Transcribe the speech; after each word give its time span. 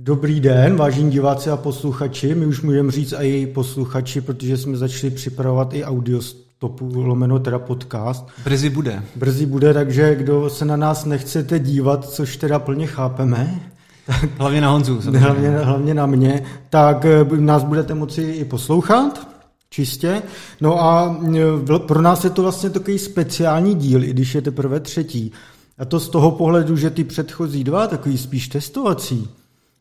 Dobrý 0.00 0.40
den, 0.40 0.76
vážení 0.76 1.10
diváci 1.10 1.50
a 1.50 1.56
posluchači. 1.56 2.34
My 2.34 2.46
už 2.46 2.62
můžeme 2.62 2.92
říct 2.92 3.14
i 3.20 3.46
posluchači, 3.46 4.20
protože 4.20 4.56
jsme 4.56 4.76
začali 4.76 5.10
připravovat 5.10 5.74
i 5.74 5.84
audio 5.84 6.22
stopu, 6.22 6.90
lomeno 6.94 7.38
teda 7.38 7.58
podcast. 7.58 8.26
Brzy 8.44 8.70
bude. 8.70 9.02
Brzy 9.16 9.46
bude, 9.46 9.74
takže 9.74 10.14
kdo 10.14 10.50
se 10.50 10.64
na 10.64 10.76
nás 10.76 11.04
nechcete 11.04 11.58
dívat, 11.58 12.10
což 12.10 12.36
teda 12.36 12.58
plně 12.58 12.86
chápeme, 12.86 13.60
tak, 14.06 14.30
hlavně 14.38 14.60
na 14.60 14.70
Honzu. 14.70 15.00
Hlavně, 15.16 15.50
hlavně 15.50 15.94
na 15.94 16.06
mě, 16.06 16.42
tak 16.70 17.04
eh, 17.04 17.40
nás 17.40 17.64
budete 17.64 17.94
moci 17.94 18.22
i 18.22 18.44
poslouchat. 18.44 19.28
Čistě. 19.70 20.22
No 20.60 20.82
a 20.82 21.20
eh, 21.36 21.78
pro 21.78 22.02
nás 22.02 22.24
je 22.24 22.30
to 22.30 22.42
vlastně 22.42 22.70
takový 22.70 22.98
speciální 22.98 23.74
díl, 23.74 24.04
i 24.04 24.10
když 24.10 24.34
je 24.34 24.42
teprve 24.42 24.80
třetí. 24.80 25.32
A 25.78 25.84
to 25.84 26.00
z 26.00 26.08
toho 26.08 26.30
pohledu, 26.30 26.76
že 26.76 26.90
ty 26.90 27.04
předchozí 27.04 27.64
dva, 27.64 27.86
takový 27.86 28.18
spíš 28.18 28.48
testovací, 28.48 29.28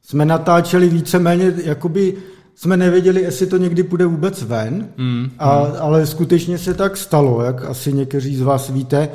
jsme 0.08 0.26
natáčeli 0.26 0.89
víceméně, 0.89 1.54
jakoby 1.64 2.14
jsme 2.56 2.78
nevěděli, 2.78 3.21
jestli 3.21 3.48
to 3.48 3.57
někdy 3.57 3.84
půjde 3.84 4.06
vůbec 4.06 4.43
ven, 4.43 4.88
mm, 4.98 5.29
a, 5.39 5.60
mm. 5.60 5.71
ale 5.79 6.06
skutečně 6.06 6.57
se 6.57 6.74
tak 6.74 6.98
stalo, 6.98 7.42
jak 7.42 7.65
asi 7.65 7.93
někteří 7.93 8.36
z 8.36 8.42
vás 8.42 8.70
víte. 8.70 9.10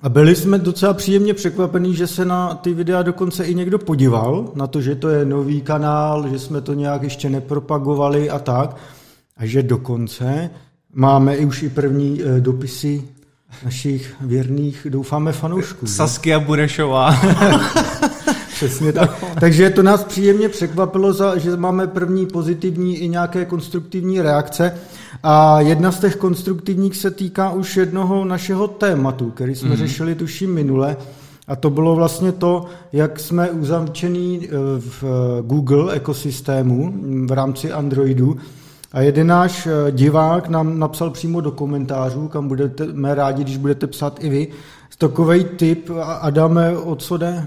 A 0.00 0.08
byli 0.08 0.36
jsme 0.36 0.58
docela 0.58 0.94
příjemně 0.94 1.34
překvapení, 1.34 1.94
že 1.94 2.06
se 2.06 2.24
na 2.24 2.54
ty 2.54 2.74
videa 2.74 3.02
dokonce 3.02 3.44
i 3.44 3.54
někdo 3.54 3.78
podíval, 3.78 4.52
na 4.54 4.66
to, 4.66 4.80
že 4.80 4.94
to 4.94 5.08
je 5.08 5.24
nový 5.24 5.60
kanál, 5.60 6.28
že 6.28 6.38
jsme 6.38 6.60
to 6.60 6.74
nějak 6.74 7.02
ještě 7.02 7.30
nepropagovali 7.30 8.30
a 8.30 8.38
tak. 8.38 8.76
A 9.36 9.46
že 9.46 9.62
dokonce 9.62 10.50
máme 10.94 11.36
i 11.36 11.44
už 11.44 11.62
i 11.62 11.68
první 11.68 12.22
e, 12.22 12.40
dopisy 12.40 13.04
našich 13.64 14.14
věrných, 14.20 14.86
doufáme, 14.90 15.32
fanoušků. 15.32 15.86
Saskia 15.86 16.40
Burešová. 16.40 17.16
Přesně 18.66 18.92
tak. 18.92 19.24
Takže 19.40 19.70
to 19.70 19.82
nás 19.82 20.04
příjemně 20.04 20.48
překvapilo, 20.48 21.14
že 21.36 21.56
máme 21.56 21.86
první 21.86 22.26
pozitivní 22.26 22.96
i 22.96 23.08
nějaké 23.08 23.44
konstruktivní 23.44 24.22
reakce. 24.22 24.74
A 25.22 25.60
jedna 25.60 25.92
z 25.92 26.00
těch 26.00 26.16
konstruktivních 26.16 26.96
se 26.96 27.10
týká 27.10 27.50
už 27.50 27.76
jednoho 27.76 28.24
našeho 28.24 28.68
tématu, 28.68 29.30
který 29.30 29.54
jsme 29.54 29.68
mm. 29.68 29.76
řešili 29.76 30.14
tuším 30.14 30.54
minule. 30.54 30.96
A 31.48 31.56
to 31.56 31.70
bylo 31.70 31.94
vlastně 31.94 32.32
to, 32.32 32.66
jak 32.92 33.20
jsme 33.20 33.50
uzavčený 33.50 34.40
eh, 34.42 34.50
v 34.78 35.04
Google 35.42 35.94
ekosystému 35.94 36.94
v 37.26 37.32
rámci 37.32 37.72
Androidu. 37.72 38.36
A 38.92 39.00
jeden 39.00 39.26
náš 39.26 39.66
eh, 39.66 39.92
divák 39.92 40.48
nám 40.48 40.78
napsal 40.78 41.10
přímo 41.10 41.40
do 41.40 41.50
komentářů, 41.50 42.28
kam 42.28 42.48
budete 42.48 42.86
mé 42.92 43.14
rádi, 43.14 43.44
když 43.44 43.56
budete 43.56 43.86
psát 43.86 44.24
i 44.24 44.28
vy, 44.28 44.48
takový 44.98 45.44
tip, 45.44 45.90
Adame, 46.20 46.76
o 46.76 46.96
co 46.96 47.16
jde? 47.16 47.46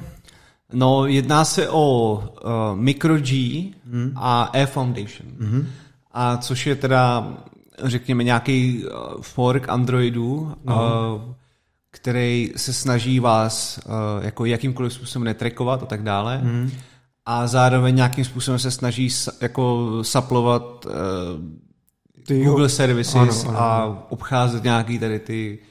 No, 0.73 1.05
jedná 1.05 1.45
se 1.45 1.69
o 1.69 2.13
uh, 2.13 2.79
MicroG 2.79 3.29
hmm. 3.91 4.11
a 4.15 4.43
Air 4.43 4.67
Foundation. 4.67 5.29
Hmm. 5.39 5.67
A 6.11 6.37
což 6.37 6.67
je 6.67 6.75
teda, 6.75 7.33
řekněme, 7.83 8.23
nějaký 8.23 8.85
uh, 8.85 9.21
fork 9.21 9.69
Androidu, 9.69 10.53
no. 10.63 10.75
uh, 10.75 11.33
který 11.91 12.51
se 12.55 12.73
snaží 12.73 13.19
vás 13.19 13.79
uh, 13.85 14.25
jako 14.25 14.45
jakýmkoliv 14.45 14.93
způsobem 14.93 15.23
netrekovat 15.23 15.83
a 15.83 15.85
tak 15.85 16.03
dále. 16.03 16.37
Hmm. 16.37 16.71
A 17.25 17.47
zároveň 17.47 17.95
nějakým 17.95 18.25
způsobem 18.25 18.59
se 18.59 18.71
snaží 18.71 19.09
jako 19.41 19.97
saplovat 20.01 20.85
uh, 20.85 20.91
ty 22.27 22.43
Google 22.43 22.69
Services 22.69 23.15
ano, 23.15 23.49
ano. 23.49 23.59
a 23.59 23.97
obcházet 24.09 24.63
nějaký 24.63 24.99
tady 24.99 25.19
ty 25.19 25.59
Eh, 25.61 25.66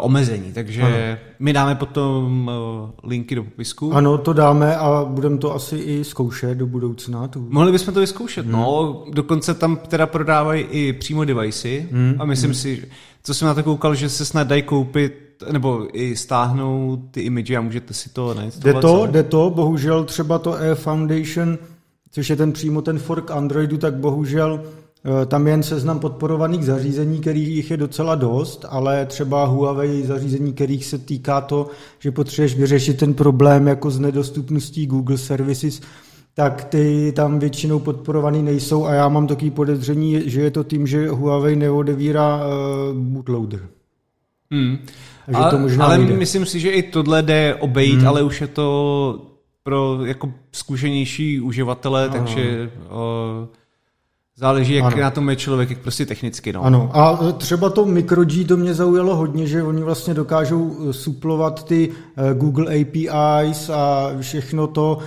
omezení, 0.00 0.52
takže 0.52 0.82
ano. 0.82 0.96
my 1.38 1.52
dáme 1.52 1.74
potom 1.74 2.50
eh, 2.50 3.06
linky 3.08 3.34
do 3.34 3.44
popisku. 3.44 3.92
Ano, 3.92 4.18
to 4.18 4.32
dáme 4.32 4.76
a 4.76 5.04
budeme 5.08 5.38
to 5.38 5.54
asi 5.54 5.76
i 5.76 6.04
zkoušet 6.04 6.58
do 6.58 6.66
budoucna. 6.66 7.28
Tu. 7.28 7.46
Mohli 7.50 7.72
bychom 7.72 7.94
to 7.94 8.00
vyzkoušet, 8.00 8.46
hmm. 8.46 8.52
no. 8.52 9.04
Dokonce 9.12 9.54
tam 9.54 9.76
teda 9.76 10.06
prodávají 10.06 10.62
i 10.62 10.92
přímo 10.92 11.24
devicey 11.24 11.88
hmm. 11.92 12.14
a 12.18 12.24
myslím 12.24 12.50
hmm. 12.50 12.54
si, 12.54 12.88
co 13.22 13.34
jsem 13.34 13.48
na 13.48 13.54
to 13.54 13.62
koukal, 13.62 13.94
že 13.94 14.08
se 14.08 14.24
snad 14.24 14.46
dají 14.48 14.62
koupit 14.62 15.44
nebo 15.52 15.88
i 15.92 16.16
stáhnout 16.16 17.00
ty 17.10 17.20
image 17.20 17.56
a 17.56 17.60
můžete 17.60 17.94
si 17.94 18.08
to 18.10 18.34
nainstalovat. 18.34 18.82
Jde 18.82 18.88
to, 18.88 19.06
jde 19.06 19.22
to, 19.22 19.50
bohužel 19.50 20.04
třeba 20.04 20.38
to 20.38 20.52
Air 20.52 20.74
Foundation, 20.74 21.58
což 22.10 22.30
je 22.30 22.36
ten 22.36 22.52
přímo 22.52 22.82
ten 22.82 22.98
fork 22.98 23.30
Androidu, 23.30 23.78
tak 23.78 23.94
bohužel 23.94 24.60
Eh, 24.64 24.81
tam 25.26 25.46
je 25.46 25.52
jen 25.52 25.62
seznam 25.62 25.98
podporovaných 25.98 26.64
zařízení, 26.64 27.20
kterých 27.20 27.70
je 27.70 27.76
docela 27.76 28.14
dost, 28.14 28.64
ale 28.68 29.06
třeba 29.06 29.44
Huawei 29.44 30.02
zařízení, 30.02 30.52
kterých 30.52 30.84
se 30.84 30.98
týká 30.98 31.40
to, 31.40 31.66
že 31.98 32.10
potřebuješ 32.10 32.54
vyřešit 32.56 32.98
ten 32.98 33.14
problém 33.14 33.66
jako 33.66 33.90
s 33.90 33.98
nedostupností 33.98 34.86
Google 34.86 35.18
Services, 35.18 35.80
tak 36.34 36.64
ty 36.64 37.12
tam 37.16 37.38
většinou 37.38 37.78
podporovaný 37.78 38.42
nejsou 38.42 38.86
a 38.86 38.94
já 38.94 39.08
mám 39.08 39.26
takový 39.26 39.50
podezření, 39.50 40.22
že 40.26 40.40
je 40.40 40.50
to 40.50 40.64
tím, 40.64 40.86
že 40.86 41.08
Huawei 41.08 41.56
neodevírá 41.56 42.36
uh, 42.36 42.98
bootloader. 42.98 43.68
Hmm. 44.50 44.78
Takže 45.26 45.42
to 45.50 45.58
možná 45.58 45.84
ale 45.84 45.98
nejde. 45.98 46.16
myslím 46.16 46.46
si, 46.46 46.60
že 46.60 46.70
i 46.70 46.82
tohle 46.82 47.22
jde 47.22 47.54
obejít, 47.54 47.98
hmm. 47.98 48.08
ale 48.08 48.22
už 48.22 48.40
je 48.40 48.46
to 48.46 49.26
pro 49.62 49.98
jako 50.04 50.32
zkušenější 50.52 51.40
uživatele, 51.40 52.08
Aha. 52.08 52.18
takže 52.18 52.70
uh, 52.84 53.48
Záleží, 54.42 54.74
jak 54.74 54.84
ano. 54.84 54.96
na 54.96 55.10
tom 55.10 55.30
je 55.30 55.36
člověk, 55.36 55.70
jak 55.70 55.78
prostě 55.78 56.06
technicky. 56.06 56.52
No. 56.52 56.64
Ano, 56.64 56.90
a 56.92 57.32
třeba 57.32 57.70
to 57.70 57.84
MicroG 57.84 58.32
to 58.48 58.56
mě 58.56 58.74
zaujalo 58.74 59.16
hodně, 59.16 59.46
že 59.46 59.62
oni 59.62 59.82
vlastně 59.82 60.14
dokážou 60.14 60.76
eh, 60.88 60.92
suplovat 60.92 61.64
ty 61.64 61.90
eh, 61.90 62.34
Google 62.34 62.66
APIs 62.80 63.70
a 63.70 64.10
všechno 64.20 64.66
to, 64.66 64.98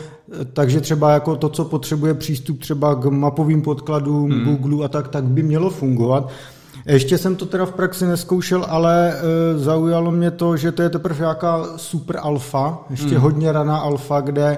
takže 0.53 0.81
třeba 0.81 1.11
jako 1.11 1.35
to, 1.35 1.49
co 1.49 1.65
potřebuje 1.65 2.13
přístup 2.13 2.59
třeba 2.59 2.95
k 2.95 3.05
mapovým 3.05 3.61
podkladům 3.61 4.31
hmm. 4.31 4.43
Google 4.43 4.85
a 4.85 4.87
tak, 4.87 5.07
tak 5.07 5.23
by 5.23 5.43
mělo 5.43 5.69
fungovat. 5.69 6.29
Ještě 6.85 7.17
jsem 7.17 7.35
to 7.35 7.45
teda 7.45 7.65
v 7.65 7.73
praxi 7.73 8.05
neskoušel, 8.05 8.65
ale 8.69 9.13
e, 9.13 9.57
zaujalo 9.57 10.11
mě 10.11 10.31
to, 10.31 10.57
že 10.57 10.71
to 10.71 10.81
je 10.81 10.89
teprve 10.89 11.19
nějaká 11.19 11.63
super 11.75 12.19
alfa, 12.21 12.79
ještě 12.89 13.09
hmm. 13.09 13.21
hodně 13.21 13.51
raná 13.51 13.77
alfa, 13.77 14.21
kde 14.21 14.57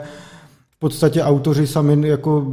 v 0.75 0.79
podstatě 0.79 1.23
autoři 1.23 1.67
sami 1.67 2.07
jako 2.07 2.45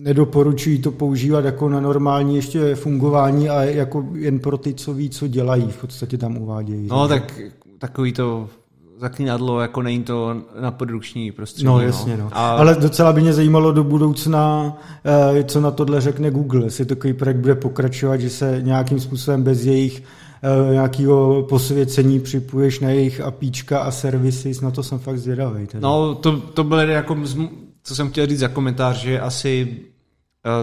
nedoporučují 0.00 0.78
to 0.78 0.90
používat 0.90 1.44
jako 1.44 1.68
na 1.68 1.80
normální 1.80 2.36
ještě 2.36 2.74
fungování 2.74 3.48
a 3.48 3.62
jako 3.62 4.06
jen 4.14 4.38
pro 4.38 4.58
ty, 4.58 4.74
co 4.74 4.94
ví, 4.94 5.10
co 5.10 5.26
dělají, 5.26 5.68
v 5.68 5.80
podstatě 5.80 6.18
tam 6.18 6.36
uvádějí. 6.36 6.86
No 6.86 7.08
tak 7.08 7.40
takový 7.78 8.12
to 8.12 8.48
zaklínadlo, 9.00 9.60
jako 9.60 9.82
není 9.82 10.02
to 10.02 10.36
na 10.60 10.70
produkční 10.70 11.32
prostředí. 11.32 11.66
No 11.66 11.80
jasně, 11.80 12.16
no. 12.16 12.28
A... 12.32 12.50
Ale 12.50 12.74
docela 12.74 13.12
by 13.12 13.20
mě 13.20 13.32
zajímalo 13.32 13.72
do 13.72 13.84
budoucna, 13.84 14.76
eh, 15.38 15.44
co 15.44 15.60
na 15.60 15.70
tohle 15.70 16.00
řekne 16.00 16.30
Google, 16.30 16.64
jestli 16.64 16.84
takový 16.84 17.12
projekt 17.12 17.36
bude 17.36 17.54
pokračovat, 17.54 18.20
že 18.20 18.30
se 18.30 18.60
nějakým 18.62 19.00
způsobem 19.00 19.42
bez 19.42 19.64
jejich 19.64 20.02
eh, 20.42 20.72
nějakého 20.72 21.42
posvěcení 21.48 22.20
připuješ 22.20 22.80
na 22.80 22.90
jejich 22.90 23.20
apíčka 23.20 23.80
a 23.80 23.90
servisy, 23.90 24.52
na 24.62 24.70
to 24.70 24.82
jsem 24.82 24.98
fakt 24.98 25.18
zvědavý. 25.18 25.66
Tedy. 25.66 25.82
No, 25.82 26.14
to, 26.14 26.36
to 26.36 26.64
bylo 26.64 26.80
jako, 26.80 27.16
co 27.82 27.94
jsem 27.94 28.10
chtěl 28.10 28.26
říct 28.26 28.38
za 28.38 28.48
komentář, 28.48 28.96
že 28.96 29.20
asi 29.20 29.76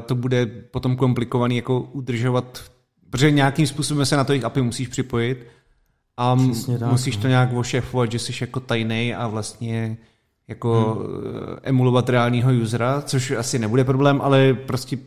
to 0.06 0.16
bude 0.16 0.46
potom 0.46 0.96
komplikovaný 0.96 1.56
jako 1.56 1.82
udržovat, 1.82 2.64
protože 3.10 3.32
nějakým 3.32 3.68
způsobem 3.68 4.06
se 4.06 4.18
na 4.18 4.24
to 4.24 4.34
jejich 4.34 4.46
API 4.46 4.62
musíš 4.62 4.88
připojit 4.88 5.48
a 6.18 6.36
tak, 6.80 6.92
musíš 6.92 7.16
no. 7.16 7.22
to 7.22 7.28
nějak 7.28 7.54
ošefovat, 7.54 8.12
že 8.12 8.20
jsi 8.20 8.34
jako 8.42 8.60
tajný 8.60 9.16
a 9.16 9.28
vlastně 9.28 9.98
jako 10.48 10.94
hmm. 10.94 11.58
emulovat 11.64 12.10
reálního 12.10 12.52
usera, 12.54 13.02
což 13.02 13.32
asi 13.32 13.60
nebude 13.60 13.84
problém, 13.84 14.22
ale 14.22 14.54
prostě 14.54 14.98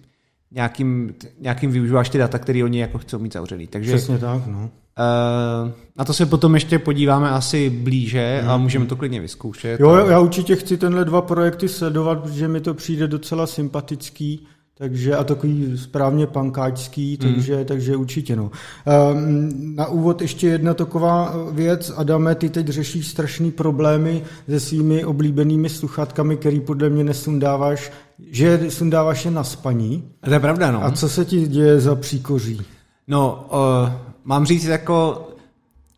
nějakým, 0.51 1.15
nějakým 1.41 1.71
využíváš 1.71 2.09
ty 2.09 2.19
data, 2.19 2.39
které 2.39 2.65
oni 2.65 2.81
jako 2.81 2.99
chcou 2.99 3.19
mít 3.19 3.33
zavřený. 3.33 3.67
Takže, 3.67 3.97
Přesně 3.97 4.19
tak, 4.19 4.47
no. 4.47 4.71
Uh, 4.99 5.71
na 5.99 6.05
to 6.05 6.13
se 6.13 6.27
potom 6.27 6.55
ještě 6.55 6.79
podíváme 6.79 7.31
asi 7.31 7.71
blíže 7.71 8.39
hmm. 8.41 8.51
a 8.51 8.57
můžeme 8.57 8.87
to 8.87 8.97
klidně 8.97 9.21
vyzkoušet. 9.21 9.81
Jo, 9.81 9.95
já 9.95 10.21
určitě 10.21 10.57
chci 10.57 10.77
tenhle 10.77 11.05
dva 11.05 11.23
projekty 11.23 11.69
sledovat, 11.69 12.23
protože 12.23 12.49
mi 12.49 12.61
to 12.61 12.75
přijde 12.75 13.09
docela 13.09 13.47
sympatický 13.47 14.47
takže 14.80 15.16
a 15.16 15.24
takový 15.24 15.78
správně 15.78 16.27
pankáčský, 16.27 17.10
mm. 17.10 17.16
takže, 17.16 17.65
takže 17.65 17.97
určitě 17.97 18.36
no. 18.36 18.50
Ehm, 18.86 19.77
na 19.77 19.86
úvod 19.86 20.22
ještě 20.22 20.48
jedna 20.48 20.74
taková 20.74 21.34
věc. 21.53 21.92
Adame, 21.97 22.34
ty 22.34 22.48
teď 22.48 22.66
řešíš 22.68 23.09
strašný 23.09 23.50
problémy 23.50 24.22
se 24.48 24.60
svými 24.60 25.04
oblíbenými 25.04 25.68
sluchátkami, 25.68 26.36
který 26.36 26.60
podle 26.60 26.88
mě 26.88 27.04
nesundáváš, 27.04 27.92
že 28.30 28.71
sundáváš 28.71 29.24
je 29.24 29.30
na 29.30 29.44
spaní. 29.44 30.04
To 30.21 30.32
je 30.32 30.41
pravda, 30.41 30.71
no. 30.71 30.84
A 30.84 30.91
co 30.91 31.09
se 31.09 31.24
ti 31.24 31.48
děje 31.48 31.80
za 31.80 31.94
příkoří? 31.94 32.62
No, 33.09 33.48
uh, 33.53 33.92
mám 34.24 34.47
říct 34.47 34.65
jako 34.65 35.27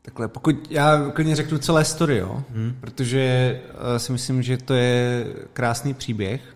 Takhle, 0.05 0.29
pokud 0.29 0.71
já 0.71 1.11
klidně 1.11 1.37
řeknu 1.37 1.59
celé 1.59 1.85
story, 1.85 2.17
jo, 2.17 2.43
hmm. 2.55 2.75
protože 2.81 3.61
uh, 3.75 3.97
si 3.97 4.13
myslím, 4.13 4.43
že 4.43 4.57
to 4.57 4.75
je 4.75 5.27
krásný 5.53 5.95
příběh. 5.95 6.52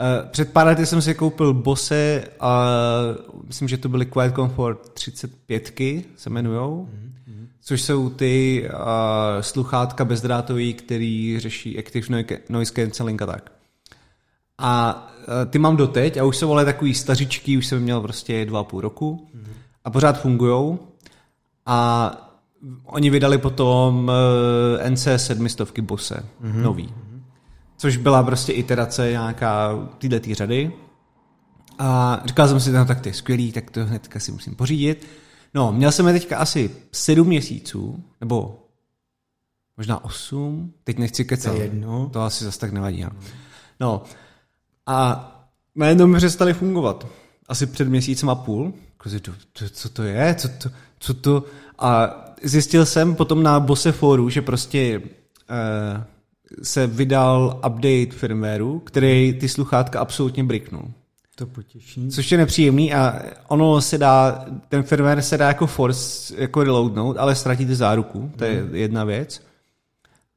Uh, 0.00 0.28
před 0.30 0.52
pár 0.52 0.66
lety 0.66 0.86
jsem 0.86 1.02
si 1.02 1.14
koupil 1.14 1.54
Bose 1.54 2.24
a 2.40 2.66
myslím, 3.46 3.68
že 3.68 3.78
to 3.78 3.88
byly 3.88 4.06
Quiet 4.06 4.34
Comfort 4.34 4.88
35 4.88 5.72
se 6.16 6.30
jmenujou, 6.30 6.88
mm-hmm. 6.90 7.46
což 7.60 7.82
jsou 7.82 8.10
ty 8.10 8.64
uh, 8.64 8.78
sluchátka 9.40 10.04
bezdrátový, 10.04 10.74
který 10.74 11.40
řeší 11.40 11.78
active 11.78 12.24
noise 12.48 12.72
cancelling 12.72 13.22
a 13.22 13.26
tak. 13.26 13.52
A 14.58 15.02
eh, 15.22 15.46
ty 15.46 15.58
mám 15.58 15.76
doteď 15.76 16.16
a 16.16 16.24
už 16.24 16.36
jsou 16.36 16.52
ale 16.52 16.64
takový 16.64 16.94
stařičky, 16.94 17.58
už 17.58 17.66
jsem 17.66 17.82
měl 17.82 18.00
prostě 18.00 18.44
dva 18.44 18.60
a 18.60 18.64
půl 18.64 18.80
roku 18.80 19.28
a 19.84 19.90
pořád 19.90 20.20
fungujou. 20.20 20.78
A 21.66 22.10
oni 22.84 23.10
vydali 23.10 23.38
potom 23.38 24.10
uh, 24.84 24.90
NC 24.90 25.08
700 25.16 25.78
Bose, 25.80 26.24
mm-hmm. 26.42 26.62
nový. 26.62 26.94
Což 27.82 27.96
byla 27.96 28.22
prostě 28.22 28.52
iterace 28.52 29.10
nějaká 29.10 29.70
této 29.98 30.34
řady. 30.34 30.72
A 31.78 32.20
říkal 32.24 32.48
jsem 32.48 32.60
si, 32.60 32.72
no 32.72 32.84
tak 32.84 33.00
to 33.00 33.08
je 33.08 33.14
skvělý, 33.14 33.52
tak 33.52 33.70
to 33.70 33.84
hnedka 33.84 34.20
si 34.20 34.32
musím 34.32 34.54
pořídit. 34.54 35.06
No, 35.54 35.72
měl 35.72 35.92
jsem 35.92 36.06
je 36.06 36.12
teďka 36.12 36.38
asi 36.38 36.70
sedm 36.92 37.26
měsíců, 37.26 38.04
nebo 38.20 38.66
možná 39.76 40.04
osm, 40.04 40.72
teď 40.84 40.98
nechci 40.98 41.24
kecat. 41.24 41.52
To 41.52 41.58
je 41.58 41.64
jedno. 41.64 42.10
To 42.12 42.20
asi 42.20 42.44
zase 42.44 42.58
tak 42.58 42.72
nevadí. 42.72 43.02
No, 43.02 43.10
no 43.80 44.02
a 44.86 45.28
najednou 45.74 46.06
mi 46.06 46.16
přestali 46.16 46.54
fungovat. 46.54 47.06
Asi 47.48 47.66
před 47.66 47.88
měsícem 47.88 48.30
a 48.30 48.34
půl. 48.34 48.72
To, 49.22 49.32
to, 49.52 49.68
co 49.68 49.88
to 49.88 50.02
je? 50.02 50.34
Co 50.34 50.48
to, 50.48 50.70
co 50.98 51.14
to? 51.14 51.44
A 51.78 52.10
zjistil 52.42 52.86
jsem 52.86 53.14
potom 53.14 53.42
na 53.42 53.60
Bose 53.60 53.94
že 54.28 54.42
prostě 54.42 55.02
eh, 55.50 56.11
se 56.62 56.86
vydal 56.86 57.60
update 57.66 58.10
firmwareu, 58.10 58.78
který 58.78 59.32
ty 59.40 59.48
sluchátka 59.48 60.00
absolutně 60.00 60.44
briknul. 60.44 60.90
To 61.36 61.46
potěší. 61.46 62.08
Což 62.08 62.32
je 62.32 62.38
nepříjemný 62.38 62.94
a 62.94 63.22
ono 63.48 63.80
se 63.80 63.98
dá, 63.98 64.44
ten 64.68 64.82
firmware 64.82 65.22
se 65.22 65.38
dá 65.38 65.48
jako 65.48 65.66
force, 65.66 66.34
jako 66.38 66.64
reloadnout, 66.64 67.16
ale 67.16 67.34
ztratíte 67.34 67.74
záruku, 67.74 68.32
to 68.36 68.44
je 68.44 68.66
jedna 68.72 69.04
věc. 69.04 69.42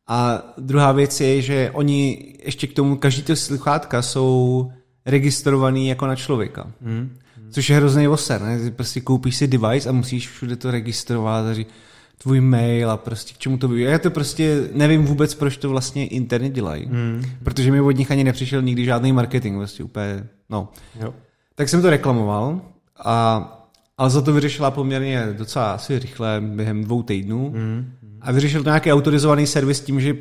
A 0.07 0.43
druhá 0.57 0.91
věc 0.91 1.21
je, 1.21 1.41
že 1.41 1.71
oni 1.73 2.33
ještě 2.45 2.67
k 2.67 2.73
tomu, 2.73 2.97
každý 2.97 3.21
ty 3.21 3.35
sluchátka 3.35 4.01
jsou 4.01 4.71
registrovaný 5.05 5.87
jako 5.87 6.07
na 6.07 6.15
člověka. 6.15 6.71
Mm. 6.81 7.17
Což 7.49 7.69
je 7.69 7.75
hrozný 7.75 8.07
oser, 8.07 8.41
ne? 8.41 8.71
Prostě 8.71 9.01
koupíš 9.01 9.35
si 9.35 9.47
device 9.47 9.89
a 9.89 9.91
musíš 9.91 10.29
všude 10.29 10.55
to 10.55 10.71
registrovat 10.71 11.45
a 11.45 11.53
říct, 11.53 11.69
tvůj 12.17 12.41
mail 12.41 12.91
a 12.91 12.97
prostě 12.97 13.33
k 13.33 13.37
čemu 13.37 13.57
to 13.57 13.67
vyvíjí. 13.67 13.87
Já 13.87 13.99
to 13.99 14.11
prostě 14.11 14.69
nevím 14.73 15.05
vůbec, 15.05 15.35
proč 15.35 15.57
to 15.57 15.69
vlastně 15.69 16.07
internet 16.07 16.49
dělají. 16.49 16.85
Mm. 16.85 17.23
Protože 17.43 17.71
mi 17.71 17.81
od 17.81 17.91
nich 17.91 18.11
ani 18.11 18.23
nepřišel 18.23 18.61
nikdy 18.61 18.85
žádný 18.85 19.11
marketing, 19.11 19.57
vlastně 19.57 19.85
úplně, 19.85 20.27
no. 20.49 20.69
Jo. 20.99 21.13
Tak 21.55 21.69
jsem 21.69 21.81
to 21.81 21.89
reklamoval 21.89 22.61
a 23.05 23.51
ale 23.97 24.09
za 24.09 24.21
to 24.21 24.33
vyřešila 24.33 24.71
poměrně 24.71 25.27
docela 25.37 25.71
asi 25.71 25.99
rychle, 25.99 26.41
během 26.41 26.83
dvou 26.83 27.03
týdnů. 27.03 27.49
Mm. 27.49 27.93
A 28.21 28.31
vyřešil 28.31 28.63
to 28.63 28.69
nějaký 28.69 28.91
autorizovaný 28.91 29.47
servis 29.47 29.81
tím, 29.81 30.01
že 30.01 30.15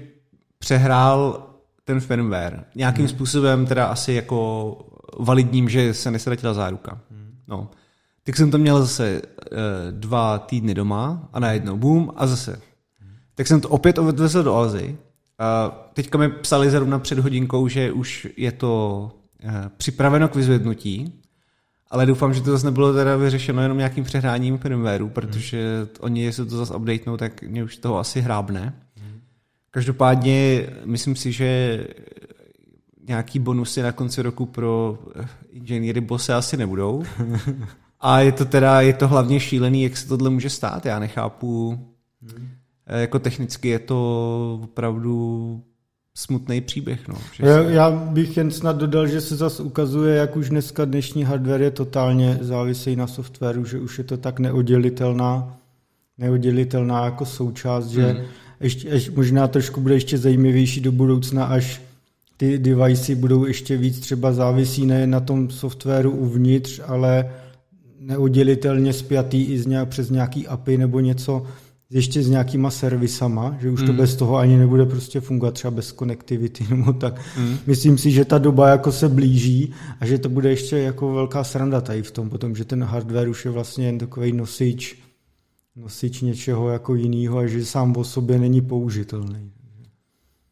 přehrál 0.58 1.46
ten 1.84 2.00
firmware. 2.00 2.64
Nějakým 2.74 3.04
mm. 3.04 3.08
způsobem 3.08 3.66
teda 3.66 3.86
asi 3.86 4.12
jako 4.12 4.78
validním, 5.18 5.68
že 5.68 5.94
se 5.94 6.10
nesratila 6.10 6.54
záruka. 6.54 6.98
Mm. 7.10 7.34
No. 7.48 7.70
Tak 8.24 8.36
jsem 8.36 8.50
to 8.50 8.58
měl 8.58 8.80
zase 8.80 9.22
uh, 9.22 9.58
dva 9.90 10.38
týdny 10.38 10.74
doma 10.74 11.28
a 11.32 11.40
najednou 11.40 11.76
boom 11.76 12.12
a 12.16 12.26
zase. 12.26 12.60
Tak 13.34 13.46
jsem 13.46 13.60
to 13.60 13.68
opět 13.68 13.98
odvezl 13.98 14.42
do 14.42 14.54
Alzy. 14.54 14.96
A 15.38 15.70
teďka 15.94 16.18
mi 16.18 16.28
psali 16.28 16.70
zrovna 16.70 16.98
před 16.98 17.18
hodinkou, 17.18 17.68
že 17.68 17.92
už 17.92 18.28
je 18.36 18.52
to 18.52 19.10
uh, 19.44 19.50
připraveno 19.76 20.28
k 20.28 20.34
vyzvednutí, 20.34 21.20
ale 21.90 22.06
doufám, 22.06 22.34
že 22.34 22.40
to 22.40 22.50
zase 22.50 22.66
nebylo 22.66 22.92
teda 22.92 23.16
vyřešeno 23.16 23.62
jenom 23.62 23.78
nějakým 23.78 24.04
přehráním 24.04 24.58
firmwareu, 24.58 25.08
protože 25.08 25.78
hmm. 25.78 25.88
oni, 26.00 26.22
jestli 26.22 26.46
to 26.46 26.56
zase 26.56 26.74
updatenou, 26.74 27.16
tak 27.16 27.42
mě 27.42 27.64
už 27.64 27.76
toho 27.76 27.98
asi 27.98 28.20
hrábne. 28.20 28.74
Každopádně 29.70 30.66
myslím 30.84 31.16
si, 31.16 31.32
že 31.32 31.80
nějaký 33.08 33.38
bonusy 33.38 33.82
na 33.82 33.92
konci 33.92 34.22
roku 34.22 34.46
pro 34.46 34.98
inženýry 35.50 36.00
Bose 36.00 36.34
asi 36.34 36.56
nebudou. 36.56 37.04
A 38.00 38.20
je 38.20 38.32
to 38.32 38.44
teda, 38.44 38.80
je 38.80 38.92
to 38.92 39.08
hlavně 39.08 39.40
šílený, 39.40 39.82
jak 39.82 39.96
se 39.96 40.08
tohle 40.08 40.30
může 40.30 40.50
stát. 40.50 40.86
Já 40.86 40.98
nechápu, 40.98 41.78
hmm. 42.22 42.48
jako 42.86 43.18
technicky 43.18 43.68
je 43.68 43.78
to 43.78 44.60
opravdu 44.62 45.62
smutný 46.14 46.60
příběh. 46.60 47.08
No, 47.08 47.14
já, 47.38 47.62
já 47.62 47.90
bych 47.90 48.36
jen 48.36 48.50
snad 48.50 48.76
dodal, 48.76 49.06
že 49.06 49.20
se 49.20 49.36
zase 49.36 49.62
ukazuje, 49.62 50.16
jak 50.16 50.36
už 50.36 50.48
dneska 50.48 50.84
dnešní 50.84 51.24
hardware 51.24 51.62
je 51.62 51.70
totálně 51.70 52.38
závislý 52.40 52.96
na 52.96 53.06
softwaru, 53.06 53.64
že 53.64 53.78
už 53.78 53.98
je 53.98 54.04
to 54.04 54.16
tak 54.16 54.38
neoddělitelná, 54.38 55.56
neoddělitelná 56.18 57.04
jako 57.04 57.24
součást, 57.26 57.86
že 57.86 58.06
hmm. 58.06 58.24
ještě, 58.60 58.88
ještě, 58.88 59.10
možná 59.10 59.48
trošku 59.48 59.80
bude 59.80 59.94
ještě 59.94 60.18
zajímavější 60.18 60.80
do 60.80 60.92
budoucna, 60.92 61.44
až 61.44 61.82
ty 62.36 62.58
devicey 62.58 63.14
budou 63.14 63.44
ještě 63.44 63.76
víc 63.76 64.00
třeba 64.00 64.32
závisí 64.32 64.86
nejen 64.86 65.10
na 65.10 65.20
tom 65.20 65.50
softwaru 65.50 66.10
uvnitř, 66.10 66.80
ale 66.86 67.30
neoddělitelně 68.06 68.92
spjatý 68.92 69.44
i 69.44 69.58
z 69.58 69.66
nějak, 69.66 69.88
přes 69.88 70.10
nějaký 70.10 70.46
API 70.46 70.78
nebo 70.78 71.00
něco, 71.00 71.46
ještě 71.90 72.22
s 72.22 72.30
nějakýma 72.30 72.70
servisama, 72.70 73.56
že 73.60 73.70
už 73.70 73.80
mm. 73.80 73.86
to 73.86 73.92
bez 73.92 74.16
toho 74.16 74.36
ani 74.36 74.56
nebude 74.56 74.86
prostě 74.86 75.20
fungovat 75.20 75.54
třeba 75.54 75.70
bez 75.70 75.92
konektivity 75.92 76.66
nebo 76.70 76.92
tak. 76.92 77.20
Mm. 77.38 77.56
Myslím 77.66 77.98
si, 77.98 78.10
že 78.10 78.24
ta 78.24 78.38
doba 78.38 78.68
jako 78.68 78.92
se 78.92 79.08
blíží 79.08 79.72
a 80.00 80.06
že 80.06 80.18
to 80.18 80.28
bude 80.28 80.50
ještě 80.50 80.78
jako 80.78 81.12
velká 81.12 81.44
sranda 81.44 81.80
tady 81.80 82.02
v 82.02 82.10
tom 82.10 82.30
potom, 82.30 82.56
že 82.56 82.64
ten 82.64 82.84
hardware 82.84 83.28
už 83.28 83.44
je 83.44 83.50
vlastně 83.50 83.86
jen 83.86 83.98
takový 83.98 84.32
nosič, 84.32 84.98
nosič 85.76 86.20
něčeho 86.20 86.68
jako 86.68 86.94
jiného 86.94 87.38
a 87.38 87.46
že 87.46 87.64
sám 87.64 87.96
o 87.96 88.04
sobě 88.04 88.38
není 88.38 88.60
použitelný. 88.60 89.50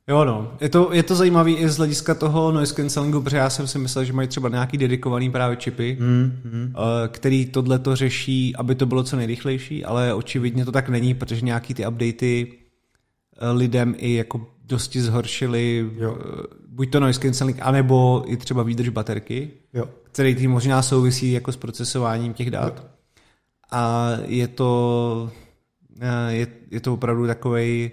Jo, 0.08 0.24
no. 0.24 0.52
Je 0.60 0.68
to, 0.68 0.92
je 0.92 1.02
to 1.02 1.14
zajímavé 1.14 1.50
i 1.50 1.68
z 1.68 1.76
hlediska 1.76 2.14
toho 2.14 2.52
noise 2.52 2.74
cancellingu, 2.74 3.20
protože 3.20 3.36
já 3.36 3.50
jsem 3.50 3.66
si 3.66 3.78
myslel, 3.78 4.04
že 4.04 4.12
mají 4.12 4.28
třeba 4.28 4.48
nějaký 4.48 4.78
dedikovaný 4.78 5.30
právě 5.30 5.56
čipy, 5.56 5.96
mm, 6.00 6.40
mm. 6.44 6.74
který 7.08 7.46
tohle 7.46 7.78
to 7.78 7.96
řeší, 7.96 8.56
aby 8.56 8.74
to 8.74 8.86
bylo 8.86 9.02
co 9.02 9.16
nejrychlejší, 9.16 9.84
ale 9.84 10.14
očividně 10.14 10.64
to 10.64 10.72
tak 10.72 10.88
není, 10.88 11.14
protože 11.14 11.40
nějaký 11.40 11.74
ty 11.74 11.86
updaty 11.86 12.52
eh, 13.38 13.50
lidem 13.50 13.94
i 13.98 14.14
jako 14.14 14.46
dosti 14.64 15.02
zhoršily 15.02 15.90
jo. 15.96 16.18
Eh, 16.20 16.46
buď 16.68 16.90
to 16.90 17.00
noise 17.00 17.20
cancelling, 17.20 17.58
anebo 17.60 18.24
i 18.26 18.36
třeba 18.36 18.62
výdrž 18.62 18.88
baterky, 18.88 19.50
jo. 19.74 19.84
který 20.02 20.34
tím 20.34 20.50
možná 20.50 20.82
souvisí 20.82 21.32
jako 21.32 21.52
s 21.52 21.56
procesováním 21.56 22.34
těch 22.34 22.50
dat. 22.50 22.78
Jo. 22.78 22.88
A 23.70 24.10
je 24.26 24.48
to, 24.48 25.30
je, 26.28 26.46
je 26.70 26.80
to 26.80 26.94
opravdu 26.94 27.26
takovej 27.26 27.90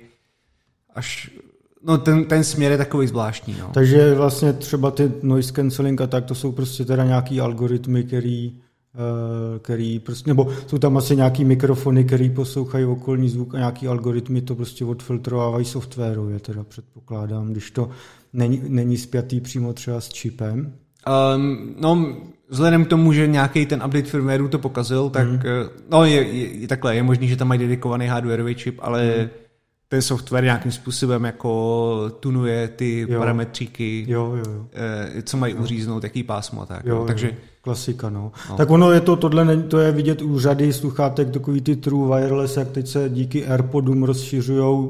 až 0.95 1.31
No 1.83 1.97
ten, 1.97 2.25
ten 2.25 2.43
směr 2.43 2.71
je 2.71 2.77
takový 2.77 3.07
zvláštní. 3.07 3.55
No. 3.59 3.69
Takže 3.73 4.15
vlastně 4.15 4.53
třeba 4.53 4.91
ty 4.91 5.11
noise 5.23 5.53
cancelling 5.53 6.01
a 6.01 6.07
tak, 6.07 6.25
to 6.25 6.35
jsou 6.35 6.51
prostě 6.51 6.85
teda 6.85 7.03
nějaký 7.03 7.42
algoritmy, 7.42 8.04
který, 8.04 8.51
uh, 8.54 9.59
který 9.59 9.99
prostě, 9.99 10.30
nebo 10.30 10.47
jsou 10.68 10.77
tam 10.77 10.97
asi 10.97 11.15
nějaký 11.15 11.45
mikrofony, 11.45 12.04
který 12.04 12.30
poslouchají 12.30 12.85
okolní 12.85 13.30
zvuk 13.30 13.56
a 13.56 13.57
nějaký 13.57 13.87
algoritmy 13.87 14.42
to 14.42 14.56
prostě 14.56 14.85
odfiltrovávají 14.85 15.65
softwarově, 15.65 16.39
teda 16.39 16.63
předpokládám, 16.63 17.51
když 17.51 17.71
to 17.71 17.89
není, 18.33 18.61
není 18.68 18.97
spjatý 18.97 19.42
přímo 19.42 19.73
třeba 19.73 20.01
s 20.01 20.09
čipem. 20.09 20.73
Um, 21.35 21.75
no, 21.80 22.15
vzhledem 22.49 22.85
k 22.85 22.87
tomu, 22.87 23.13
že 23.13 23.27
nějaký 23.27 23.65
ten 23.65 23.83
update 23.85 24.09
firmwareu 24.09 24.47
to 24.47 24.59
pokazil, 24.59 25.09
tak 25.09 25.27
mm. 25.27 25.39
no 25.92 26.06
je, 26.06 26.27
je, 26.27 26.61
je 26.61 26.68
takhle, 26.68 26.95
je 26.95 27.04
možný, 27.04 27.27
že 27.27 27.35
tam 27.35 27.47
mají 27.47 27.59
dedikovaný 27.59 28.07
hardwareový 28.07 28.56
čip, 28.56 28.80
ale 28.81 29.04
mm 29.21 29.48
ten 29.89 30.01
software 30.01 30.43
nějakým 30.43 30.71
způsobem 30.71 31.23
jako 31.23 32.11
tunuje 32.19 32.67
ty 32.67 33.05
jo. 33.09 33.19
parametříky, 33.19 34.05
jo, 34.07 34.35
jo, 34.35 34.53
jo. 34.53 34.65
Eh, 34.73 35.21
co 35.21 35.37
mají 35.37 35.53
jo. 35.53 35.61
uříznout, 35.61 36.03
jaký 36.03 36.23
pásmo 36.23 36.61
a 36.61 36.65
tak. 36.65 36.85
Jo, 36.85 36.95
jo. 36.95 37.03
Takže 37.07 37.31
Klasika, 37.61 38.09
no. 38.09 38.31
no. 38.49 38.57
Tak 38.57 38.69
ono 38.69 38.91
je 38.91 39.01
to, 39.01 39.15
tohle 39.15 39.57
to 39.57 39.79
je 39.79 39.91
vidět 39.91 40.21
u 40.21 40.39
řady 40.39 40.73
sluchátek, 40.73 41.29
takový 41.29 41.61
ty 41.61 41.75
true 41.75 42.21
wireless, 42.21 42.57
jak 42.57 42.71
teď 42.71 42.87
se 42.87 43.09
díky 43.09 43.45
AirPodům 43.45 44.03
rozšiřují, 44.03 44.89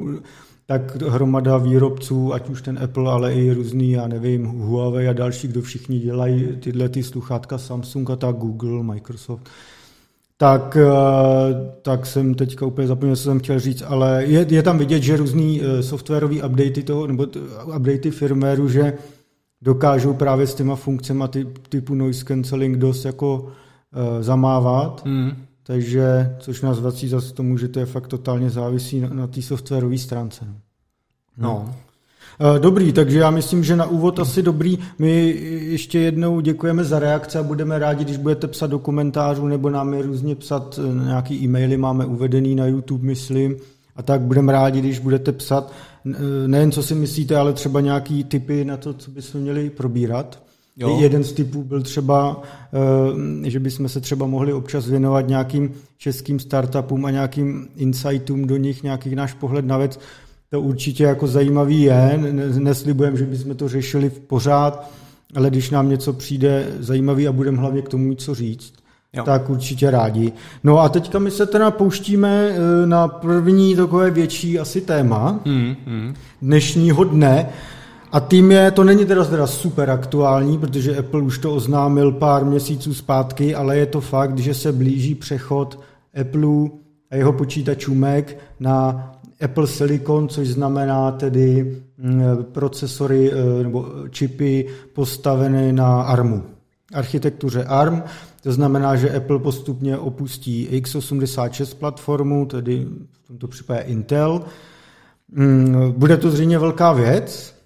tak 0.65 1.01
hromada 1.01 1.57
výrobců, 1.57 2.33
ať 2.33 2.49
už 2.49 2.61
ten 2.61 2.79
Apple, 2.83 3.11
ale 3.11 3.33
i 3.33 3.53
různý, 3.53 3.91
já 3.91 4.07
nevím, 4.07 4.45
Huawei 4.45 5.07
a 5.07 5.13
další, 5.13 5.47
kdo 5.47 5.61
všichni 5.61 5.99
dělají 5.99 6.47
tyhle 6.59 6.89
ty 6.89 7.03
sluchátka, 7.03 7.57
Samsung 7.57 8.09
a 8.09 8.15
tak, 8.15 8.35
Google, 8.35 8.83
Microsoft, 8.83 9.49
tak, 10.41 10.77
eh, 10.77 11.71
tak 11.81 12.05
jsem 12.05 12.33
teďka 12.33 12.65
úplně 12.65 12.87
zapomněl, 12.87 13.15
co 13.15 13.23
jsem 13.23 13.39
chtěl 13.39 13.59
říct, 13.59 13.83
ale 13.87 14.25
je, 14.25 14.45
je 14.49 14.63
tam 14.63 14.77
vidět, 14.77 15.03
že 15.03 15.17
různý 15.17 15.61
eh, 15.61 15.83
softwarové 15.83 16.35
updaty 16.35 16.83
toho, 16.83 17.07
nebo 17.07 17.27
updaty 17.75 18.11
firmwareu, 18.11 18.67
že 18.67 18.93
dokážou 19.61 20.13
právě 20.13 20.47
s 20.47 20.55
těma 20.55 20.75
funkcemi 20.75 21.23
typ, 21.29 21.67
typu 21.67 21.95
noise 21.95 22.25
cancelling 22.25 22.77
dost 22.77 23.05
jako 23.05 23.39
uh, 23.39 23.49
zamávat, 24.21 25.05
mm. 25.05 25.31
takže, 25.63 26.35
což 26.39 26.61
nás 26.61 26.79
vrací 26.79 27.07
zase 27.07 27.33
tomu, 27.33 27.57
že 27.57 27.67
to 27.67 27.79
je 27.79 27.85
fakt 27.85 28.07
totálně 28.07 28.49
závisí 28.49 28.99
na, 28.99 29.09
na 29.09 29.27
té 29.27 29.41
softwarové 29.41 29.97
stránce. 29.97 30.45
No. 30.45 30.55
no. 31.37 31.75
Eh, 32.41 32.59
dobrý, 32.59 32.93
takže 32.93 33.19
já 33.19 33.29
myslím, 33.31 33.63
že 33.63 33.75
na 33.75 33.85
úvod 33.85 34.19
asi 34.19 34.41
dobrý. 34.41 34.79
My 34.99 35.27
ještě 35.61 35.99
jednou 35.99 36.39
děkujeme 36.39 36.83
za 36.83 36.99
reakce 36.99 37.39
a 37.39 37.43
budeme 37.43 37.79
rádi, 37.79 38.03
když 38.03 38.17
budete 38.17 38.47
psat 38.47 38.67
do 38.67 38.79
komentářů 38.79 39.47
nebo 39.47 39.69
nám 39.69 39.93
je 39.93 40.01
různě 40.01 40.35
psat 40.35 40.79
eh, 40.83 41.05
nějaký 41.05 41.43
e-maily, 41.43 41.77
máme 41.77 42.05
uvedený 42.05 42.55
na 42.55 42.65
YouTube, 42.65 43.07
myslím. 43.07 43.55
A 43.95 44.01
tak 44.03 44.21
budeme 44.21 44.51
rádi, 44.51 44.79
když 44.79 44.99
budete 44.99 45.31
psat. 45.31 45.73
nejen 46.47 46.71
co 46.71 46.83
si 46.83 46.95
myslíte, 46.95 47.35
ale 47.35 47.53
třeba 47.53 47.81
nějaký 47.81 48.23
typy 48.23 48.65
na 48.65 48.77
to, 48.77 48.93
co 48.93 49.11
bychom 49.11 49.41
měli 49.41 49.69
probírat. 49.69 50.43
Jo. 50.77 50.97
Jeden 51.01 51.23
z 51.23 51.31
typů 51.31 51.63
byl 51.63 51.81
třeba, 51.81 52.41
že 53.43 53.59
bychom 53.59 53.89
se 53.89 54.01
třeba 54.01 54.27
mohli 54.27 54.53
občas 54.53 54.87
věnovat 54.87 55.27
nějakým 55.27 55.71
českým 55.97 56.39
startupům 56.39 57.05
a 57.05 57.11
nějakým 57.11 57.67
insightům 57.75 58.47
do 58.47 58.57
nich, 58.57 58.83
nějaký 58.83 59.15
náš 59.15 59.33
pohled 59.33 59.65
na 59.65 59.77
věc. 59.77 59.99
To 60.49 60.61
určitě 60.61 61.03
jako 61.03 61.27
zajímavý 61.27 61.81
je, 61.81 62.19
neslibujem, 62.59 63.17
že 63.17 63.25
bychom 63.25 63.55
to 63.55 63.69
řešili 63.69 64.09
v 64.09 64.19
pořád, 64.19 64.89
ale 65.35 65.49
když 65.49 65.69
nám 65.69 65.89
něco 65.89 66.13
přijde 66.13 66.67
zajímavý 66.79 67.27
a 67.27 67.31
budeme 67.31 67.57
hlavně 67.57 67.81
k 67.81 67.89
tomu 67.89 68.03
mít 68.03 68.21
co 68.21 68.35
říct, 68.35 68.73
jo. 69.13 69.23
tak 69.23 69.49
určitě 69.49 69.91
rádi. 69.91 70.31
No 70.63 70.79
a 70.79 70.89
teďka 70.89 71.19
my 71.19 71.31
se 71.31 71.45
teda 71.45 71.71
pouštíme 71.71 72.49
eh, 72.49 72.85
na 72.85 73.07
první 73.07 73.75
takové 73.75 74.11
větší 74.11 74.59
asi 74.59 74.81
téma 74.81 75.39
mm, 75.45 75.75
mm. 75.85 76.13
dnešního 76.41 77.03
dne. 77.03 77.49
A 78.11 78.19
tím 78.19 78.51
je, 78.51 78.71
to 78.71 78.83
není 78.83 79.05
teda, 79.05 79.25
teda 79.25 79.47
super 79.47 79.89
aktuální, 79.89 80.57
protože 80.57 80.97
Apple 80.97 81.21
už 81.21 81.37
to 81.37 81.55
oznámil 81.55 82.11
pár 82.11 82.45
měsíců 82.45 82.93
zpátky, 82.93 83.55
ale 83.55 83.77
je 83.77 83.85
to 83.85 84.01
fakt, 84.01 84.37
že 84.37 84.53
se 84.53 84.71
blíží 84.71 85.15
přechod 85.15 85.79
Apple 86.21 86.69
a 87.11 87.15
jeho 87.15 87.33
počítačů 87.33 87.95
Mac 87.95 88.25
na 88.59 89.11
Apple 89.41 89.67
Silicon, 89.67 90.27
což 90.27 90.47
znamená 90.47 91.11
tedy 91.11 91.75
mm, 91.97 92.23
procesory 92.51 93.31
eh, 93.31 93.63
nebo 93.63 93.85
čipy 94.09 94.67
postavené 94.93 95.73
na 95.73 96.01
ARMu. 96.01 96.43
Architektuře 96.93 97.63
ARM, 97.63 98.03
to 98.43 98.51
znamená, 98.51 98.95
že 98.95 99.17
Apple 99.17 99.39
postupně 99.39 99.97
opustí 99.97 100.67
x86 100.71 101.75
platformu, 101.75 102.45
tedy 102.45 102.87
v 103.11 103.27
tomto 103.27 103.47
případě 103.47 103.79
Intel. 103.79 104.41
Mm, 105.31 105.91
bude 105.97 106.17
to 106.17 106.31
zřejmě 106.31 106.59
velká 106.59 106.93
věc, 106.93 107.59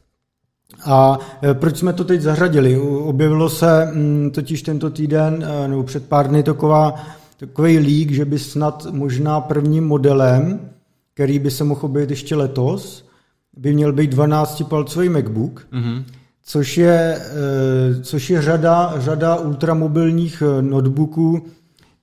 a 0.85 1.19
eh, 1.43 1.53
proč 1.53 1.77
jsme 1.77 1.93
to 1.93 2.03
teď 2.03 2.21
zařadili? 2.21 2.79
Objevilo 2.79 3.49
se 3.49 3.85
mm, 3.85 4.31
totiž 4.31 4.61
tento 4.61 4.89
týden, 4.89 5.45
eh, 5.47 5.67
nebo 5.67 5.83
před 5.83 6.07
pár 6.07 6.27
dny 6.27 6.43
taková, 6.43 6.95
takový 7.37 7.77
lík, 7.77 8.11
že 8.11 8.25
by 8.25 8.39
snad 8.39 8.87
možná 8.91 9.41
prvním 9.41 9.87
modelem 9.87 10.59
který 11.13 11.39
by 11.39 11.51
se 11.51 11.63
mohl 11.63 11.79
objevit 11.83 12.09
ještě 12.09 12.35
letos, 12.35 13.05
by 13.57 13.73
měl 13.73 13.93
být 13.93 14.13
12-palcový 14.13 15.09
MacBook, 15.09 15.67
mm-hmm. 15.73 16.03
což, 16.43 16.77
je, 16.77 17.17
eh, 17.19 18.01
což 18.01 18.29
je 18.29 18.41
řada, 18.41 18.93
řada 18.97 19.35
ultramobilních 19.35 20.43
eh, 20.45 20.61
notebooků, 20.61 21.45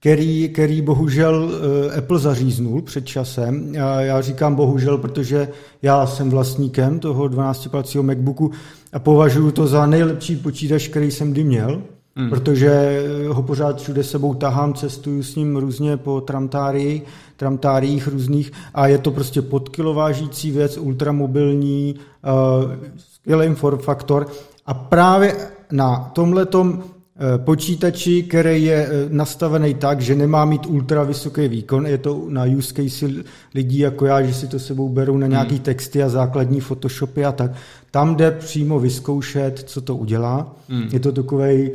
který, 0.00 0.48
který 0.48 0.82
bohužel 0.82 1.50
eh, 1.50 1.98
Apple 1.98 2.18
zaříznul 2.18 2.82
před 2.82 3.06
časem. 3.06 3.74
Já, 3.74 4.00
já 4.00 4.20
říkám 4.20 4.54
bohužel, 4.54 4.98
protože 4.98 5.48
já 5.82 6.06
jsem 6.06 6.30
vlastníkem 6.30 6.98
toho 6.98 7.24
12-palcového 7.24 8.02
MacBooku 8.02 8.50
a 8.92 8.98
považuji 8.98 9.50
to 9.50 9.66
za 9.66 9.86
nejlepší 9.86 10.36
počítač, 10.36 10.88
který 10.88 11.10
jsem 11.10 11.32
kdy 11.32 11.44
měl. 11.44 11.82
Hmm. 12.16 12.30
protože 12.30 13.02
ho 13.28 13.42
pořád 13.42 13.80
všude 13.80 14.04
sebou 14.04 14.34
tahám, 14.34 14.74
cestuju 14.74 15.22
s 15.22 15.36
ním 15.36 15.56
různě 15.56 15.96
po 15.96 16.20
tramtárii, 16.20 17.02
tramtáriích 17.36 18.08
různých 18.08 18.52
a 18.74 18.86
je 18.86 18.98
to 18.98 19.10
prostě 19.10 19.42
podkilovážící 19.42 20.50
věc, 20.50 20.78
ultramobilní, 20.78 21.94
uh, 21.94 22.72
skvělý 22.96 23.54
form 23.54 23.78
faktor 23.78 24.26
a 24.66 24.74
právě 24.74 25.36
na 25.72 26.10
tomhletom 26.12 26.82
eh, 26.82 27.38
počítači, 27.38 28.22
který 28.22 28.64
je 28.64 28.88
eh, 28.90 29.06
nastavený 29.08 29.74
tak, 29.74 30.00
že 30.00 30.14
nemá 30.14 30.44
mít 30.44 30.66
ultra 30.66 31.02
vysoký 31.02 31.48
výkon, 31.48 31.86
je 31.86 31.98
to 31.98 32.24
na 32.28 32.44
use 32.44 32.74
case 32.74 33.06
lidí 33.54 33.78
jako 33.78 34.06
já, 34.06 34.22
že 34.22 34.34
si 34.34 34.46
to 34.46 34.58
sebou 34.58 34.88
berou 34.88 35.16
na 35.16 35.26
nějaký 35.26 35.54
hmm. 35.54 35.64
texty 35.64 36.02
a 36.02 36.08
základní 36.08 36.60
Photoshopy 36.60 37.24
a 37.24 37.32
tak. 37.32 37.50
Tam 37.90 38.16
jde 38.16 38.30
přímo 38.30 38.80
vyzkoušet, 38.80 39.58
co 39.66 39.80
to 39.80 39.96
udělá. 39.96 40.56
Hmm. 40.68 40.88
Je 40.92 41.00
to 41.00 41.12
takový 41.12 41.70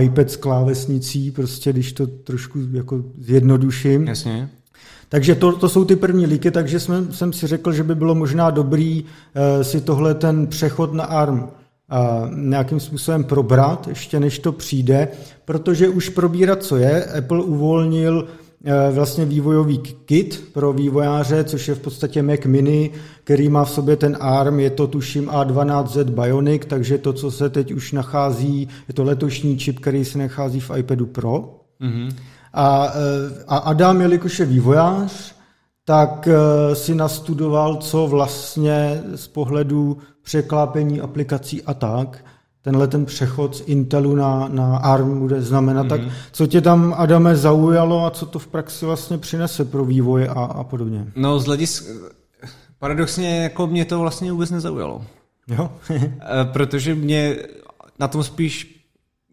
iPad 0.00 0.30
s 0.30 0.36
klávesnicí, 0.36 1.30
prostě 1.30 1.72
když 1.72 1.92
to 1.92 2.06
trošku 2.06 2.58
jako 2.72 3.04
zjednoduším. 3.18 4.06
Jasně. 4.06 4.48
Takže 5.08 5.34
to, 5.34 5.52
to 5.52 5.68
jsou 5.68 5.84
ty 5.84 5.96
první 5.96 6.26
líky, 6.26 6.50
takže 6.50 6.80
jsem, 6.80 7.12
jsem 7.12 7.32
si 7.32 7.46
řekl, 7.46 7.72
že 7.72 7.82
by 7.82 7.94
bylo 7.94 8.14
možná 8.14 8.50
dobrý 8.50 9.02
uh, 9.02 9.62
si 9.62 9.80
tohle 9.80 10.14
ten 10.14 10.46
přechod 10.46 10.92
na 10.92 11.04
ARM 11.04 11.40
uh, 11.40 11.48
nějakým 12.36 12.80
způsobem 12.80 13.24
probrat, 13.24 13.88
ještě 13.88 14.20
než 14.20 14.38
to 14.38 14.52
přijde, 14.52 15.08
protože 15.44 15.88
už 15.88 16.08
probírat, 16.08 16.62
co 16.62 16.76
je, 16.76 17.04
Apple 17.04 17.42
uvolnil 17.42 18.28
Eh, 18.28 18.45
vlastně 18.92 19.24
vývojový 19.24 19.78
kit 19.78 20.44
pro 20.52 20.72
vývojáře, 20.72 21.44
což 21.44 21.68
je 21.68 21.74
v 21.74 21.80
podstatě 21.80 22.22
Mac 22.22 22.40
Mini, 22.46 22.90
který 23.24 23.48
má 23.48 23.64
v 23.64 23.70
sobě 23.70 23.96
ten 23.96 24.16
ARM, 24.20 24.60
je 24.60 24.70
to 24.70 24.86
tuším 24.86 25.28
A12Z 25.28 26.04
Bionic, 26.04 26.62
takže 26.66 26.98
to, 26.98 27.12
co 27.12 27.30
se 27.30 27.50
teď 27.50 27.72
už 27.72 27.92
nachází, 27.92 28.68
je 28.88 28.94
to 28.94 29.04
letošní 29.04 29.58
čip, 29.58 29.80
který 29.80 30.04
se 30.04 30.18
nachází 30.18 30.60
v 30.60 30.70
iPadu 30.76 31.06
Pro. 31.06 31.60
Mm-hmm. 31.80 32.14
A, 32.52 32.92
eh, 32.94 33.44
a 33.48 33.56
Adam, 33.56 34.00
jelikož 34.00 34.38
je 34.38 34.46
vývojář, 34.46 35.34
tak 35.84 36.28
eh, 36.28 36.74
si 36.74 36.94
nastudoval, 36.94 37.76
co 37.76 38.06
vlastně 38.06 39.02
z 39.14 39.26
pohledu 39.28 39.98
překlápení 40.22 41.00
aplikací 41.00 41.62
a 41.62 41.74
tak 41.74 42.24
tenhle 42.66 42.88
ten 42.88 43.04
přechod 43.04 43.56
z 43.56 43.62
Intelu 43.66 44.16
na, 44.16 44.48
na 44.48 44.76
ARM 44.76 45.18
bude 45.18 45.42
znamenat. 45.42 45.86
Mm-hmm. 45.86 45.88
Tak 45.88 46.00
co 46.32 46.46
tě 46.46 46.60
tam, 46.60 46.94
Adame, 46.96 47.36
zaujalo 47.36 48.06
a 48.06 48.10
co 48.10 48.26
to 48.26 48.38
v 48.38 48.46
praxi 48.46 48.86
vlastně 48.86 49.18
přinese 49.18 49.64
pro 49.64 49.84
vývoj 49.84 50.28
a, 50.28 50.32
a 50.32 50.64
podobně? 50.64 51.12
No 51.16 51.40
z 51.40 51.44
hlediska, 51.46 51.92
paradoxně 52.78 53.42
jako 53.42 53.66
mě 53.66 53.84
to 53.84 53.98
vlastně 53.98 54.32
vůbec 54.32 54.50
nezaujalo. 54.50 55.04
Jo? 55.48 55.70
Eh, 55.90 56.44
protože 56.52 56.94
mě 56.94 57.36
na 57.98 58.08
tom 58.08 58.24
spíš 58.24 58.84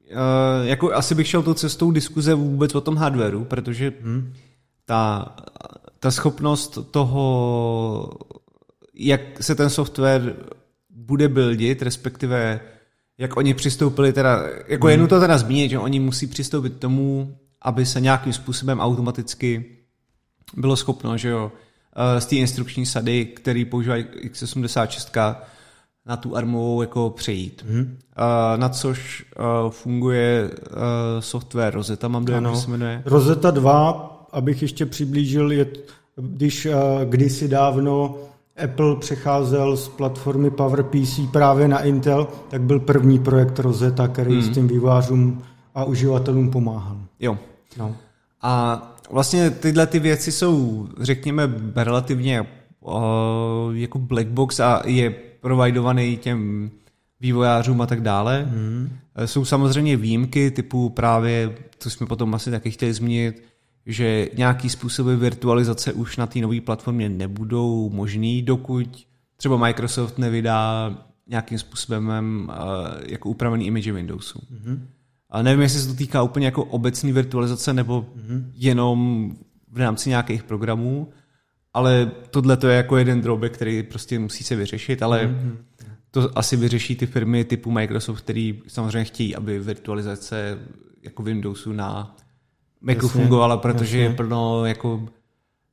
eh, 0.10 0.68
jako 0.68 0.94
asi 0.94 1.16
bych 1.16 1.28
šel 1.28 1.44
tou 1.44 1.54
cestou 1.54 1.92
diskuze 1.92 2.34
vůbec 2.34 2.76
o 2.76 2.82
tom 2.82 2.96
hardwareu, 2.96 3.44
protože 3.44 3.94
hmm. 4.04 4.34
ta, 4.86 5.36
ta 6.00 6.12
schopnost 6.12 6.78
toho, 6.92 8.10
jak 8.94 9.22
se 9.42 9.56
ten 9.56 9.70
software 9.70 10.36
bude 10.90 11.30
buildit, 11.30 11.82
respektive 11.82 12.60
jak 13.18 13.38
oni 13.38 13.54
přistoupili 13.54 14.14
teda, 14.14 14.44
jako 14.68 14.88
je 14.88 14.94
hmm. 14.96 15.02
nutno 15.02 15.20
teda 15.20 15.38
zmínit, 15.38 15.70
že 15.70 15.80
oni 15.80 16.00
musí 16.00 16.28
přistoupit 16.28 16.74
k 16.74 16.80
tomu, 16.80 17.38
aby 17.62 17.86
se 17.86 18.02
nějakým 18.02 18.34
způsobem 18.34 18.80
automaticky 18.80 19.66
bylo 20.58 20.76
schopno, 20.76 21.18
že 21.18 21.30
jo, 21.30 21.52
eh, 21.96 22.22
z 22.22 22.26
té 22.26 22.36
instrukční 22.36 22.86
sady, 22.86 23.26
který 23.26 23.66
používají 23.66 24.04
x86, 24.04 25.36
na 26.06 26.18
tu 26.18 26.36
armovou 26.36 26.82
jako 26.82 27.10
přejít. 27.10 27.66
Hmm. 27.68 27.98
Na 28.56 28.70
což 28.70 29.26
eh, 29.26 29.42
funguje 29.70 30.52
software 31.20 31.74
Rosetta, 31.74 32.08
mám 32.08 32.26
dojem, 32.26 32.48
že 32.50 32.62
se 32.62 32.72
jmenuje. 32.72 33.02
Rosetta 33.06 33.52
2, 33.52 34.28
abych 34.32 34.62
ještě 34.62 34.86
přiblížil, 34.86 35.52
je, 35.52 35.68
když 36.16 36.68
kdysi 37.06 37.48
dávno 37.48 38.18
Apple 38.64 38.96
přecházel 38.96 39.78
z 39.78 39.90
platformy 39.90 40.52
PowerPC 40.52 41.20
právě 41.32 41.68
na 41.68 41.80
Intel, 41.80 42.28
tak 42.50 42.62
byl 42.62 42.80
první 42.80 43.20
projekt 43.20 43.60
Rosetta, 43.60 44.08
který 44.08 44.36
mm. 44.36 44.42
s 44.42 44.50
tím 44.50 44.68
vývářům 44.68 45.42
a 45.76 45.84
uživatelům 45.84 46.52
pomáhal. 46.52 46.98
Jo. 47.20 47.38
No. 47.78 47.96
A 48.42 48.82
vlastně 49.12 49.50
tyhle 49.50 49.88
ty 49.88 50.00
věci 50.00 50.32
jsou, 50.32 50.88
řekněme, 51.00 51.54
relativně 51.76 52.42
uh, 52.80 52.94
jako 53.74 54.00
black 54.00 54.28
box 54.28 54.60
a 54.60 54.82
je 54.86 55.10
providovaný 55.42 56.18
těm 56.18 56.72
vývojářům 57.22 57.82
a 57.82 57.86
tak 57.86 58.02
dále. 58.02 58.46
Mm. 58.52 58.90
Jsou 59.26 59.46
samozřejmě 59.46 59.98
výjimky 59.98 60.52
typu 60.52 60.90
právě, 60.90 61.56
co 61.80 61.90
jsme 61.90 62.08
potom 62.08 62.36
asi 62.36 62.52
taky 62.52 62.72
chtěli 62.72 62.94
zmínit, 62.94 63.44
že 63.86 64.30
nějaký 64.38 64.70
způsoby 64.70 65.14
virtualizace 65.14 65.94
už 65.94 66.18
na 66.18 66.28
té 66.28 66.40
nové 66.40 66.62
platformě 66.62 67.10
nebudou 67.10 67.90
možný, 67.90 68.42
dokud 68.42 69.08
třeba 69.38 69.58
Microsoft 69.58 70.18
nevydá 70.18 70.94
nějakým 71.28 71.60
způsobem 71.60 72.50
uh, 72.50 72.56
jako 73.08 73.30
upravený 73.30 73.66
image 73.66 73.92
Windowsu. 73.92 74.40
Mm-hmm. 74.40 74.80
Ale 75.30 75.44
nevím, 75.44 75.62
jestli 75.62 75.80
se 75.80 75.88
to 75.88 75.94
týká 75.94 76.24
úplně 76.24 76.46
jako 76.46 76.64
obecné 76.64 77.14
virtualizace 77.14 77.74
nebo 77.74 78.02
mm-hmm. 78.02 78.44
jenom 78.56 79.32
v 79.72 79.78
rámci 79.78 80.10
nějakých 80.10 80.44
programů, 80.44 81.10
ale 81.74 82.12
tohle 82.30 82.58
to 82.58 82.68
je 82.68 82.78
jako 82.78 82.98
jeden 82.98 83.22
drobek, 83.22 83.54
který 83.54 83.84
prostě 83.84 84.20
musí 84.20 84.44
se 84.44 84.56
vyřešit, 84.56 85.04
ale 85.04 85.28
mm-hmm. 85.28 85.56
to 86.12 86.38
asi 86.38 86.58
vyřeší 86.58 86.96
ty 86.96 87.06
firmy 87.06 87.44
typu 87.44 87.72
Microsoft, 87.72 88.22
který 88.22 88.62
samozřejmě 88.68 89.04
chtějí, 89.04 89.36
aby 89.36 89.60
virtualizace 89.60 90.60
jako 91.04 91.24
Windowsu 91.24 91.74
na 91.74 92.16
Macu 92.84 93.08
fungovala, 93.08 93.58
protože 93.58 93.98
jasně. 93.98 94.14
je 94.14 94.16
plno 94.16 94.66
jako 94.66 95.08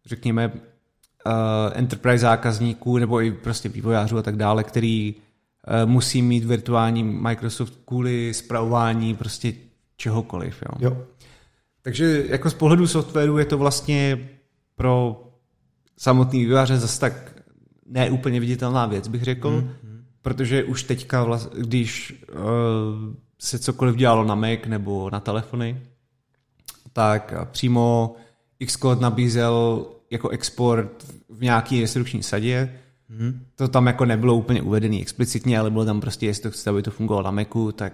řekněme 0.07 0.49
uh, 0.49 1.33
enterprise 1.75 2.19
zákazníků 2.19 2.99
nebo 2.99 3.21
i 3.21 3.33
prostě 3.33 3.69
vývojářů 3.69 4.19
a 4.19 4.23
tak 4.23 4.37
dále, 4.37 4.65
který 4.65 5.15
uh, 5.15 5.91
musí 5.91 6.23
mít 6.23 6.45
virtuální 6.45 7.05
Microsoft 7.05 7.81
kvůli 7.85 8.35
zpravování 8.35 9.15
prostě 9.15 9.53
čehokoliv. 9.97 10.63
Jo. 10.63 10.91
jo. 10.91 11.03
Takže 11.83 12.25
jako 12.29 12.51
z 12.51 12.55
pohledu 12.55 12.87
softwaru 12.87 13.39
je 13.39 13.45
to 13.45 13.59
vlastně 13.59 14.29
pro 14.77 15.25
samotný 15.97 16.41
vývojáře 16.41 16.79
zase 16.79 17.01
tak 17.01 17.43
neúplně 17.87 18.41
viditelná 18.41 18.87
věc, 18.87 19.09
bych 19.09 19.23
řekl, 19.23 19.51
hmm. 19.51 19.71
protože 20.23 20.65
už 20.65 20.83
teďka, 20.83 21.25
vlast, 21.25 21.55
když 21.55 22.25
uh, 22.33 22.39
se 23.39 23.59
cokoliv 23.59 23.97
dělalo 23.97 24.25
na 24.25 24.35
Mac 24.35 24.59
nebo 24.67 25.11
na 25.11 25.21
telefony, 25.21 25.83
tak 26.93 27.35
přímo 27.51 28.15
Xcode 28.67 29.01
nabízel 29.01 29.87
jako 30.11 30.29
export 30.29 31.07
v 31.29 31.43
nějaký 31.43 31.81
instrukční 31.81 32.23
sadě. 32.23 32.75
Hmm. 33.09 33.41
To 33.57 33.69
tam 33.69 33.87
jako 33.87 34.05
nebylo 34.05 34.35
úplně 34.35 34.63
uvedený 34.63 35.03
explicitně, 35.03 35.59
ale 35.59 35.71
bylo 35.71 35.85
tam 35.85 36.01
prostě, 36.01 36.27
jestli 36.27 36.43
to 36.43 36.51
chcete, 36.51 36.71
aby 36.71 36.83
to 36.83 36.91
fungovalo 36.91 37.25
na 37.25 37.31
Macu, 37.31 37.73
tak 37.73 37.93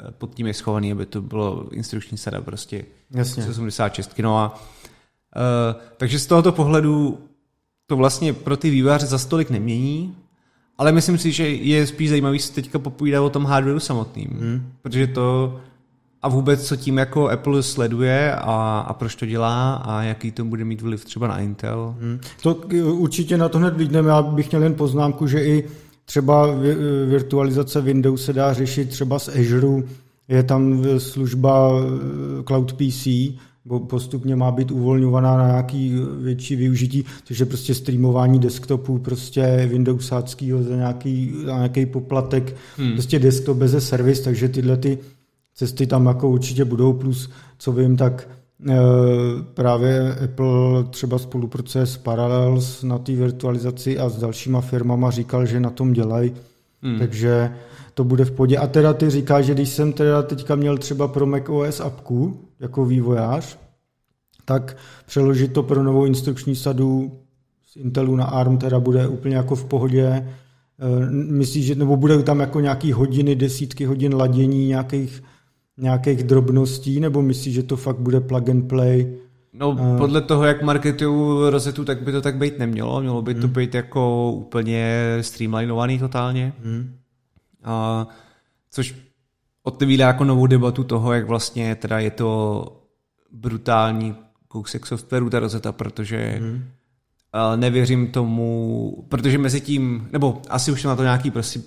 eh, 0.00 0.10
pod 0.10 0.34
tím 0.34 0.46
je 0.46 0.54
schovaný, 0.54 0.92
aby 0.92 1.06
to 1.06 1.22
bylo 1.22 1.68
instrukční 1.72 2.18
sada 2.18 2.40
prostě 2.40 2.84
Jasně. 3.10 3.46
86. 3.48 4.18
No 4.18 4.38
a, 4.38 4.54
uh, 4.54 5.80
takže 5.96 6.18
z 6.18 6.26
tohoto 6.26 6.52
pohledu 6.52 7.18
to 7.86 7.96
vlastně 7.96 8.32
pro 8.32 8.56
ty 8.56 8.70
vývojáře 8.70 9.06
za 9.06 9.18
stolik 9.18 9.50
nemění, 9.50 10.16
ale 10.78 10.92
myslím 10.92 11.18
si, 11.18 11.32
že 11.32 11.48
je 11.48 11.86
spíš 11.86 12.08
zajímavý 12.08 12.38
se 12.38 12.52
teďka 12.52 12.78
popovídat 12.78 13.20
o 13.20 13.30
tom 13.30 13.44
hardwareu 13.44 13.80
samotným, 13.80 14.28
hmm. 14.28 14.72
protože 14.82 15.06
to 15.06 15.60
a 16.24 16.28
vůbec 16.28 16.66
co 16.66 16.76
tím 16.76 16.98
jako 16.98 17.28
Apple 17.28 17.62
sleduje 17.62 18.34
a, 18.34 18.84
a 18.88 18.92
proč 18.92 19.14
to 19.14 19.26
dělá 19.26 19.74
a 19.74 20.02
jaký 20.02 20.30
to 20.30 20.44
bude 20.44 20.64
mít 20.64 20.82
vliv 20.82 21.04
třeba 21.04 21.28
na 21.28 21.38
Intel. 21.38 21.94
Hmm. 22.00 22.18
To 22.42 22.54
určitě 22.92 23.36
na 23.36 23.48
to 23.48 23.58
hned 23.58 23.76
vidíme, 23.76 24.08
já 24.08 24.22
bych 24.22 24.50
měl 24.50 24.62
jen 24.62 24.74
poznámku, 24.74 25.26
že 25.26 25.44
i 25.44 25.64
třeba 26.04 26.46
virtualizace 27.06 27.80
Windows 27.80 28.24
se 28.24 28.32
dá 28.32 28.52
řešit 28.52 28.88
třeba 28.88 29.18
z 29.18 29.28
Azure, 29.28 29.82
je 30.28 30.42
tam 30.42 30.84
služba 30.98 31.70
eh, 31.80 32.42
Cloud 32.42 32.72
PC, 32.72 33.08
postupně 33.86 34.36
má 34.36 34.50
být 34.50 34.70
uvolňovaná 34.70 35.36
na 35.36 35.46
nějaký 35.46 35.94
větší 36.20 36.56
využití, 36.56 37.04
což 37.24 37.38
je 37.38 37.46
prostě 37.46 37.74
streamování 37.74 38.38
desktopů, 38.38 38.98
prostě 38.98 39.68
Windowsáckýho 39.70 40.62
za 40.62 40.76
nějaký, 40.76 41.32
za 41.44 41.56
nějaký 41.56 41.86
poplatek, 41.86 42.56
hmm. 42.76 42.92
prostě 42.92 43.18
desktop 43.18 43.56
bez 43.56 43.88
servis, 43.88 44.20
takže 44.20 44.48
tyhle 44.48 44.76
ty 44.76 44.98
cesty 45.54 45.86
tam 45.86 46.06
jako 46.06 46.28
určitě 46.28 46.64
budou, 46.64 46.92
plus 46.92 47.30
co 47.58 47.72
vím, 47.72 47.96
tak 47.96 48.28
e, 48.68 48.76
právě 49.54 50.14
Apple 50.24 50.84
třeba 50.90 51.18
spolupracuje 51.18 51.86
s 51.86 51.96
Parallels 51.96 52.82
na 52.82 52.98
té 52.98 53.12
virtualizaci 53.12 53.98
a 53.98 54.08
s 54.08 54.18
dalšíma 54.18 54.60
firmama 54.60 55.10
říkal, 55.10 55.46
že 55.46 55.60
na 55.60 55.70
tom 55.70 55.92
dělají, 55.92 56.32
hmm. 56.82 56.98
takže 56.98 57.54
to 57.94 58.04
bude 58.04 58.24
v 58.24 58.30
podě. 58.30 58.58
A 58.58 58.66
teda 58.66 58.94
ty 58.94 59.10
říkáš, 59.10 59.44
že 59.44 59.54
když 59.54 59.68
jsem 59.68 59.92
teda 59.92 60.22
teďka 60.22 60.54
měl 60.54 60.78
třeba 60.78 61.08
pro 61.08 61.26
macOS 61.26 61.80
apku 61.80 62.40
jako 62.60 62.84
vývojář, 62.84 63.58
tak 64.44 64.76
přeložit 65.06 65.52
to 65.52 65.62
pro 65.62 65.82
novou 65.82 66.04
instrukční 66.04 66.56
sadu 66.56 67.12
z 67.66 67.76
Intelu 67.76 68.16
na 68.16 68.24
ARM 68.24 68.58
teda 68.58 68.80
bude 68.80 69.08
úplně 69.08 69.36
jako 69.36 69.54
v 69.54 69.64
pohodě. 69.64 70.06
E, 70.06 70.26
myslíš, 71.10 71.66
že 71.66 71.74
nebo 71.74 71.96
budou 71.96 72.22
tam 72.22 72.40
jako 72.40 72.60
nějaký 72.60 72.92
hodiny, 72.92 73.34
desítky 73.34 73.84
hodin 73.84 74.14
ladění 74.14 74.66
nějakých, 74.66 75.22
nějakých 75.76 76.22
drobností, 76.22 77.00
nebo 77.00 77.22
myslíš, 77.22 77.54
že 77.54 77.62
to 77.62 77.76
fakt 77.76 77.98
bude 77.98 78.20
plug 78.20 78.48
and 78.48 78.62
play? 78.68 79.16
No, 79.52 79.76
e, 79.94 79.98
podle 79.98 80.20
toho, 80.20 80.44
jak 80.44 80.62
marketují 80.62 81.50
rozetu, 81.50 81.84
tak 81.84 82.02
by 82.02 82.12
to 82.12 82.22
tak 82.22 82.36
být 82.36 82.58
nemělo. 82.58 83.00
Mělo 83.00 83.22
by 83.22 83.32
hmm. 83.32 83.40
to 83.40 83.48
být 83.48 83.74
jako 83.74 84.32
úplně 84.32 84.98
streamlinovaný 85.20 85.98
totálně. 85.98 86.52
Hmm. 86.64 86.96
A, 87.64 88.06
což 88.70 88.94
otevírá 89.62 90.06
jako 90.06 90.24
novou 90.24 90.46
debatu 90.46 90.84
toho, 90.84 91.12
jak 91.12 91.26
vlastně 91.26 91.74
teda 91.74 91.98
je 91.98 92.10
to 92.10 92.66
brutální 93.32 94.14
kousek 94.48 94.86
softwaru 94.86 95.30
ta 95.30 95.38
rozeta, 95.38 95.72
protože 95.72 96.38
hmm. 96.40 96.64
nevěřím 97.56 98.06
tomu, 98.06 99.06
protože 99.08 99.38
mezi 99.38 99.60
tím, 99.60 100.08
nebo 100.12 100.42
asi 100.48 100.72
už 100.72 100.84
na 100.84 100.96
to 100.96 101.02
nějaký 101.02 101.30
prostě 101.30 101.60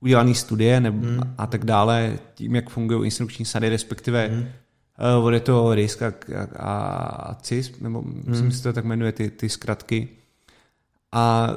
udělaný 0.00 0.34
studie 0.34 0.80
nebo 0.80 1.06
hmm. 1.06 1.20
a 1.38 1.46
tak 1.46 1.64
dále, 1.64 2.18
tím, 2.34 2.54
jak 2.54 2.70
fungují 2.70 3.04
instrukční 3.04 3.44
sady, 3.44 3.68
respektive 3.68 4.28
hmm. 4.28 4.46
uh, 5.22 5.32
je 5.32 5.40
to 5.40 5.74
RISK 5.74 6.02
a, 6.02 6.12
a, 6.56 6.72
a 7.02 7.34
CIS, 7.34 7.80
nebo 7.80 8.00
hmm. 8.00 8.24
myslím, 8.26 8.50
že 8.50 8.56
se 8.56 8.62
to 8.62 8.72
tak 8.72 8.84
jmenuje, 8.84 9.12
ty, 9.12 9.30
ty 9.30 9.48
zkratky. 9.48 10.08
A 11.12 11.54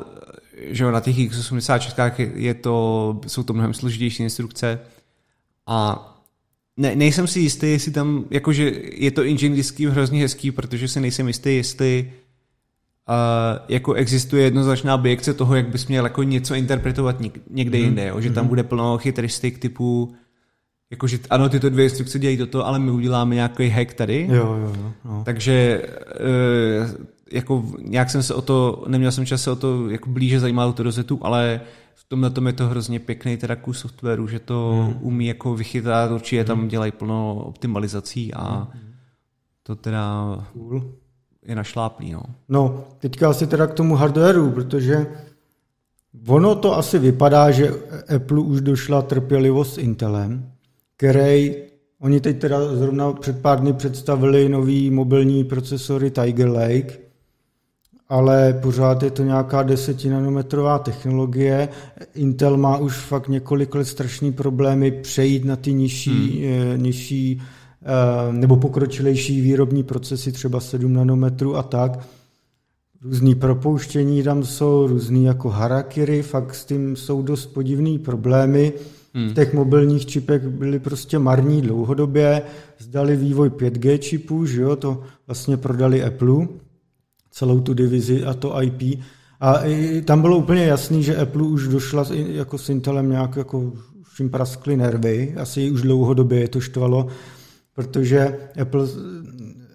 že 0.58 0.91
na 0.91 0.99
těch 0.99 1.17
X86 1.17 2.32
je 2.36 2.54
to, 2.54 3.21
jsou 3.27 3.43
to 3.43 3.54
mnohem 3.54 3.73
složitější 3.73 4.23
instrukce 4.23 4.80
a 5.67 6.08
ne, 6.77 6.95
nejsem 6.95 7.27
si 7.27 7.39
jistý, 7.39 7.71
jestli 7.71 7.91
tam, 7.91 8.25
jakože 8.30 8.71
je 8.84 9.12
to 9.12 9.23
inženýrský 9.23 9.86
hrozně 9.86 10.21
hezký, 10.21 10.51
protože 10.51 10.88
si 10.88 10.99
nejsem 10.99 11.27
jistý, 11.27 11.56
jestli 11.56 12.13
uh, 13.09 13.65
jako 13.69 13.93
existuje 13.93 14.43
jednoznačná 14.43 14.95
objekce 14.95 15.33
toho, 15.33 15.55
jak 15.55 15.69
bys 15.69 15.87
měl 15.87 16.03
jako 16.03 16.23
něco 16.23 16.55
interpretovat 16.55 17.15
někde 17.49 17.77
mm. 17.77 17.83
jinde, 17.83 18.07
jo? 18.07 18.21
že 18.21 18.29
tam 18.29 18.43
mm. 18.43 18.49
bude 18.49 18.63
plno 18.63 18.97
chytristik 18.97 19.59
typu 19.59 20.15
jakože 20.91 21.19
ano, 21.29 21.49
tyto 21.49 21.69
dvě 21.69 21.85
instrukce 21.85 22.19
dělají 22.19 22.37
toto, 22.37 22.67
ale 22.67 22.79
my 22.79 22.91
uděláme 22.91 23.35
nějaký 23.35 23.69
hack 23.69 23.93
tady. 23.93 24.27
Jo, 24.31 24.35
jo, 24.35 24.73
jo. 24.77 24.93
No. 25.05 25.23
Takže 25.25 25.81
uh, 26.89 27.05
jako 27.31 27.65
nějak 27.79 28.09
jsem 28.09 28.23
se 28.23 28.33
o 28.33 28.41
to, 28.41 28.83
neměl 28.87 29.11
jsem 29.11 29.25
čas 29.25 29.43
se 29.43 29.51
o 29.51 29.55
to 29.55 29.89
jako 29.89 30.09
blíže 30.09 30.39
zajímat 30.39 30.75
tu 30.75 30.83
rozetu, 30.83 31.19
ale 31.21 31.61
v 31.95 32.03
tomhle 32.03 32.29
tom 32.29 32.47
je 32.47 32.53
to 32.53 32.67
hrozně 32.67 32.99
pěkný 32.99 33.37
teda 33.37 33.55
kus 33.55 33.79
softwaru, 33.79 34.27
že 34.27 34.39
to 34.39 34.83
hmm. 34.85 34.97
umí 35.01 35.27
jako 35.27 35.55
vychytat, 35.55 36.11
určitě 36.11 36.43
tam 36.43 36.59
hmm. 36.59 36.67
dělají 36.67 36.91
plno 36.91 37.35
optimalizací 37.35 38.33
a 38.33 38.67
hmm. 38.73 38.83
to 39.63 39.75
teda 39.75 40.35
cool. 40.53 40.93
Je 41.45 41.56
našláplý. 41.56 42.12
No. 42.12 42.21
no, 42.49 42.84
teďka 42.99 43.30
asi 43.30 43.47
teda 43.47 43.67
k 43.67 43.73
tomu 43.73 43.95
hardwareu, 43.95 44.51
protože 44.51 45.08
ono 46.27 46.56
to 46.56 46.77
asi 46.77 46.99
vypadá, 46.99 47.51
že 47.51 47.71
Apple 48.15 48.39
už 48.39 48.62
došla 48.62 49.01
trpělivost 49.01 49.73
s 49.73 49.77
Intelem, 49.77 50.51
který 50.97 51.56
Oni 52.01 52.19
teď 52.19 52.39
teda 52.39 52.75
zrovna 52.75 53.12
před 53.13 53.41
pár 53.41 53.60
dny 53.60 53.73
představili 53.73 54.49
nový 54.49 54.89
mobilní 54.89 55.43
procesory 55.43 56.12
Tiger 56.12 56.49
Lake, 56.49 56.97
ale 58.10 58.54
pořád 58.54 59.04
je 59.04 59.12
to 59.12 59.23
nějaká 59.23 59.63
desetinanometrová 59.63 60.80
technologie. 60.80 61.69
Intel 62.15 62.58
má 62.58 62.77
už 62.77 62.97
fakt 62.97 63.27
několik 63.27 63.75
let 63.75 63.86
strašný 63.86 64.32
problémy 64.32 64.91
přejít 64.91 65.45
na 65.45 65.56
ty 65.56 65.73
nižší, 65.73 66.45
hmm. 66.45 66.73
Eh, 66.73 66.77
nižší 66.77 67.41
nebo 68.32 68.58
pokročilejší 68.58 69.41
výrobní 69.41 69.84
procesy, 69.84 70.32
třeba 70.32 70.60
7 70.60 70.94
nanometrů 70.94 71.56
a 71.56 71.63
tak. 71.63 72.00
Různý 73.02 73.36
propouštění 73.36 74.24
tam 74.24 74.44
jsou, 74.44 74.88
různý 74.88 75.24
jako 75.24 75.50
harakiri, 75.50 76.22
fakt 76.22 76.56
s 76.56 76.65
tím 76.65 76.96
jsou 76.96 77.22
dost 77.22 77.46
podivný 77.46 78.00
problémy. 78.00 78.74
Hmm. 79.13 79.30
V 79.30 79.34
těch 79.34 79.54
mobilních 79.54 80.06
čipech 80.06 80.48
byly 80.48 80.80
prostě 80.80 81.20
marní 81.20 81.62
dlouhodobě, 81.62 82.41
zdali 82.80 83.15
vývoj 83.15 83.50
5G 83.50 83.98
čipů, 83.98 84.46
že 84.46 84.62
jo, 84.62 84.76
to 84.76 85.04
vlastně 85.28 85.58
prodali 85.58 86.04
Apple 86.04 86.48
celou 87.32 87.60
tu 87.60 87.74
divizi 87.74 88.24
a 88.24 88.34
to 88.34 88.62
IP. 88.62 89.00
A 89.39 89.60
tam 90.06 90.22
bylo 90.22 90.38
úplně 90.38 90.63
jasný, 90.63 91.04
že 91.04 91.17
Apple 91.17 91.44
už 91.44 91.67
došla 91.67 92.06
jako 92.12 92.58
s 92.58 92.70
Intelem 92.70 93.10
nějak 93.10 93.36
jako 93.36 93.60
už 94.02 94.20
jim 94.20 94.30
praskly 94.30 94.78
nervy, 94.78 95.34
asi 95.38 95.72
už 95.72 95.82
dlouhodobě 95.82 96.39
je 96.39 96.48
to 96.48 96.62
štvalo, 96.62 97.08
protože 97.75 98.38
Apple, 98.62 98.88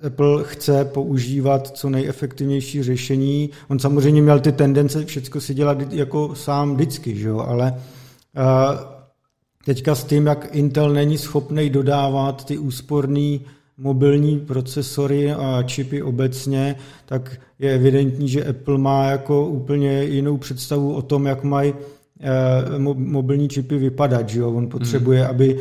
Apple 0.07 0.45
chce 0.45 0.85
používat 0.85 1.69
co 1.77 1.91
nejefektivnější 1.91 2.83
řešení. 2.83 3.51
On 3.69 3.79
samozřejmě 3.79 4.23
měl 4.23 4.41
ty 4.41 4.53
tendence 4.53 5.05
všechno 5.05 5.41
si 5.41 5.55
dělat 5.55 5.93
jako 5.93 6.35
sám 6.35 6.75
vždycky, 6.75 7.17
že 7.17 7.29
jo? 7.29 7.39
ale 7.39 7.75
teďka 9.65 9.95
s 9.95 10.05
tím, 10.05 10.27
jak 10.27 10.49
Intel 10.55 10.93
není 10.93 11.19
schopný 11.19 11.71
dodávat 11.71 12.45
ty 12.45 12.59
úsporné 12.59 13.39
mobilní 13.79 14.39
procesory 14.39 15.33
a 15.33 15.63
čipy 15.63 16.03
obecně, 16.03 16.77
tak 17.07 17.41
je 17.59 17.75
evidentní, 17.75 18.29
že 18.29 18.45
Apple 18.45 18.79
má 18.79 19.05
jako 19.05 19.47
úplně 19.47 20.05
jinou 20.05 20.37
představu 20.37 20.95
o 20.95 21.03
tom, 21.03 21.27
jak 21.27 21.45
mají 21.45 21.75
eh, 22.21 22.79
mobilní 22.95 23.49
čipy 23.49 23.79
vypadat. 23.79 24.29
Že 24.29 24.41
jo? 24.41 24.53
On 24.53 24.69
potřebuje, 24.69 25.21
hmm. 25.21 25.31
aby 25.31 25.59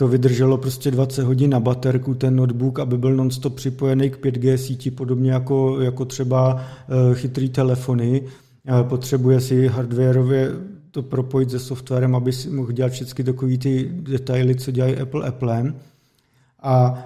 to 0.00 0.08
vydrželo 0.08 0.56
prostě 0.56 0.90
20 0.90 1.22
hodin 1.22 1.50
na 1.50 1.60
baterku, 1.60 2.14
ten 2.14 2.36
notebook, 2.36 2.78
aby 2.78 2.98
byl 2.98 3.16
nonstop 3.16 3.54
připojený 3.54 4.10
k 4.10 4.24
5G 4.24 4.54
síti, 4.54 4.90
podobně 4.90 5.32
jako, 5.32 5.80
jako 5.80 6.04
třeba 6.04 6.60
eh, 6.60 7.14
chytrý 7.14 7.48
telefony. 7.48 8.22
Potřebuje 8.82 9.40
si 9.40 9.66
hardwareově 9.66 10.50
to 10.90 11.02
propojit 11.02 11.50
se 11.50 11.58
softwarem, 11.58 12.14
aby 12.14 12.32
si 12.32 12.50
mohl 12.50 12.72
dělat 12.72 12.92
všechny 12.92 13.24
takové 13.24 13.56
ty 13.56 13.90
detaily, 13.92 14.54
co 14.54 14.70
dělají 14.70 14.96
Apple 14.96 15.26
Applem. 15.26 15.74
A 16.62 17.02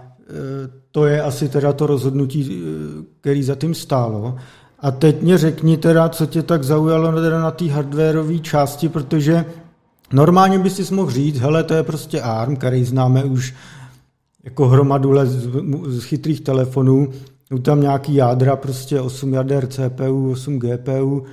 to 0.91 1.07
je 1.07 1.23
asi 1.23 1.49
teda 1.49 1.73
to 1.73 1.87
rozhodnutí, 1.87 2.63
který 3.21 3.43
za 3.43 3.55
tím 3.55 3.75
stálo. 3.75 4.37
A 4.79 4.91
teď 4.91 5.23
mě 5.23 5.39
řekni 5.39 5.77
teda, 5.77 6.09
co 6.09 6.27
tě 6.27 6.43
tak 6.43 6.65
zaujalo 6.65 7.21
teda 7.21 7.41
na 7.41 7.51
té 7.51 7.71
hardwareové 7.71 8.39
části, 8.39 8.89
protože 8.89 9.45
normálně 10.13 10.59
by 10.59 10.71
si 10.71 10.95
mohl 10.95 11.11
říct, 11.11 11.39
hele, 11.39 11.65
to 11.65 11.75
je 11.75 11.83
prostě 11.83 12.21
ARM, 12.21 12.57
který 12.57 12.85
známe 12.85 13.25
už 13.25 13.55
jako 14.45 14.69
hromadu 14.69 15.11
let 15.11 15.29
z, 15.29 15.49
z 15.87 16.05
chytrých 16.05 16.41
telefonů, 16.41 17.13
jsou 17.49 17.59
tam 17.59 17.81
nějaký 17.81 18.15
jádra, 18.15 18.57
prostě 18.57 19.01
8 19.01 19.35
jader 19.35 19.67
CPU, 19.67 20.31
8 20.31 20.59
GPU, 20.59 21.27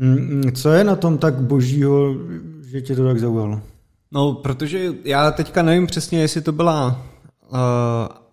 Mm, 0.00 0.52
Co 0.54 0.72
je 0.72 0.84
na 0.84 0.96
tom 0.96 1.18
tak 1.18 1.34
božího, 1.34 2.14
že 2.60 2.80
tě 2.80 2.96
to 2.96 3.04
tak 3.04 3.18
zaujalo? 3.18 3.60
No, 4.10 4.34
protože 4.34 4.94
já 5.04 5.30
teďka 5.30 5.62
nevím 5.62 5.86
přesně, 5.86 6.20
jestli 6.20 6.40
to 6.40 6.52
byla 6.52 7.06
uh, 7.50 7.58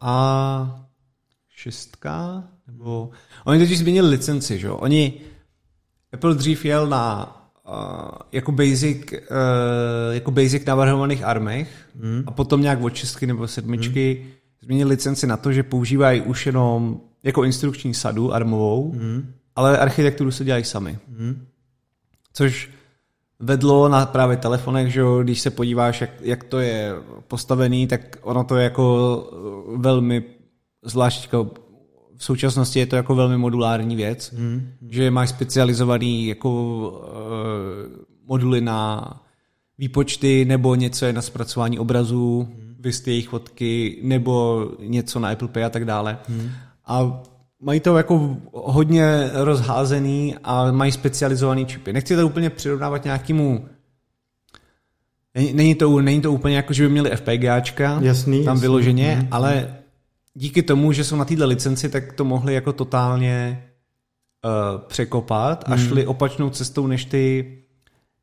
A6, 0.02 2.44
nebo... 2.68 3.10
Oni 3.46 3.60
totiž 3.60 3.80
změnili 3.80 4.10
licenci, 4.10 4.60
že 4.60 4.68
jo? 4.68 4.76
Oni... 4.76 5.14
Apple 6.14 6.36
dřív 6.36 6.66
jel 6.66 6.88
na 6.88 7.36
jako 8.32 8.52
basic, 8.52 9.12
uh, 9.12 9.18
jako 10.12 10.32
basic 10.32 10.66
navrhovaných 10.66 11.24
armech 11.24 11.88
hmm. 12.02 12.24
a 12.28 12.32
potom 12.32 12.62
nějak 12.62 12.82
od 12.82 12.96
šestky 12.96 13.28
nebo 13.28 13.48
sedmičky 13.48 14.14
hmm. 14.22 14.32
změnili 14.62 14.90
licenci 14.90 15.28
na 15.28 15.38
to, 15.38 15.52
že 15.52 15.64
používají 15.64 16.22
už 16.22 16.46
jenom 16.46 17.00
jako 17.24 17.44
instrukční 17.44 17.94
sadu 17.94 18.34
armovou, 18.34 18.92
hmm. 18.92 19.34
ale 19.56 19.78
architekturu 19.78 20.32
se 20.32 20.44
dělají 20.44 20.64
sami. 20.64 20.98
Hmm. 21.18 21.46
Což 22.34 22.70
vedlo 23.40 23.90
na 23.90 24.06
právě 24.06 24.38
telefonech, 24.38 24.94
že 24.94 25.00
jo, 25.00 25.24
když 25.24 25.42
se 25.42 25.50
podíváš, 25.50 26.02
jak, 26.02 26.10
jak 26.22 26.44
to 26.44 26.60
je 26.60 26.94
postavený, 27.28 27.88
tak 27.88 28.18
ono 28.22 28.44
to 28.44 28.56
je 28.56 28.64
jako 28.64 29.30
velmi, 29.78 30.24
zvlášť 30.84 31.24
jako 31.24 31.65
v 32.18 32.24
současnosti 32.24 32.80
je 32.80 32.86
to 32.86 32.96
jako 32.96 33.16
velmi 33.16 33.38
modulární 33.38 33.96
věc, 33.96 34.32
mm. 34.32 34.68
že 34.90 35.12
máš 35.12 35.30
specializovaný 35.30 36.28
jako 36.28 36.50
uh, 36.90 38.06
moduly 38.26 38.62
na 38.62 39.12
výpočty 39.78 40.46
nebo 40.46 40.76
něco 40.76 41.06
je 41.06 41.14
na 41.14 41.22
zpracování 41.22 41.80
obrazů, 41.80 42.48
mm. 42.50 42.76
vysty 42.80 43.12
jejich 43.12 43.30
fotky, 43.30 44.00
nebo 44.04 44.66
něco 44.80 45.20
na 45.20 45.30
Apple 45.30 45.48
Pay 45.48 45.66
a 45.66 45.70
tak 45.70 45.86
dále. 45.86 46.18
Mm. 46.30 46.50
A 46.86 47.22
mají 47.62 47.80
to 47.80 47.98
jako 47.98 48.38
hodně 48.54 49.30
rozházený 49.34 50.36
a 50.44 50.72
mají 50.72 50.92
specializovaný 50.92 51.66
čipy. 51.66 51.94
Nechci 51.94 52.16
to 52.16 52.28
úplně 52.28 52.50
přirovnávat 52.50 53.04
nějakému 53.04 53.66
Není 55.54 55.76
to, 55.76 56.02
není 56.02 56.22
to 56.22 56.32
úplně 56.32 56.56
jako, 56.56 56.74
že 56.74 56.84
by 56.84 56.90
měli 56.90 57.10
FPGAčka 57.16 58.00
jasný, 58.02 58.46
tam 58.46 58.56
jasný. 58.56 58.62
vyloženě, 58.62 59.18
mm. 59.22 59.28
ale 59.32 59.78
díky 60.36 60.64
tomu, 60.64 60.92
že 60.92 61.04
jsou 61.04 61.16
na 61.16 61.26
této 61.26 61.48
licenci, 61.48 61.90
tak 61.90 62.14
to 62.14 62.26
mohli 62.26 62.54
jako 62.54 62.74
totálně 62.74 63.64
uh, 64.46 64.82
překopat 64.88 65.64
a 65.68 65.76
hmm. 65.76 65.88
šli 65.88 66.08
opačnou 66.08 66.50
cestou 66.50 66.88
než 66.88 67.06
ty 67.06 67.52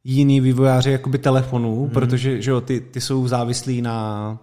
jiný 0.05 0.40
vývojáři 0.40 0.90
jakoby 0.90 1.18
telefonů, 1.18 1.83
hmm. 1.83 1.90
protože 1.90 2.42
že 2.42 2.51
jo, 2.51 2.61
ty, 2.61 2.81
ty 2.81 3.01
jsou 3.01 3.29
závislí 3.29 3.83
na 3.83 4.38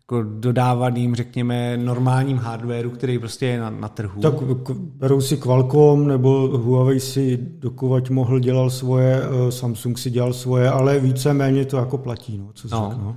jako 0.00 0.22
dodávaným, 0.22 1.14
řekněme, 1.14 1.76
normálním 1.76 2.36
hardwareu, 2.36 2.90
který 2.90 3.18
prostě 3.18 3.46
je 3.46 3.60
na, 3.60 3.70
na 3.70 3.88
trhu. 3.88 4.20
Tak 4.20 4.34
berou 4.76 5.20
si 5.20 5.36
Qualcomm 5.36 6.08
nebo 6.08 6.58
Huawei 6.58 7.00
si 7.00 7.38
dokovat 7.58 8.10
mohl 8.10 8.38
dělal 8.38 8.70
svoje, 8.70 9.22
eh, 9.22 9.52
Samsung 9.52 9.98
si 9.98 10.10
dělal 10.10 10.32
svoje, 10.32 10.70
ale 10.70 11.00
víceméně 11.00 11.64
to 11.64 11.76
jako 11.76 11.98
platí, 11.98 12.38
no, 12.38 12.52
co 12.52 12.68
no. 12.68 12.90
Řeknu. 12.90 13.16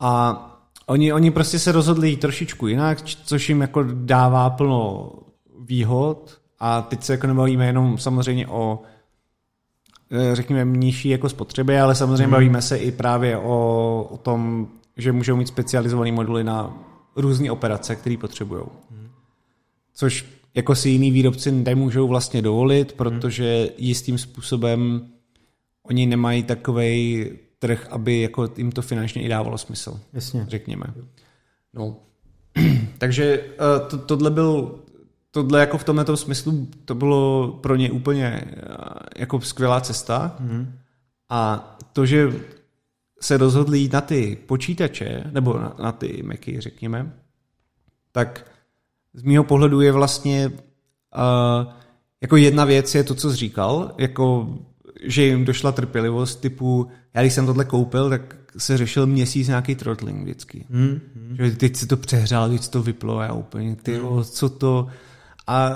A 0.00 0.51
Oni, 0.86 1.12
oni 1.12 1.30
prostě 1.30 1.58
se 1.58 1.72
rozhodli 1.72 2.10
jít 2.10 2.20
trošičku 2.20 2.66
jinak, 2.66 3.02
což 3.02 3.48
jim 3.48 3.60
jako 3.60 3.82
dává 3.82 4.50
plno 4.50 5.10
výhod 5.60 6.40
a 6.58 6.82
teď 6.82 7.02
se 7.02 7.12
jako 7.12 7.26
nebavíme 7.26 7.66
jenom 7.66 7.98
samozřejmě 7.98 8.46
o 8.46 8.82
eh, 10.10 10.36
řekněme 10.36 10.78
nižší 10.78 11.08
jako 11.08 11.28
spotřeby, 11.28 11.80
ale 11.80 11.94
samozřejmě 11.94 12.22
hmm. 12.22 12.32
bavíme 12.32 12.62
se 12.62 12.76
i 12.76 12.92
právě 12.92 13.36
o, 13.36 14.08
o 14.10 14.16
tom, 14.16 14.68
že 14.96 15.12
můžou 15.12 15.36
mít 15.36 15.48
specializované 15.48 16.12
moduly 16.12 16.44
na 16.44 16.78
různé 17.16 17.50
operace, 17.50 17.96
které 17.96 18.16
potřebují. 18.16 18.62
Hmm. 18.90 19.08
Což 19.94 20.26
jako 20.54 20.74
si 20.74 20.88
jiný 20.88 21.10
výrobci 21.10 21.52
nemůžou 21.52 22.08
vlastně 22.08 22.42
dovolit, 22.42 22.88
hmm. 22.88 22.96
protože 22.96 23.70
jistým 23.78 24.18
způsobem 24.18 25.08
oni 25.82 26.06
nemají 26.06 26.42
takovej 26.42 27.30
trh, 27.62 27.86
aby 27.90 28.20
jako 28.20 28.48
jim 28.56 28.72
to 28.72 28.82
finančně 28.82 29.22
i 29.22 29.28
dávalo 29.28 29.58
smysl. 29.58 30.00
Jasně. 30.12 30.46
Řekněme. 30.48 30.86
No. 31.74 31.96
Takže 32.98 33.38
uh, 33.38 33.88
to, 33.88 33.98
tohle 33.98 34.30
byl 34.30 34.78
tohle 35.30 35.60
jako 35.60 35.78
v 35.78 35.84
tomto 35.84 36.16
smyslu 36.16 36.68
to 36.84 36.94
bylo 36.94 37.48
pro 37.62 37.76
ně 37.76 37.90
úplně 37.90 38.44
uh, 38.44 38.86
jako 39.16 39.40
skvělá 39.40 39.80
cesta 39.80 40.36
mm. 40.40 40.78
a 41.28 41.70
to, 41.92 42.06
že 42.06 42.32
se 43.20 43.36
rozhodli 43.36 43.78
jít 43.78 43.92
na 43.92 44.00
ty 44.00 44.38
počítače, 44.46 45.24
nebo 45.30 45.58
na, 45.58 45.76
na 45.82 45.92
ty 45.92 46.22
Macy, 46.22 46.60
řekněme, 46.60 47.12
tak 48.12 48.50
z 49.14 49.22
mýho 49.22 49.44
pohledu 49.44 49.80
je 49.80 49.92
vlastně 49.92 50.48
uh, 50.48 51.72
jako 52.20 52.36
jedna 52.36 52.64
věc 52.64 52.94
je 52.94 53.04
to, 53.04 53.14
co 53.14 53.30
jsi 53.30 53.36
říkal, 53.36 53.94
jako 53.98 54.58
že 55.02 55.22
jim 55.24 55.44
došla 55.44 55.72
trpělivost 55.72 56.40
typu, 56.40 56.90
já 57.14 57.22
když 57.22 57.32
jsem 57.32 57.46
tohle 57.46 57.64
koupil, 57.64 58.10
tak 58.10 58.36
se 58.58 58.76
řešil 58.76 59.06
měsíc 59.06 59.48
nějaký 59.48 59.74
throttling 59.74 60.22
vždycky. 60.22 60.64
Hmm. 60.70 61.00
hmm. 61.16 61.36
Že 61.36 61.56
teď 61.56 61.76
se 61.76 61.86
to 61.86 61.96
přehřál, 61.96 62.50
teď 62.50 62.62
se 62.62 62.70
to 62.70 62.82
vyplo 62.82 63.18
a 63.18 63.24
já 63.24 63.32
úplně, 63.32 63.76
ty 63.76 63.94
hmm. 63.94 64.24
co 64.24 64.48
to... 64.48 64.86
A 65.46 65.74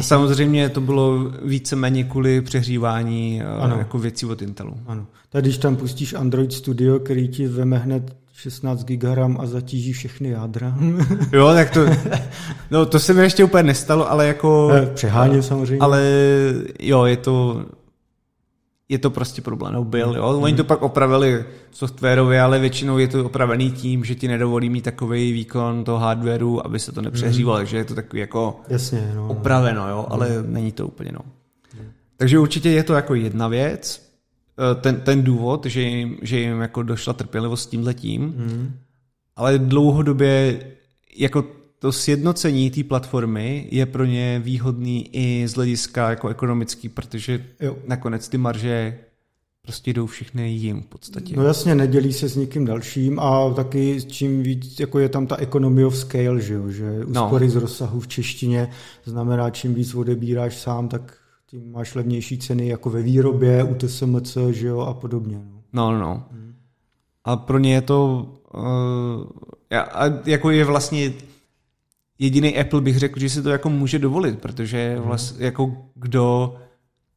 samozřejmě 0.00 0.68
to 0.68 0.80
bylo 0.80 1.32
víceméně 1.44 2.04
kvůli 2.04 2.40
přehřívání 2.40 3.42
eh, 3.42 3.46
ano. 3.46 3.78
jako 3.78 3.98
věcí 3.98 4.26
od 4.26 4.42
Intelu. 4.42 4.74
Ano. 4.86 5.06
Tak 5.28 5.42
když 5.42 5.58
tam 5.58 5.76
pustíš 5.76 6.14
Android 6.14 6.52
Studio, 6.52 6.98
který 6.98 7.28
ti 7.28 7.48
veme 7.48 7.78
hned 7.78 8.16
16 8.32 8.84
GB 8.84 9.18
a 9.38 9.46
zatíží 9.46 9.92
všechny 9.92 10.28
jádra. 10.28 10.78
jo, 11.32 11.52
tak 11.54 11.70
to, 11.70 11.86
no 12.70 12.86
to 12.86 12.98
se 12.98 13.14
mi 13.14 13.22
ještě 13.22 13.44
úplně 13.44 13.62
nestalo, 13.62 14.10
ale 14.10 14.26
jako... 14.26 14.70
Eh, 14.74 14.86
přeháním 14.94 15.42
samozřejmě. 15.42 15.78
Ale 15.80 16.02
jo, 16.80 17.04
je 17.04 17.16
to, 17.16 17.66
je 18.88 18.98
to 18.98 19.10
prostě 19.10 19.42
problém, 19.42 19.74
no 19.74 19.84
byl, 19.84 20.14
jo. 20.16 20.24
Oni 20.24 20.54
to 20.56 20.64
pak 20.64 20.82
opravili 20.82 21.44
softwarově, 21.70 22.40
ale 22.40 22.58
většinou 22.58 22.98
je 22.98 23.08
to 23.08 23.24
opravený 23.24 23.70
tím, 23.70 24.04
že 24.04 24.14
ti 24.14 24.28
nedovolí 24.28 24.70
mít 24.70 24.84
takový 24.84 25.32
výkon 25.32 25.84
toho 25.84 25.98
hardwareu, 25.98 26.60
aby 26.64 26.78
se 26.78 26.92
to 26.92 27.02
nepřehřívalo, 27.02 27.56
mm. 27.56 27.60
takže 27.60 27.76
je 27.76 27.84
to 27.84 27.94
takový 27.94 28.20
jako 28.20 28.60
Jasně, 28.68 29.12
no, 29.14 29.28
opraveno, 29.28 29.88
jo, 29.88 30.06
ale 30.10 30.28
mm. 30.28 30.52
není 30.52 30.72
to 30.72 30.86
úplně, 30.86 31.12
no. 31.12 31.20
Takže 32.16 32.38
určitě 32.38 32.70
je 32.70 32.82
to 32.82 32.94
jako 32.94 33.14
jedna 33.14 33.48
věc, 33.48 34.10
eh, 34.58 34.80
ten, 34.80 35.00
ten 35.00 35.22
důvod, 35.22 35.66
že 35.66 35.80
jim, 35.80 36.18
že 36.22 36.38
jim 36.38 36.60
jako 36.60 36.82
došla 36.82 37.12
trpělivost 37.12 37.62
s 37.62 37.66
tímhletím, 37.66 38.22
mm. 38.22 38.74
ale 39.36 39.58
dlouhodobě 39.58 40.60
jako 41.16 41.44
to 41.78 41.92
sjednocení 41.92 42.70
té 42.70 42.84
platformy 42.84 43.68
je 43.70 43.86
pro 43.86 44.04
ně 44.04 44.40
výhodný 44.44 45.08
i 45.12 45.48
z 45.48 45.54
hlediska 45.54 46.10
jako 46.10 46.28
ekonomický, 46.28 46.88
protože 46.88 47.46
jo. 47.60 47.76
nakonec 47.86 48.28
ty 48.28 48.38
marže 48.38 48.98
prostě 49.62 49.92
jdou 49.92 50.06
všechny 50.06 50.50
jim 50.50 50.82
v 50.82 50.86
podstatě. 50.86 51.36
No 51.36 51.44
jasně, 51.44 51.74
nedělí 51.74 52.12
se 52.12 52.28
s 52.28 52.36
nikým 52.36 52.64
dalším 52.64 53.18
a 53.20 53.50
taky 53.50 53.98
čím 54.06 54.42
víc, 54.42 54.80
jako 54.80 54.98
je 54.98 55.08
tam 55.08 55.26
ta 55.26 55.36
economy 55.36 55.84
of 55.84 55.96
scale, 55.96 56.40
že 56.40 56.54
jo, 56.54 56.70
že 56.70 57.04
úspory 57.04 57.46
no. 57.46 57.52
z 57.52 57.56
rozsahu 57.56 58.00
v 58.00 58.08
češtině 58.08 58.70
znamená, 59.04 59.50
čím 59.50 59.74
víc 59.74 59.94
odebíráš 59.94 60.56
sám, 60.56 60.88
tak 60.88 61.16
tím 61.46 61.72
máš 61.72 61.94
levnější 61.94 62.38
ceny 62.38 62.68
jako 62.68 62.90
ve 62.90 63.02
výrobě, 63.02 63.64
u 63.64 63.74
TSMC, 63.74 64.36
že 64.50 64.66
jo, 64.66 64.80
a 64.80 64.94
podobně. 64.94 65.40
No, 65.72 65.92
no, 65.92 65.92
no. 65.92 65.98
no. 65.98 66.24
Hmm. 66.32 66.54
A 67.24 67.36
pro 67.36 67.58
ně 67.58 67.74
je 67.74 67.80
to, 67.80 68.26
uh, 68.54 69.82
a 69.92 70.04
jako 70.26 70.50
je 70.50 70.64
vlastně 70.64 71.12
jediný 72.18 72.58
Apple 72.58 72.80
bych 72.80 72.98
řekl, 72.98 73.20
že 73.20 73.30
si 73.30 73.42
to 73.42 73.50
jako 73.50 73.70
může 73.70 73.98
dovolit, 73.98 74.38
protože 74.38 74.96
vlastně 75.00 75.46
jako 75.46 75.76
kdo 75.94 76.56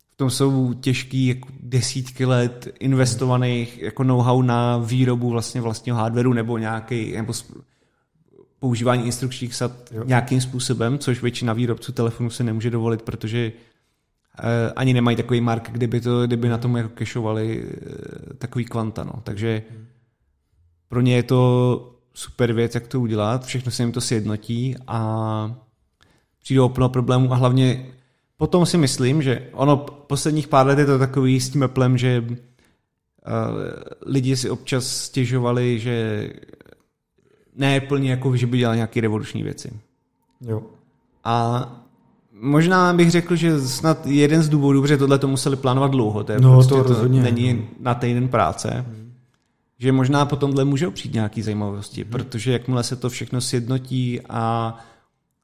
v 0.10 0.16
tom 0.16 0.30
jsou 0.30 0.74
těžký 0.74 1.28
jako 1.28 1.48
desítky 1.60 2.26
let 2.26 2.68
investovaných 2.80 3.82
jako 3.82 4.04
know-how 4.04 4.42
na 4.42 4.78
výrobu 4.78 5.30
vlastně 5.30 5.62
vlastního 5.62 5.98
hardwareu 5.98 6.34
nebo 6.34 6.58
nějaký 6.58 7.12
nebo 7.12 7.34
používání 8.60 9.06
instrukčních 9.06 9.56
sad 9.56 9.72
jo. 9.92 10.04
nějakým 10.06 10.42
způsobem, 10.42 11.00
což 11.00 11.22
většina 11.22 11.54
výrobců 11.54 11.92
telefonů 11.92 12.30
se 12.30 12.44
nemůže 12.44 12.70
dovolit, 12.70 13.02
protože 13.02 13.52
eh, 14.40 14.74
ani 14.76 14.94
nemají 14.94 15.18
takový 15.18 15.42
mark, 15.42 15.70
kdyby, 15.72 16.02
to, 16.02 16.28
kdyby 16.28 16.50
na 16.50 16.58
tom 16.58 16.78
jako 16.78 16.90
kešovali 16.90 17.66
eh, 17.66 18.34
takový 18.34 18.66
kvanta. 18.66 19.04
No. 19.04 19.14
Takže 19.24 19.64
mhm. 19.72 19.86
pro 20.88 21.02
ně 21.02 21.16
je 21.16 21.24
to 21.24 21.99
super 22.14 22.54
věc, 22.54 22.76
jak 22.76 22.88
to 22.88 23.02
udělat, 23.02 23.46
všechno 23.46 23.72
se 23.72 23.84
jim 23.84 23.92
to 23.92 24.02
sjednotí 24.02 24.76
a 24.88 25.56
přijdou 26.40 26.70
plno 26.70 26.90
problémů 26.90 27.34
a 27.34 27.36
hlavně 27.36 27.86
potom 28.38 28.66
si 28.66 28.78
myslím, 28.78 29.22
že 29.22 29.48
ono 29.52 29.78
posledních 29.78 30.48
pár 30.48 30.68
let 30.68 30.80
je 30.80 30.86
to 30.86 31.00
takový 31.00 31.40
s 31.40 31.50
tím 31.50 31.64
Applem, 31.64 31.98
že 31.98 32.26
uh, 32.28 32.36
lidi 34.06 34.36
si 34.36 34.50
občas 34.50 34.88
stěžovali, 34.88 35.80
že 35.80 36.30
ne 37.56 37.82
plně 37.82 38.12
jako, 38.12 38.36
že 38.36 38.48
by 38.48 38.58
dělali 38.58 38.78
nějaké 38.78 39.02
revoluční 39.02 39.44
věci. 39.44 39.72
Jo. 40.42 40.64
A 41.24 41.68
možná 42.34 42.94
bych 42.94 43.12
řekl, 43.12 43.36
že 43.36 43.62
snad 43.62 44.08
jeden 44.08 44.44
z 44.44 44.50
důvodů, 44.50 44.86
že 44.86 44.98
tohle 44.98 45.20
to 45.20 45.28
museli 45.28 45.56
plánovat 45.56 45.92
dlouho, 45.92 46.24
to, 46.24 46.32
je 46.32 46.40
no, 46.40 46.54
prostě 46.54 46.76
to, 46.76 46.84
to 46.84 47.08
není 47.08 47.70
na 47.80 47.94
týden 47.94 48.28
práce. 48.28 48.86
Hmm 48.88 49.09
že 49.80 49.92
možná 49.92 50.26
po 50.26 50.36
tomhle 50.36 50.66
můžou 50.66 50.92
přijít 50.92 51.14
nějaký 51.14 51.42
zajímavosti, 51.42 52.02
hmm. 52.02 52.12
protože 52.12 52.52
jakmile 52.52 52.84
se 52.84 52.96
to 52.96 53.10
všechno 53.10 53.42
sjednotí 53.42 54.22
a 54.30 54.76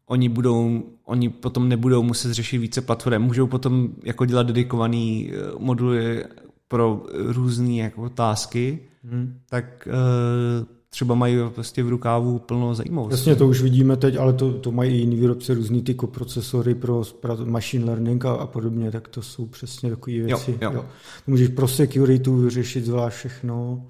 oni 0.06 0.30
budou, 0.30 0.84
oni 1.06 1.30
potom 1.30 1.69
nebudou 1.69 2.04
muset 2.04 2.34
řešit 2.34 2.58
více 2.58 2.82
platform, 2.82 3.21
můžou 3.21 3.48
potom 3.48 3.89
jako 4.04 4.26
dělat 4.26 4.48
dedikovaný 4.48 5.32
eh, 5.32 5.38
moduly 5.58 6.26
pro 6.67 7.04
různé 7.13 7.74
jako 7.74 8.02
otázky, 8.02 8.80
hmm. 9.04 9.39
tak 9.50 9.88
uh, 9.88 10.65
třeba 10.89 11.15
mají 11.15 11.38
prostě 11.56 11.84
v 11.84 11.89
rukávu 11.89 12.39
plno 12.39 12.76
zajímavosti. 12.76 13.13
Jasně, 13.13 13.36
to 13.36 13.48
už 13.48 13.62
vidíme 13.62 13.98
teď, 13.98 14.15
ale 14.15 14.34
to, 14.34 14.54
to 14.54 14.71
mají 14.71 14.93
i 14.93 14.98
jiný 14.98 15.15
výrobci, 15.15 15.54
různý 15.54 15.82
ty 15.82 15.93
koprocesory 15.93 16.76
pro 16.76 17.04
machine 17.43 17.86
learning 17.86 18.26
a, 18.26 18.32
a 18.34 18.48
podobně, 18.48 18.91
tak 18.91 19.08
to 19.08 19.21
jsou 19.21 19.45
přesně 19.45 19.89
takové 19.89 20.15
věci. 20.15 20.52
Jo, 20.52 20.58
jo. 20.62 20.71
Jo. 20.74 20.86
Můžeš 21.28 21.48
pro 21.48 21.67
security 21.67 22.30
vyřešit 22.30 22.86
zvlášť 22.86 23.17
všechno 23.17 23.86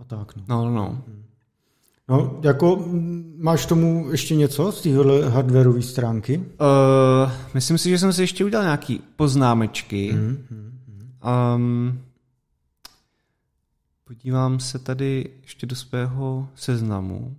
a 0.00 0.04
tak. 0.04 0.32
No, 0.48 0.64
no. 0.64 0.70
no. 0.70 1.02
Hmm. 1.06 1.24
No, 2.10 2.40
jako 2.42 2.84
máš 3.36 3.66
tomu 3.66 4.10
ještě 4.10 4.34
něco 4.36 4.72
z 4.72 4.82
téhle 4.82 5.28
hardwareové 5.28 5.82
stránky? 5.82 6.38
Uh, 6.38 7.32
myslím 7.54 7.78
si, 7.78 7.90
že 7.90 7.98
jsem 7.98 8.12
si 8.12 8.22
ještě 8.22 8.44
udělal 8.44 8.64
nějaký 8.64 9.02
poznámečky. 9.16 10.12
Mm, 10.12 10.46
mm, 10.50 10.78
mm. 10.88 11.10
Um, 11.54 12.00
podívám 14.04 14.60
se 14.60 14.78
tady 14.78 15.30
ještě 15.42 15.66
do 15.66 15.76
svého 15.76 16.48
seznamu. 16.54 17.36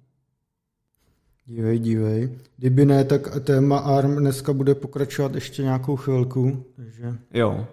Dívej, 1.45 1.79
dívej. 1.79 2.29
Kdyby 2.57 2.85
ne, 2.85 3.03
tak 3.03 3.39
téma 3.43 3.77
ARM 3.77 4.15
dneska 4.15 4.53
bude 4.53 4.75
pokračovat 4.75 5.35
ještě 5.35 5.63
nějakou 5.63 5.95
chvilku. 5.95 6.65
Takže... 6.75 7.17
Jo. 7.33 7.67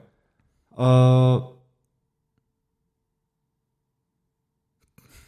Uh, 0.78 1.57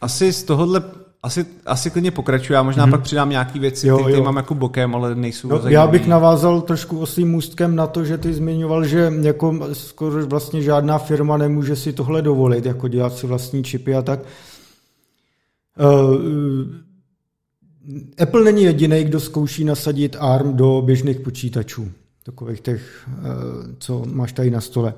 asi 0.01 0.33
z 0.33 0.43
tohohle 0.43 0.83
asi, 1.23 1.45
asi 1.65 1.89
klidně 1.89 2.11
pokračuju, 2.11 2.53
já 2.53 2.63
možná 2.63 2.87
mm-hmm. 2.87 2.91
pak 2.91 3.01
přidám 3.01 3.29
nějaký 3.29 3.59
věci, 3.59 3.87
jo, 3.87 3.99
které 3.99 4.21
mám 4.21 4.37
jako 4.37 4.55
bokem, 4.55 4.95
ale 4.95 5.15
nejsou 5.15 5.47
no, 5.47 5.61
Já 5.67 5.87
bych 5.87 6.07
navázal 6.07 6.61
trošku 6.61 6.99
osým 6.99 7.31
můstkem 7.31 7.75
na 7.75 7.87
to, 7.87 8.03
že 8.03 8.17
ty 8.17 8.33
zmiňoval, 8.33 8.85
že 8.85 9.13
jako 9.21 9.59
skoro 9.73 10.27
vlastně 10.27 10.61
žádná 10.61 10.97
firma 10.97 11.37
nemůže 11.37 11.75
si 11.75 11.93
tohle 11.93 12.21
dovolit, 12.21 12.65
jako 12.65 12.87
dělat 12.87 13.17
si 13.17 13.27
vlastní 13.27 13.63
čipy 13.63 13.95
a 13.95 14.01
tak. 14.01 14.19
Uh, 15.79 16.15
Apple 18.19 18.43
není 18.43 18.63
jediný, 18.63 19.03
kdo 19.03 19.19
zkouší 19.19 19.63
nasadit 19.63 20.15
ARM 20.19 20.55
do 20.55 20.81
běžných 20.85 21.19
počítačů, 21.19 21.91
takových 22.23 22.61
těch, 22.61 23.07
uh, 23.07 23.23
co 23.79 24.03
máš 24.05 24.31
tady 24.31 24.49
na 24.49 24.61
stole. 24.61 24.93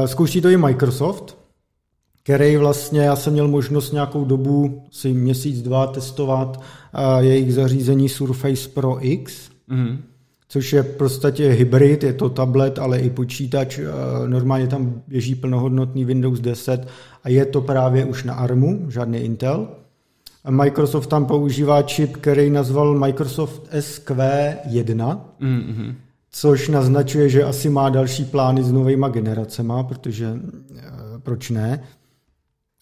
Uh, 0.00 0.06
zkouší 0.06 0.40
to 0.40 0.48
i 0.48 0.56
Microsoft, 0.56 1.45
který 2.26 2.56
vlastně 2.56 3.00
já 3.00 3.16
jsem 3.16 3.32
měl 3.32 3.48
možnost 3.48 3.92
nějakou 3.92 4.24
dobu, 4.24 4.82
si 4.90 5.12
měsíc, 5.12 5.62
dva 5.62 5.86
testovat 5.86 6.56
uh, 6.56 7.24
jejich 7.24 7.54
zařízení 7.54 8.08
Surface 8.08 8.68
Pro 8.68 8.96
X, 9.00 9.50
mm. 9.68 9.98
což 10.48 10.72
je 10.72 10.82
v 10.82 10.96
podstatě 10.96 11.48
hybrid, 11.48 12.02
je 12.02 12.12
to 12.12 12.28
tablet, 12.28 12.78
ale 12.78 12.98
i 12.98 13.10
počítač, 13.10 13.78
uh, 13.78 13.84
normálně 14.28 14.66
tam 14.66 15.02
běží 15.08 15.34
plnohodnotný 15.34 16.04
Windows 16.04 16.40
10 16.40 16.88
a 17.24 17.28
je 17.28 17.44
to 17.44 17.60
právě 17.60 18.04
už 18.04 18.24
na 18.24 18.34
ARMu, 18.34 18.86
žádný 18.90 19.18
Intel. 19.18 19.68
A 20.44 20.50
Microsoft 20.50 21.06
tam 21.06 21.26
používá 21.26 21.82
čip, 21.82 22.16
který 22.16 22.50
nazval 22.50 22.98
Microsoft 22.98 23.72
SQ1, 23.72 25.20
mm-hmm. 25.40 25.94
což 26.32 26.68
naznačuje, 26.68 27.28
že 27.28 27.44
asi 27.44 27.70
má 27.70 27.88
další 27.88 28.24
plány 28.24 28.62
s 28.62 28.72
novýma 28.72 29.08
generacema, 29.08 29.82
protože 29.82 30.32
uh, 30.32 30.38
proč 31.22 31.50
ne. 31.50 31.80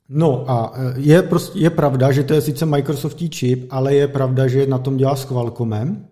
No 0.08 0.50
a 0.50 0.72
e, 0.76 1.00
je, 1.00 1.22
prostě, 1.22 1.58
je 1.58 1.70
pravda, 1.70 2.12
že 2.12 2.22
to 2.22 2.34
je 2.34 2.40
sice 2.40 2.66
Microsoftí 2.66 3.30
čip, 3.30 3.66
ale 3.70 3.94
je 3.94 4.08
pravda, 4.08 4.46
že 4.46 4.66
na 4.66 4.78
tom 4.78 4.96
dělá 4.96 5.16
s 5.16 5.24
Qualcommem, 5.24 6.06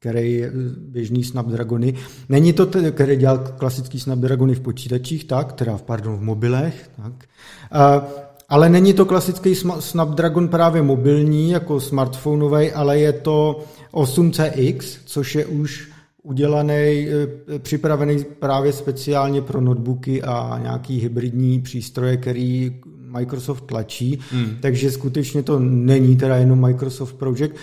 který 0.00 0.34
je 0.34 0.52
běžný 0.78 1.24
Snapdragony. 1.24 1.94
Není 2.28 2.52
to 2.52 2.66
tedy, 2.66 2.92
který 2.92 3.16
dělal 3.16 3.38
klasický 3.38 4.00
Snapdragony 4.00 4.54
v 4.54 4.60
počítačích, 4.60 5.24
tak, 5.24 5.52
teda 5.52 5.76
v, 5.76 5.82
pardon, 5.82 6.16
v 6.16 6.22
mobilech, 6.22 6.90
tak. 6.96 7.12
Uh, 7.12 8.08
ale 8.48 8.68
není 8.68 8.94
to 8.94 9.04
klasický 9.04 9.54
Snapdragon 9.78 10.48
právě 10.48 10.82
mobilní, 10.82 11.50
jako 11.50 11.80
smartphoneový, 11.80 12.72
ale 12.72 12.98
je 12.98 13.12
to 13.12 13.64
8CX, 13.92 14.98
což 15.04 15.34
je 15.34 15.46
už 15.46 15.88
udělaný, 16.22 17.08
e, 17.08 17.58
připravený 17.58 18.24
právě 18.24 18.72
speciálně 18.72 19.42
pro 19.42 19.60
notebooky 19.60 20.22
a 20.22 20.58
nějaký 20.62 21.00
hybridní 21.00 21.60
přístroje, 21.60 22.16
který 22.16 22.80
Microsoft 23.18 23.60
tlačí, 23.66 24.18
hmm. 24.32 24.56
takže 24.60 24.90
skutečně 24.90 25.42
to 25.42 25.58
není 25.58 26.16
teda 26.16 26.36
jenom 26.36 26.60
Microsoft 26.60 27.12
Project. 27.12 27.54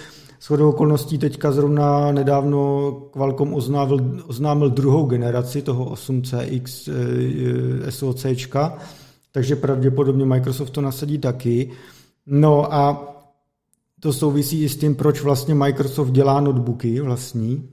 Shodou 0.42 0.70
okolností 0.70 1.18
teďka 1.18 1.52
zrovna 1.52 2.12
nedávno 2.12 2.92
Qualcomm 3.12 3.54
oznámil, 3.54 4.24
oznámil 4.28 4.70
druhou 4.70 5.06
generaci 5.06 5.62
toho 5.62 5.86
8CX 5.86 6.92
eh, 7.88 7.92
SoCčka, 7.92 8.78
takže 9.32 9.56
pravděpodobně 9.56 10.26
Microsoft 10.26 10.70
to 10.70 10.82
nasadí 10.82 11.18
taky. 11.18 11.72
No 12.28 12.74
a 12.74 13.12
to 14.00 14.14
souvisí 14.14 14.64
i 14.64 14.70
s 14.70 14.78
tím, 14.78 14.96
proč 14.96 15.22
vlastně 15.22 15.56
Microsoft 15.56 16.12
dělá 16.12 16.42
notebooky 16.42 17.02
vlastní, 17.02 17.70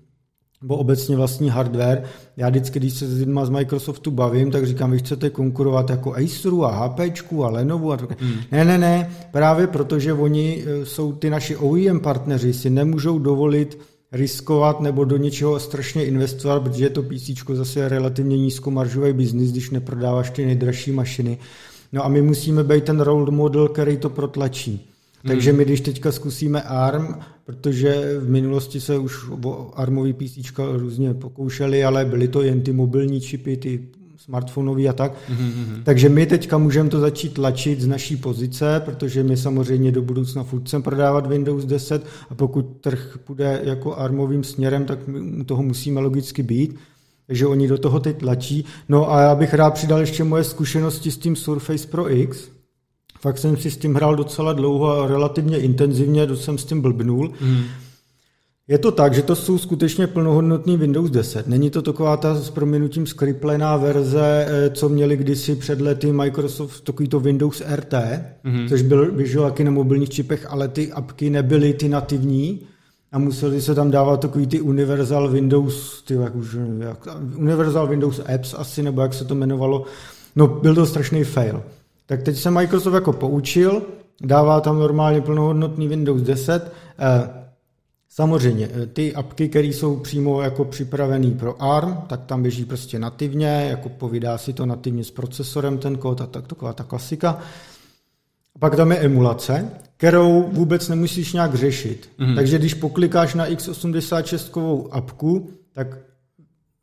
nebo 0.62 0.76
obecně 0.76 1.16
vlastní 1.16 1.50
hardware. 1.50 2.02
Já 2.36 2.48
vždycky, 2.48 2.78
když 2.78 2.94
se 2.94 3.06
s 3.06 3.18
lidma 3.18 3.44
z 3.44 3.50
Microsoftu 3.50 4.10
bavím, 4.10 4.50
tak 4.50 4.66
říkám, 4.66 4.90
vy 4.90 4.98
chcete 4.98 5.30
konkurovat 5.30 5.90
jako 5.90 6.14
Aceru 6.14 6.64
a 6.64 6.86
HPčku 6.86 7.44
a 7.44 7.50
Lenovo 7.50 7.92
a 7.92 7.96
tak. 7.96 8.20
Hmm. 8.20 8.34
Ne, 8.52 8.64
ne, 8.64 8.78
ne, 8.78 9.10
právě 9.30 9.66
protože 9.66 10.12
oni 10.12 10.64
e, 10.66 10.86
jsou 10.86 11.12
ty 11.12 11.30
naši 11.30 11.56
OEM 11.56 12.00
partneři, 12.00 12.52
si 12.52 12.70
nemůžou 12.70 13.18
dovolit 13.18 13.78
riskovat 14.12 14.80
nebo 14.80 15.04
do 15.04 15.16
něčeho 15.16 15.60
strašně 15.60 16.04
investovat, 16.04 16.60
protože 16.60 16.90
to 16.90 17.02
PC 17.02 17.30
zase 17.52 17.80
je 17.80 17.88
relativně 17.88 18.38
nízkomaržový 18.38 19.12
biznis, 19.12 19.52
když 19.52 19.70
neprodáváš 19.70 20.30
ty 20.30 20.46
nejdražší 20.46 20.92
mašiny. 20.92 21.38
No 21.92 22.04
a 22.04 22.08
my 22.08 22.22
musíme 22.22 22.64
být 22.64 22.84
ten 22.84 23.00
role 23.00 23.30
model, 23.30 23.68
který 23.68 23.96
to 23.96 24.10
protlačí. 24.10 24.88
Takže 25.26 25.50
hmm. 25.50 25.58
my 25.58 25.64
když 25.64 25.80
teďka 25.80 26.12
zkusíme 26.12 26.62
ARM, 26.62 27.14
protože 27.44 28.18
v 28.18 28.30
minulosti 28.30 28.80
se 28.80 28.98
už 28.98 29.30
ARMový 29.74 30.12
PC 30.12 30.38
různě 30.72 31.14
pokoušeli, 31.14 31.84
ale 31.84 32.04
byly 32.04 32.28
to 32.28 32.42
jen 32.42 32.60
ty 32.60 32.72
mobilní 32.72 33.20
čipy, 33.20 33.56
ty 33.56 33.88
smartfonový 34.16 34.88
a 34.88 34.92
tak. 34.92 35.12
Mm-hmm. 35.12 35.82
Takže 35.84 36.08
my 36.08 36.26
teďka 36.26 36.58
můžeme 36.58 36.88
to 36.88 37.00
začít 37.00 37.34
tlačit 37.34 37.80
z 37.80 37.86
naší 37.86 38.16
pozice, 38.16 38.82
protože 38.84 39.22
my 39.22 39.36
samozřejmě 39.36 39.92
do 39.92 40.02
budoucna 40.02 40.44
furt 40.44 40.62
chceme 40.62 40.82
prodávat 40.82 41.26
Windows 41.26 41.64
10 41.64 42.06
a 42.30 42.34
pokud 42.34 42.62
trh 42.80 43.18
půjde 43.24 43.60
jako 43.64 43.94
armovým 43.94 44.44
směrem, 44.44 44.84
tak 44.84 45.06
my 45.06 45.20
u 45.40 45.44
toho 45.44 45.62
musíme 45.62 46.00
logicky 46.00 46.42
být. 46.42 46.76
Takže 47.26 47.46
oni 47.46 47.68
do 47.68 47.78
toho 47.78 48.00
teď 48.00 48.18
tlačí. 48.18 48.64
No 48.88 49.12
a 49.12 49.20
já 49.20 49.34
bych 49.34 49.54
rád 49.54 49.74
přidal 49.74 50.00
ještě 50.00 50.24
moje 50.24 50.44
zkušenosti 50.44 51.10
s 51.10 51.18
tím 51.18 51.36
Surface 51.36 51.88
Pro 51.88 52.16
X, 52.16 52.48
Fakt 53.22 53.38
jsem 53.38 53.56
si 53.56 53.70
s 53.70 53.76
tím 53.76 53.94
hrál 53.94 54.16
docela 54.16 54.52
dlouho 54.52 54.90
a 54.90 55.06
relativně 55.06 55.58
intenzivně, 55.58 56.26
dost 56.26 56.44
jsem 56.44 56.58
s 56.58 56.64
tím 56.64 56.80
blbnul. 56.80 57.32
Mm. 57.40 57.62
Je 58.68 58.78
to 58.78 58.90
tak, 58.90 59.14
že 59.14 59.22
to 59.22 59.36
jsou 59.36 59.58
skutečně 59.58 60.06
plnohodnotný 60.06 60.76
Windows 60.76 61.10
10. 61.10 61.46
Není 61.46 61.70
to 61.70 61.82
taková 61.82 62.16
ta 62.16 62.34
s 62.34 62.50
proměnutím 62.50 63.06
skriplená 63.06 63.76
verze, 63.76 64.46
eh, 64.48 64.70
co 64.70 64.88
měli 64.88 65.16
kdysi 65.16 65.56
před 65.56 65.80
lety 65.80 66.12
Microsoft, 66.12 66.80
takový 66.80 67.08
to 67.08 67.20
Windows 67.20 67.62
RT, 67.66 67.94
mm-hmm. 68.44 68.68
což 68.68 68.82
byl, 68.82 69.12
běžel 69.12 69.42
taky 69.42 69.64
na 69.64 69.70
mobilních 69.70 70.10
čipech, 70.10 70.46
ale 70.50 70.68
ty 70.68 70.92
apky 70.92 71.30
nebyly 71.30 71.72
ty 71.72 71.88
nativní 71.88 72.60
a 73.12 73.18
museli 73.18 73.62
se 73.62 73.74
tam 73.74 73.90
dávat 73.90 74.20
takový 74.20 74.46
ty 74.46 74.60
Universal 74.60 75.28
Windows, 75.28 76.02
ty 76.02 76.14
jak 76.14 76.36
už, 76.36 76.56
jak, 76.78 77.08
Universal 77.36 77.86
Windows 77.86 78.20
Apps 78.34 78.54
asi, 78.54 78.82
nebo 78.82 79.02
jak 79.02 79.14
se 79.14 79.24
to 79.24 79.34
jmenovalo. 79.34 79.84
No, 80.36 80.46
byl 80.46 80.74
to 80.74 80.86
strašný 80.86 81.24
fail. 81.24 81.62
Tak 82.06 82.22
teď 82.22 82.36
se 82.36 82.50
Microsoft 82.50 82.94
jako 82.94 83.12
poučil, 83.12 83.82
dává 84.20 84.60
tam 84.60 84.78
normálně 84.78 85.20
plnohodnotný 85.20 85.88
Windows 85.88 86.22
10. 86.22 86.72
Eh, 86.98 87.28
samozřejmě, 88.08 88.68
eh, 88.82 88.86
ty 88.86 89.14
apky, 89.14 89.48
které 89.48 89.66
jsou 89.66 89.96
přímo 89.96 90.42
jako 90.42 90.64
připravený 90.64 91.30
pro 91.30 91.62
ARM, 91.62 91.96
tak 92.06 92.24
tam 92.24 92.42
běží 92.42 92.64
prostě 92.64 92.98
nativně, 92.98 93.66
jako 93.70 93.88
povídá 93.88 94.38
si 94.38 94.52
to 94.52 94.66
nativně 94.66 95.04
s 95.04 95.10
procesorem 95.10 95.78
ten 95.78 95.98
kód 95.98 96.20
a 96.20 96.26
tak 96.26 96.46
taková 96.46 96.72
ta 96.72 96.84
klasika. 96.84 97.38
Pak 98.58 98.76
tam 98.76 98.92
je 98.92 98.98
emulace, 98.98 99.70
kterou 99.96 100.48
vůbec 100.52 100.88
nemusíš 100.88 101.32
nějak 101.32 101.54
řešit. 101.54 102.10
Mm-hmm. 102.18 102.34
Takže 102.34 102.58
když 102.58 102.74
poklikáš 102.74 103.34
na 103.34 103.48
x86 103.48 104.88
apku, 104.90 105.50
tak 105.72 105.98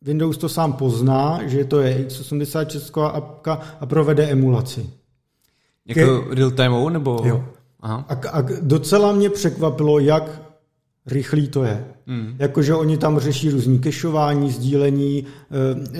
Windows 0.02 0.38
to 0.38 0.50
sám 0.50 0.74
pozná, 0.74 1.40
že 1.48 1.66
to 1.66 1.80
je 1.80 2.08
x86 2.08 3.04
apka 3.14 3.54
a 3.80 3.86
provede 3.86 4.28
emulaci. 4.28 4.90
Jako 5.89 6.21
Ke... 6.21 6.36
real 6.36 6.52
time 6.52 6.93
nebo? 6.93 7.21
Jo. 7.25 7.45
Aha. 7.80 8.06
A, 8.10 8.30
a 8.30 8.41
docela 8.62 9.12
mě 9.12 9.30
překvapilo, 9.30 9.99
jak 9.99 10.41
rychlý 11.06 11.47
to 11.47 11.63
je. 11.63 11.86
Mm. 12.06 12.36
Jakože 12.39 12.75
oni 12.75 12.97
tam 12.97 13.19
řeší 13.19 13.49
různý 13.49 13.80
kešování, 13.80 14.52
sdílení, 14.52 15.25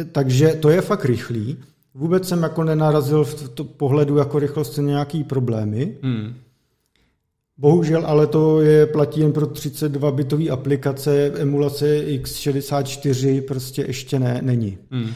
e, 0.02 0.04
takže 0.04 0.48
to 0.48 0.70
je 0.70 0.82
fakt 0.82 1.06
rychlý. 1.06 1.58
Vůbec 1.94 2.28
jsem 2.28 2.44
jako 2.44 2.64
nenarazil 2.64 3.24
v 3.24 3.50
to 3.50 3.64
pohledu 3.64 4.18
jako 4.18 4.40
rychlost 4.40 4.78
nějaký 4.78 5.24
problémy. 5.24 5.98
Mm. 6.02 6.34
Bohužel, 7.58 8.06
ale 8.06 8.28
to 8.28 8.62
je 8.62 8.86
platí 8.86 9.20
jen 9.20 9.32
pro 9.32 9.48
32 9.48 10.12
bitové 10.12 10.50
aplikace, 10.50 11.32
emulace 11.36 11.86
x64 12.08 13.42
prostě 13.42 13.82
ještě 13.88 14.20
ne, 14.20 14.40
není. 14.42 14.78
Hmm. 14.92 15.10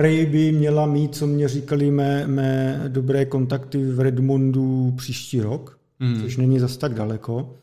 Prej 0.00 0.26
by 0.26 0.52
měla 0.52 0.86
mít, 0.86 1.14
co 1.14 1.26
mě 1.26 1.48
říkali 1.48 1.90
mé, 1.90 2.26
mé 2.26 2.84
dobré 2.88 3.24
kontakty 3.24 3.84
v 3.84 4.00
Redmondu 4.00 4.94
příští 4.96 5.40
rok, 5.40 5.78
hmm. 6.00 6.22
což 6.22 6.36
není 6.36 6.58
zas 6.58 6.76
tak 6.76 6.94
daleko. 6.94 7.54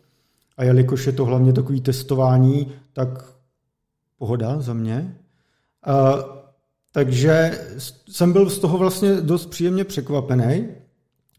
A 0.58 0.64
jelikož 0.64 1.08
je 1.08 1.14
to 1.14 1.26
hlavně 1.26 1.54
takový 1.54 1.82
testování, 1.82 2.68
tak 2.94 3.26
pohoda 4.18 4.62
za 4.62 4.74
mě. 4.74 5.16
A, 5.86 6.16
takže 6.92 7.60
jsem 8.10 8.34
byl 8.34 8.50
z 8.50 8.60
toho 8.60 8.78
vlastně 8.78 9.22
dost 9.22 9.46
příjemně 9.46 9.84
překvapený. 9.84 10.68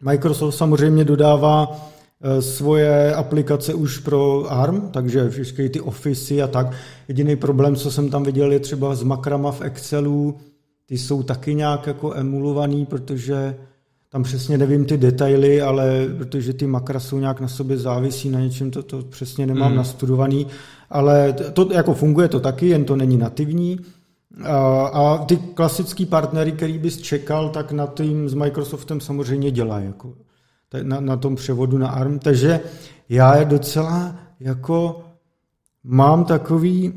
Microsoft 0.02 0.54
samozřejmě 0.54 1.04
dodává 1.04 1.88
e, 2.20 2.42
svoje 2.42 3.14
aplikace 3.14 3.74
už 3.74 3.98
pro 3.98 4.52
ARM, 4.52 4.90
takže 4.90 5.30
všechny 5.30 5.68
ty 5.68 5.80
Office 5.80 6.42
a 6.42 6.46
tak. 6.46 6.72
Jediný 7.08 7.36
problém, 7.36 7.76
co 7.76 7.90
jsem 7.90 8.10
tam 8.10 8.22
viděl, 8.22 8.52
je 8.52 8.60
třeba 8.60 8.94
s 8.94 9.02
makrama 9.02 9.52
v 9.52 9.62
Excelu. 9.62 10.38
Ty 10.88 10.98
jsou 10.98 11.22
taky 11.22 11.54
nějak 11.54 11.86
jako 11.86 12.14
emulovaný, 12.14 12.86
protože 12.86 13.56
tam 14.08 14.22
přesně 14.22 14.58
nevím 14.58 14.84
ty 14.84 14.96
detaily, 14.96 15.62
ale 15.62 16.06
protože 16.18 16.52
ty 16.52 16.66
makra 16.66 17.00
jsou 17.00 17.18
nějak 17.18 17.40
na 17.40 17.48
sobě 17.48 17.78
závisí 17.78 18.30
na 18.30 18.40
něčem, 18.40 18.70
to, 18.70 18.82
to 18.82 19.02
přesně 19.02 19.46
nemám 19.46 19.70
mm. 19.70 19.76
nastudovaný, 19.76 20.46
ale 20.90 21.32
to, 21.32 21.72
jako 21.72 21.94
funguje 21.94 22.28
to 22.28 22.40
taky, 22.40 22.68
jen 22.68 22.84
to 22.84 22.96
není 22.96 23.16
nativní. 23.16 23.80
A, 24.42 24.86
a 24.86 25.24
ty 25.24 25.36
klasický 25.36 26.06
partnery, 26.06 26.52
který 26.52 26.78
bys 26.78 26.96
čekal, 26.96 27.48
tak 27.48 27.72
na 27.72 27.86
tím 27.86 28.28
s 28.28 28.34
Microsoftem 28.34 29.00
samozřejmě 29.00 29.50
dělají, 29.50 29.86
jako 29.86 30.14
na, 30.82 31.00
na 31.00 31.16
tom 31.16 31.36
převodu 31.36 31.78
na 31.78 31.88
ARM. 31.88 32.18
Takže 32.18 32.60
já 33.08 33.36
je 33.36 33.44
docela 33.44 34.16
jako 34.40 35.04
mám 35.84 36.24
takový 36.24 36.92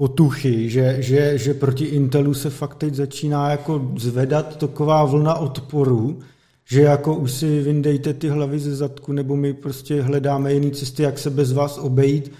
potuchy, 0.00 0.70
že, 0.70 0.96
že, 0.98 1.38
že 1.38 1.54
proti 1.54 1.84
Intelu 1.84 2.34
se 2.34 2.50
fakt 2.50 2.74
teď 2.74 2.94
začíná 2.94 3.50
jako 3.50 3.92
zvedat 3.96 4.56
taková 4.56 5.04
vlna 5.04 5.34
odporu, 5.34 6.18
že 6.64 6.80
jako 6.80 7.16
už 7.16 7.32
si 7.32 7.62
vyndejte 7.62 8.14
ty 8.14 8.28
hlavy 8.28 8.58
ze 8.58 8.76
zadku, 8.76 9.12
nebo 9.12 9.36
my 9.36 9.52
prostě 9.52 10.02
hledáme 10.02 10.54
jiné 10.54 10.70
cesty, 10.70 11.02
jak 11.02 11.18
se 11.18 11.30
bez 11.30 11.52
vás 11.52 11.78
obejít. 11.78 12.32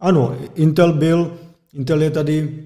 Ano, 0.00 0.36
Intel 0.54 0.92
byl, 0.92 1.38
Intel 1.72 2.02
je 2.02 2.10
tady 2.10 2.64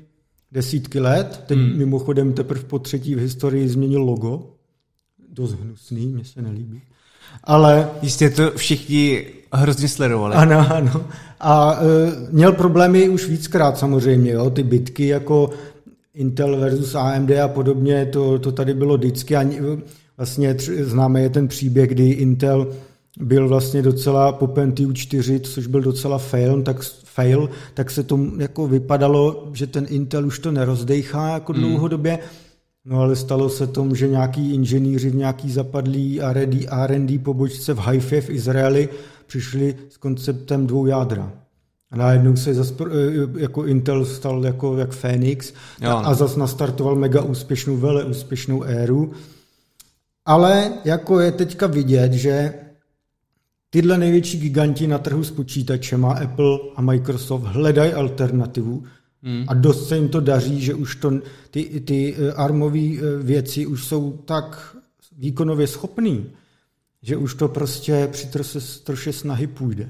desítky 0.52 1.00
let, 1.00 1.44
teď 1.46 1.58
hmm. 1.58 1.78
mimochodem 1.78 2.32
teprve 2.32 2.62
po 2.62 2.78
třetí 2.78 3.14
v 3.14 3.18
historii 3.18 3.68
změnil 3.68 4.02
logo, 4.02 4.54
dost 5.28 5.52
hnusný, 5.52 6.06
mně 6.06 6.24
se 6.24 6.42
nelíbí. 6.42 6.82
Ale... 7.44 7.90
Jistě 8.02 8.30
to 8.30 8.50
všichni 8.56 9.26
hrozně 9.52 9.88
sledovali. 9.88 10.34
Ano, 10.34 10.66
ano. 10.70 11.04
A 11.40 11.78
e, 11.80 12.32
měl 12.32 12.52
problémy 12.52 13.08
už 13.08 13.28
víckrát 13.28 13.78
samozřejmě, 13.78 14.32
jo, 14.32 14.50
ty 14.50 14.62
bitky 14.62 15.06
jako 15.06 15.50
Intel 16.14 16.56
versus 16.61 16.94
AMD 16.94 17.30
a 17.30 17.48
podobně, 17.48 18.06
to, 18.06 18.38
to 18.38 18.52
tady 18.52 18.74
bylo 18.74 18.96
vždycky. 18.96 19.37
A 19.37 19.44
vlastně 20.16 20.54
tři, 20.54 20.84
známe 20.84 21.22
je 21.22 21.30
ten 21.30 21.48
příběh, 21.48 21.88
kdy 21.88 22.11
Intel 22.11 22.68
byl 23.20 23.48
vlastně 23.48 23.82
docela 23.82 24.32
po 24.32 24.46
Pentium 24.46 24.94
4, 24.94 25.40
což 25.40 25.66
byl 25.66 25.80
docela 25.80 26.18
fail, 26.18 26.62
tak, 26.62 26.82
fail, 27.04 27.50
tak 27.74 27.90
se 27.90 28.02
to 28.02 28.18
jako 28.38 28.68
vypadalo, 28.68 29.48
že 29.52 29.66
ten 29.66 29.87
Intel 29.88 30.26
už 30.26 30.38
to 30.38 30.50
nerozdejchá 30.52 31.28
jako 31.28 31.52
hmm. 31.52 31.62
dlouhodobě. 31.62 32.18
No 32.84 33.00
ale 33.00 33.16
stalo 33.16 33.48
se 33.48 33.66
tomu, 33.66 33.94
že 33.94 34.08
nějaký 34.08 34.54
inženýři 34.54 35.11
v 35.11 35.14
nějaký 35.14 35.50
zapadlý 35.50 36.20
R&D, 36.20 36.66
R&D 36.70 37.18
pobočce 37.18 37.74
v 37.74 37.78
Haifě 37.78 38.20
v 38.20 38.30
Izraeli 38.30 38.88
přišli 39.28 39.76
s 39.88 39.96
konceptem 39.96 40.66
dvou 40.66 40.86
jádra. 40.86 41.32
A 41.90 41.96
najednou 41.96 42.36
se 42.36 42.54
zas, 42.54 42.74
eh, 42.80 43.40
jako 43.40 43.66
Intel 43.66 44.04
stal 44.04 44.44
jako 44.44 44.76
jak 44.76 44.92
Phoenix 44.92 45.52
jo, 45.80 45.90
no. 45.90 46.06
a 46.06 46.14
zase 46.14 46.38
nastartoval 46.38 46.96
mega 46.96 47.22
úspěšnou, 47.22 47.76
vele 47.76 48.04
úspěšnou 48.04 48.62
éru. 48.62 49.12
Ale 50.24 50.72
jako 50.84 51.20
je 51.20 51.32
teďka 51.32 51.66
vidět, 51.66 52.12
že 52.12 52.54
tyhle 53.70 53.98
největší 53.98 54.38
giganti 54.38 54.86
na 54.86 54.98
trhu 54.98 55.24
s 55.24 55.30
počítačema, 55.30 56.12
Apple 56.12 56.58
a 56.76 56.82
Microsoft, 56.82 57.42
hledají 57.42 57.92
alternativu 57.92 58.84
hmm. 59.22 59.44
a 59.48 59.54
dost 59.54 59.88
se 59.88 59.96
jim 59.96 60.08
to 60.08 60.20
daří, 60.20 60.60
že 60.60 60.74
už 60.74 60.96
to, 60.96 61.12
ty, 61.50 61.80
ty 61.80 62.16
eh, 62.18 62.32
armové 62.32 62.88
věci 63.22 63.66
už 63.66 63.84
jsou 63.84 64.12
tak 64.12 64.76
výkonově 65.18 65.66
schopný, 65.66 66.26
že 67.02 67.16
už 67.16 67.34
to 67.34 67.48
prostě 67.48 68.08
při 68.12 68.26
troše, 68.26 68.58
troše 68.84 69.12
snahy 69.12 69.46
půjde. 69.46 69.88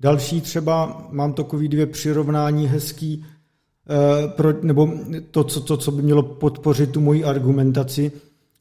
Další 0.00 0.40
třeba, 0.40 1.06
mám 1.10 1.32
takový 1.32 1.68
dvě 1.68 1.86
přirovnání 1.86 2.66
hezký, 2.66 3.24
eh, 3.24 4.28
pro, 4.28 4.62
nebo 4.62 4.92
to 5.30 5.44
co, 5.44 5.60
to, 5.60 5.76
co 5.76 5.90
by 5.90 6.02
mělo 6.02 6.22
podpořit 6.22 6.90
tu 6.90 7.00
moji 7.00 7.24
argumentaci. 7.24 8.12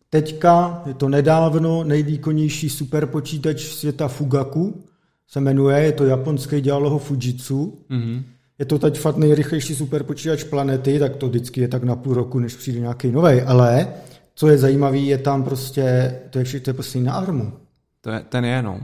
Teďka, 0.10 0.84
je 0.86 0.94
to 0.94 1.10
nedávno, 1.10 1.84
nejvýkonnější 1.84 2.70
superpočítač 2.70 3.62
světa 3.62 4.08
Fugaku, 4.08 4.84
se 5.28 5.40
jmenuje, 5.40 5.78
je 5.78 5.92
to 5.92 6.06
japonský, 6.06 6.62
dělalo 6.62 6.90
ho 6.90 7.00
Fujitsu. 7.00 7.78
Mm-hmm. 7.90 8.24
Je 8.60 8.66
to 8.66 8.80
teď 8.80 9.00
fakt 9.00 9.18
nejrychlejší 9.18 9.76
superpočítač 9.76 10.44
planety, 10.44 11.00
tak 11.00 11.16
to 11.16 11.28
vždycky 11.28 11.62
je 11.62 11.68
tak 11.68 11.84
na 11.84 11.96
půl 11.96 12.14
roku, 12.14 12.40
než 12.40 12.56
přijde 12.56 12.80
nějaký 12.80 13.12
nový. 13.12 13.42
Ale 13.42 13.88
co 14.36 14.48
je 14.48 14.58
zajímavé, 14.58 14.98
je 14.98 15.18
tam 15.18 15.44
prostě, 15.44 16.16
to 16.30 16.40
je, 16.40 16.60
to 16.60 16.70
je 16.70 16.74
prostě 16.74 17.00
na 17.00 17.14
armu. 17.14 17.54
To 18.02 18.10
je, 18.10 18.20
ten 18.30 18.46
je, 18.46 18.62
no. 18.62 18.80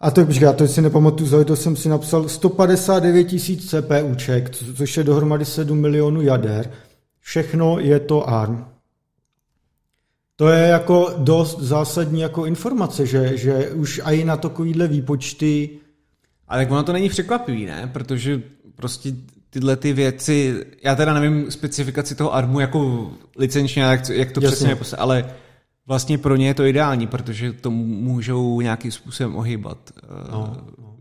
A 0.00 0.10
to, 0.10 0.26
počkej, 0.26 0.46
já 0.46 0.52
to 0.52 0.68
si 0.68 0.82
nepamatuju, 0.82 1.44
to 1.44 1.56
jsem 1.56 1.76
si 1.76 1.88
napsal 1.88 2.28
159 2.28 3.24
tisíc 3.24 3.70
CPUček, 3.70 4.50
což 4.50 4.96
je 4.96 5.04
dohromady 5.04 5.44
7 5.44 5.80
milionů 5.80 6.22
jader. 6.22 6.70
Všechno 7.20 7.78
je 7.78 8.00
to 8.00 8.28
ARM. 8.28 8.66
To 10.36 10.48
je 10.48 10.68
jako 10.68 11.14
dost 11.16 11.60
zásadní 11.60 12.20
jako 12.20 12.46
informace, 12.46 13.06
že, 13.06 13.36
že 13.36 13.70
už 13.70 14.00
i 14.04 14.24
na 14.24 14.36
takovýhle 14.36 14.88
výpočty... 14.88 15.70
Ale 16.48 16.62
tak 16.62 16.70
ono 16.70 16.82
to 16.82 16.92
není 16.92 17.08
překvapivý, 17.08 17.66
ne? 17.66 17.90
Protože 17.92 18.42
prostě 18.74 19.12
tyhle 19.50 19.76
ty 19.76 19.92
věci, 19.92 20.64
já 20.84 20.94
teda 20.94 21.12
nevím 21.14 21.50
specifikaci 21.50 22.14
toho 22.14 22.34
ARMu 22.34 22.60
jako 22.60 23.10
licenčně, 23.36 23.82
jak, 23.82 24.08
jak 24.08 24.32
to 24.32 24.40
Jasně. 24.40 24.76
přesně 24.76 24.96
je, 24.96 24.98
ale 24.98 25.34
vlastně 25.88 26.18
pro 26.18 26.36
ně 26.36 26.46
je 26.46 26.54
to 26.54 26.64
ideální, 26.64 27.06
protože 27.06 27.52
to 27.52 27.70
můžou 27.70 28.60
nějakým 28.60 28.92
způsobem 28.92 29.36
ohýbat. 29.36 29.78
Eh, 29.96 30.32
no, 30.32 30.56
no. 30.78 30.94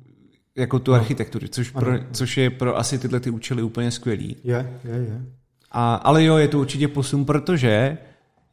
Jako 0.55 0.79
tu 0.79 0.91
no. 0.91 0.97
architekturu, 0.97 1.47
což, 1.47 1.69
pro, 1.69 1.91
což 2.11 2.37
je 2.37 2.49
pro 2.49 2.77
asi 2.77 2.97
tyhle 2.97 3.19
ty 3.19 3.29
účely 3.29 3.63
úplně 3.63 3.91
skvělý. 3.91 4.35
Je, 4.43 4.79
je, 4.83 4.95
je. 4.95 5.25
A, 5.71 5.95
ale 5.95 6.23
jo, 6.23 6.37
je 6.37 6.47
to 6.47 6.59
určitě 6.59 6.87
posun, 6.87 7.25
protože 7.25 7.97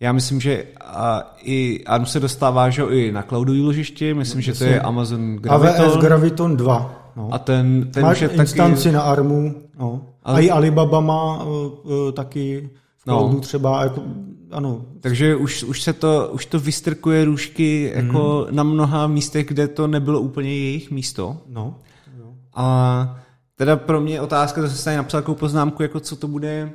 já 0.01 0.12
myslím, 0.12 0.40
že 0.40 0.64
a, 0.81 1.35
i 1.42 1.85
ARM 1.85 2.07
se 2.07 2.20
dostává 2.20 2.70
že 2.70 2.83
i 2.83 3.12
na 3.12 3.23
cloudový 3.23 3.61
ložiště, 3.61 4.14
myslím, 4.14 4.40
že 4.40 4.53
to 4.53 4.64
je 4.64 4.81
Amazon 4.81 5.37
Graviton. 5.37 5.87
AWS 5.87 5.97
Graviton 5.97 6.57
2. 6.57 7.12
No. 7.16 7.29
A 7.33 7.38
ten, 7.38 7.90
ten 7.90 8.03
Máš 8.03 8.20
je 8.20 8.29
instanci 8.29 8.85
taky... 8.85 8.94
na 8.94 9.03
ARMu. 9.03 9.55
No. 9.79 10.03
Ale... 10.23 10.38
A 10.38 10.40
i 10.40 10.51
Alibaba 10.51 11.01
má 11.01 11.44
uh, 11.44 11.53
uh, 11.53 12.12
taky 12.12 12.70
v 12.99 13.03
cloudu 13.03 13.35
no. 13.35 13.40
třeba. 13.40 13.83
Jako, 13.83 14.03
ano. 14.50 14.87
Takže 15.00 15.37
už, 15.37 15.62
už 15.62 15.83
se 15.83 15.92
to, 15.92 16.30
už 16.33 16.46
to 16.46 16.61
vystrkuje 16.61 17.24
růžky 17.24 17.92
jako 17.94 18.46
mm. 18.50 18.57
na 18.57 18.62
mnoha 18.62 19.07
místech, 19.07 19.46
kde 19.46 19.68
to 19.68 19.87
nebylo 19.87 20.20
úplně 20.20 20.59
jejich 20.59 20.90
místo. 20.90 21.42
No. 21.48 21.78
Jo. 22.18 22.35
A 22.54 23.20
teda 23.57 23.76
pro 23.76 24.00
mě 24.00 24.20
otázka, 24.20 24.62
zase 24.62 24.76
jsem 24.76 24.96
napsal 24.96 25.20
takovou 25.20 25.38
poznámku, 25.38 25.83
jako 25.83 26.00
co 26.00 26.16
to 26.16 26.28
bude, 26.28 26.72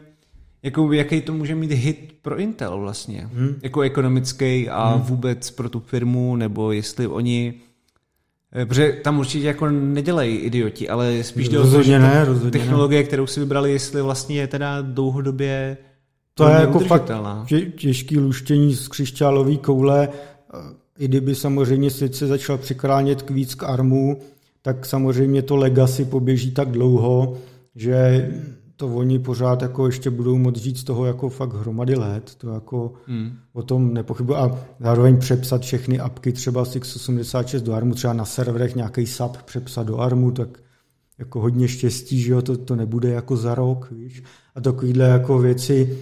jako 0.63 0.93
jaký 0.93 1.21
to 1.21 1.33
může 1.33 1.55
mít 1.55 1.71
hit 1.71 2.15
pro 2.21 2.37
Intel 2.37 2.79
vlastně, 2.79 3.29
hmm. 3.33 3.55
jako 3.63 3.81
ekonomický 3.81 4.69
a 4.69 4.89
hmm. 4.89 5.01
vůbec 5.01 5.51
pro 5.51 5.69
tu 5.69 5.79
firmu, 5.79 6.35
nebo 6.35 6.71
jestli 6.71 7.07
oni 7.07 7.53
eh, 8.55 8.65
Protože 8.65 8.99
tam 9.03 9.19
určitě 9.19 9.47
jako 9.47 9.69
nedělají 9.69 10.35
idioti, 10.35 10.89
ale 10.89 11.23
spíš 11.23 11.49
jde 11.49 11.59
o 11.59 11.71
to, 11.71 11.83
že 11.83 11.99
ne, 11.99 12.25
technologie, 12.51 13.01
ne. 13.01 13.07
kterou 13.07 13.27
si 13.27 13.39
vybrali, 13.39 13.71
jestli 13.71 14.01
vlastně 14.01 14.39
je 14.39 14.47
teda 14.47 14.81
dlouhodobě 14.81 15.77
to 16.43 16.49
je 16.49 16.55
jako 16.55 16.79
fakt 16.79 17.11
těžký 17.75 18.17
luštění 18.17 18.75
z 18.75 18.87
křišťálové 18.87 19.57
koule. 19.57 20.09
I 20.99 21.07
kdyby 21.07 21.35
samozřejmě 21.35 21.89
svět 21.89 22.15
se 22.15 22.27
začal 22.27 22.57
přikránět 22.57 23.21
k 23.21 23.31
víc 23.31 23.55
k 23.55 23.63
armu, 23.63 24.19
tak 24.61 24.85
samozřejmě 24.85 25.41
to 25.41 25.55
legacy 25.55 26.05
poběží 26.05 26.51
tak 26.51 26.71
dlouho, 26.71 27.37
že 27.75 28.29
to 28.75 28.87
oni 28.87 29.19
pořád 29.19 29.61
jako 29.61 29.85
ještě 29.85 30.09
budou 30.09 30.37
moct 30.37 30.57
žít 30.57 30.77
z 30.77 30.83
toho 30.83 31.05
jako 31.05 31.29
fakt 31.29 31.53
hromady 31.53 31.95
let, 31.95 32.35
to 32.37 32.49
jako 32.49 32.93
hmm. 33.07 33.31
o 33.53 33.63
tom 33.63 33.93
nepochybuji 33.93 34.37
a 34.37 34.59
zároveň 34.79 35.17
přepsat 35.17 35.61
všechny 35.61 35.99
apky 35.99 36.31
třeba 36.31 36.65
z 36.65 36.75
x86 36.75 37.59
do 37.59 37.73
ARMu, 37.73 37.93
třeba 37.93 38.13
na 38.13 38.25
serverech 38.25 38.75
nějaký 38.75 39.05
SAP 39.05 39.37
přepsat 39.43 39.87
do 39.87 39.97
ARMu, 39.97 40.31
tak 40.31 40.59
jako 41.17 41.39
hodně 41.39 41.67
štěstí, 41.67 42.21
že 42.21 42.31
jo, 42.31 42.41
to, 42.41 42.57
to 42.57 42.75
nebude 42.75 43.09
jako 43.09 43.37
za 43.37 43.55
rok, 43.55 43.91
víš, 43.91 44.23
a 44.55 44.61
takovýhle 44.61 45.05
jako 45.05 45.39
věci, 45.39 45.97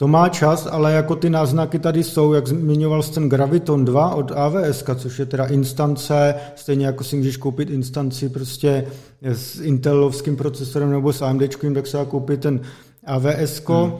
To 0.00 0.08
má 0.08 0.28
čas, 0.28 0.68
ale 0.70 0.92
jako 0.92 1.16
ty 1.16 1.30
náznaky 1.30 1.78
tady 1.78 2.04
jsou, 2.04 2.32
jak 2.32 2.46
zmiňoval 2.46 3.02
jsi 3.02 3.12
ten 3.12 3.28
Graviton 3.28 3.84
2 3.84 4.14
od 4.14 4.32
AWS, 4.32 4.84
což 4.94 5.18
je 5.18 5.26
teda 5.26 5.46
instance, 5.46 6.34
stejně 6.54 6.86
jako 6.86 7.04
si 7.04 7.16
můžeš 7.16 7.36
koupit 7.36 7.70
instanci 7.70 8.28
prostě 8.28 8.86
s 9.22 9.60
Intelovským 9.60 10.36
procesorem 10.36 10.90
nebo 10.90 11.12
s 11.12 11.22
AMD, 11.22 11.42
tak 11.74 11.86
se 11.86 11.96
dá 11.96 12.04
koupit 12.04 12.40
ten 12.40 12.60
AWS. 13.06 13.62
Hmm. 13.66 13.92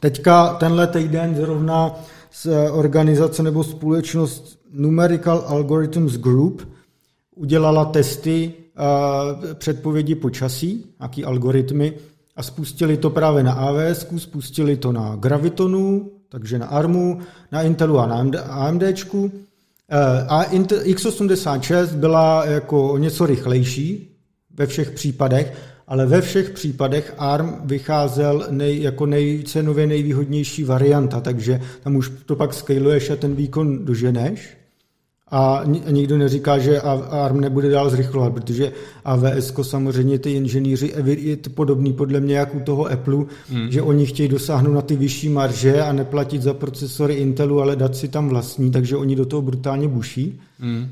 Teďka 0.00 0.54
tenhle 0.54 0.86
týden 0.86 1.36
zrovna 1.36 1.94
z 2.32 2.70
organizace 2.70 3.42
nebo 3.42 3.64
společnost 3.64 4.58
Numerical 4.72 5.44
Algorithms 5.46 6.16
Group 6.16 6.68
udělala 7.34 7.84
testy 7.84 8.52
předpovědi 9.54 10.14
počasí, 10.14 10.86
jaký 11.00 11.24
algoritmy, 11.24 11.92
a 12.36 12.42
spustili 12.42 12.96
to 12.96 13.10
právě 13.10 13.42
na 13.42 13.52
AWS, 13.52 14.06
spustili 14.16 14.76
to 14.76 14.92
na 14.92 15.16
Gravitonu, 15.16 16.10
takže 16.28 16.58
na 16.58 16.66
ARMu, 16.66 17.20
na 17.52 17.62
Intelu 17.62 17.98
a 17.98 18.06
na. 18.06 18.30
E, 18.34 19.02
a 20.28 20.44
x86 20.52 21.86
byla 21.86 22.46
jako 22.46 22.98
něco 22.98 23.26
rychlejší 23.26 24.10
ve 24.54 24.66
všech 24.66 24.90
případech, 24.90 25.52
ale 25.86 26.06
ve 26.06 26.20
všech 26.20 26.50
případech 26.50 27.14
ARM 27.18 27.60
vycházel 27.64 28.46
nej, 28.50 28.82
jako 28.82 29.06
nejcenově 29.06 29.86
nejvýhodnější 29.86 30.64
varianta, 30.64 31.20
takže 31.20 31.60
tam 31.82 31.96
už 31.96 32.12
to 32.26 32.36
pak 32.36 32.54
scaluješ 32.54 33.10
a 33.10 33.16
ten 33.16 33.34
výkon 33.34 33.84
doženeš 33.84 34.63
a 35.34 35.64
nikdo 35.90 36.18
neříká, 36.18 36.58
že 36.58 36.80
ARM 37.10 37.40
nebude 37.40 37.70
dál 37.70 37.90
zrychlovat, 37.90 38.32
protože 38.32 38.72
AWS 39.04 39.52
samozřejmě 39.62 40.18
ty 40.18 40.32
inženýři 40.32 40.94
je 41.04 41.36
to 41.36 41.50
podobný 41.50 41.92
podle 41.92 42.20
mě 42.20 42.36
jak 42.36 42.54
u 42.54 42.60
toho 42.60 42.86
Apple, 42.86 43.24
mm. 43.50 43.70
že 43.70 43.82
oni 43.82 44.06
chtějí 44.06 44.28
dosáhnout 44.28 44.72
na 44.72 44.82
ty 44.82 44.96
vyšší 44.96 45.28
marže 45.28 45.82
a 45.82 45.92
neplatit 45.92 46.42
za 46.42 46.54
procesory 46.54 47.14
Intelu, 47.14 47.60
ale 47.60 47.76
dát 47.76 47.96
si 47.96 48.08
tam 48.08 48.28
vlastní, 48.28 48.70
takže 48.70 48.96
oni 48.96 49.16
do 49.16 49.26
toho 49.26 49.42
brutálně 49.42 49.88
buší. 49.88 50.40
Mm. 50.58 50.88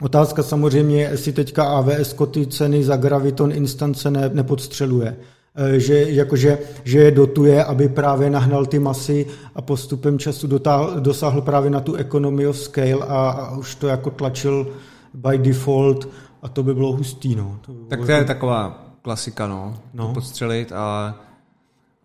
Otázka 0.00 0.42
samozřejmě 0.42 1.02
je, 1.02 1.08
jestli 1.10 1.32
teďka 1.32 1.64
AWS 1.64 2.14
ty 2.30 2.46
ceny 2.46 2.84
za 2.84 2.96
Graviton 2.96 3.52
instance 3.52 4.10
ne, 4.10 4.30
nepodstřeluje. 4.34 5.16
Eh, 5.54 5.80
že, 5.80 6.10
jakože, 6.10 6.58
že 6.84 6.98
je 6.98 7.10
dotuje, 7.10 7.64
aby 7.64 7.88
právě 7.88 8.30
nahnal 8.30 8.66
ty 8.66 8.78
masy 8.78 9.26
a 9.54 9.62
postupem 9.62 10.18
času 10.18 10.46
dotáhl, 10.46 11.00
dosáhl 11.00 11.42
právě 11.42 11.70
na 11.70 11.80
tu 11.80 11.94
economy 11.94 12.46
of 12.46 12.58
scale 12.58 13.06
a, 13.08 13.30
a 13.30 13.56
už 13.56 13.74
to 13.74 13.88
jako 13.88 14.10
tlačil 14.10 14.76
by 15.14 15.38
default 15.38 16.08
a 16.42 16.48
to 16.48 16.62
by 16.62 16.74
bylo 16.74 16.92
hustý. 16.92 17.34
No. 17.34 17.58
To 17.60 17.72
by 17.72 17.78
bylo 17.78 17.88
tak 17.88 18.06
to 18.06 18.12
je 18.12 18.24
taková 18.24 18.86
klasika, 19.02 19.46
no, 19.46 19.78
no. 19.94 20.06
To 20.06 20.14
podstřelit 20.14 20.72
a, 20.72 20.76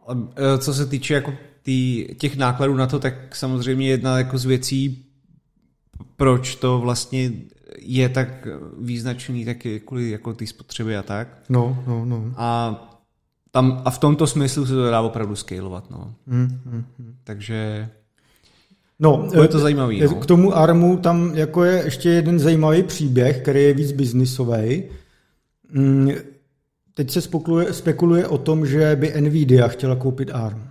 a 0.08 0.18
eh, 0.36 0.58
co 0.58 0.74
se 0.74 0.86
týče 0.86 1.14
jako 1.14 1.34
tý, 1.64 2.06
těch 2.18 2.38
nákladů 2.38 2.76
na 2.76 2.88
to, 2.88 3.00
tak 3.00 3.36
samozřejmě 3.36 3.88
jedna 3.88 4.18
jako 4.18 4.38
z 4.38 4.46
věcí, 4.46 5.06
proč 6.16 6.56
to 6.56 6.80
vlastně 6.80 7.32
je 7.80 8.10
tak 8.10 8.48
význačný, 8.80 9.46
tak 9.46 9.66
je 9.66 9.80
kvůli 9.80 10.10
jako 10.10 10.34
té 10.34 10.48
spotřeby 10.48 10.98
a 10.98 11.04
tak. 11.04 11.28
No, 11.50 11.84
no, 11.88 12.06
no. 12.06 12.34
A 12.36 12.82
tam, 13.56 13.82
a 13.86 13.90
v 13.92 14.00
tomto 14.00 14.28
smyslu 14.28 14.66
se 14.66 14.74
to 14.74 14.92
dá 14.92 15.02
opravdu 15.02 15.36
scalovat. 15.36 15.92
No. 15.92 16.14
Hmm, 16.28 16.60
hmm, 16.66 16.84
hmm. 17.00 17.16
Takže 17.24 17.90
No, 19.00 19.28
je 19.42 19.48
to 19.48 19.60
zajímavý. 19.60 20.02
No. 20.02 20.16
K 20.16 20.26
tomu 20.26 20.58
ARMu 20.58 20.98
tam 20.98 21.32
jako 21.36 21.64
je 21.64 21.82
ještě 21.86 22.10
jeden 22.10 22.40
zajímavý 22.40 22.84
příběh, 22.84 23.42
který 23.42 23.64
je 23.64 23.74
víc 23.74 23.92
biznisový. 23.92 24.84
Mm, 25.72 26.12
teď 26.94 27.12
se 27.12 27.22
spekuluje, 27.22 27.74
spekuluje 27.74 28.28
o 28.28 28.38
tom, 28.38 28.66
že 28.66 28.96
by 28.96 29.22
Nvidia 29.22 29.68
chtěla 29.68 29.96
koupit 29.96 30.32
ARM. 30.34 30.70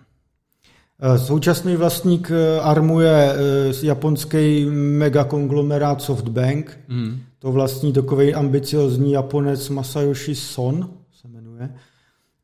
Eh, 1.01 1.19
současný 1.19 1.77
vlastník 1.77 2.31
eh, 2.31 2.61
ARMu 2.61 3.01
je 3.01 3.33
eh, 3.33 3.87
japonský 3.87 4.65
megakonglomerát 4.71 6.03
SoftBank. 6.03 6.79
Mm. 6.89 7.21
To 7.39 7.53
vlastní 7.53 7.93
takový 7.93 8.35
ambiciozní 8.35 9.13
Japonec 9.13 9.69
Masayoshi 9.69 10.35
Son 10.35 10.89
se 11.21 11.29
jmenuje 11.29 11.71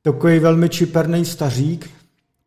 takový 0.03 0.38
velmi 0.38 0.68
čiperný 0.68 1.24
stařík, 1.24 1.90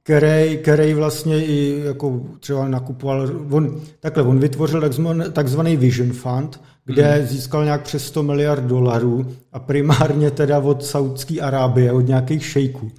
který, 0.03 0.57
který 0.57 0.93
vlastně 0.93 1.45
i 1.45 1.81
jako 1.85 2.21
třeba 2.39 2.67
nakupoval, 2.67 3.29
on, 3.51 3.81
takhle, 3.99 4.23
on 4.23 4.39
vytvořil 4.39 4.89
takzvaný 5.31 5.77
Vision 5.77 6.13
Fund, 6.13 6.59
kde 6.85 7.11
hmm. 7.11 7.27
získal 7.27 7.63
nějak 7.63 7.81
přes 7.81 8.05
100 8.05 8.23
miliard 8.23 8.63
dolarů 8.63 9.25
a 9.51 9.59
primárně 9.59 10.31
teda 10.31 10.59
od 10.59 10.85
Saudské 10.85 11.41
Arábie, 11.41 11.91
od 11.91 12.01
nějakých 12.01 12.45
šejků. 12.45 12.91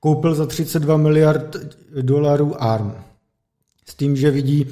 Koupil 0.00 0.34
za 0.34 0.46
32 0.46 0.96
miliard 0.96 1.56
dolarů 2.02 2.62
ARM. 2.62 2.92
S 3.86 3.94
tím, 3.94 4.16
že 4.16 4.30
vidí 4.30 4.66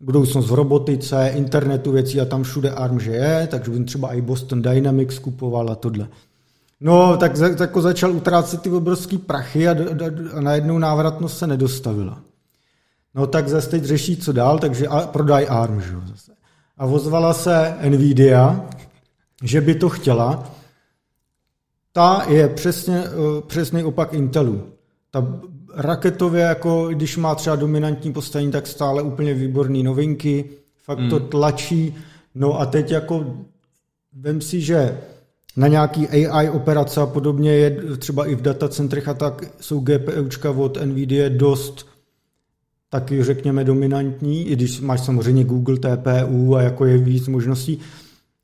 budoucnost 0.00 0.50
v 0.50 0.54
robotice, 0.54 1.32
internetu 1.36 1.92
věcí 1.92 2.20
a 2.20 2.24
tam 2.24 2.42
všude 2.42 2.70
ARM, 2.70 3.00
že 3.00 3.10
je, 3.10 3.48
takže 3.50 3.70
on 3.70 3.84
třeba 3.84 4.12
i 4.12 4.20
Boston 4.20 4.62
Dynamics 4.62 5.18
kupoval 5.18 5.70
a 5.70 5.74
tohle. 5.74 6.08
No, 6.80 7.16
tak 7.16 7.36
za, 7.36 7.48
jako 7.60 7.82
začal 7.82 8.12
utrácet 8.12 8.62
ty 8.62 8.70
obrovský 8.70 9.18
prachy 9.18 9.68
a, 9.68 9.72
a, 9.72 10.36
a 10.36 10.40
najednou 10.40 10.78
návratnost 10.78 11.38
se 11.38 11.46
nedostavila. 11.46 12.20
No 13.14 13.26
tak 13.26 13.48
zase 13.48 13.70
teď 13.70 13.84
řeší, 13.84 14.16
co 14.16 14.32
dál, 14.32 14.58
takže 14.58 14.88
a, 14.88 15.06
prodaj 15.06 15.46
ARM, 15.50 15.80
že 15.80 15.92
zase. 16.06 16.32
A 16.78 16.86
ozvala 16.86 17.34
se 17.34 17.74
Nvidia, 17.88 18.68
že 19.42 19.60
by 19.60 19.74
to 19.74 19.88
chtěla. 19.88 20.50
Ta 21.92 22.24
je 22.28 22.48
přesně, 22.48 23.04
uh, 23.08 23.40
přesný 23.40 23.84
opak 23.84 24.12
Intelu. 24.12 24.66
Ta 25.10 25.26
raketově, 25.74 26.42
jako 26.42 26.88
když 26.88 27.16
má 27.16 27.34
třeba 27.34 27.56
dominantní 27.56 28.12
postavení, 28.12 28.52
tak 28.52 28.66
stále 28.66 29.02
úplně 29.02 29.34
výborné 29.34 29.82
novinky, 29.82 30.50
fakt 30.84 30.98
mm. 30.98 31.10
to 31.10 31.16
hmm. 31.16 31.28
tlačí. 31.28 31.94
No 32.34 32.60
a 32.60 32.66
teď 32.66 32.90
jako 32.90 33.26
vem 34.12 34.40
si, 34.40 34.60
že 34.60 35.00
na 35.56 35.68
nějaký 35.68 36.08
AI 36.08 36.50
operace 36.50 37.00
a 37.00 37.06
podobně 37.06 37.52
je 37.52 37.82
třeba 37.98 38.26
i 38.26 38.34
v 38.34 38.42
datacentrech 38.42 39.08
a 39.08 39.14
tak 39.14 39.44
jsou 39.60 39.80
GPUčka 39.80 40.50
od 40.50 40.78
NVIDIA 40.84 41.28
dost 41.28 41.86
taky 42.90 43.24
řekněme 43.24 43.64
dominantní, 43.64 44.48
i 44.48 44.52
když 44.52 44.80
máš 44.80 45.00
samozřejmě 45.00 45.44
Google 45.44 45.76
TPU 45.76 46.56
a 46.56 46.62
jako 46.62 46.84
je 46.84 46.98
víc 46.98 47.28
možností. 47.28 47.80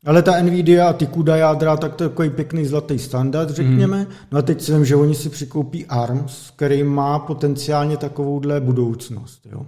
Ale 0.04 0.22
ta 0.22 0.42
Nvidia 0.42 0.88
a 0.88 0.92
ty 0.92 1.06
CUDA 1.06 1.36
jádra, 1.36 1.76
tak 1.76 1.94
to 1.94 2.04
je 2.04 2.08
takový 2.08 2.30
pěkný 2.30 2.66
zlatý 2.66 2.98
standard, 2.98 3.50
řekněme. 3.50 3.98
Mm. 3.98 4.06
No 4.32 4.38
a 4.38 4.42
teď 4.42 4.62
jsem, 4.62 4.84
že 4.84 4.96
oni 4.96 5.14
si 5.14 5.28
přikoupí 5.28 5.86
ARMS, 5.86 6.50
který 6.56 6.82
má 6.82 7.18
potenciálně 7.18 7.96
takovouhle 7.96 8.60
budoucnost. 8.60 9.46
Jo. 9.52 9.66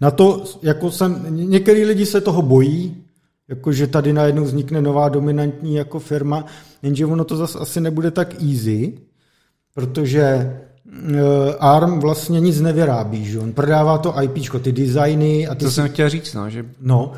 Na 0.00 0.10
to, 0.10 0.44
jako 0.62 0.90
jsem, 0.90 1.26
některý 1.28 1.84
lidi 1.84 2.06
se 2.06 2.20
toho 2.20 2.42
bojí, 2.42 2.96
jako 3.52 3.72
že 3.72 3.86
tady 3.86 4.12
najednou 4.12 4.44
vznikne 4.44 4.82
nová 4.82 5.08
dominantní 5.08 5.74
jako 5.74 5.98
firma, 5.98 6.44
jenže 6.82 7.06
ono 7.06 7.24
to 7.24 7.36
zase 7.36 7.58
asi 7.58 7.80
nebude 7.80 8.10
tak 8.10 8.42
easy, 8.42 8.98
protože 9.74 10.56
uh, 10.86 11.18
ARM 11.60 12.00
vlastně 12.00 12.40
nic 12.40 12.60
nevyrábí, 12.60 13.24
že 13.24 13.38
on 13.38 13.52
prodává 13.52 13.98
to 13.98 14.22
IP, 14.22 14.62
ty 14.62 14.72
designy. 14.72 15.48
A 15.48 15.54
ty 15.54 15.64
to 15.64 15.70
si... 15.70 15.74
jsem 15.74 15.88
chtěl 15.88 16.08
říct, 16.08 16.34
no, 16.34 16.50
že... 16.50 16.64
No, 16.80 17.12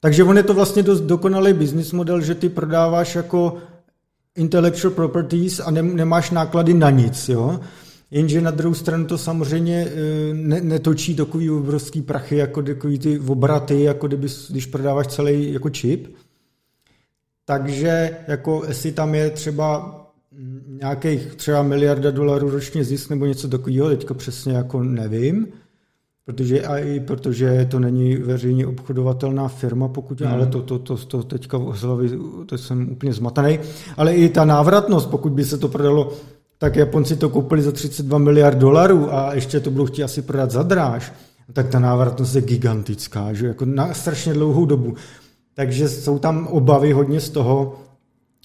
takže 0.00 0.24
on 0.24 0.36
je 0.36 0.42
to 0.42 0.54
vlastně 0.54 0.82
dost 0.82 1.00
dokonalý 1.00 1.52
business 1.52 1.92
model, 1.92 2.20
že 2.20 2.34
ty 2.34 2.48
prodáváš 2.48 3.14
jako 3.14 3.56
intellectual 4.36 4.94
properties 4.94 5.60
a 5.60 5.70
nemáš 5.70 6.30
náklady 6.30 6.74
na 6.74 6.90
nic, 6.90 7.28
jo. 7.28 7.60
Jenže 8.10 8.40
na 8.40 8.50
druhou 8.50 8.74
stranu 8.74 9.04
to 9.04 9.18
samozřejmě 9.18 9.88
eh, 9.88 10.34
ne, 10.34 10.60
netočí 10.60 11.16
takový 11.16 11.50
obrovský 11.50 12.02
prachy, 12.02 12.36
jako 12.36 12.62
takový 12.62 12.98
ty 12.98 13.18
obraty, 13.18 13.82
jako 13.82 14.06
kdyby, 14.06 14.28
když 14.50 14.66
prodáváš 14.66 15.06
celý 15.06 15.52
jako 15.52 15.70
čip. 15.70 16.14
Takže 17.44 18.16
jako 18.28 18.62
jestli 18.68 18.92
tam 18.92 19.14
je 19.14 19.30
třeba 19.30 19.94
nějakých 20.66 21.34
třeba 21.34 21.62
miliarda 21.62 22.10
dolarů 22.10 22.50
ročně 22.50 22.84
zisk 22.84 23.10
nebo 23.10 23.26
něco 23.26 23.48
takového, 23.48 23.88
teďka 23.88 24.14
přesně 24.14 24.52
jako 24.52 24.82
nevím, 24.82 25.46
protože, 26.24 26.62
a 26.62 26.78
i 26.78 27.00
protože 27.00 27.66
to 27.70 27.78
není 27.78 28.16
veřejně 28.16 28.66
obchodovatelná 28.66 29.48
firma, 29.48 29.88
pokud, 29.88 30.20
mm. 30.20 30.26
ale 30.26 30.46
to, 30.46 30.62
to, 30.62 30.78
to, 30.78 30.96
to 30.96 31.22
teďka 31.22 31.58
v 31.58 31.82
hlavě, 31.82 32.10
to 32.46 32.58
jsem 32.58 32.92
úplně 32.92 33.12
zmatený, 33.12 33.58
ale 33.96 34.14
i 34.14 34.28
ta 34.28 34.44
návratnost, 34.44 35.10
pokud 35.10 35.32
by 35.32 35.44
se 35.44 35.58
to 35.58 35.68
prodalo 35.68 36.12
tak 36.58 36.76
Japonci 36.76 37.16
to 37.16 37.28
koupili 37.28 37.62
za 37.62 37.72
32 37.72 38.18
miliard 38.18 38.58
dolarů 38.58 39.14
a 39.14 39.34
ještě 39.34 39.60
to 39.60 39.70
budou 39.70 39.86
chtít 39.86 40.02
asi 40.02 40.22
prodat 40.22 40.50
za 40.50 40.62
dráž, 40.62 41.12
tak 41.52 41.68
ta 41.68 41.78
návratnost 41.78 42.34
je 42.34 42.42
gigantická, 42.42 43.32
že 43.32 43.46
jako 43.46 43.64
na 43.64 43.94
strašně 43.94 44.32
dlouhou 44.32 44.66
dobu. 44.66 44.94
Takže 45.54 45.88
jsou 45.88 46.18
tam 46.18 46.46
obavy 46.46 46.92
hodně 46.92 47.20
z 47.20 47.30
toho, 47.30 47.78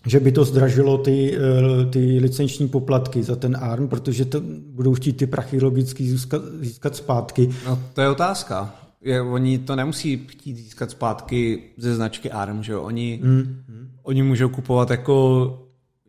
že 0.06 0.20
by 0.20 0.32
to 0.32 0.46
zdražilo 0.46 0.98
ty, 0.98 1.38
eh, 1.38 1.86
ty 1.86 2.20
licenční 2.20 2.68
poplatky 2.68 3.24
za 3.24 3.36
ten 3.36 3.58
ARM, 3.62 3.88
protože 3.88 4.26
to 4.26 4.42
budou 4.68 4.94
chtít 4.94 5.14
ty 5.14 5.28
prachy 5.28 5.62
logicky 5.62 6.04
získat, 6.04 6.42
získat 6.60 6.96
zpátky. 6.96 7.50
No 7.66 7.80
to 7.94 8.02
je 8.02 8.10
otázka. 8.10 8.76
Je, 9.02 9.22
oni 9.22 9.58
to 9.58 9.76
nemusí 9.76 10.28
chtít 10.28 10.56
získat 10.56 10.92
zpátky 10.92 11.64
ze 11.78 11.96
značky 11.96 12.32
ARM, 12.32 12.64
že 12.64 12.74
jo? 12.74 12.82
Oni, 12.82 13.20
mm. 13.24 13.56
oni 14.04 14.24
můžou 14.24 14.50
kupovat 14.50 14.92
jako 14.92 15.63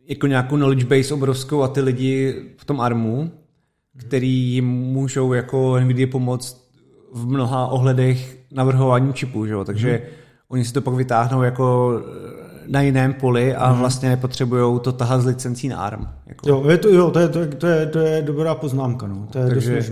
jako 0.07 0.27
nějakou 0.27 0.55
knowledge 0.55 0.85
base 0.85 1.13
obrovskou 1.13 1.61
a 1.61 1.67
ty 1.67 1.81
lidi 1.81 2.35
v 2.57 2.65
tom 2.65 2.81
armu 2.81 3.31
který 3.97 4.31
jim 4.31 4.65
můžou 4.65 5.33
jako 5.33 5.79
NVIDIA 5.79 6.07
pomoct 6.11 6.65
v 7.13 7.27
mnoha 7.27 7.67
ohledech 7.67 8.37
navrhování 8.51 9.13
čipů, 9.13 9.45
že 9.45 9.53
jo? 9.53 9.63
takže 9.63 9.89
hmm. 9.89 9.99
oni 10.49 10.65
si 10.65 10.73
to 10.73 10.81
pak 10.81 10.93
vytáhnou 10.93 11.41
jako 11.41 11.93
na 12.67 12.81
jiném 12.81 13.13
poli 13.13 13.55
a 13.55 13.67
hmm. 13.67 13.79
vlastně 13.79 14.09
nepotřebují 14.09 14.79
to 14.79 14.91
tahat 14.91 15.21
z 15.21 15.25
licencí 15.25 15.67
na 15.67 15.77
ARM. 15.77 16.07
Jako. 16.27 16.49
Jo, 16.49 16.69
je 16.69 16.77
to, 16.77 16.89
jo 16.89 17.11
to, 17.11 17.19
je, 17.19 17.29
to, 17.29 17.39
je, 17.39 17.47
to, 17.47 17.67
je, 17.67 17.85
to 17.85 17.99
je 17.99 18.21
dobrá 18.21 18.55
poznámka, 18.55 19.07
no. 19.07 19.27
to 19.31 19.39
je 19.39 19.47
Takže... 19.49 19.75
dost 19.75 19.91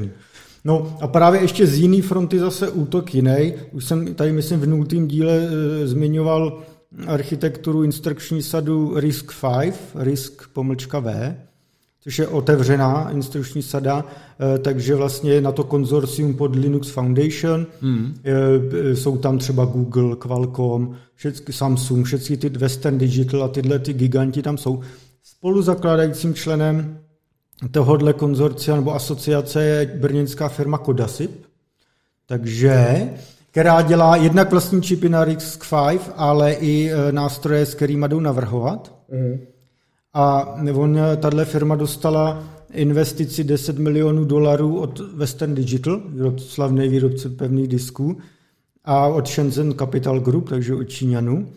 No 0.65 0.97
a 1.01 1.07
právě 1.07 1.41
ještě 1.41 1.67
z 1.67 1.77
jiný 1.77 2.01
fronty 2.01 2.39
zase 2.39 2.69
útok 2.69 3.15
jiný. 3.15 3.53
Už 3.71 3.85
jsem 3.85 4.15
tady, 4.15 4.31
myslím, 4.31 4.59
v 4.59 4.67
nultým 4.67 5.07
díle 5.07 5.33
e, 5.33 5.87
zmiňoval 5.87 6.59
architekturu 7.07 7.83
instrukční 7.83 8.43
sadu 8.43 8.99
RISC-V, 8.99 9.73
RISC 9.95 10.33
pomlčka 10.53 10.99
V, 10.99 11.35
což 12.01 12.19
je 12.19 12.27
otevřená 12.27 13.09
instrukční 13.09 13.61
sada, 13.61 14.05
e, 14.55 14.57
takže 14.57 14.95
vlastně 14.95 15.41
na 15.41 15.51
to 15.51 15.63
konzorcium 15.63 16.33
pod 16.33 16.55
Linux 16.55 16.89
Foundation. 16.89 17.67
Hmm. 17.81 18.15
E, 18.23 18.95
jsou 18.95 19.17
tam 19.17 19.37
třeba 19.37 19.65
Google, 19.65 20.15
Qualcomm, 20.15 20.95
všechny 21.15 21.53
Samsung, 21.53 22.05
všechny 22.05 22.37
ty 22.37 22.49
Western 22.49 22.97
Digital 22.97 23.43
a 23.43 23.47
tyhle 23.47 23.79
ty 23.79 23.93
giganti 23.93 24.41
tam 24.41 24.57
jsou. 24.57 24.81
Spolu 25.23 25.61
zakládajícím 25.61 26.33
členem 26.33 26.99
tohohle 27.71 28.13
konzorcia 28.13 28.75
nebo 28.75 28.95
asociace 28.95 29.63
je 29.63 29.85
brněnská 29.85 30.49
firma 30.49 30.77
Kodasip, 30.77 31.45
takže, 32.25 33.09
která 33.53 33.81
dělá 33.81 34.15
jednak 34.15 34.51
vlastní 34.51 34.81
čipy 34.81 35.09
na 35.09 35.25
RISC-V, 35.25 36.11
ale 36.15 36.53
i 36.53 36.91
e, 36.91 37.11
nástroje, 37.11 37.65
s 37.65 37.75
kterými 37.75 38.07
jdou 38.07 38.19
navrhovat. 38.19 38.95
Mm. 39.11 39.39
A 40.13 40.55
on, 40.73 40.99
tahle 41.19 41.45
firma 41.45 41.75
dostala 41.75 42.43
investici 42.71 43.43
10 43.43 43.79
milionů 43.79 44.25
dolarů 44.25 44.79
od 44.79 44.99
Western 44.99 45.55
Digital, 45.55 46.01
slavný 46.37 46.89
výrobce 46.89 47.29
pevných 47.29 47.67
disků, 47.67 48.17
a 48.85 49.07
od 49.07 49.27
Shenzhen 49.27 49.73
Capital 49.73 50.19
Group, 50.19 50.49
takže 50.49 50.75
od 50.75 50.83
Číňanů. 50.83 51.49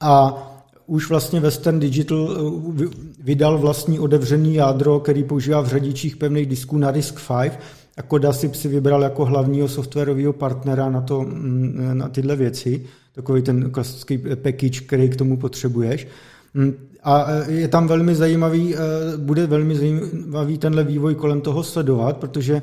A 0.00 0.36
už 0.86 1.08
vlastně 1.08 1.40
Western 1.40 1.80
Digital 1.80 2.28
eh, 2.82 2.86
vydal 3.18 3.58
vlastní 3.58 3.98
otevřený 3.98 4.54
jádro, 4.54 5.00
který 5.00 5.24
používá 5.24 5.60
v 5.60 5.68
řadičích 5.68 6.16
pevných 6.16 6.46
disků 6.46 6.78
na 6.78 6.90
RISC-V 6.90 7.58
a 7.96 8.02
Kodasip 8.02 8.54
si 8.54 8.68
vybral 8.68 9.02
jako 9.02 9.24
hlavního 9.24 9.68
softwarového 9.68 10.32
partnera 10.32 10.90
na, 10.90 11.00
to, 11.00 11.20
mm, 11.22 11.90
na 11.92 12.08
tyhle 12.08 12.36
věci, 12.36 12.86
takový 13.12 13.42
ten 13.42 13.70
klasický 13.70 14.18
package, 14.18 14.80
který 14.80 15.08
k 15.08 15.16
tomu 15.16 15.36
potřebuješ. 15.36 16.08
Mm, 16.54 16.74
a 17.02 17.26
eh, 17.28 17.52
je 17.52 17.68
tam 17.68 17.88
velmi 17.88 18.14
zajímavý, 18.14 18.74
eh, 18.74 18.78
bude 19.16 19.46
velmi 19.46 19.76
zajímavý 19.76 20.58
tenhle 20.58 20.84
vývoj 20.84 21.14
kolem 21.14 21.40
toho 21.40 21.62
sledovat, 21.62 22.16
protože 22.16 22.62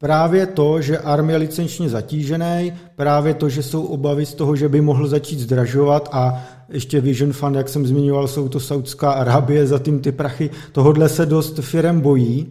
Právě 0.00 0.46
to, 0.46 0.80
že 0.80 0.98
ARM 0.98 1.30
je 1.30 1.36
licenčně 1.36 1.88
zatížený, 1.88 2.72
právě 2.96 3.34
to, 3.34 3.48
že 3.48 3.62
jsou 3.62 3.84
obavy 3.84 4.26
z 4.26 4.34
toho, 4.34 4.56
že 4.56 4.68
by 4.68 4.80
mohl 4.80 5.08
začít 5.08 5.38
zdražovat 5.38 6.08
a 6.12 6.44
ještě 6.68 7.00
Vision 7.00 7.32
Fund, 7.32 7.56
jak 7.56 7.68
jsem 7.68 7.86
zmiňoval, 7.86 8.28
jsou 8.28 8.48
to 8.48 8.60
Saudská 8.60 9.10
Arábie, 9.10 9.66
za 9.66 9.78
tím 9.78 10.00
ty 10.00 10.12
prachy, 10.12 10.50
tohodle 10.72 11.08
se 11.08 11.26
dost 11.26 11.58
firem 11.58 12.00
bojí, 12.00 12.46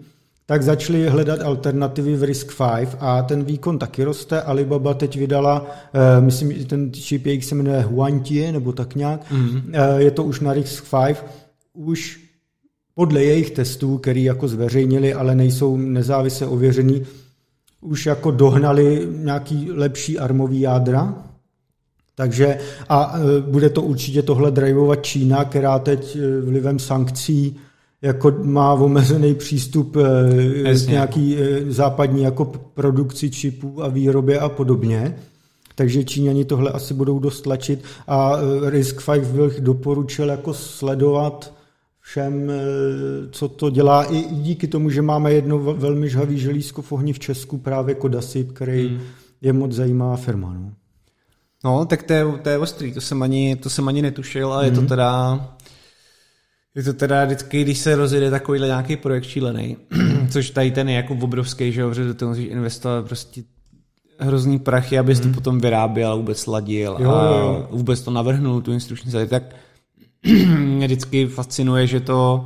tak 0.49 0.63
začali 0.63 1.09
hledat 1.09 1.41
alternativy 1.41 2.15
v 2.15 2.23
RISC-V 2.23 2.97
a 2.99 3.21
ten 3.21 3.43
výkon 3.43 3.79
taky 3.79 4.03
roste. 4.03 4.41
Alibaba 4.41 4.93
teď 4.93 5.17
vydala, 5.17 5.61
uh, 5.61 6.25
myslím, 6.25 6.65
ten 6.65 6.93
čip 6.93 7.25
jejich 7.25 7.45
se 7.45 7.55
jmenuje 7.55 7.81
Huantie, 7.81 8.51
nebo 8.51 8.73
tak 8.73 8.95
nějak, 8.95 9.31
mm-hmm. 9.31 9.57
uh, 9.57 9.97
je 9.97 10.11
to 10.11 10.23
už 10.23 10.39
na 10.39 10.53
RISC-V, 10.53 11.23
už 11.73 12.19
podle 12.95 13.23
jejich 13.23 13.51
testů, 13.51 13.97
který 13.97 14.23
jako 14.23 14.47
zveřejnili, 14.47 15.13
ale 15.13 15.35
nejsou 15.35 15.77
nezávisle 15.77 16.47
ověřený, 16.47 17.05
už 17.81 18.05
jako 18.05 18.31
dohnali 18.31 19.07
nějaký 19.11 19.71
lepší 19.71 20.19
armový 20.19 20.59
jádra, 20.59 21.13
takže 22.15 22.59
a 22.89 23.19
e, 23.19 23.41
bude 23.41 23.69
to 23.69 23.81
určitě 23.81 24.21
tohle 24.21 24.51
drivovat 24.51 25.03
Čína, 25.03 25.45
která 25.45 25.79
teď 25.79 26.17
vlivem 26.43 26.79
sankcí 26.79 27.59
jako 28.07 28.33
má 28.43 28.73
omezený 28.73 29.35
přístup 29.35 29.95
e, 29.95 30.75
k 30.75 30.87
nějaký 30.87 31.37
západní 31.67 32.23
jako 32.23 32.45
produkci 32.73 33.31
čipů 33.31 33.83
a 33.83 33.87
výrobě 33.87 34.39
a 34.39 34.49
podobně. 34.49 35.15
Takže 35.75 36.03
Číňani 36.03 36.45
tohle 36.45 36.71
asi 36.71 36.93
budou 36.93 37.19
dost 37.19 37.41
tlačit 37.41 37.83
a 38.07 38.37
Risk 38.65 39.05
5 39.05 39.27
bych 39.27 39.61
doporučil 39.61 40.29
jako 40.29 40.53
sledovat 40.53 41.53
všem, 42.01 42.51
co 43.31 43.47
to 43.47 43.69
dělá. 43.69 44.03
I 44.03 44.25
díky 44.31 44.67
tomu, 44.67 44.89
že 44.89 45.01
máme 45.01 45.33
jedno 45.33 45.59
velmi 45.59 46.09
žhavý 46.09 46.39
želízko 46.39 46.81
v 46.81 46.91
ohni 46.91 47.13
v 47.13 47.19
Česku, 47.19 47.57
právě 47.57 47.95
Kodasip, 47.95 48.51
který 48.51 48.87
hmm. 48.87 48.99
je 49.41 49.53
moc 49.53 49.71
zajímavá 49.71 50.17
firma. 50.17 50.53
No. 50.53 50.71
No, 51.63 51.85
tak 51.85 52.03
to 52.03 52.13
je, 52.13 52.25
to 52.41 52.49
je 52.49 52.57
ostrý, 52.57 52.93
to 52.93 53.01
jsem 53.01 53.23
ani, 53.23 53.55
to 53.55 53.69
jsem 53.69 53.87
ani 53.87 54.01
netušil 54.01 54.53
a 54.53 54.59
mm. 54.59 54.65
je 54.65 54.71
to 54.71 54.81
mhm. 54.81 54.87
teda 54.87 55.39
je 56.77 56.83
to 56.83 56.93
teda 56.93 57.25
vždycky, 57.25 57.61
když 57.61 57.77
se 57.77 57.95
rozjede 57.95 58.31
takovýhle 58.31 58.67
nějaký 58.67 58.95
projekt 58.95 59.23
šílený, 59.23 59.77
což 60.31 60.49
tady 60.49 60.71
ten 60.71 60.89
je 60.89 60.95
jako 60.95 61.17
obrovský, 61.21 61.71
že 61.71 61.81
jo, 61.81 61.93
že 61.93 62.03
do 62.03 62.13
toho 62.13 62.29
musíš 62.29 62.47
investovat 62.51 63.05
prostě 63.05 63.43
hrozný 64.19 64.59
prachy, 64.59 64.99
abys 64.99 65.21
mm. 65.21 65.27
to 65.27 65.35
potom 65.35 65.59
vyráběl, 65.59 66.17
vůbec 66.17 66.45
ladil 66.45 66.97
jo, 66.99 67.11
a 67.11 67.37
jo. 67.37 67.67
vůbec 67.71 68.01
to 68.01 68.11
navrhnul, 68.11 68.61
tu 68.61 68.73
instrukční 68.73 69.11
sadu, 69.11 69.27
tak 69.27 69.43
mě 70.57 70.87
vždycky 70.87 71.27
fascinuje, 71.27 71.87
že 71.87 71.99
to 71.99 72.45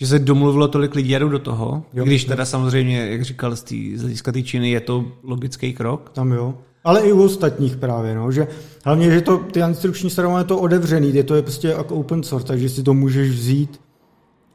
že 0.00 0.06
se 0.06 0.18
domluvilo 0.18 0.68
tolik 0.68 0.94
lidí 0.94 1.14
do 1.18 1.38
toho, 1.38 1.84
jo, 1.92 2.04
když 2.04 2.24
teda 2.24 2.44
samozřejmě, 2.44 3.06
jak 3.06 3.22
říkal, 3.22 3.56
z, 3.56 4.00
hlediska 4.00 4.32
té 4.32 4.42
Číny 4.42 4.70
je 4.70 4.80
to 4.80 5.04
logický 5.22 5.72
krok. 5.72 6.10
Tam 6.14 6.32
jo. 6.32 6.58
Ale 6.86 7.00
i 7.00 7.12
u 7.12 7.24
ostatních 7.24 7.76
právě, 7.76 8.14
no, 8.14 8.32
že 8.32 8.48
hlavně, 8.84 9.10
že 9.10 9.20
to, 9.20 9.38
ty 9.38 9.60
instrukční 9.60 10.10
strany 10.10 10.38
je 10.38 10.44
to 10.44 10.58
otevřený, 10.58 11.14
je 11.14 11.24
to 11.24 11.34
je 11.34 11.42
prostě 11.42 11.68
jako 11.68 11.94
open 11.94 12.22
source, 12.22 12.46
takže 12.46 12.68
si 12.68 12.82
to 12.82 12.94
můžeš 12.94 13.30
vzít 13.30 13.80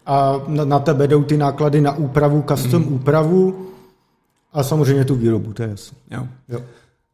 a 0.05 0.43
na, 0.47 0.65
na 0.65 0.79
tebe 0.79 1.07
jdou 1.07 1.23
ty 1.23 1.37
náklady 1.37 1.81
na 1.81 1.95
úpravu, 1.95 2.43
custom 2.47 2.81
mm. 2.81 2.93
úpravu 2.93 3.67
a 4.53 4.63
samozřejmě 4.63 5.05
tu 5.05 5.15
výrobu, 5.15 5.53
to 5.53 5.63
je 5.63 5.69
jasné. 5.69 5.97
Jo. 6.11 6.27
jo. 6.49 6.59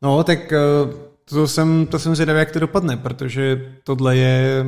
No, 0.02 0.24
tak 0.24 0.54
eh, 0.54 0.60
to 1.26 1.48
jsem, 1.48 1.86
to 1.86 2.00
jsem 2.00 2.16
zvědavý, 2.16 2.40
jak 2.40 2.52
to 2.52 2.60
dopadne, 2.60 2.98
protože 2.98 3.74
tohle 3.84 4.18
je 4.18 4.66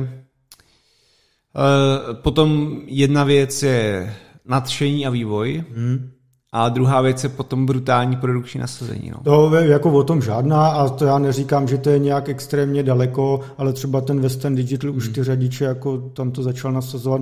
Uh, 1.54 2.14
potom 2.14 2.80
jedna 2.86 3.24
věc 3.24 3.62
je 3.62 4.14
nadšení 4.44 5.06
a 5.06 5.10
vývoj. 5.10 5.64
Mm. 5.76 6.10
A 6.52 6.68
druhá 6.68 7.00
věc 7.00 7.24
je 7.24 7.28
potom 7.28 7.66
brutální 7.66 8.16
produkční 8.16 8.60
nasazení. 8.60 9.10
No. 9.10 9.20
To 9.24 9.54
je 9.54 9.68
jako 9.68 9.92
o 9.92 10.02
tom 10.02 10.22
žádná 10.22 10.68
a 10.68 10.88
to 10.88 11.04
já 11.04 11.18
neříkám, 11.18 11.68
že 11.68 11.78
to 11.78 11.90
je 11.90 11.98
nějak 11.98 12.28
extrémně 12.28 12.82
daleko, 12.82 13.40
ale 13.58 13.72
třeba 13.72 14.00
ten 14.00 14.20
Western 14.20 14.54
Digital 14.54 14.90
hmm. 14.90 14.98
už 14.98 15.08
ty 15.08 15.24
řadiče 15.24 15.64
jako 15.64 15.98
tam 15.98 16.30
to 16.30 16.42
začal 16.42 16.72
nasazovat. 16.72 17.20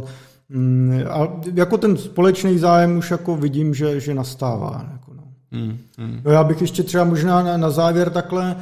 Mm, 0.49 1.03
a 1.11 1.29
jako 1.55 1.79
ten 1.79 1.97
společný 1.97 2.59
zájem 2.59 2.99
už 2.99 3.11
jako 3.11 3.37
vidím, 3.37 3.75
že, 3.75 4.01
že 4.01 4.15
nastává. 4.15 4.87
Jako 4.93 5.13
no. 5.15 5.23
Hmm, 5.53 5.79
hmm. 5.99 6.21
No 6.25 6.31
já 6.31 6.45
bych 6.45 6.61
ještě 6.61 6.83
třeba 6.83 7.05
možná 7.05 7.43
na, 7.43 7.57
na 7.57 7.71
závěr 7.71 8.11
takhle 8.11 8.57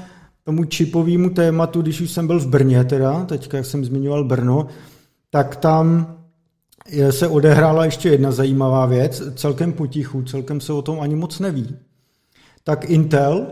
tomu 0.45 0.65
čipovému 0.65 1.31
tématu, 1.31 1.83
když 1.83 2.01
už 2.01 2.11
jsem 2.11 2.27
byl 2.27 2.41
v 2.41 2.47
Brně 2.47 2.85
teda, 2.85 3.25
teďka 3.25 3.57
jak 3.57 3.67
jsem 3.67 3.85
zmiňoval 3.85 4.25
Brno, 4.25 4.67
tak 5.31 5.57
tam 5.57 6.16
se 7.11 7.29
odehrála 7.29 7.85
ještě 7.85 8.09
jedna 8.09 8.33
zajímavá 8.33 8.87
věc, 8.87 9.23
celkem 9.35 9.73
potichu, 9.73 10.23
celkem 10.23 10.61
se 10.61 10.73
o 10.73 10.83
tom 10.83 11.01
ani 11.01 11.17
moc 11.17 11.39
neví. 11.39 11.77
Tak 12.65 12.85
Intel, 12.85 13.47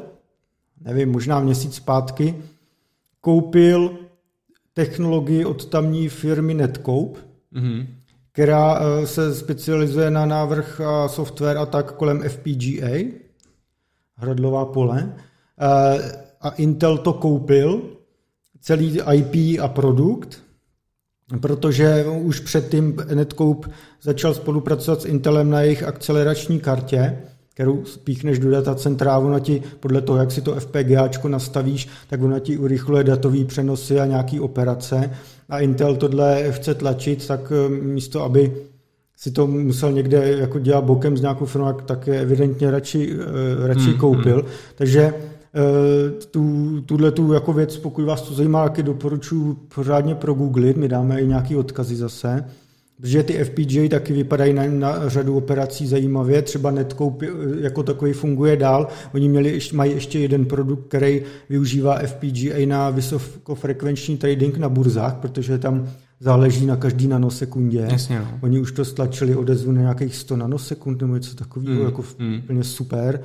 nevím, 0.80 1.12
možná 1.12 1.40
měsíc 1.40 1.74
zpátky, 1.74 2.34
koupil 3.20 3.98
technologii 4.74 5.44
od 5.44 5.64
tamní 5.64 6.08
firmy 6.08 6.54
Netcope, 6.54 7.20
mm-hmm. 7.52 7.86
která 8.32 8.78
eh, 8.78 9.06
se 9.06 9.34
specializuje 9.34 10.10
na 10.10 10.26
návrh 10.26 10.80
a 10.80 11.08
software 11.08 11.58
a 11.58 11.66
tak 11.66 11.92
kolem 11.92 12.22
FPGA, 12.28 13.20
hradlová 14.14 14.64
pole. 14.64 15.16
Eh, 15.60 16.24
a 16.40 16.50
Intel 16.50 16.98
to 16.98 17.12
koupil, 17.12 17.82
celý 18.60 19.00
IP 19.12 19.60
a 19.60 19.68
produkt, 19.68 20.43
protože 21.40 22.04
už 22.04 22.40
předtím 22.40 22.96
Netcope 23.14 23.68
začal 24.02 24.34
spolupracovat 24.34 25.02
s 25.02 25.04
Intelem 25.04 25.50
na 25.50 25.60
jejich 25.60 25.82
akcelerační 25.82 26.60
kartě, 26.60 27.18
kterou 27.54 27.84
spíchneš 27.84 28.38
do 28.38 28.50
datacentra 28.50 29.14
a 29.14 29.18
ona 29.18 29.38
ti, 29.38 29.62
podle 29.80 30.00
toho, 30.00 30.18
jak 30.18 30.32
si 30.32 30.42
to 30.42 30.54
FPGAčko 30.54 31.28
nastavíš, 31.28 31.88
tak 32.08 32.22
ona 32.22 32.38
ti 32.38 32.58
urychluje 32.58 33.04
datový 33.04 33.44
přenosy 33.44 34.00
a 34.00 34.06
nějaký 34.06 34.40
operace. 34.40 35.10
A 35.48 35.60
Intel 35.60 35.96
tohle 35.96 36.52
chce 36.52 36.74
tlačit, 36.74 37.26
tak 37.26 37.52
eh, 37.52 37.68
místo, 37.68 38.22
aby 38.22 38.52
si 39.16 39.30
to 39.30 39.46
musel 39.46 39.92
někde 39.92 40.38
jako 40.38 40.58
dělat 40.58 40.84
bokem 40.84 41.16
s 41.16 41.20
nějakou 41.20 41.46
firmou, 41.46 41.72
tak 41.72 42.06
je 42.06 42.20
evidentně 42.20 42.70
radši, 42.70 43.16
eh, 43.64 43.66
radši 43.66 43.90
hmm, 43.90 43.98
koupil. 43.98 44.36
Hmm. 44.36 44.50
Takže 44.74 45.14
tu, 46.30 46.80
tuhle 46.80 47.10
tu 47.10 47.32
jako 47.32 47.52
věc, 47.52 47.76
pokud 47.76 48.04
vás 48.04 48.22
to 48.22 48.34
zajímá, 48.34 48.68
taky 48.68 48.82
doporučuji 48.82 49.54
pořádně 49.74 50.14
progooglit, 50.14 50.76
my 50.76 50.88
dáme 50.88 51.20
i 51.20 51.26
nějaký 51.26 51.56
odkazy 51.56 51.96
zase. 51.96 52.44
Protože 53.00 53.22
ty 53.22 53.44
FPGA 53.44 53.88
taky 53.90 54.12
vypadají 54.12 54.52
na, 54.52 54.62
na 54.68 55.08
řadu 55.08 55.36
operací 55.36 55.86
zajímavě, 55.86 56.42
třeba 56.42 56.70
Netcoup 56.70 57.22
jako 57.60 57.82
takový 57.82 58.12
funguje 58.12 58.56
dál. 58.56 58.88
Oni 59.14 59.28
měli, 59.28 59.58
mají 59.72 59.92
ještě 59.92 60.18
jeden 60.18 60.44
produkt, 60.44 60.88
který 60.88 61.22
využívá 61.48 61.98
FPGA 61.98 62.66
na 62.66 62.90
vysokofrekvenční 62.90 64.16
trading 64.16 64.58
na 64.58 64.68
burzách, 64.68 65.14
protože 65.14 65.58
tam 65.58 65.88
záleží 66.20 66.66
na 66.66 66.76
každý 66.76 67.06
nanosekundě. 67.08 67.88
Jasně, 67.90 68.18
no. 68.18 68.38
Oni 68.42 68.60
už 68.60 68.72
to 68.72 68.84
stlačili 68.84 69.36
odezvu 69.36 69.72
na 69.72 69.80
nějakých 69.80 70.16
100 70.16 70.36
nanosekund 70.36 71.00
nebo 71.00 71.14
něco 71.14 71.34
takového, 71.34 71.80
mm, 71.80 71.84
jako 71.84 72.04
mm. 72.18 72.40
úplně 72.44 72.64
super. 72.64 73.20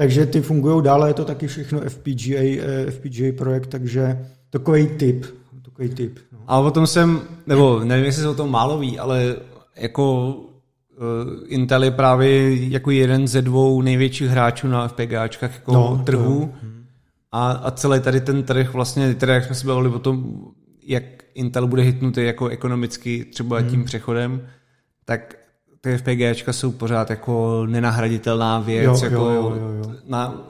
Takže 0.00 0.26
ty 0.26 0.40
fungují 0.40 0.84
dále, 0.84 1.10
je 1.10 1.14
to 1.14 1.24
taky 1.24 1.46
všechno 1.46 1.80
FPGA, 1.80 2.60
eh, 2.60 2.90
FPGA 2.90 3.32
projekt, 3.38 3.66
takže 3.66 4.26
takový 4.50 4.86
typ. 4.86 5.26
Takový 5.64 5.88
typ 5.88 6.18
no. 6.32 6.38
A 6.46 6.58
o 6.58 6.70
tom 6.70 6.86
jsem, 6.86 7.20
nebo 7.46 7.80
nevím, 7.84 8.04
jestli 8.04 8.22
se 8.22 8.28
o 8.28 8.34
tom 8.34 8.50
málo 8.50 8.78
ví, 8.78 8.98
ale 8.98 9.36
jako 9.76 10.34
uh, 10.34 11.44
Intel 11.46 11.84
je 11.84 11.90
právě 11.90 12.54
jako 12.68 12.90
jeden 12.90 13.28
ze 13.28 13.42
dvou 13.42 13.82
největších 13.82 14.28
hráčů 14.28 14.68
na 14.68 14.88
FPGAčkách 14.88 15.54
jako 15.54 15.72
no, 15.72 16.02
trhu. 16.06 16.54
A, 17.32 17.50
a 17.50 17.70
celý 17.70 18.00
tady 18.00 18.20
ten 18.20 18.42
trh 18.42 18.72
vlastně, 18.72 19.14
teda 19.14 19.34
jak 19.34 19.44
jsme 19.44 19.54
se 19.54 19.66
bavili 19.66 19.88
o 19.88 19.98
tom, 19.98 20.44
jak 20.82 21.04
Intel 21.34 21.66
bude 21.66 21.82
hitnutý 21.82 22.24
jako 22.24 22.48
ekonomicky 22.48 23.24
třeba 23.24 23.58
hmm. 23.58 23.70
tím 23.70 23.84
přechodem, 23.84 24.46
tak 25.04 25.39
ty 25.80 25.98
FPGAčka 25.98 26.52
jsou 26.52 26.72
pořád 26.72 27.10
jako 27.10 27.66
nenahraditelná 27.66 28.60
věc, 28.60 28.84
jo, 28.84 28.98
jako 29.02 29.14
jo, 29.14 29.30
jo, 29.30 29.56
jo, 29.56 29.74
jo. 29.84 29.94
na 30.08 30.46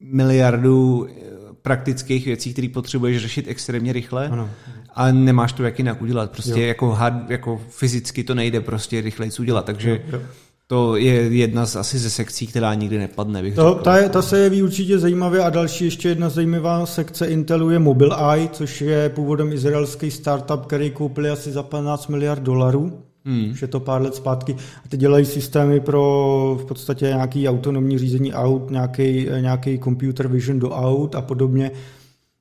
miliardu 0.00 1.06
eh, 1.08 1.24
praktických 1.62 2.26
věcí, 2.26 2.52
které 2.52 2.68
potřebuješ 2.68 3.22
řešit 3.22 3.44
extrémně 3.48 3.92
rychle, 3.92 4.28
ano. 4.28 4.50
ale 4.94 5.12
nemáš 5.12 5.52
to 5.52 5.62
jak 5.62 5.78
jinak 5.78 6.02
udělat. 6.02 6.30
Prostě 6.30 6.60
jo. 6.60 6.66
jako, 6.66 6.90
hard, 6.90 7.30
jako 7.30 7.60
fyzicky 7.68 8.24
to 8.24 8.34
nejde 8.34 8.60
prostě 8.60 9.00
rychleji 9.00 9.30
udělat, 9.40 9.64
takže 9.64 9.90
jo, 9.90 9.98
jo. 10.12 10.20
To 10.66 10.96
je 10.96 11.12
jedna 11.14 11.66
z 11.66 11.76
asi 11.76 11.98
ze 11.98 12.10
sekcí, 12.10 12.46
která 12.46 12.74
nikdy 12.74 12.98
nepadne, 12.98 13.42
bych 13.42 13.54
to, 13.54 13.74
ta, 13.74 13.96
je, 13.96 14.08
ta 14.08 14.22
se 14.22 14.38
jeví 14.38 14.62
určitě 14.62 14.98
zajímavě 14.98 15.40
a 15.40 15.50
další 15.50 15.84
ještě 15.84 16.08
jedna 16.08 16.28
zajímavá 16.28 16.86
sekce 16.86 17.26
Intelu 17.26 17.70
je 17.70 17.78
Mobileye, 17.78 18.48
což 18.52 18.80
je 18.80 19.08
původem 19.08 19.52
izraelský 19.52 20.10
startup, 20.10 20.66
který 20.66 20.90
koupili 20.90 21.30
asi 21.30 21.52
za 21.52 21.62
15 21.62 22.08
miliard 22.08 22.42
dolarů. 22.42 23.02
Hmm. 23.24 23.50
Už 23.50 23.62
je 23.62 23.68
to 23.68 23.80
pár 23.80 24.02
let 24.02 24.14
zpátky. 24.14 24.56
A 24.84 24.88
teď 24.88 25.00
dělají 25.00 25.24
systémy 25.24 25.80
pro 25.80 26.58
v 26.60 26.64
podstatě 26.64 27.06
nějaký 27.06 27.48
autonomní 27.48 27.98
řízení 27.98 28.34
aut, 28.34 28.70
nějaký, 28.70 29.28
nějaký 29.40 29.78
computer 29.78 30.28
vision 30.28 30.58
do 30.58 30.70
aut 30.70 31.14
a 31.14 31.22
podobně. 31.22 31.70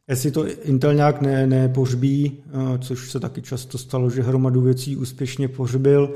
Jestli 0.08 0.32
to 0.32 0.46
Intel 0.64 0.94
nějak 0.94 1.22
ne, 1.22 1.48
nepořbí, 1.48 2.38
eh, 2.48 2.78
což 2.80 3.12
se 3.12 3.20
taky 3.20 3.42
často 3.42 3.78
stalo, 3.78 4.10
že 4.10 4.22
hromadu 4.22 4.62
věcí 4.62 4.98
úspěšně 4.98 5.48
pořbil, 5.48 6.14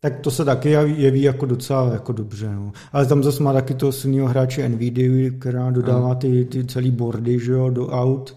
tak 0.00 0.20
to 0.20 0.30
se 0.30 0.44
taky 0.44 0.70
jeví 0.70 1.22
jako 1.22 1.46
docela 1.46 1.92
jako 1.92 2.12
dobře. 2.12 2.54
No. 2.54 2.72
Ale 2.92 3.06
tam 3.06 3.22
zase 3.22 3.42
má 3.42 3.52
taky 3.52 3.74
toho 3.74 3.92
silného 3.92 4.28
hráče 4.28 4.68
NVIDIA, 4.68 5.30
která 5.38 5.70
dodává 5.70 6.14
ty, 6.14 6.44
ty 6.44 6.64
celý 6.64 6.90
boardy 6.90 7.38
že 7.38 7.52
jo, 7.52 7.70
do 7.70 7.88
aut. 7.88 8.36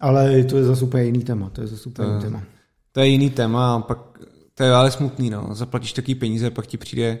Ale 0.00 0.44
to 0.44 0.56
je 0.56 0.64
zase 0.64 0.84
úplně 0.84 1.04
jiný 1.04 1.24
téma. 1.24 1.50
To 1.50 1.60
je 1.60 1.66
zase 1.66 1.88
úplně 1.88 2.08
jiný 2.08 2.22
téma. 2.22 2.42
To 2.92 3.00
je 3.00 3.06
jiný 3.06 3.30
téma 3.30 3.74
a 3.74 3.78
pak 3.78 3.98
to 4.58 4.64
je 4.64 4.72
ale 4.72 4.90
smutný, 4.90 5.30
no. 5.30 5.48
Zaplatíš 5.52 5.92
taky 5.92 6.14
peníze, 6.14 6.50
pak 6.50 6.66
ti 6.66 6.76
přijde, 6.76 7.18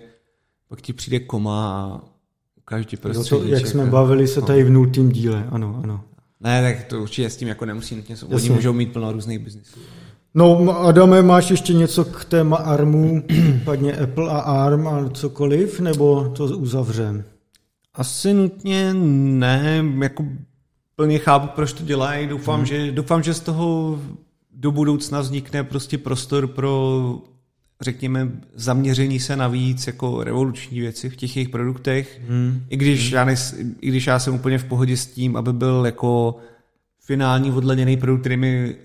pak 0.68 0.80
ti 0.80 0.92
přijde 0.92 1.20
koma 1.20 1.70
a 1.70 2.00
ukáže 2.58 2.84
ti 2.84 2.96
prostě. 2.96 3.30
To, 3.30 3.44
jak 3.44 3.66
jsme 3.66 3.86
bavili 3.86 4.28
se 4.28 4.42
tady 4.42 4.64
v 4.64 4.70
nultým 4.70 5.08
díle, 5.08 5.48
ano, 5.50 5.80
ano. 5.84 6.04
Ne, 6.40 6.62
tak 6.62 6.84
to 6.84 7.02
určitě 7.02 7.30
s 7.30 7.36
tím 7.36 7.48
jako 7.48 7.64
nemusí 7.64 7.96
nutně. 7.96 8.16
Oni 8.34 8.50
můžou 8.50 8.72
mít 8.72 8.92
plno 8.92 9.12
různých 9.12 9.38
biznisů. 9.38 9.80
No, 10.34 10.78
Adame, 10.80 11.22
máš 11.22 11.50
ještě 11.50 11.74
něco 11.74 12.04
k 12.04 12.24
téma 12.24 12.56
ARMu, 12.56 13.22
případně 13.26 13.92
Apple 13.92 14.30
a 14.30 14.38
ARM 14.38 14.88
a 14.88 15.08
cokoliv, 15.08 15.80
nebo 15.80 16.28
to 16.28 16.44
uzavřem? 16.44 17.24
Asi 17.94 18.34
nutně 18.34 18.94
ne, 18.94 19.84
jako 20.02 20.24
plně 20.96 21.18
chápu, 21.18 21.48
proč 21.54 21.72
to 21.72 21.84
dělají. 21.84 22.26
Doufám, 22.26 22.56
hmm. 22.56 22.66
že, 22.66 22.92
doufám, 22.92 23.22
že 23.22 23.34
z 23.34 23.40
toho 23.40 23.98
do 24.56 24.72
budoucna 24.72 25.20
vznikne 25.20 25.64
prostě 25.64 25.98
prostor 25.98 26.46
pro 26.46 27.22
řekněme, 27.80 28.32
zaměření 28.54 29.20
se 29.20 29.36
na 29.36 29.48
víc 29.48 29.86
jako 29.86 30.24
revoluční 30.24 30.80
věci 30.80 31.10
v 31.10 31.16
těch 31.16 31.36
jejich 31.36 31.48
produktech, 31.48 32.20
hmm. 32.28 32.62
I, 32.68 32.76
když 32.76 33.08
hmm. 33.08 33.14
já 33.14 33.24
nes, 33.24 33.56
i 33.80 33.88
když 33.88 34.06
já 34.06 34.18
jsem 34.18 34.34
úplně 34.34 34.58
v 34.58 34.64
pohodě 34.64 34.96
s 34.96 35.06
tím, 35.06 35.36
aby 35.36 35.52
byl 35.52 35.82
jako 35.86 36.38
finální 37.00 37.52
odleněný 37.52 37.96
produkt, 37.96 38.20
který 38.20 38.36
mi 38.36 38.76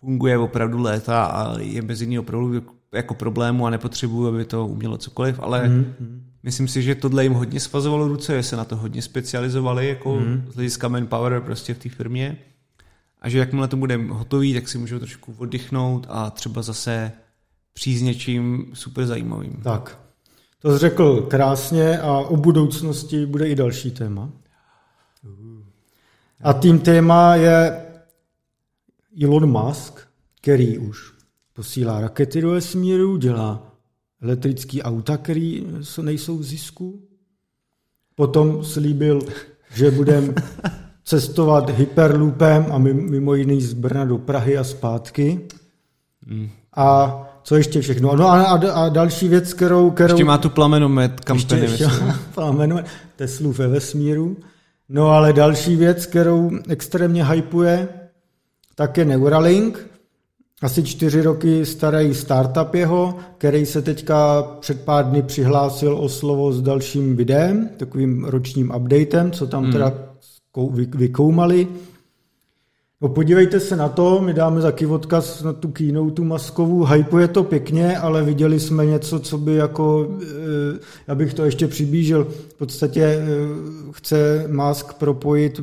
funguje 0.00 0.38
opravdu 0.38 0.82
léta 0.82 1.24
a 1.24 1.58
je 1.58 1.82
bez 1.82 2.00
jiného 2.00 2.22
opravdu 2.22 2.62
jako 2.94 3.14
problému 3.14 3.66
a 3.66 3.70
nepotřebuju, 3.70 4.28
aby 4.28 4.44
to 4.44 4.66
umělo 4.66 4.98
cokoliv, 4.98 5.40
ale 5.40 5.68
mm. 5.68 5.94
myslím 6.42 6.68
si, 6.68 6.82
že 6.82 6.94
tohle 6.94 7.22
jim 7.22 7.32
hodně 7.32 7.60
svazovalo 7.60 8.08
ruce, 8.08 8.36
že 8.36 8.42
se 8.42 8.56
na 8.56 8.64
to 8.64 8.76
hodně 8.76 9.02
specializovali 9.02 9.88
jako 9.88 10.14
mm. 10.14 10.44
z 10.50 10.54
hlediska 10.54 10.88
manpower 10.88 11.40
prostě 11.40 11.74
v 11.74 11.78
té 11.78 11.88
firmě 11.88 12.36
a 13.20 13.28
že 13.28 13.38
jakmile 13.38 13.68
to 13.68 13.76
bude 13.76 13.96
hotový, 13.96 14.54
tak 14.54 14.68
si 14.68 14.78
můžou 14.78 14.98
trošku 14.98 15.34
oddychnout 15.38 16.06
a 16.10 16.30
třeba 16.30 16.62
zase 16.62 17.12
přijít 17.72 17.98
s 17.98 18.02
něčím 18.02 18.70
super 18.74 19.06
zajímavým. 19.06 19.60
Tak, 19.64 19.98
to 20.58 20.72
jsi 20.72 20.78
řekl 20.78 21.20
krásně 21.22 22.00
a 22.00 22.12
o 22.12 22.36
budoucnosti 22.36 23.26
bude 23.26 23.48
i 23.48 23.54
další 23.54 23.90
téma. 23.90 24.30
A 26.42 26.52
tím 26.52 26.78
téma 26.78 27.34
je 27.34 27.86
Elon 29.22 29.46
Musk, 29.46 30.00
který 30.40 30.78
už 30.78 31.12
posílá 31.52 32.00
rakety 32.00 32.40
do 32.40 32.50
vesmíru, 32.50 33.16
dělá 33.16 33.76
elektrický 34.22 34.82
auta, 34.82 35.16
který 35.16 35.66
nejsou 36.02 36.38
v 36.38 36.42
zisku. 36.42 37.08
Potom 38.14 38.64
slíbil, 38.64 39.22
že 39.74 39.90
budeme 39.90 40.34
cestovat 41.10 41.70
hyperloopem 41.70 42.66
a 42.70 42.78
mimo 42.78 43.34
jiný 43.34 43.60
z 43.60 43.72
Brna 43.72 44.04
do 44.04 44.18
Prahy 44.18 44.58
a 44.58 44.64
zpátky. 44.64 45.40
Hmm. 46.26 46.48
A 46.76 47.16
co 47.42 47.56
ještě 47.56 47.80
všechno? 47.80 48.16
No 48.16 48.28
a, 48.28 48.42
a, 48.42 48.70
a 48.72 48.88
další 48.88 49.28
věc, 49.28 49.52
kterou... 49.54 49.90
kterou 49.90 50.14
ještě 50.14 50.24
má 50.24 50.38
tu 50.38 50.50
plamenomet 50.50 51.20
kampany. 51.20 51.60
Ještě, 51.60 51.84
ještě 51.84 52.04
plamenomet 52.34 52.86
Teslu 53.16 53.52
ve 53.52 53.68
vesmíru. 53.68 54.36
No 54.88 55.08
ale 55.08 55.32
další 55.32 55.76
věc, 55.76 56.06
kterou 56.06 56.50
extrémně 56.68 57.24
hypuje, 57.24 57.88
tak 58.74 58.96
je 58.96 59.04
Neuralink, 59.04 59.86
asi 60.62 60.82
čtyři 60.82 61.22
roky 61.22 61.66
starý 61.66 62.14
startup 62.14 62.74
jeho, 62.74 63.14
který 63.38 63.66
se 63.66 63.82
teďka 63.82 64.42
před 64.42 64.84
pár 64.84 65.04
dny 65.04 65.22
přihlásil 65.22 65.96
o 65.96 66.08
slovo 66.08 66.52
s 66.52 66.62
dalším 66.62 67.16
videem, 67.16 67.70
takovým 67.76 68.24
ročním 68.24 68.72
updatem, 68.76 69.30
co 69.30 69.46
tam 69.46 69.62
hmm. 69.62 69.72
teda 69.72 70.09
vykoumali. 70.94 71.68
No 73.00 73.08
podívejte 73.08 73.60
se 73.60 73.76
na 73.76 73.88
to, 73.88 74.20
my 74.20 74.34
dáme 74.34 74.62
taky 74.62 74.86
odkaz 74.86 75.42
na 75.42 75.52
tu 75.52 75.68
keynote 75.68 76.22
maskovou, 76.22 76.84
hypuje 76.84 77.28
to 77.28 77.44
pěkně, 77.44 77.98
ale 77.98 78.22
viděli 78.22 78.60
jsme 78.60 78.86
něco, 78.86 79.20
co 79.20 79.38
by 79.38 79.54
jako, 79.54 80.08
eh, 80.22 80.78
já 81.06 81.14
bych 81.14 81.34
to 81.34 81.44
ještě 81.44 81.68
přiblížil, 81.68 82.24
v 82.24 82.54
podstatě 82.54 83.02
eh, 83.02 83.26
chce 83.92 84.44
Musk 84.48 84.94
propojit 84.94 85.60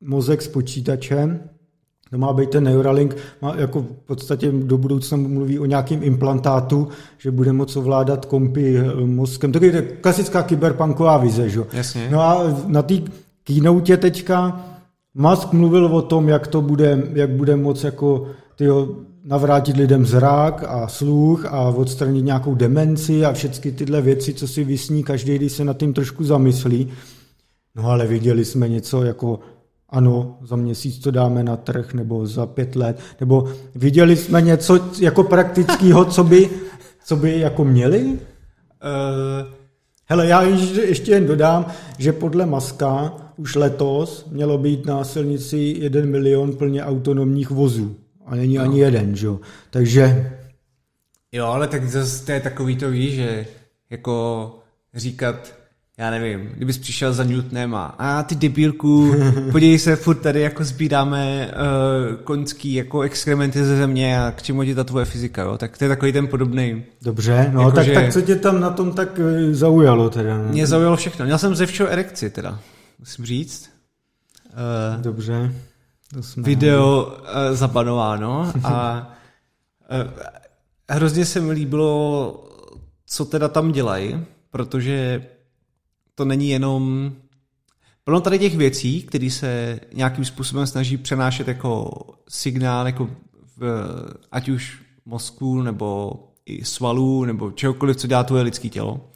mozek 0.00 0.42
s 0.42 0.48
počítačem, 0.48 1.40
to 2.10 2.18
má 2.18 2.32
být 2.32 2.50
ten 2.50 2.64
Neuralink, 2.64 3.16
má 3.42 3.54
jako 3.56 3.82
v 3.82 4.06
podstatě 4.06 4.52
do 4.52 4.78
budoucna 4.78 5.16
mluví 5.16 5.58
o 5.58 5.66
nějakém 5.66 6.02
implantátu, 6.02 6.88
že 7.18 7.30
bude 7.30 7.52
moc 7.52 7.76
ovládat 7.76 8.24
kompy 8.24 8.78
eh, 8.78 9.06
mozkem. 9.06 9.52
To 9.52 9.64
je 9.64 9.82
klasická 9.82 10.42
kyberpunková 10.42 11.16
vize, 11.16 11.48
že? 11.48 11.60
Jasně. 11.72 12.08
No 12.10 12.20
a 12.20 12.44
na 12.66 12.82
té 12.82 12.94
keynote 13.46 13.96
teďka 13.96 14.66
Musk 15.14 15.52
mluvil 15.52 15.86
o 15.86 16.02
tom, 16.02 16.28
jak 16.28 16.46
to 16.46 16.62
bude, 16.62 17.02
jak 17.12 17.30
bude 17.30 17.56
moc 17.56 17.84
jako 17.84 18.26
tyjo, 18.56 18.88
navrátit 19.24 19.76
lidem 19.76 20.06
zrak 20.06 20.64
a 20.68 20.88
sluch 20.88 21.46
a 21.46 21.60
odstranit 21.60 22.24
nějakou 22.24 22.54
demenci 22.54 23.24
a 23.24 23.32
všechny 23.32 23.72
tyhle 23.72 24.02
věci, 24.02 24.34
co 24.34 24.48
si 24.48 24.64
vysní 24.64 25.04
každý, 25.04 25.38
když 25.38 25.52
se 25.52 25.64
nad 25.64 25.78
tím 25.78 25.92
trošku 25.92 26.24
zamyslí. 26.24 26.88
No 27.74 27.88
ale 27.90 28.06
viděli 28.06 28.44
jsme 28.44 28.68
něco 28.68 29.02
jako 29.02 29.40
ano, 29.88 30.38
za 30.42 30.56
měsíc 30.56 30.98
to 30.98 31.10
dáme 31.10 31.42
na 31.42 31.56
trh, 31.56 31.94
nebo 31.94 32.26
za 32.26 32.46
pět 32.46 32.76
let, 32.76 33.00
nebo 33.20 33.48
viděli 33.74 34.16
jsme 34.16 34.42
něco 34.42 34.80
jako 35.00 35.22
praktického, 35.22 36.04
co 36.04 36.24
by, 36.24 36.50
co 37.04 37.16
by 37.16 37.40
jako 37.40 37.64
měli? 37.64 38.04
Uh, 38.04 38.18
hele, 40.04 40.26
já 40.26 40.42
ještě 40.42 41.10
jen 41.10 41.26
dodám, 41.26 41.66
že 41.98 42.12
podle 42.12 42.46
Maska 42.46 43.12
už 43.36 43.54
letos 43.54 44.26
mělo 44.30 44.58
být 44.58 44.86
na 44.86 45.04
silnici 45.04 45.76
jeden 45.78 46.10
milion 46.10 46.56
plně 46.56 46.84
autonomních 46.84 47.50
vozů. 47.50 47.96
A 48.26 48.34
není 48.34 48.54
no. 48.54 48.62
ani 48.62 48.80
jeden, 48.80 49.16
že 49.16 49.26
jo? 49.26 49.40
Takže... 49.70 50.32
Jo, 51.32 51.46
ale 51.46 51.68
tak 51.68 51.88
zase 51.88 52.26
to 52.26 52.32
je 52.32 52.40
takový 52.40 52.76
to, 52.76 52.90
víš, 52.90 53.14
že 53.14 53.46
jako 53.90 54.58
říkat 54.94 55.54
já 55.98 56.10
nevím, 56.10 56.50
kdybys 56.56 56.78
přišel 56.78 57.12
za 57.12 57.24
Newtonem 57.24 57.74
a, 57.74 57.94
a 57.98 58.22
ty 58.22 58.34
debílku, 58.34 59.14
podívej 59.52 59.78
se, 59.78 59.96
furt 59.96 60.14
tady 60.14 60.40
jako 60.40 60.64
sbíráme 60.64 61.50
uh, 61.50 62.16
koňský 62.16 62.74
jako 62.74 63.00
exkrementy 63.00 63.64
ze 63.64 63.76
země 63.76 64.20
a 64.20 64.32
k 64.32 64.42
čemu 64.42 64.64
ti 64.64 64.74
ta 64.74 64.84
tvoje 64.84 65.04
fyzika, 65.04 65.42
jo? 65.42 65.58
Tak 65.58 65.78
to 65.78 65.84
je 65.84 65.88
takový 65.88 66.12
ten 66.12 66.26
podobný. 66.26 66.84
Dobře, 67.02 67.50
no 67.52 67.60
jako, 67.60 67.72
tak, 67.72 67.84
že... 67.86 67.94
tak 67.94 68.12
co 68.12 68.20
tě 68.20 68.36
tam 68.36 68.60
na 68.60 68.70
tom 68.70 68.92
tak 68.92 69.20
eh, 69.20 69.54
zaujalo 69.54 70.10
teda? 70.10 70.38
No? 70.38 70.48
Mě 70.48 70.66
zaujalo 70.66 70.96
všechno. 70.96 71.24
Měl 71.24 71.38
jsem 71.38 71.54
ze 71.54 71.66
všeho 71.66 71.88
erekci 71.88 72.30
teda, 72.30 72.58
musím 73.06 73.26
říct. 73.26 73.70
Uh, 74.46 75.02
Dobře. 75.02 75.54
To 76.14 76.22
jsme... 76.22 76.42
Video 76.42 77.06
uh, 77.06 77.16
zabanováno 77.52 78.52
a 78.64 79.06
uh, 80.04 80.10
hrozně 80.90 81.24
se 81.24 81.40
mi 81.40 81.52
líbilo, 81.52 82.44
co 83.06 83.24
teda 83.24 83.48
tam 83.48 83.72
dělají, 83.72 84.24
protože 84.50 85.26
to 86.14 86.24
není 86.24 86.48
jenom 86.48 87.12
plno 88.04 88.20
tady 88.20 88.38
těch 88.38 88.56
věcí, 88.56 89.02
které 89.02 89.30
se 89.30 89.80
nějakým 89.94 90.24
způsobem 90.24 90.66
snaží 90.66 90.96
přenášet 90.96 91.48
jako 91.48 91.90
signál, 92.28 92.86
jako 92.86 93.10
v, 93.56 93.86
ať 94.32 94.48
už 94.48 94.82
mozku, 95.04 95.62
nebo 95.62 96.12
i 96.46 96.64
svalů, 96.64 97.24
nebo 97.24 97.50
čehokoliv, 97.50 97.96
co 97.96 98.06
dělá 98.06 98.24
tvoje 98.24 98.42
lidské 98.42 98.68
tělo, 98.68 99.10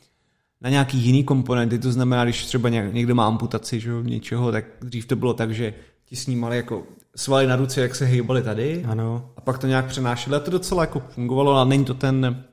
na 0.63 0.71
nějaký 0.71 0.99
jiný 0.99 1.25
komponenty, 1.25 1.79
to 1.79 1.93
znamená, 1.93 2.25
když 2.25 2.47
třeba 2.47 2.69
někdo 2.69 3.15
má 3.15 3.27
amputaci 3.27 3.81
že, 3.81 3.91
něčeho, 4.03 4.53
tak 4.53 4.65
dřív 4.83 5.07
to 5.07 5.17
bylo 5.17 5.35
tak, 5.35 5.55
že 5.55 5.75
ti 6.05 6.17
snímali 6.17 6.57
jako 6.57 6.83
svaly 7.17 7.47
na 7.47 7.57
ruce, 7.57 7.81
jak 7.81 7.95
se 7.95 8.05
hýbaly 8.05 8.43
tady 8.43 8.85
ano. 8.85 9.31
a 9.37 9.41
pak 9.41 9.59
to 9.59 9.67
nějak 9.67 9.87
přenášeli 9.87 10.37
a 10.37 10.41
to 10.41 10.51
docela 10.51 10.83
jako 10.83 11.03
fungovalo, 11.09 11.57
ale 11.57 11.69
není 11.69 11.85
to 11.85 11.95
ten, 11.95 12.45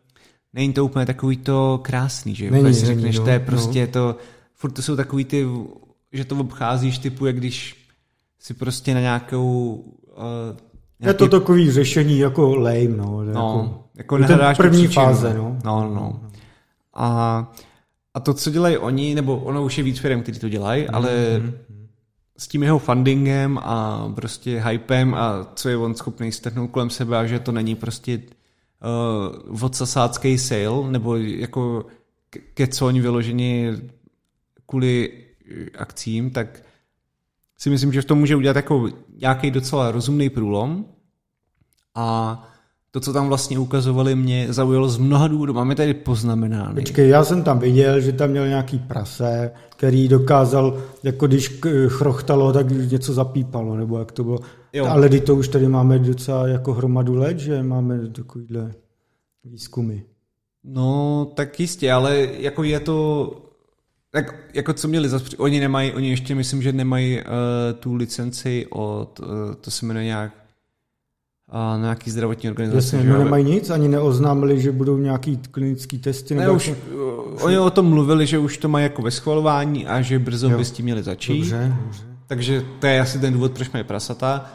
není 0.53 0.73
to 0.73 0.85
úplně 0.85 1.05
takový 1.05 1.37
to 1.37 1.79
krásný, 1.83 2.35
že 2.35 2.51
není, 2.51 2.73
si 2.73 2.85
řekneš, 2.85 3.17
no, 3.17 3.23
to 3.23 3.29
je 3.29 3.39
prostě 3.39 3.85
no. 3.85 3.91
to, 3.91 4.15
furt 4.55 4.71
to 4.71 4.81
jsou 4.81 4.95
takový 4.95 5.25
ty, 5.25 5.47
že 6.11 6.25
to 6.25 6.35
obcházíš 6.35 6.97
typu, 6.97 7.25
jak 7.25 7.35
když 7.35 7.87
si 8.39 8.53
prostě 8.53 8.93
na 8.93 8.99
nějakou 8.99 9.73
uh, 9.73 10.57
nějaký... 10.99 11.23
Je 11.23 11.29
to 11.29 11.39
takový 11.39 11.71
řešení 11.71 12.19
jako 12.19 12.55
lame, 12.55 12.87
no. 12.87 13.23
No, 13.23 13.83
jako, 13.95 14.17
jako 14.17 14.27
ten 14.27 14.55
první 14.57 14.87
fáze, 14.87 15.33
no. 15.33 15.57
No, 15.65 15.81
no. 15.81 15.93
no. 15.93 16.21
A, 16.93 17.51
a 18.17 18.19
to, 18.19 18.33
co 18.33 18.49
dělají 18.49 18.77
oni, 18.77 19.15
nebo 19.15 19.37
ono 19.37 19.63
už 19.65 19.77
je 19.77 19.83
víc 19.83 19.99
firm, 19.99 20.21
kteří 20.21 20.39
to 20.39 20.49
dělají, 20.49 20.83
mm-hmm. 20.83 20.95
ale 20.95 21.41
s 22.37 22.47
tím 22.47 22.63
jeho 22.63 22.79
fundingem 22.79 23.57
a 23.57 24.09
prostě 24.15 24.63
hypem 24.67 25.13
a 25.13 25.47
co 25.55 25.69
je 25.69 25.77
on 25.77 25.95
schopný 25.95 26.31
strhnout 26.31 26.71
kolem 26.71 26.89
sebe 26.89 27.17
a 27.17 27.25
že 27.25 27.39
to 27.39 27.51
není 27.51 27.75
prostě 27.75 28.21
uh, 29.49 29.63
odsasácký 29.63 30.37
sale, 30.37 30.91
nebo 30.91 31.15
jako 31.15 31.85
ke 32.53 32.67
co 32.67 32.87
oni 32.87 33.01
vyloženi 33.01 33.71
kvůli 34.65 35.13
akcím, 35.77 36.29
tak 36.31 36.63
si 37.57 37.69
myslím, 37.69 37.93
že 37.93 38.01
v 38.01 38.05
tom 38.05 38.19
může 38.19 38.35
udělat 38.35 38.55
jako 38.55 38.89
nějaký 39.17 39.51
docela 39.51 39.91
rozumný 39.91 40.29
průlom 40.29 40.85
a 41.95 42.43
to, 42.97 43.01
co 43.01 43.13
tam 43.13 43.27
vlastně 43.27 43.59
ukazovali, 43.59 44.15
mě 44.15 44.47
zaujalo 44.49 44.89
z 44.89 44.97
mnoha 44.97 45.27
důvodů. 45.27 45.53
Máme 45.53 45.75
tady 45.75 45.93
poznamenány. 45.93 46.81
Počkej, 46.81 47.09
já 47.09 47.23
jsem 47.23 47.43
tam 47.43 47.59
viděl, 47.59 48.01
že 48.01 48.11
tam 48.11 48.29
měl 48.29 48.47
nějaký 48.47 48.79
prase, 48.79 49.51
který 49.69 50.07
dokázal, 50.07 50.77
jako 51.03 51.27
když 51.27 51.59
chrochtalo, 51.87 52.53
tak 52.53 52.71
něco 52.71 53.13
zapípalo, 53.13 53.77
nebo 53.77 53.99
jak 53.99 54.11
to 54.11 54.23
bylo. 54.23 54.39
Jo. 54.73 54.85
Ale 54.85 55.09
to 55.09 55.35
už 55.35 55.47
tady 55.47 55.67
máme 55.67 55.99
docela 55.99 56.47
jako 56.47 56.73
hromadu 56.73 57.15
let, 57.15 57.39
že 57.39 57.63
máme 57.63 58.07
takovýhle 58.07 58.71
výzkumy. 59.43 60.01
No, 60.63 61.31
tak 61.33 61.59
jistě, 61.59 61.91
ale 61.91 62.27
jako 62.39 62.63
je 62.63 62.79
to 62.79 63.31
tak 64.11 64.35
jako 64.53 64.73
co 64.73 64.87
měli 64.87 65.09
zase, 65.09 65.37
oni 65.37 65.59
nemají, 65.59 65.93
oni 65.93 66.09
ještě 66.09 66.35
myslím, 66.35 66.61
že 66.61 66.71
nemají 66.71 67.17
uh, 67.17 67.23
tu 67.79 67.93
licenci 67.93 68.65
od, 68.69 69.19
uh, 69.19 69.27
to 69.61 69.71
se 69.71 69.85
jmenuje 69.85 70.05
nějak 70.05 70.46
a 71.49 71.77
nějaký 71.81 72.11
zdravotní 72.11 72.49
organizace. 72.49 72.95
Jasně, 72.95 73.07
že, 73.07 73.13
no 73.13 73.23
nemají 73.23 73.45
nic, 73.45 73.69
ani 73.69 73.87
neoznámili, 73.87 74.61
že 74.61 74.71
budou 74.71 74.97
nějaký 74.97 75.37
klinický 75.51 75.99
testy. 75.99 76.35
Ne, 76.35 76.41
nebo 76.41 76.53
už, 76.53 76.67
jako... 76.67 77.23
Oni 77.41 77.59
o 77.59 77.69
tom 77.69 77.85
mluvili, 77.85 78.27
že 78.27 78.37
už 78.37 78.57
to 78.57 78.69
mají 78.69 78.83
jako 78.83 79.01
ve 79.01 79.11
schvalování 79.11 79.87
a 79.87 80.01
že 80.01 80.19
brzo 80.19 80.49
jo. 80.49 80.57
by 80.57 80.65
s 80.65 80.71
tím 80.71 80.83
měli 80.83 81.03
začít. 81.03 81.39
Dobře, 81.39 81.75
dobře. 81.83 82.03
Takže 82.27 82.65
to 82.79 82.87
je 82.87 83.01
asi 83.01 83.19
ten 83.19 83.33
důvod, 83.33 83.51
proč 83.51 83.69
mají 83.69 83.85
prasata. 83.85 84.51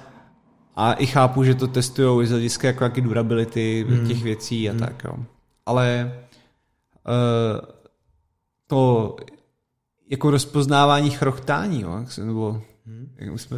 A 0.77 0.93
i 0.93 1.07
chápu, 1.07 1.45
že 1.45 1.55
to 1.55 1.67
testují 1.67 2.27
z 2.27 2.31
hlediska 2.31 2.67
jako 2.67 2.85
jaký 2.85 3.01
durability 3.01 3.87
hmm. 3.89 4.09
těch 4.09 4.23
věcí 4.23 4.69
a 4.69 4.73
hmm. 4.73 4.81
tak. 4.81 5.05
Jo. 5.05 5.15
Ale 5.67 6.13
uh, 7.07 7.67
to 8.67 9.17
jako 10.11 10.31
rozpoznávání 10.31 11.11
chrochtání, 11.11 11.81
jo? 11.81 12.05
nebo 12.25 12.63
hmm. 12.87 13.09
jak 13.19 13.41
jsme 13.41 13.57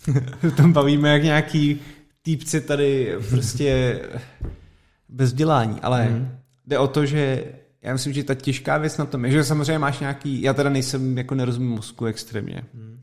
tam 0.56 0.72
bavíme 0.72 1.08
jak 1.08 1.22
nějaký 1.22 1.80
týpci 2.24 2.60
tady 2.60 3.16
prostě 3.30 4.00
bez 5.08 5.32
dělání, 5.32 5.80
ale 5.80 6.04
hmm. 6.04 6.38
jde 6.66 6.78
o 6.78 6.88
to, 6.88 7.06
že 7.06 7.44
já 7.82 7.92
myslím, 7.92 8.12
že 8.12 8.24
ta 8.24 8.34
těžká 8.34 8.78
věc 8.78 8.98
na 8.98 9.04
tom 9.06 9.24
je, 9.24 9.30
že 9.30 9.44
samozřejmě 9.44 9.78
máš 9.78 10.00
nějaký, 10.00 10.42
já 10.42 10.54
teda 10.54 10.70
nejsem, 10.70 11.18
jako 11.18 11.34
nerozumím 11.34 11.70
mozku 11.70 12.04
extrémně. 12.04 12.64
Hmm. 12.74 13.00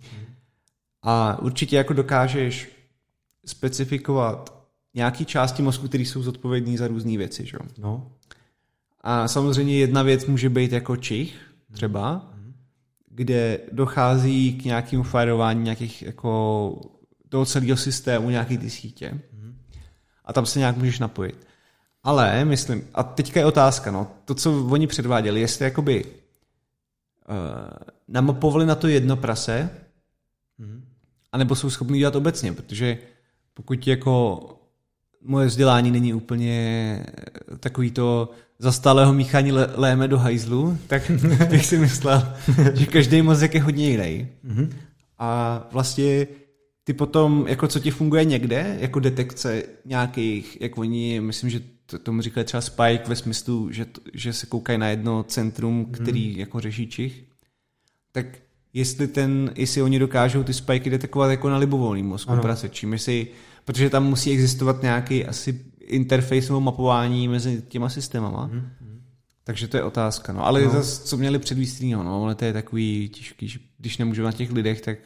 A 1.02 1.40
určitě 1.42 1.76
jako 1.78 1.94
dokážeš 1.94 2.70
specifikovat 3.46 4.62
nějaký 4.94 5.26
části 5.26 5.62
mozku, 5.62 5.88
které 5.88 6.04
jsou 6.04 6.24
zodpovědní 6.24 6.78
za 6.78 6.88
různé 6.88 7.18
věci, 7.18 7.46
že? 7.46 7.58
No. 7.78 8.12
A 9.02 9.28
samozřejmě 9.28 9.78
jedna 9.78 10.04
věc 10.04 10.26
může 10.26 10.50
být 10.50 10.72
jako 10.72 10.98
čich, 10.98 11.36
třeba, 11.72 12.34
kde 13.10 13.60
dochází 13.72 14.54
k 14.54 14.66
nějakému 14.66 15.04
firování 15.04 15.64
nějakých 15.64 16.02
jako 16.02 16.82
toho 17.32 17.46
celého 17.46 17.78
systému, 17.78 18.30
nějaký 18.30 18.58
ty 18.58 18.70
sítě. 18.70 19.20
A 20.26 20.34
tam 20.34 20.46
se 20.46 20.60
nějak 20.60 20.78
můžeš 20.78 21.00
napojit. 21.00 21.48
Ale 22.04 22.46
myslím, 22.46 22.84
a 22.94 23.04
teďka 23.04 23.40
je 23.40 23.46
otázka, 23.46 23.92
no, 23.92 24.08
to, 24.26 24.36
co 24.36 24.68
oni 24.68 24.88
předváděli, 24.88 25.42
jestli 25.42 25.66
jakoby 25.66 26.06
uh, 26.06 26.12
namapovali 28.08 28.66
na 28.66 28.76
to 28.76 28.88
jedno 28.88 29.18
prase, 29.18 29.70
anebo 31.32 31.56
jsou 31.56 31.70
schopni 31.70 32.00
dělat 32.00 32.16
obecně, 32.16 32.54
protože 32.54 32.98
pokud 33.54 33.88
jako 33.88 34.44
moje 35.22 35.48
vzdělání 35.48 35.92
není 35.92 36.14
úplně 36.14 37.06
takový 37.60 37.92
to 37.92 38.32
za 38.60 38.72
stálého 38.72 39.14
míchání 39.14 39.52
léme 39.52 40.08
do 40.08 40.18
hajzlu, 40.18 40.78
tak 40.88 41.12
bych 41.50 41.66
si 41.66 41.78
myslel, 41.78 42.34
že 42.74 42.86
každý 42.86 43.22
mozek 43.22 43.54
je 43.54 43.62
hodně 43.62 43.90
jiný. 43.90 44.28
Mm-hmm. 44.46 44.70
A 45.20 45.62
vlastně 45.72 46.28
ty 46.84 46.94
potom, 46.94 47.46
jako 47.48 47.68
co 47.68 47.80
ti 47.80 47.92
funguje 47.92 48.26
někde, 48.26 48.78
jako 48.80 49.00
detekce 49.00 49.64
nějakých, 49.86 50.62
jak 50.62 50.78
oni, 50.78 51.22
myslím, 51.22 51.50
že 51.50 51.62
to, 51.86 52.00
tomu 52.00 52.22
říkali 52.22 52.44
třeba 52.44 52.62
Spike 52.62 53.04
ve 53.08 53.16
smyslu, 53.16 53.72
že, 53.72 53.86
že 54.14 54.34
se 54.34 54.46
koukají 54.46 54.80
na 54.80 54.88
jedno 54.88 55.24
centrum, 55.24 55.78
mhm. 55.78 55.92
který 55.92 56.34
mm. 56.34 56.40
jako 56.40 56.60
řeší 56.60 56.88
čich, 56.88 57.24
tak 58.12 58.26
jestli 58.74 59.08
ten, 59.08 59.52
jestli 59.56 59.82
oni 59.82 60.00
dokážou 60.00 60.44
ty 60.44 60.54
spiky 60.54 60.90
detekovat 60.90 61.32
jako 61.32 61.50
na 61.50 61.58
libovolný 61.58 62.04
mozku 62.04 62.34
prasečím, 62.42 62.94
jestli, 62.94 63.28
protože 63.66 63.90
tam 63.90 64.06
musí 64.06 64.32
existovat 64.32 64.82
nějaký 64.82 65.26
asi 65.26 65.66
interface 65.80 66.48
nebo 66.48 66.60
mapování 66.60 67.28
mezi 67.28 67.64
těma 67.68 67.90
systémama. 67.90 68.50
Mm. 68.54 68.70
Takže 69.44 69.68
to 69.68 69.78
je 69.78 69.84
otázka. 69.84 70.34
No. 70.34 70.46
Ale 70.46 70.62
no. 70.62 70.72
zase, 70.72 71.04
co 71.04 71.18
měli 71.18 71.40
předvíst 71.40 71.82
no, 71.82 72.24
ale 72.24 72.36
to 72.36 72.46
je 72.46 72.54
takový 72.54 73.10
těžký, 73.10 73.48
že 73.48 73.60
když 73.78 73.98
nemůžeme 73.98 74.26
na 74.26 74.32
těch 74.32 74.52
lidech, 74.52 74.82
tak... 74.82 74.98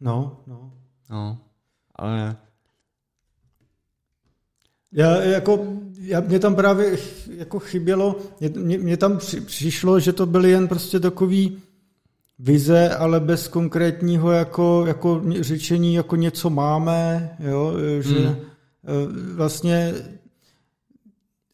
No, 0.00 0.40
no. 0.46 0.72
No, 1.10 1.38
ale... 1.94 2.36
Já 4.92 5.22
jako, 5.22 5.66
já, 5.98 6.20
mě 6.20 6.38
tam 6.38 6.54
právě 6.54 6.98
jako 7.36 7.58
chybělo, 7.58 8.16
mě, 8.56 8.78
mě 8.78 8.96
tam 8.96 9.18
při, 9.18 9.40
přišlo, 9.40 10.00
že 10.00 10.12
to 10.12 10.26
byly 10.26 10.50
jen 10.50 10.68
prostě 10.68 11.00
takový 11.00 11.62
vize, 12.38 12.96
ale 12.96 13.20
bez 13.20 13.48
konkrétního 13.48 14.32
jako, 14.32 14.84
jako 14.86 15.22
řečení, 15.40 15.94
jako 15.94 16.16
něco 16.16 16.50
máme, 16.50 17.30
jo, 17.40 17.72
že 18.00 18.18
mm. 18.18 18.36
vlastně 19.34 19.94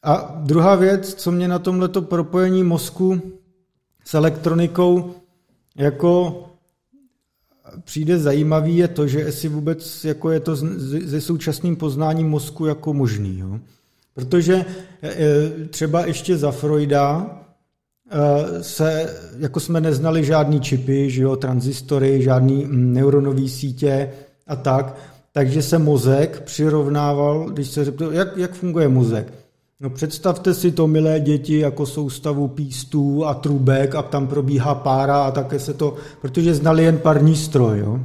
a 0.02 0.34
druhá 0.40 0.74
věc, 0.74 1.14
co 1.14 1.32
mě 1.32 1.48
na 1.48 1.58
tomhleto 1.58 2.02
propojení 2.02 2.64
mozku 2.64 3.20
s 4.04 4.14
elektronikou 4.14 5.14
jako 5.76 6.44
přijde 7.84 8.18
zajímavý, 8.18 8.76
je 8.76 8.88
to, 8.88 9.06
že 9.06 9.20
jestli 9.20 9.48
vůbec 9.48 10.04
jako 10.04 10.30
je 10.30 10.40
to 10.40 10.56
se 11.08 11.20
současným 11.20 11.76
poznáním 11.76 12.28
mozku 12.28 12.66
jako 12.66 12.94
možný. 12.94 13.38
Jo? 13.38 13.60
Protože 14.14 14.64
e, 15.02 15.66
třeba 15.68 16.06
ještě 16.06 16.36
za 16.36 16.50
Freuda 16.50 17.26
e, 18.10 18.62
se, 18.62 19.16
jako 19.38 19.60
jsme 19.60 19.80
neznali 19.80 20.24
žádný 20.24 20.60
čipy, 20.60 21.10
že 21.10 21.22
jo, 21.22 21.36
transistory, 21.36 22.22
žádný 22.22 22.64
mm, 22.64 22.92
neuronové 22.92 23.48
sítě 23.48 24.10
a 24.46 24.56
tak, 24.56 24.96
takže 25.32 25.62
se 25.62 25.78
mozek 25.78 26.40
přirovnával, 26.40 27.50
když 27.50 27.68
se 27.68 27.84
řekl, 27.84 28.12
jak, 28.12 28.36
jak 28.36 28.54
funguje 28.54 28.88
mozek, 28.88 29.32
No 29.82 29.90
představte 29.90 30.54
si 30.54 30.72
to, 30.72 30.86
milé 30.86 31.20
děti, 31.20 31.58
jako 31.58 31.86
soustavu 31.86 32.48
pístů 32.48 33.26
a 33.26 33.34
trubek 33.34 33.94
a 33.94 34.02
tam 34.02 34.26
probíhá 34.26 34.74
pára 34.74 35.22
a 35.22 35.30
také 35.30 35.58
se 35.58 35.74
to, 35.74 35.94
protože 36.20 36.54
znali 36.54 36.84
jen 36.84 36.98
parní 36.98 37.36
stroj, 37.36 37.78
jo. 37.78 38.00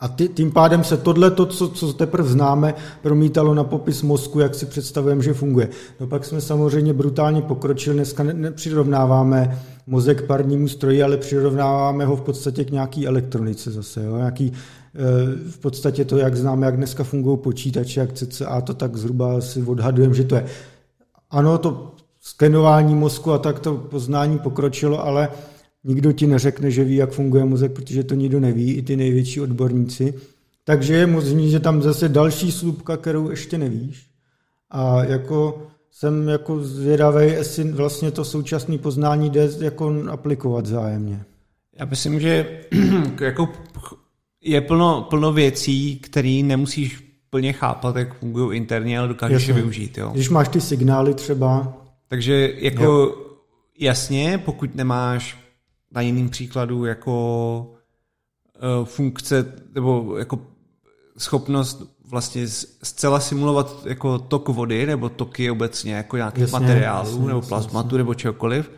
A 0.00 0.08
ty, 0.08 0.28
tím 0.28 0.52
pádem 0.52 0.84
se 0.84 0.96
tohle, 0.96 1.30
to, 1.30 1.46
co, 1.46 1.68
co 1.68 1.92
teprve 1.92 2.28
známe, 2.28 2.74
promítalo 3.02 3.54
na 3.54 3.64
popis 3.64 4.02
mozku, 4.02 4.40
jak 4.40 4.54
si 4.54 4.66
představujeme, 4.66 5.22
že 5.22 5.34
funguje. 5.34 5.68
No 6.00 6.06
pak 6.06 6.24
jsme 6.24 6.40
samozřejmě 6.40 6.92
brutálně 6.92 7.42
pokročili, 7.42 7.96
dneska 7.96 8.22
ne, 8.22 8.34
nepřirovnáváme 8.34 9.58
mozek 9.86 10.22
parnímu 10.22 10.68
stroji, 10.68 11.02
ale 11.02 11.16
přirovnáváme 11.16 12.04
ho 12.04 12.16
v 12.16 12.20
podstatě 12.20 12.64
k 12.64 12.70
nějaký 12.70 13.06
elektronice 13.06 13.70
zase, 13.70 14.04
jo? 14.04 14.16
nějaký 14.16 14.52
eh, 14.52 15.50
v 15.50 15.58
podstatě 15.58 16.04
to, 16.04 16.16
jak 16.16 16.36
známe, 16.36 16.66
jak 16.66 16.76
dneska 16.76 17.04
fungují 17.04 17.38
počítače, 17.38 18.00
jak 18.00 18.12
CCA, 18.12 18.60
to 18.60 18.74
tak 18.74 18.96
zhruba 18.96 19.40
si 19.40 19.62
odhadujeme, 19.62 20.14
že 20.14 20.24
to 20.24 20.34
je. 20.34 20.44
Ano, 21.32 21.58
to 21.58 21.94
skenování 22.20 22.94
mozku 22.94 23.32
a 23.32 23.38
tak 23.38 23.58
to 23.58 23.74
poznání 23.74 24.38
pokročilo, 24.38 25.06
ale 25.06 25.28
Nikdo 25.84 26.12
ti 26.12 26.26
neřekne, 26.26 26.70
že 26.70 26.84
ví, 26.84 26.96
jak 26.96 27.10
funguje 27.10 27.44
mozek, 27.44 27.72
protože 27.72 28.04
to 28.04 28.14
nikdo 28.14 28.40
neví, 28.40 28.72
i 28.72 28.82
ty 28.82 28.96
největší 28.96 29.40
odborníci. 29.40 30.14
Takže 30.64 30.94
je 30.94 31.06
možný, 31.06 31.50
že 31.50 31.60
tam 31.60 31.82
zase 31.82 32.08
další 32.08 32.52
slupka, 32.52 32.96
kterou 32.96 33.30
ještě 33.30 33.58
nevíš. 33.58 34.06
A 34.70 35.04
jako 35.04 35.62
jsem 35.90 36.28
jako 36.28 36.64
zvědavý, 36.64 37.26
jestli 37.26 37.72
vlastně 37.72 38.10
to 38.10 38.24
současné 38.24 38.78
poznání 38.78 39.30
jde 39.30 39.50
jako 39.60 39.94
aplikovat 40.10 40.66
zájemně. 40.66 41.24
Já 41.78 41.84
myslím, 41.84 42.20
že 42.20 42.60
jako 43.20 43.48
je 44.44 44.60
plno, 44.60 45.06
plno 45.10 45.32
věcí, 45.32 45.96
které 45.96 46.40
nemusíš 46.44 47.11
plně 47.32 47.52
chápat, 47.52 47.96
jak 47.96 48.14
fungují 48.14 48.56
interně, 48.56 48.98
ale 48.98 49.08
dokážeš 49.08 49.46
je 49.46 49.54
využít. 49.54 49.98
Jo. 49.98 50.10
Když 50.14 50.28
máš 50.28 50.48
ty 50.48 50.60
signály 50.60 51.14
třeba. 51.14 51.72
Takže 52.08 52.52
jako 52.56 52.84
jo. 52.84 53.14
jasně, 53.78 54.38
pokud 54.44 54.74
nemáš 54.74 55.38
na 55.92 56.00
jiným 56.00 56.28
příkladu 56.30 56.84
jako 56.84 57.66
uh, 58.80 58.84
funkce 58.84 59.52
nebo 59.74 60.16
jako 60.18 60.38
schopnost 61.18 61.96
vlastně 62.04 62.48
zcela 62.82 63.20
simulovat 63.20 63.86
jako 63.86 64.18
tok 64.18 64.48
vody 64.48 64.86
nebo 64.86 65.08
toky 65.08 65.50
obecně 65.50 65.94
jako 65.94 66.16
nějakých 66.16 66.40
jasně, 66.40 66.60
materiálů 66.60 67.10
jasně, 67.10 67.26
nebo 67.26 67.42
plazmatu 67.42 67.86
jasně. 67.86 67.98
nebo 67.98 68.14
čehokoliv, 68.14 68.70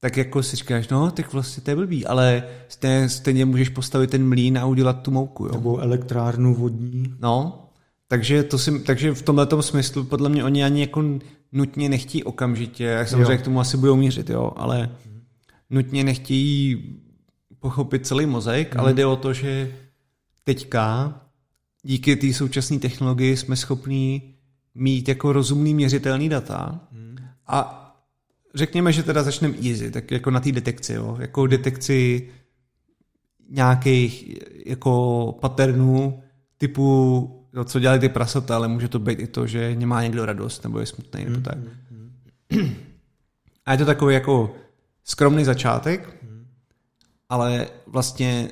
tak 0.00 0.16
jako 0.16 0.42
si 0.42 0.56
říkáš, 0.56 0.88
no, 0.88 1.10
tak 1.10 1.32
vlastně 1.32 1.62
to 1.62 1.70
je 1.70 1.76
blbý, 1.76 2.06
ale 2.06 2.42
stejně, 2.68 3.08
stejně 3.08 3.44
můžeš 3.44 3.68
postavit 3.68 4.10
ten 4.10 4.28
mlín 4.28 4.58
a 4.58 4.66
udělat 4.66 5.02
tu 5.02 5.10
mouku. 5.10 5.46
Jo? 5.46 5.52
Nebo 5.52 5.78
elektrárnu 5.78 6.54
vodní. 6.54 7.14
No, 7.20 7.66
takže, 8.08 8.42
to 8.42 8.58
si, 8.58 8.80
takže 8.80 9.14
v 9.14 9.22
tomhle 9.22 9.46
smyslu 9.60 10.04
podle 10.04 10.28
mě 10.28 10.44
oni 10.44 10.64
ani 10.64 10.80
jako 10.80 11.04
nutně 11.52 11.88
nechtí 11.88 12.24
okamžitě, 12.24 12.84
jak 12.84 13.08
samozřejmě 13.08 13.38
k 13.38 13.42
tomu 13.42 13.60
asi 13.60 13.76
budou 13.76 13.96
mířit, 13.96 14.30
jo, 14.30 14.52
ale 14.56 14.90
nutně 15.70 16.04
nechtějí 16.04 16.84
pochopit 17.58 18.06
celý 18.06 18.26
mozek, 18.26 18.74
hmm. 18.74 18.80
ale 18.80 18.94
jde 18.94 19.06
o 19.06 19.16
to, 19.16 19.32
že 19.32 19.74
teďka 20.44 21.14
díky 21.82 22.16
té 22.16 22.32
současné 22.32 22.78
technologii 22.78 23.36
jsme 23.36 23.56
schopní 23.56 24.34
mít 24.74 25.08
jako 25.08 25.32
rozumný 25.32 25.74
měřitelný 25.74 26.28
data 26.28 26.80
hmm. 26.92 27.16
a 27.46 27.79
řekněme, 28.54 28.92
že 28.92 29.02
teda 29.02 29.22
začneme 29.22 29.54
easy, 29.68 29.90
tak 29.90 30.10
jako 30.10 30.30
na 30.30 30.40
té 30.40 30.52
detekci, 30.52 30.92
jo, 30.92 31.16
jako 31.20 31.46
detekci 31.46 32.28
nějakých 33.50 34.38
jako 34.66 35.32
patternů 35.40 36.22
typu, 36.58 37.46
jo, 37.54 37.64
co 37.64 37.80
dělají 37.80 38.00
ty 38.00 38.08
prasata, 38.08 38.56
ale 38.56 38.68
může 38.68 38.88
to 38.88 38.98
být 38.98 39.20
i 39.20 39.26
to, 39.26 39.46
že 39.46 39.76
nemá 39.76 40.02
někdo 40.02 40.26
radost, 40.26 40.64
nebo 40.64 40.80
je 40.80 40.86
smutný, 40.86 41.24
nebo 41.24 41.34
hmm, 41.34 41.42
tak. 41.42 41.58
A 43.66 43.72
je 43.72 43.78
to 43.78 43.84
takový 43.84 44.14
jako 44.14 44.54
skromný 45.04 45.44
začátek, 45.44 46.16
ale 47.28 47.66
vlastně 47.86 48.48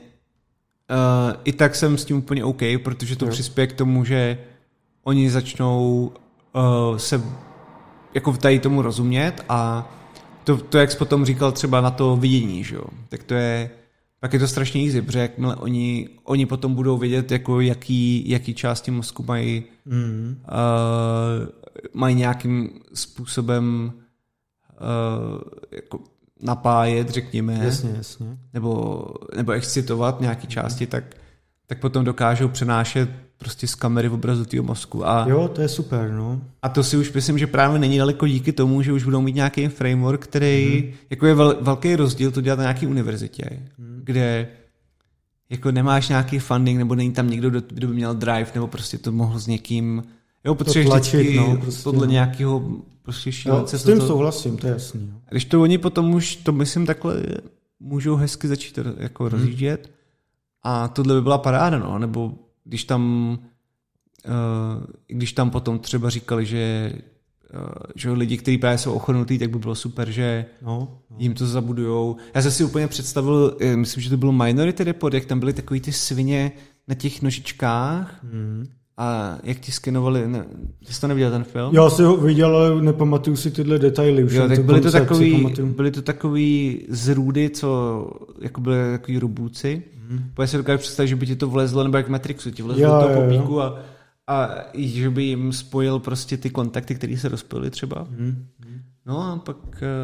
uh, 0.91 1.41
i 1.45 1.53
tak 1.53 1.75
jsem 1.75 1.99
s 1.99 2.05
tím 2.05 2.17
úplně 2.17 2.45
OK, 2.45 2.63
protože 2.83 3.17
to 3.17 3.25
jo. 3.25 3.31
přispěje 3.31 3.67
k 3.67 3.73
tomu, 3.73 4.05
že 4.05 4.39
oni 5.03 5.31
začnou 5.31 6.13
uh, 6.55 6.97
se 6.97 7.23
jako 8.15 8.33
tady 8.33 8.59
tomu 8.59 8.83
rozumět 8.83 9.45
a 9.49 9.91
to, 10.45 10.57
to, 10.57 10.79
jak 10.79 10.91
jsi 10.91 10.99
potom 10.99 11.25
říkal 11.25 11.53
třeba 11.53 11.81
na 11.81 11.91
to 11.91 12.17
vidění, 12.17 12.65
že 12.65 12.75
jo, 12.75 12.85
tak 13.09 13.23
to 13.23 13.35
je, 13.35 13.71
pak 14.21 14.33
je 14.33 14.39
to 14.39 14.49
strašně 14.49 14.83
easy, 14.85 15.03
protože 15.03 15.19
jakmile 15.19 15.57
oni, 15.57 16.09
oni 16.25 16.47
potom 16.47 16.75
budou 16.75 16.99
vědět, 16.99 17.33
jako 17.33 17.61
jaký, 17.61 18.31
jaký 18.31 18.55
části 18.55 18.91
mozku 18.91 19.25
mají, 19.29 19.65
mm. 19.85 20.37
uh, 20.49 21.49
mají 21.95 22.15
nějakým 22.15 22.71
způsobem 22.95 23.93
uh, 24.81 25.41
jako 25.71 26.01
napájet, 26.43 27.11
řekněme, 27.11 27.61
jasně, 27.63 27.91
jasně. 27.97 28.39
Nebo, 28.55 29.05
nebo 29.37 29.53
excitovat 29.53 30.21
nějaký 30.21 30.47
části, 30.47 30.87
tak, 30.87 31.05
tak 31.67 31.81
potom 31.81 32.05
dokážou 32.05 32.49
přenášet 32.49 33.11
prostě 33.39 33.67
z 33.67 33.75
kamery 33.75 34.09
v 34.09 34.15
obrazu 34.15 34.45
toho 34.45 34.63
mozku. 34.63 35.09
A, 35.09 35.27
jo, 35.29 35.49
to 35.49 35.61
je 35.61 35.69
super, 35.69 36.11
no. 36.11 36.41
A 36.63 36.69
to 36.69 36.83
si 36.83 36.97
už 36.97 37.13
myslím, 37.13 37.39
že 37.39 37.47
právě 37.47 37.79
není 37.79 37.99
daleko 37.99 38.27
díky 38.27 38.53
tomu, 38.53 38.83
že 38.83 38.93
už 38.93 39.05
budou 39.05 39.21
mít 39.21 39.35
nějaký 39.35 39.69
framework, 39.69 40.25
který, 40.25 40.83
mm. 40.87 40.99
jako 41.11 41.27
je 41.27 41.35
vel, 41.35 41.57
velký 41.61 41.97
rozdíl 41.97 42.31
to 42.31 42.41
dělat 42.41 42.57
na 42.57 42.63
nějaké 42.63 42.87
univerzitě, 42.87 43.63
mm. 43.79 44.01
kde 44.05 44.49
jako 45.51 45.71
nemáš 45.71 46.09
nějaký 46.09 46.39
funding, 46.39 46.79
nebo 46.79 46.95
není 46.95 47.13
tam 47.13 47.31
někdo, 47.31 47.51
kdo 47.51 47.89
by 47.89 47.95
měl 47.95 48.15
drive, 48.15 48.47
nebo 48.55 48.67
prostě 48.67 48.99
to 48.99 49.13
mohl 49.13 49.39
s 49.39 49.47
někým, 49.47 50.03
jo, 50.45 50.55
potřebuješ 50.55 51.01
vždycky 51.01 51.37
no, 51.37 51.57
prostě, 51.57 51.83
podle 51.83 52.07
no. 52.07 52.13
nějakého 52.13 52.63
prostě 53.03 53.33
šílence. 53.33 53.77
No, 53.77 53.81
s 53.81 53.85
tím 53.85 53.99
to... 53.99 54.07
souhlasím, 54.07 54.57
to 54.57 54.67
je 54.67 54.73
jasný. 54.73 55.13
A 55.27 55.31
když 55.31 55.45
to 55.45 55.63
oni 55.63 55.79
potom 55.79 56.15
už, 56.15 56.37
to 56.37 56.53
myslím 56.53 56.87
takhle, 56.87 57.23
můžou 57.81 58.17
hezky 58.17 58.49
začít 58.49 58.79
jako 58.97 59.25
hmm. 59.25 59.33
rozjíždět 59.33 59.91
a 60.63 60.89
tohle 60.89 61.15
by 61.15 61.23
byla 61.23 61.39
paráda, 61.39 61.79
no, 61.79 61.99
nebo 61.99 62.33
když 62.69 62.85
tam 62.85 63.33
uh, 64.27 64.85
když 65.07 65.33
tam 65.33 65.51
potom 65.51 65.79
třeba 65.79 66.11
říkali, 66.11 66.47
že 66.47 66.93
uh, 67.55 67.61
že 67.95 68.11
lidi, 68.11 68.37
kteří 68.37 68.59
právě 68.59 68.79
jsou 68.79 68.93
ochotnutí, 68.93 69.39
tak 69.39 69.51
by 69.51 69.59
bylo 69.59 69.75
super, 69.75 70.11
že 70.11 70.45
no, 70.63 70.89
no. 71.11 71.17
jim 71.19 71.35
to 71.35 71.47
zabudujou. 71.47 72.17
Já 72.35 72.43
jsem 72.43 72.51
si 72.51 72.65
úplně 72.65 72.89
představil, 72.89 73.57
eh, 73.61 73.77
myslím, 73.77 74.03
že 74.03 74.11
to 74.11 74.17
bylo 74.17 74.33
Minority 74.33 74.85
Report, 74.85 75.15
jak 75.15 75.25
tam 75.25 75.41
byly 75.41 75.53
takový 75.53 75.81
ty 75.81 75.93
svině 75.93 76.53
na 76.89 76.95
těch 76.95 77.23
nožičkách 77.23 78.21
hmm. 78.23 78.69
A 79.01 79.39
jak 79.43 79.59
ti 79.59 79.73
skenovali, 79.73 80.29
ne, 80.29 80.45
jsi 80.83 81.01
to 81.01 81.09
neviděl 81.09 81.31
ten 81.31 81.45
film? 81.45 81.75
Já 81.75 81.91
si 81.91 82.03
ho 82.03 82.17
viděl, 82.17 82.57
ale 82.57 82.83
nepamatuju 82.83 83.37
si 83.37 83.51
tyhle 83.51 83.79
detaily. 83.79 84.25
Už 84.25 84.33
jo, 84.33 84.49
tak 84.49 84.65
byly 84.65 84.81
to, 84.81 84.93
takový, 84.93 85.55
byly 85.65 85.91
to 85.91 86.03
takový 86.03 86.81
zrůdy, 86.89 87.51
co 87.51 88.11
jako 88.41 88.61
byly 88.61 88.77
takový 88.93 89.19
robůci. 89.19 89.83
Hmm. 90.09 90.31
Pojď 90.35 90.51
si 90.51 90.57
dokážu 90.57 90.79
představit, 90.79 91.09
že 91.09 91.17
by 91.17 91.27
ti 91.27 91.37
to 91.37 91.49
vlezlo, 91.49 91.85
nebo 91.85 91.97
jak 91.97 92.09
Matrixu, 92.09 92.51
ti 92.51 92.63
vlezlo 92.63 92.85
jo, 92.85 92.93
do 92.93 93.09
toho 93.09 93.23
popíku 93.23 93.61
a, 93.61 93.79
a 94.27 94.49
že 94.75 95.11
by 95.11 95.23
jim 95.23 95.53
spojil 95.53 95.99
prostě 95.99 96.37
ty 96.37 96.51
kontakty, 96.51 96.95
které 96.95 97.17
se 97.17 97.29
rozpojily 97.29 97.71
třeba. 97.71 98.07
Hmm. 98.11 98.47
No 99.07 99.23
a 99.23 99.37
pak... 99.37 99.57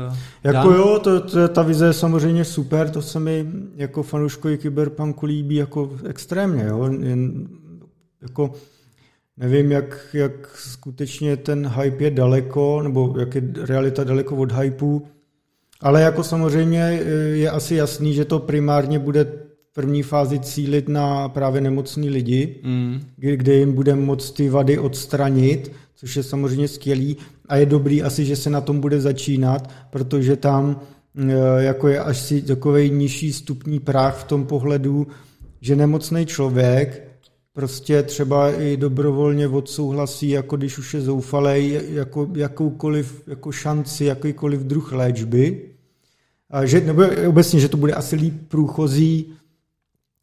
Uh, 0.09 0.17
jako 0.45 0.69
dám. 0.69 0.79
jo, 0.79 0.99
to, 1.05 1.21
to, 1.21 1.49
ta 1.49 1.63
vize 1.63 1.87
je 1.87 1.93
samozřejmě 1.93 2.45
super, 2.45 2.91
to 2.91 3.03
se 3.03 3.21
mi 3.21 3.47
jako 3.77 4.03
fanouškovi 4.03 4.59
Cyberpunku 4.59 5.27
líbí 5.27 5.55
jako 5.55 5.91
extrémně, 6.09 6.65
jo. 6.65 6.91
Jen, 7.01 7.49
jako 8.23 8.53
Nevím, 9.37 9.73
jak, 9.73 10.07
jak 10.13 10.57
skutečně 10.57 11.37
ten 11.37 11.69
hype 11.69 12.05
je 12.05 12.11
daleko, 12.11 12.83
nebo 12.83 13.15
jak 13.19 13.35
je 13.35 13.43
realita 13.57 14.05
daleko 14.05 14.37
od 14.37 14.53
hypeu, 14.53 15.03
ale 15.81 16.03
jako 16.03 16.23
samozřejmě 16.23 16.79
je 17.33 17.51
asi 17.51 17.75
jasný, 17.75 18.15
že 18.15 18.25
to 18.25 18.39
primárně 18.39 18.99
bude 18.99 19.44
první 19.75 20.03
fázi 20.03 20.39
cílit 20.39 20.89
na 20.89 21.29
právě 21.29 21.61
nemocní 21.61 22.11
lidi, 22.11 22.57
mm. 22.63 23.01
kde 23.17 23.55
jim 23.55 23.73
bude 23.73 23.95
moct 23.95 24.31
ty 24.31 24.49
vady 24.49 24.79
odstranit, 24.79 25.73
což 25.95 26.17
je 26.17 26.23
samozřejmě 26.23 26.69
skvělý 26.69 27.17
a 27.49 27.57
je 27.57 27.67
dobrý 27.67 28.03
asi, 28.03 28.25
že 28.25 28.37
se 28.37 28.51
na 28.51 28.61
tom 28.61 28.81
bude 28.81 29.01
začínat, 29.01 29.71
protože 29.91 30.37
tam 30.37 30.81
e, 31.17 31.65
jako 31.65 31.89
je 31.89 32.01
až 32.01 32.19
si 32.19 32.43
takový 32.43 32.91
nižší 32.91 33.33
stupní 33.33 33.81
práh 33.81 34.21
v 34.21 34.25
tom 34.25 34.47
pohledu, 34.47 35.07
že 35.61 35.77
nemocný 35.77 36.27
člověk 36.27 37.09
prostě 37.53 38.03
třeba 38.03 38.53
i 38.53 38.77
dobrovolně 38.77 39.49
odsouhlasí, 39.49 40.29
jako 40.29 40.57
když 40.57 40.79
už 40.79 40.95
je 40.95 41.01
zoufalej, 41.01 41.81
jako, 41.91 42.29
jakoukoliv 42.35 43.23
jako 43.27 43.53
šanci, 43.53 44.05
jakýkoliv 44.05 44.61
druh 44.61 44.93
léčby. 44.93 45.61
A 46.51 46.67
že, 46.67 46.81
nebo 46.81 47.03
obecně, 47.29 47.61
že 47.61 47.69
to 47.69 47.77
bude 47.77 47.93
asi 47.93 48.17
líp 48.17 48.35
průchozí, 48.49 49.33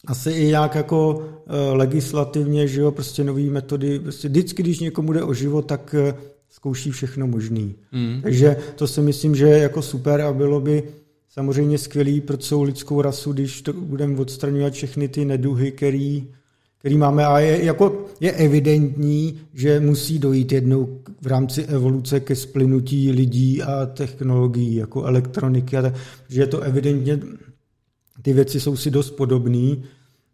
asi 0.08 0.32
i 0.32 0.47
nějak 0.47 0.76
jako 0.76 1.16
uh, 1.16 1.24
legislativně, 1.72 2.68
že 2.68 2.82
jo, 2.82 2.91
prostě 2.91 3.24
nové 3.24 3.41
metody, 3.41 3.99
prostě 3.99 4.30
vždycky, 4.30 4.64
když 4.64 4.80
někomu 4.80 5.14
jde 5.14 5.24
o 5.24 5.34
život, 5.34 5.62
tak 5.62 5.95
uh, 5.99 6.20
zkouší 6.49 6.91
všechno 6.91 7.28
možný. 7.28 7.76
Mm. 7.91 8.20
Takže 8.22 8.58
to 8.76 8.88
si 8.88 9.02
myslím, 9.02 9.36
že 9.36 9.47
je 9.47 9.58
jako 9.58 9.82
super 9.82 10.22
a 10.22 10.34
bylo 10.34 10.62
by 10.62 10.84
samozřejmě 11.30 11.78
skvělý 11.78 12.22
pro 12.22 12.38
celou 12.38 12.64
lidskou 12.64 13.02
rasu, 13.02 13.34
když 13.34 13.62
to 13.62 13.74
budeme 13.74 14.20
odstraňovat 14.20 14.74
všechny 14.74 15.08
ty 15.08 15.26
neduhy, 15.26 15.72
který 15.72 16.28
který 16.82 16.97
máme 16.97 17.26
a 17.26 17.39
je, 17.39 17.66
jako, 17.66 18.06
je 18.20 18.32
evidentní, 18.32 19.39
že 19.54 19.80
musí 19.80 20.20
dojít 20.20 20.52
jednou 20.52 20.99
v 21.22 21.28
rámci 21.28 21.64
evoluce 21.64 22.20
ke 22.20 22.36
splynutí 22.36 23.12
lidí 23.12 23.62
a 23.62 23.86
technologií, 23.86 24.76
jako 24.76 25.04
elektroniky, 25.04 25.78
a 25.78 25.82
tak, 25.82 25.93
že 26.30 26.41
je 26.41 26.47
to 26.47 26.60
evidentně, 26.60 27.20
ty 28.22 28.34
věci 28.34 28.59
jsou 28.59 28.76
si 28.76 28.91
dost 28.91 29.12
podobné, 29.12 29.76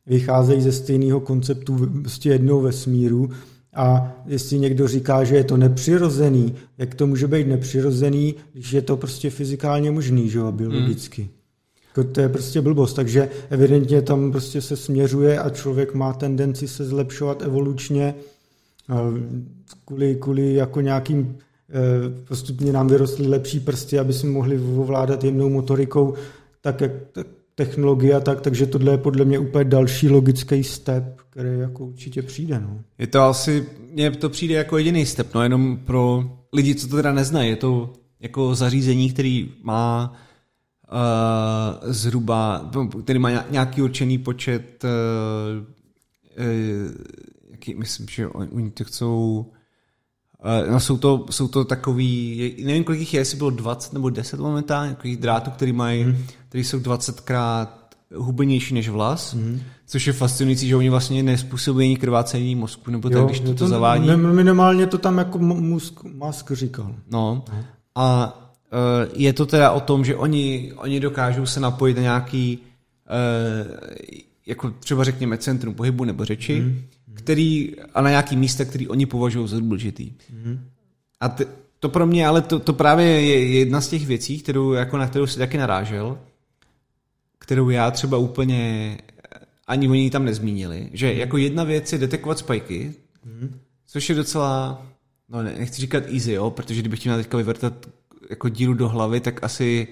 vycházejí 0.06 0.62
ze 0.62 0.72
stejného 0.72 1.20
konceptu 1.20 1.90
prostě 2.02 2.30
jednou 2.30 2.62
vesmíru 2.62 3.30
a 3.76 4.16
jestli 4.26 4.60
někdo 4.60 4.88
říká, 4.88 5.24
že 5.24 5.36
je 5.36 5.44
to 5.44 5.58
nepřirozený, 5.58 6.56
jak 6.78 6.96
to 6.96 7.08
může 7.08 7.28
být 7.28 7.48
nepřirozený, 7.48 8.36
když 8.54 8.72
je 8.72 8.82
to 8.82 8.98
prostě 8.98 9.30
fyzikálně 9.30 9.92
možný, 9.92 10.30
že 10.30 10.40
jo, 10.40 10.52
biologicky. 10.52 11.22
Hmm. 11.22 11.32
To 12.12 12.22
je 12.22 12.30
prostě 12.30 12.62
blbost, 12.62 12.94
takže 12.94 13.30
evidentně 13.50 14.02
tam 14.02 14.32
prostě 14.32 14.62
se 14.62 14.76
směřuje 14.76 15.40
a 15.40 15.50
člověk 15.50 15.94
má 15.94 16.14
tendenci 16.14 16.68
se 16.68 16.86
zlepšovat 16.86 17.42
evolučně 17.42 18.16
kvůli, 19.86 20.16
kvůli 20.16 20.54
jako 20.54 20.82
nějakým 20.82 21.38
e, 21.70 22.26
postupně 22.28 22.72
nám 22.72 22.88
vyrostly 22.88 23.28
lepší 23.28 23.60
prsty, 23.60 24.00
aby 24.00 24.14
jsme 24.14 24.30
mohli 24.30 24.60
ovládat 24.78 25.24
jemnou 25.24 25.50
motorikou 25.50 26.14
tak, 26.62 26.82
jak 26.82 26.92
tak 27.12 27.28
technologie 27.58 28.16
a 28.16 28.20
tak, 28.20 28.42
takže 28.42 28.66
tohle 28.66 28.92
je 28.92 28.98
podle 28.98 29.26
mě 29.26 29.40
úplně 29.40 29.64
další 29.64 30.10
logický 30.10 30.64
step, 30.64 31.22
který 31.30 31.50
jako 31.60 31.86
určitě 31.86 32.22
přijde. 32.22 32.60
No. 32.60 32.82
Je 32.98 33.08
to 33.08 33.22
asi, 33.22 33.66
mně 33.92 34.12
to 34.12 34.30
přijde 34.30 34.56
jako 34.56 34.78
jediný 34.78 35.06
step, 35.06 35.34
no 35.34 35.44
jenom 35.44 35.78
pro 35.78 36.24
lidi, 36.54 36.76
co 36.76 36.88
to 36.88 36.96
teda 36.96 37.14
neznají, 37.14 37.50
je 37.50 37.56
to 37.56 37.94
jako 38.20 38.56
zařízení, 38.56 39.10
který 39.10 39.54
má 39.64 40.14
uh, 40.92 41.92
zhruba, 41.92 42.72
který 43.04 43.20
má 43.20 43.30
nějaký 43.50 43.82
určený 43.82 44.18
počet, 44.18 44.84
uh, 44.84 44.90
jaký, 47.52 47.76
myslím, 47.76 48.08
že 48.10 48.28
oni 48.28 48.72
to 48.72 48.84
chcou, 48.84 49.46
no 50.72 50.80
jsou 50.80 50.98
to, 50.98 51.26
jsou 51.30 51.48
to 51.48 51.66
takový, 51.66 52.56
nevím, 52.66 52.84
kolik 52.84 53.00
jich 53.00 53.14
je, 53.14 53.22
jestli 53.22 53.38
bylo 53.38 53.50
20 53.50 53.94
nebo 53.94 54.10
10 54.10 54.40
momentálně, 54.40 54.92
takových 54.92 55.18
drátů, 55.18 55.52
který 55.52 55.74
mají, 55.74 56.04
hmm. 56.04 56.18
který 56.50 56.64
jsou 56.64 56.80
20 56.80 57.20
krát 57.20 57.96
hubenější 58.16 58.74
než 58.74 58.90
vlas, 58.90 59.34
hmm. 59.34 59.60
což 59.86 60.08
je 60.08 60.14
fascinující, 60.14 60.68
že 60.68 60.76
oni 60.76 60.90
vlastně 60.90 61.24
nespůsobují 61.24 61.96
krvácení 61.96 62.56
mozku, 62.56 62.92
nebo 62.92 63.10
jo, 63.10 63.20
tak, 63.20 63.26
když 63.28 63.40
to, 63.40 63.54
to 63.54 63.68
zavádí. 63.68 64.10
Minimálně 64.16 64.88
to 64.88 64.98
tam 64.98 65.18
jako 65.18 65.40
Musk, 65.40 66.04
Musk 66.04 66.52
říkal. 66.52 66.96
No. 67.12 67.44
no. 67.52 67.64
A 67.96 68.38
Eh, 68.72 69.10
je 69.16 69.34
to 69.34 69.46
teda 69.46 69.72
o 69.72 69.80
tom, 69.80 70.06
že 70.06 70.16
oni, 70.16 70.74
oni 70.76 71.00
dokážou 71.00 71.46
se 71.46 71.60
napojit 71.60 71.98
na 71.98 72.04
nějaký, 72.04 72.60
uh, 73.10 73.78
jako 74.46 74.70
třeba 74.70 75.04
řekněme 75.04 75.38
centrum 75.38 75.74
pohybu 75.74 76.04
nebo 76.04 76.26
řeči, 76.26 76.62
mm. 76.62 76.82
Který, 77.18 77.76
a 77.94 78.02
na 78.02 78.10
nějaký 78.10 78.36
místa, 78.36 78.66
který 78.66 78.88
oni 78.88 79.06
považují 79.06 79.48
za 79.48 79.60
důležitý. 79.60 80.12
Mm. 80.34 80.60
A 81.20 81.30
t, 81.30 81.46
to 81.80 81.90
pro 81.90 82.08
mě, 82.08 82.28
ale 82.28 82.42
to, 82.42 82.60
to 82.60 82.74
právě 82.74 83.06
je 83.06 83.48
jedna 83.60 83.82
z 83.82 83.88
těch 83.88 84.06
věcí, 84.06 84.40
kterou, 84.40 84.72
jako 84.72 84.98
na 84.98 85.08
kterou 85.08 85.28
si 85.28 85.40
taky 85.40 85.58
narážel, 85.58 86.20
kterou 87.40 87.70
já 87.70 87.92
třeba 87.92 88.18
úplně 88.18 88.98
ani 89.68 89.90
oni 89.90 90.10
tam 90.10 90.26
nezmínili, 90.26 90.90
že 90.94 91.14
mm. 91.14 91.20
jako 91.20 91.38
jedna 91.38 91.64
věc 91.64 91.94
je 91.94 92.00
detekovat 92.00 92.40
spajky, 92.40 92.94
mm. 93.26 93.60
což 93.88 94.10
je 94.10 94.16
docela, 94.16 94.86
no 95.30 95.44
nechci 95.44 95.82
říkat 95.82 96.04
easy, 96.14 96.32
jo, 96.32 96.52
protože 96.52 96.80
kdybych 96.80 97.00
chtěl 97.00 97.18
teďka 97.18 97.38
vyvrtat 97.38 97.74
jako 98.30 98.50
díru 98.50 98.74
do 98.74 98.90
hlavy, 98.90 99.20
tak 99.20 99.44
asi 99.44 99.88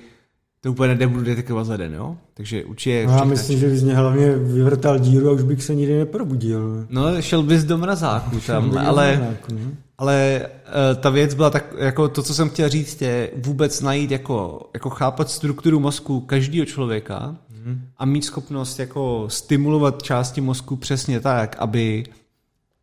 to 0.66 0.72
úplně 0.72 0.96
nebudu 0.96 1.24
detekovat 1.24 1.64
za 1.64 1.78
den, 1.78 1.94
jo? 1.94 2.18
Takže 2.34 2.66
určitě... 2.66 3.06
No, 3.08 3.14
já 3.14 3.24
myslím, 3.24 3.60
že 3.60 3.70
bys 3.70 3.84
mě 3.84 3.96
hlavně 3.96 4.36
vyvrtal 4.36 5.00
díru 5.00 5.30
a 5.30 5.32
už 5.32 5.44
bych 5.44 5.64
se 5.64 5.76
nikdy 5.76 5.98
neprobudil. 5.98 6.86
No, 6.90 7.22
šel 7.22 7.44
bys 7.44 7.64
do 7.64 7.78
mrazáku 7.78 8.40
tam, 8.40 8.78
ale, 8.78 9.18
mrazáku, 9.18 9.54
no. 9.54 9.72
ale 9.98 10.42
uh, 10.46 11.02
ta 11.02 11.10
věc 11.10 11.34
byla 11.34 11.50
tak, 11.50 11.74
jako 11.78 12.08
to, 12.08 12.24
co 12.24 12.34
jsem 12.34 12.50
chtěl 12.50 12.70
říct, 12.70 13.02
je 13.02 13.32
vůbec 13.36 13.82
najít, 13.82 14.12
jako, 14.12 14.70
jako 14.74 14.90
chápat 14.90 15.30
strukturu 15.30 15.80
mozku 15.80 16.20
každého 16.20 16.66
člověka 16.66 17.36
mm. 17.66 17.82
a 17.98 18.06
mít 18.06 18.26
schopnost 18.26 18.80
jako 18.80 19.26
stimulovat 19.28 20.04
části 20.04 20.42
mozku 20.42 20.76
přesně 20.76 21.20
tak, 21.20 21.56
aby 21.60 22.04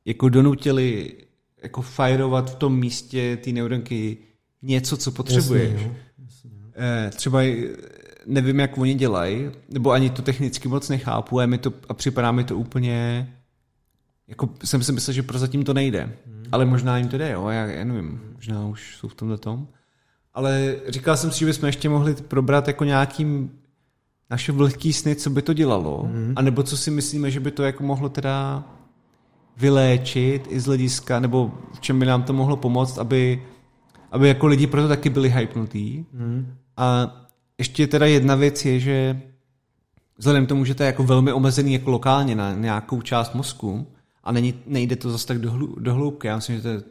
jako 0.05 0.29
donutili 0.29 1.13
jako 1.63 1.83
fajrovat 1.83 2.51
v 2.51 2.55
tom 2.55 2.79
místě 2.79 3.39
ty 3.43 3.53
neuronky 3.53 4.17
něco, 4.63 4.97
co 4.97 5.11
potřebuješ. 5.11 5.73
Jasně, 5.73 5.97
eh, 5.97 6.12
Třeba 7.11 7.41
nevím, 8.27 8.61
jak 8.61 8.79
oni 8.79 8.95
dělají, 8.95 9.51
nebo 9.69 9.91
ani 9.91 10.11
to 10.11 10.23
technicky 10.23 10.69
moc 10.69 10.89
nechápu 10.89 11.41
a, 11.41 11.47
mi 11.47 11.59
to, 11.59 11.73
a 11.89 11.95
připadá 11.95 12.33
mi 12.33 12.45
to 12.45 12.57
úplně 12.57 13.29
jako 14.29 14.49
jsem 14.65 14.83
si 14.83 14.93
myslel, 14.93 15.15
že 15.15 15.23
prozatím 15.23 15.65
to 15.65 15.75
nejde. 15.75 16.13
Hmm. 16.27 16.45
Ale 16.53 16.65
možná 16.65 16.99
jim 16.99 17.09
to 17.09 17.19
jde, 17.19 17.31
jo, 17.31 17.49
já, 17.49 17.67
já 17.67 17.85
nevím, 17.85 18.21
možná 18.35 18.67
už 18.67 18.97
jsou 18.97 19.09
v 19.09 19.15
tomhle 19.15 19.39
tom. 19.39 19.69
Ale 20.35 20.77
říkal 20.89 21.17
jsem 21.17 21.31
si, 21.31 21.39
že 21.39 21.47
bychom 21.47 21.67
ještě 21.67 21.89
mohli 21.89 22.15
probrat 22.15 22.69
jako 22.69 22.85
nějakým 22.85 23.51
naše 24.31 24.53
vlhký 24.53 24.93
sny, 24.93 25.17
co 25.17 25.31
by 25.31 25.43
to 25.43 25.53
dělalo, 25.53 26.03
hmm. 26.03 26.33
anebo 26.37 26.63
co 26.63 26.77
si 26.77 26.91
myslíme, 26.91 27.31
že 27.31 27.41
by 27.41 27.51
to 27.51 27.63
jako 27.63 27.83
mohlo 27.83 28.09
teda 28.09 28.65
vyléčit 29.57 30.47
i 30.49 30.61
z 30.61 30.67
hlediska, 30.67 31.21
nebo 31.21 31.53
v 31.75 31.81
čem 31.81 31.99
by 31.99 32.07
nám 32.07 32.23
to 32.23 32.33
mohlo 32.33 32.57
pomoct, 32.57 32.99
aby 32.99 33.43
aby 34.13 34.29
jako 34.29 34.47
lidi 34.47 34.67
proto 34.67 34.89
taky 34.89 35.11
byli 35.11 35.31
hypnutí. 35.31 36.07
Hmm. 36.15 36.55
A 36.77 37.17
ještě 37.59 37.87
teda 37.87 38.07
jedna 38.07 38.35
věc 38.35 38.65
je, 38.65 38.81
že 38.81 39.23
vzhledem 40.19 40.47
k 40.47 40.49
tomu, 40.49 40.65
že 40.65 40.75
to 40.75 40.83
je 40.83 40.87
jako 40.87 41.05
velmi 41.05 41.33
omezený 41.33 41.73
jako 41.73 41.91
lokálně 41.91 42.35
na 42.35 42.55
nějakou 42.55 43.03
část 43.03 43.35
mozku 43.35 43.87
a 44.25 44.33
není, 44.33 44.55
nejde 44.67 44.97
to 44.97 45.11
zase 45.11 45.27
tak 45.27 45.39
do, 45.39 45.51
hlu, 45.51 45.77
do 45.81 45.95
hloubky, 45.95 46.27
já 46.27 46.37
myslím, 46.37 46.57
že 46.57 46.63
to, 46.63 46.69
je 46.69 46.83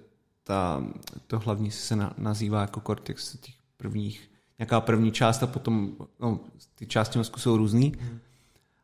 ta, 0.43 0.83
to 1.27 1.39
hlavní 1.39 1.71
se 1.71 1.95
na, 1.95 2.13
nazývá 2.17 2.61
jako 2.61 2.79
kortex 2.79 3.37
těch 3.37 3.55
prvních, 3.77 4.29
nějaká 4.59 4.81
první 4.81 5.11
část 5.11 5.43
a 5.43 5.47
potom 5.47 5.91
no, 6.19 6.39
ty 6.75 6.85
části 6.85 7.17
mozku 7.17 7.39
jsou 7.39 7.57
různý, 7.57 7.93
hmm. 7.99 8.19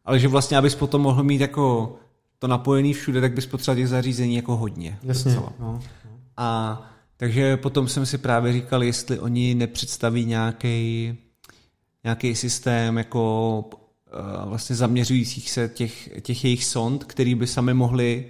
ale 0.06 0.20
že 0.20 0.28
vlastně, 0.28 0.58
abys 0.58 0.76
potom 0.76 1.02
mohl 1.02 1.24
mít 1.24 1.42
jako 1.42 1.96
to 2.40 2.48
napojený 2.48 2.94
všude, 2.94 3.22
tak 3.22 3.34
bys 3.34 3.46
potřeboval 3.46 3.76
těch 3.76 3.90
zařízení 3.90 4.36
jako 4.36 4.58
hodně. 4.58 5.00
Jasně. 5.04 5.36
No, 5.36 5.54
no. 5.60 5.80
A 6.38 6.82
takže 7.18 7.58
potom 7.58 7.88
jsem 7.88 8.06
si 8.06 8.18
právě 8.18 8.54
říkal, 8.54 8.84
jestli 8.84 9.20
oni 9.20 9.56
nepředstaví 9.56 10.26
nějaký 10.26 11.18
nějaký 12.04 12.36
systém 12.36 12.98
jako 12.98 13.60
uh, 13.64 14.50
vlastně 14.50 14.76
zaměřujících 14.76 15.52
se 15.52 15.70
těch, 15.74 16.22
těch 16.22 16.44
jejich 16.44 16.66
sond, 16.66 17.04
který 17.04 17.36
by 17.36 17.48
sami 17.48 17.74
mohli 17.74 18.26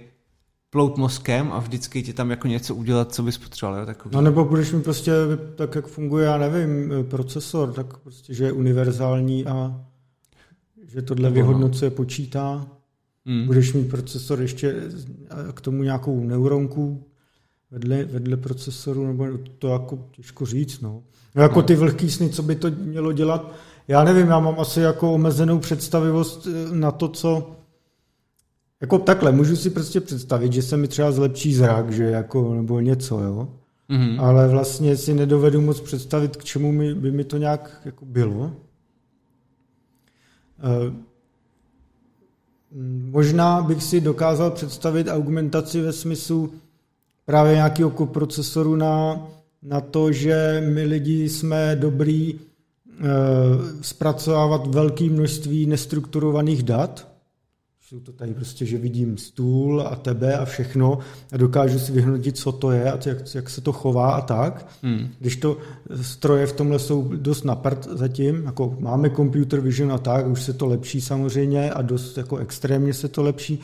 plout 0.70 0.98
mozkem 0.98 1.52
a 1.52 1.58
vždycky 1.58 2.02
ti 2.02 2.12
tam 2.12 2.30
jako 2.30 2.48
něco 2.48 2.74
udělat, 2.74 3.14
co 3.14 3.22
bys 3.22 3.38
potřeboval. 3.38 3.80
Jo, 3.80 3.86
takový. 3.86 4.14
No 4.14 4.20
nebo 4.20 4.44
budeš 4.44 4.72
mi 4.72 4.82
prostě 4.82 5.12
tak, 5.54 5.74
jak 5.74 5.86
funguje, 5.86 6.26
já 6.26 6.38
nevím, 6.38 6.92
procesor, 7.10 7.72
tak 7.72 7.96
prostě, 7.96 8.34
že 8.34 8.44
je 8.44 8.52
univerzální 8.52 9.46
a 9.46 9.84
že 10.86 11.02
tohle 11.02 11.30
vyhodnocuje, 11.30 11.90
počítá. 11.90 12.66
Hmm. 13.26 13.46
Budeš 13.46 13.72
mít 13.72 13.88
procesor 13.88 14.42
ještě 14.42 14.74
k 15.54 15.60
tomu 15.60 15.82
nějakou 15.82 16.24
neuronku, 16.24 17.04
vedle, 17.70 18.04
vedle 18.04 18.36
procesoru, 18.36 19.06
nebo 19.06 19.26
to 19.58 19.68
jako 19.68 19.98
těžko 20.10 20.46
říct, 20.46 20.80
no. 20.80 21.02
no 21.34 21.42
jako 21.42 21.62
ty 21.62 21.76
vlhký 21.76 22.10
sny, 22.10 22.30
co 22.30 22.42
by 22.42 22.54
to 22.54 22.70
mělo 22.70 23.12
dělat, 23.12 23.52
já 23.88 24.04
nevím, 24.04 24.28
já 24.28 24.40
mám 24.40 24.60
asi 24.60 24.80
jako 24.80 25.12
omezenou 25.14 25.58
představivost 25.58 26.46
eh, 26.46 26.74
na 26.74 26.90
to, 26.90 27.08
co 27.08 27.50
jako 28.80 28.98
takhle, 28.98 29.32
můžu 29.32 29.56
si 29.56 29.70
prostě 29.70 30.00
představit, 30.00 30.52
že 30.52 30.62
se 30.62 30.76
mi 30.76 30.88
třeba 30.88 31.12
zlepší 31.12 31.54
zrak, 31.54 31.92
že 31.92 32.04
jako, 32.04 32.54
nebo 32.54 32.80
něco, 32.80 33.20
jo. 33.20 33.48
Mm-hmm. 33.90 34.20
Ale 34.20 34.48
vlastně 34.48 34.96
si 34.96 35.14
nedovedu 35.14 35.60
moc 35.60 35.80
představit, 35.80 36.36
k 36.36 36.44
čemu 36.44 36.72
mi, 36.72 36.94
by 36.94 37.10
mi 37.10 37.24
to 37.24 37.36
nějak 37.36 37.80
jako 37.84 38.04
bylo. 38.04 38.52
E, 40.58 40.94
možná 43.10 43.62
bych 43.62 43.82
si 43.82 44.00
dokázal 44.00 44.50
představit 44.50 45.08
argumentaci 45.08 45.80
ve 45.80 45.92
smyslu, 45.92 46.52
právě 47.28 47.54
nějakého 47.54 47.90
koprocesoru 47.90 48.76
na, 48.76 49.26
na 49.62 49.80
to, 49.80 50.12
že 50.12 50.64
my 50.68 50.82
lidi 50.82 51.28
jsme 51.28 51.76
dobrý 51.76 52.30
e, 52.30 52.38
zpracovávat 53.80 54.66
velké 54.66 55.04
množství 55.04 55.66
nestrukturovaných 55.66 56.62
dat. 56.62 57.08
Jsou 57.80 58.00
to 58.00 58.12
tady 58.12 58.34
prostě, 58.34 58.66
že 58.66 58.78
vidím 58.78 59.18
stůl 59.18 59.82
a 59.82 59.96
tebe 59.96 60.38
a 60.38 60.44
všechno 60.44 60.98
a 61.32 61.36
dokážu 61.36 61.78
si 61.78 61.92
vyhodnotit, 61.92 62.36
co 62.36 62.52
to 62.52 62.70
je 62.70 62.92
a 62.92 62.98
jak, 63.06 63.34
jak 63.34 63.50
se 63.50 63.60
to 63.60 63.72
chová 63.72 64.10
a 64.10 64.20
tak. 64.20 64.66
Hmm. 64.82 65.08
Když 65.18 65.36
to 65.36 65.58
stroje 66.02 66.46
v 66.46 66.52
tomhle 66.52 66.78
jsou 66.78 67.08
dost 67.16 67.44
naprt 67.44 67.88
zatím, 67.90 68.42
jako 68.44 68.76
máme 68.80 69.10
computer 69.10 69.60
vision 69.60 69.92
a 69.92 69.98
tak, 69.98 70.26
už 70.26 70.42
se 70.42 70.52
to 70.52 70.66
lepší 70.66 71.00
samozřejmě 71.00 71.70
a 71.70 71.82
dost 71.82 72.18
jako 72.18 72.36
extrémně 72.36 72.94
se 72.94 73.08
to 73.08 73.22
lepší, 73.22 73.60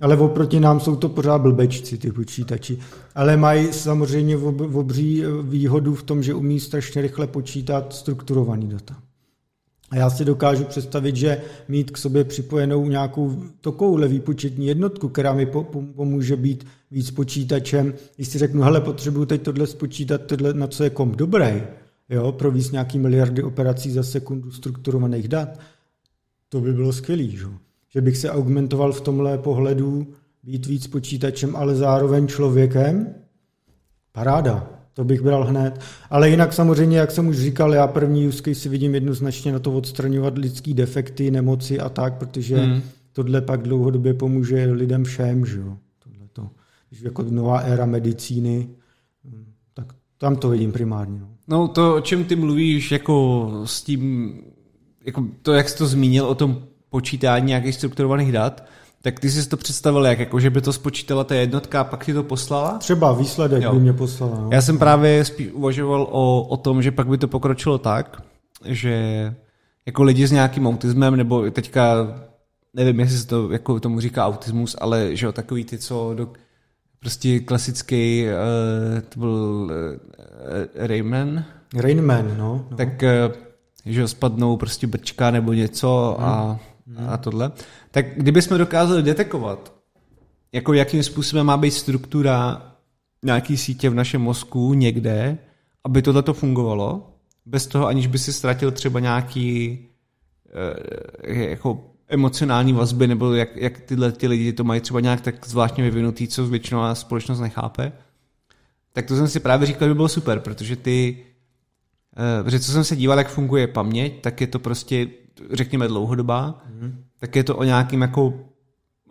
ale 0.00 0.16
oproti 0.16 0.60
nám 0.60 0.80
jsou 0.80 0.96
to 0.96 1.08
pořád 1.08 1.38
blbečci, 1.38 1.98
ty 1.98 2.12
počítači. 2.12 2.78
Ale 3.14 3.36
mají 3.36 3.72
samozřejmě 3.72 4.36
obří 4.36 5.22
výhodu 5.42 5.94
v 5.94 6.02
tom, 6.02 6.22
že 6.22 6.34
umí 6.34 6.60
strašně 6.60 7.02
rychle 7.02 7.26
počítat 7.26 7.92
strukturovaný 7.92 8.68
data. 8.68 8.96
A 9.90 9.96
já 9.96 10.10
si 10.10 10.24
dokážu 10.24 10.64
představit, 10.64 11.16
že 11.16 11.42
mít 11.68 11.90
k 11.90 11.98
sobě 11.98 12.24
připojenou 12.24 12.86
nějakou 12.86 13.42
takovouhle 13.60 14.08
výpočetní 14.08 14.66
jednotku, 14.66 15.08
která 15.08 15.32
mi 15.32 15.46
pomůže 15.96 16.36
být 16.36 16.66
víc 16.90 17.10
počítačem. 17.10 17.94
Když 18.16 18.28
si 18.28 18.38
řeknu, 18.38 18.62
hele, 18.62 18.80
potřebuju 18.80 19.26
teď 19.26 19.42
tohle 19.42 19.66
spočítat, 19.66 20.22
tohle, 20.22 20.54
na 20.54 20.66
co 20.66 20.84
je 20.84 20.90
kom 20.90 21.12
dobrý, 21.12 21.62
jo, 22.08 22.32
províz 22.32 22.70
nějaký 22.70 22.98
miliardy 22.98 23.42
operací 23.42 23.90
za 23.90 24.02
sekundu 24.02 24.50
strukturovaných 24.50 25.28
dat, 25.28 25.60
to 26.48 26.60
by 26.60 26.72
bylo 26.72 26.92
skvělý, 26.92 27.36
že? 27.36 27.46
Že 27.90 28.00
bych 28.00 28.16
se 28.16 28.30
augmentoval 28.30 28.92
v 28.92 29.00
tomhle 29.00 29.38
pohledu, 29.38 30.06
být 30.42 30.66
víc 30.66 30.86
počítačem, 30.86 31.56
ale 31.56 31.74
zároveň 31.74 32.28
člověkem, 32.28 33.14
paráda, 34.12 34.80
to 34.94 35.04
bych 35.04 35.22
bral 35.22 35.44
hned. 35.44 35.80
Ale 36.10 36.30
jinak 36.30 36.52
samozřejmě, 36.52 36.98
jak 36.98 37.10
jsem 37.10 37.28
už 37.28 37.38
říkal, 37.38 37.74
já 37.74 37.86
první 37.86 38.28
use 38.28 38.42
case 38.42 38.54
si 38.54 38.68
vidím 38.68 38.94
jednoznačně 38.94 39.52
na 39.52 39.58
to 39.58 39.72
odstraňovat 39.72 40.38
lidský 40.38 40.74
defekty, 40.74 41.30
nemoci 41.30 41.80
a 41.80 41.88
tak, 41.88 42.18
protože 42.18 42.56
hmm. 42.56 42.82
tohle 43.12 43.40
pak 43.40 43.62
dlouhodobě 43.62 44.14
pomůže 44.14 44.64
lidem 44.64 45.04
všem, 45.04 45.46
že 45.46 45.58
jo. 45.58 45.76
to, 46.32 46.50
Jako 47.02 47.22
nová 47.30 47.58
éra 47.58 47.86
medicíny, 47.86 48.68
tak 49.74 49.92
tam 50.18 50.36
to 50.36 50.48
vidím 50.48 50.72
primárně. 50.72 51.20
No. 51.20 51.28
no 51.48 51.68
to, 51.68 51.96
o 51.96 52.00
čem 52.00 52.24
ty 52.24 52.36
mluvíš, 52.36 52.92
jako 52.92 53.50
s 53.64 53.82
tím, 53.82 54.34
jako 55.04 55.26
to, 55.42 55.52
jak 55.52 55.68
jsi 55.68 55.78
to 55.78 55.86
zmínil 55.86 56.26
o 56.26 56.34
tom 56.34 56.62
počítání 56.90 57.46
nějakých 57.46 57.74
strukturovaných 57.74 58.32
dat, 58.32 58.64
tak 59.02 59.20
ty 59.20 59.30
jsi 59.30 59.48
to 59.48 59.56
představil 59.56 60.06
jak, 60.06 60.18
jako 60.18 60.40
že 60.40 60.50
by 60.50 60.60
to 60.60 60.72
spočítala 60.72 61.24
ta 61.24 61.34
jednotka 61.34 61.80
a 61.80 61.84
pak 61.84 62.04
ti 62.04 62.14
to 62.14 62.22
poslala? 62.22 62.78
Třeba 62.78 63.12
výsledek 63.12 63.62
jo. 63.62 63.72
by 63.72 63.80
mě 63.80 63.92
poslala. 63.92 64.40
No. 64.40 64.48
Já 64.52 64.62
jsem 64.62 64.78
právě 64.78 65.24
spíš 65.24 65.48
uvažoval 65.52 66.08
o, 66.10 66.42
o 66.42 66.56
tom, 66.56 66.82
že 66.82 66.90
pak 66.90 67.06
by 67.06 67.18
to 67.18 67.28
pokročilo 67.28 67.78
tak, 67.78 68.22
že 68.64 69.34
jako 69.86 70.02
lidi 70.02 70.26
s 70.26 70.32
nějakým 70.32 70.66
autismem, 70.66 71.16
nebo 71.16 71.50
teďka 71.50 71.96
nevím, 72.74 73.00
jestli 73.00 73.18
se 73.18 73.26
to 73.26 73.52
jako 73.52 73.80
tomu 73.80 74.00
říká 74.00 74.26
autismus, 74.26 74.76
ale 74.80 75.16
že 75.16 75.26
jo, 75.26 75.32
takový 75.32 75.64
ty, 75.64 75.78
co 75.78 76.14
do, 76.14 76.28
prostě 77.00 77.40
klasický, 77.40 78.24
uh, 78.24 79.00
to 79.00 79.20
byl 79.20 79.30
uh, 79.30 80.86
Rayman. 80.86 81.44
Rayman, 81.74 82.38
no. 82.38 82.66
no. 82.70 82.76
Tak, 82.76 82.88
uh, 82.88 83.34
že 83.86 84.00
jo, 84.00 84.08
spadnou 84.08 84.56
prostě 84.56 84.86
brčka 84.86 85.30
nebo 85.30 85.52
něco 85.52 86.16
hmm. 86.18 86.28
a 86.28 86.60
a 87.08 87.16
tohle, 87.16 87.52
tak 87.90 88.06
kdybychom 88.16 88.58
dokázali 88.58 89.02
detekovat, 89.02 89.74
jako 90.52 90.72
jakým 90.72 91.02
způsobem 91.02 91.46
má 91.46 91.56
být 91.56 91.70
struktura 91.70 92.66
nějaký 93.24 93.56
sítě 93.56 93.90
v 93.90 93.94
našem 93.94 94.20
mozku 94.20 94.74
někde, 94.74 95.38
aby 95.84 96.02
tohle 96.02 96.22
to 96.22 96.34
fungovalo, 96.34 97.16
bez 97.46 97.66
toho, 97.66 97.86
aniž 97.86 98.06
by 98.06 98.18
si 98.18 98.32
ztratil 98.32 98.70
třeba 98.70 99.00
nějaký 99.00 99.78
eh, 101.24 101.50
jako 101.50 101.90
emocionální 102.08 102.72
vazby, 102.72 103.06
nebo 103.06 103.34
jak, 103.34 103.56
jak 103.56 103.80
tyhle 103.80 104.12
ty 104.12 104.26
lidi 104.26 104.52
to 104.52 104.64
mají 104.64 104.80
třeba 104.80 105.00
nějak 105.00 105.20
tak 105.20 105.46
zvláštně 105.46 105.84
vyvinutý, 105.84 106.28
co 106.28 106.46
většinou 106.46 106.82
společnost 106.92 107.40
nechápe, 107.40 107.92
tak 108.92 109.06
to 109.06 109.16
jsem 109.16 109.28
si 109.28 109.40
právě 109.40 109.66
říkal, 109.66 109.88
že 109.88 109.94
by 109.94 109.94
bylo 109.94 110.08
super, 110.08 110.40
protože 110.40 110.76
ty, 110.76 111.24
eh, 112.16 112.42
protože 112.42 112.60
co 112.60 112.72
jsem 112.72 112.84
se 112.84 112.96
díval, 112.96 113.18
jak 113.18 113.30
funguje 113.30 113.66
paměť, 113.66 114.20
tak 114.20 114.40
je 114.40 114.46
to 114.46 114.58
prostě 114.58 115.08
řekněme 115.52 115.88
dlouhodobá, 115.88 116.62
mm-hmm. 116.70 116.92
tak 117.18 117.36
je 117.36 117.44
to 117.44 117.56
o 117.56 117.64
nějakým 117.64 118.02
jako 118.02 118.26
uh, 118.26 118.34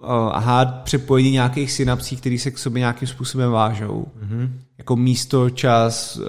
aha, 0.09 0.65
přepojení 0.65 1.32
nějakých 1.32 1.71
synapsí, 1.71 2.15
které 2.15 2.38
se 2.38 2.51
k 2.51 2.57
sobě 2.57 2.80
nějakým 2.80 3.07
způsobem 3.07 3.51
vážou. 3.51 4.05
Mm-hmm. 4.23 4.49
Jako 4.77 4.95
místo, 4.95 5.49
čas, 5.49 6.17
uh, 6.17 6.23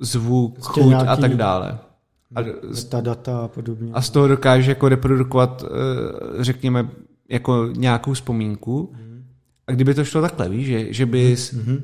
zvuk, 0.00 0.54
prostě 0.54 0.82
chuť 0.82 0.94
a 0.94 1.16
tak 1.16 1.36
dále. 1.36 1.78
A, 2.34 2.40
ta 2.88 3.00
data 3.00 3.38
a 3.38 3.48
podobně. 3.48 3.92
A 3.92 4.02
z 4.02 4.10
toho 4.10 4.28
dokáže 4.28 4.70
jako 4.70 4.88
reprodukovat, 4.88 5.62
uh, 5.62 5.68
řekněme, 6.42 6.88
jako 7.28 7.68
nějakou 7.76 8.12
vzpomínku. 8.12 8.92
Mm-hmm. 8.92 9.22
A 9.66 9.72
kdyby 9.72 9.94
to 9.94 10.04
šlo 10.04 10.20
takhle, 10.20 10.48
víš, 10.48 10.66
že, 10.66 10.92
že 10.92 11.06
bys... 11.06 11.54
Mm-hmm. 11.54 11.80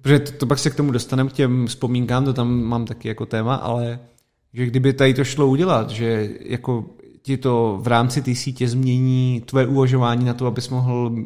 Protože 0.00 0.18
to, 0.18 0.32
to 0.32 0.46
pak 0.46 0.58
se 0.58 0.70
k 0.70 0.74
tomu 0.74 0.92
dostaneme, 0.92 1.30
k 1.30 1.32
těm 1.32 1.66
vzpomínkám, 1.66 2.24
to 2.24 2.32
tam 2.32 2.62
mám 2.62 2.84
taky 2.84 3.08
jako 3.08 3.26
téma, 3.26 3.54
ale 3.54 3.98
že 4.52 4.66
kdyby 4.66 4.92
tady 4.92 5.14
to 5.14 5.24
šlo 5.24 5.46
udělat, 5.46 5.90
že 5.90 6.30
jako 6.40 6.84
ti 7.22 7.36
to 7.36 7.78
v 7.82 7.86
rámci 7.86 8.22
té 8.22 8.34
sítě 8.34 8.68
změní 8.68 9.42
tvoje 9.46 9.66
uvažování 9.66 10.24
na 10.24 10.34
to, 10.34 10.46
abys 10.46 10.68
mohl 10.68 11.16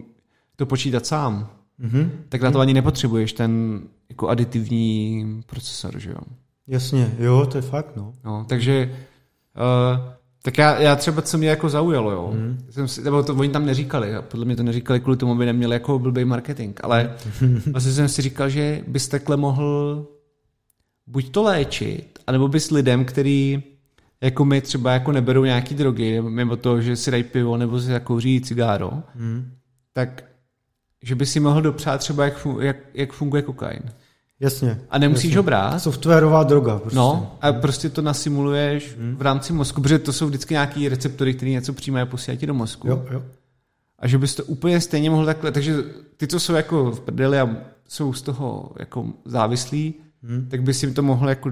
to 0.57 0.67
počítat 0.67 1.07
sám, 1.07 1.49
mm-hmm. 1.81 2.11
tak 2.29 2.43
na 2.43 2.51
to 2.51 2.61
ani 2.61 2.75
nepotřebuješ 2.75 3.33
ten 3.33 3.83
jako 4.09 4.29
aditivní 4.29 5.43
procesor, 5.47 5.99
že 5.99 6.11
jo? 6.11 6.19
Jasně, 6.67 7.15
jo, 7.19 7.47
to 7.47 7.59
je 7.59 7.63
fakt, 7.63 7.97
no. 7.97 8.13
no 8.25 8.45
takže 8.49 8.97
uh, 9.57 10.13
tak 10.43 10.59
já, 10.59 10.81
já 10.81 10.97
třeba, 10.97 11.23
co 11.23 11.39
mě 11.39 11.49
jako 11.49 11.69
zaujalo, 11.69 12.11
jo, 12.11 12.31
mm. 12.35 12.59
jsem 12.71 12.89
si, 12.89 13.03
nebo 13.03 13.23
to 13.23 13.35
oni 13.35 13.49
tam 13.49 13.67
neříkali, 13.67 14.13
podle 14.21 14.45
mě 14.45 14.57
to 14.57 14.63
neříkali 14.63 15.01
kvůli 15.01 15.17
tomu, 15.17 15.33
aby 15.33 15.47
neměli 15.47 15.73
jako 15.73 15.99
blbý 15.99 16.25
marketing, 16.25 16.81
ale 16.83 17.15
vlastně 17.73 17.93
jsem 17.93 18.09
si 18.09 18.23
říkal, 18.23 18.49
že 18.49 18.85
bys 18.87 19.09
takhle 19.09 19.37
mohl 19.37 20.07
buď 21.07 21.31
to 21.31 21.43
léčit, 21.43 22.19
anebo 22.27 22.49
bys 22.49 22.71
lidem, 22.71 23.05
který 23.05 23.63
jako 24.21 24.45
my 24.45 24.61
třeba 24.61 24.93
jako 24.93 25.13
neberou 25.13 25.45
nějaký 25.45 25.75
drogy, 25.75 26.21
mimo 26.21 26.57
to, 26.57 26.81
že 26.81 26.97
si 26.97 27.11
dají 27.11 27.23
pivo 27.23 27.57
nebo 27.57 27.81
si 27.81 27.91
říjí 28.19 28.41
cigáro, 28.41 28.91
hmm. 29.15 29.53
tak 29.93 30.25
že 31.03 31.15
by 31.15 31.27
si 31.27 31.41
mohl 31.41 31.63
dopřát 31.63 32.01
třeba, 32.01 32.25
jak, 32.25 32.47
jak, 32.61 32.77
jak 32.95 33.13
funguje 33.13 33.43
kokain. 33.43 33.83
Jasně. 34.41 34.81
A 34.91 34.99
nemusíš 34.99 35.25
jasně. 35.25 35.37
ho 35.37 35.43
brát. 35.43 35.79
Softwarová 35.79 36.43
droga. 36.43 36.79
Prostě. 36.79 36.97
No, 36.97 37.37
a 37.41 37.53
prostě 37.53 37.89
to 37.89 38.03
nasimuluješ 38.03 38.97
hmm. 38.99 39.17
v 39.17 39.23
rámci 39.23 39.53
mozku, 39.53 39.83
protože 39.83 39.99
to 39.99 40.13
jsou 40.13 40.27
vždycky 40.27 40.55
nějaký 40.55 40.89
receptory, 40.89 41.35
které 41.35 41.51
něco 41.51 41.73
přijímají 41.73 42.03
a 42.03 42.07
posílají 42.07 42.47
do 42.47 42.55
mozku. 42.55 42.89
Jo, 42.89 43.07
jo. 43.11 43.23
A 43.99 44.09
že 44.09 44.19
bys 44.19 44.35
to 44.35 44.45
úplně 44.45 44.81
stejně 44.81 45.11
mohl 45.11 45.27
takhle, 45.27 45.53
takže 45.53 45.77
ty, 46.17 46.27
co 46.27 46.41
jsou 46.41 46.53
jako 46.53 46.91
v 46.91 47.01
prdeli 47.01 47.41
a 47.41 47.57
jsou 47.89 48.13
z 48.13 48.23
toho 48.23 48.73
jako 48.79 49.07
závislí, 49.25 49.95
hmm. 50.23 50.47
tak 50.51 50.63
bys 50.63 50.83
jim 50.83 50.95
to 50.95 51.03
mohl 51.03 51.29
jako 51.29 51.51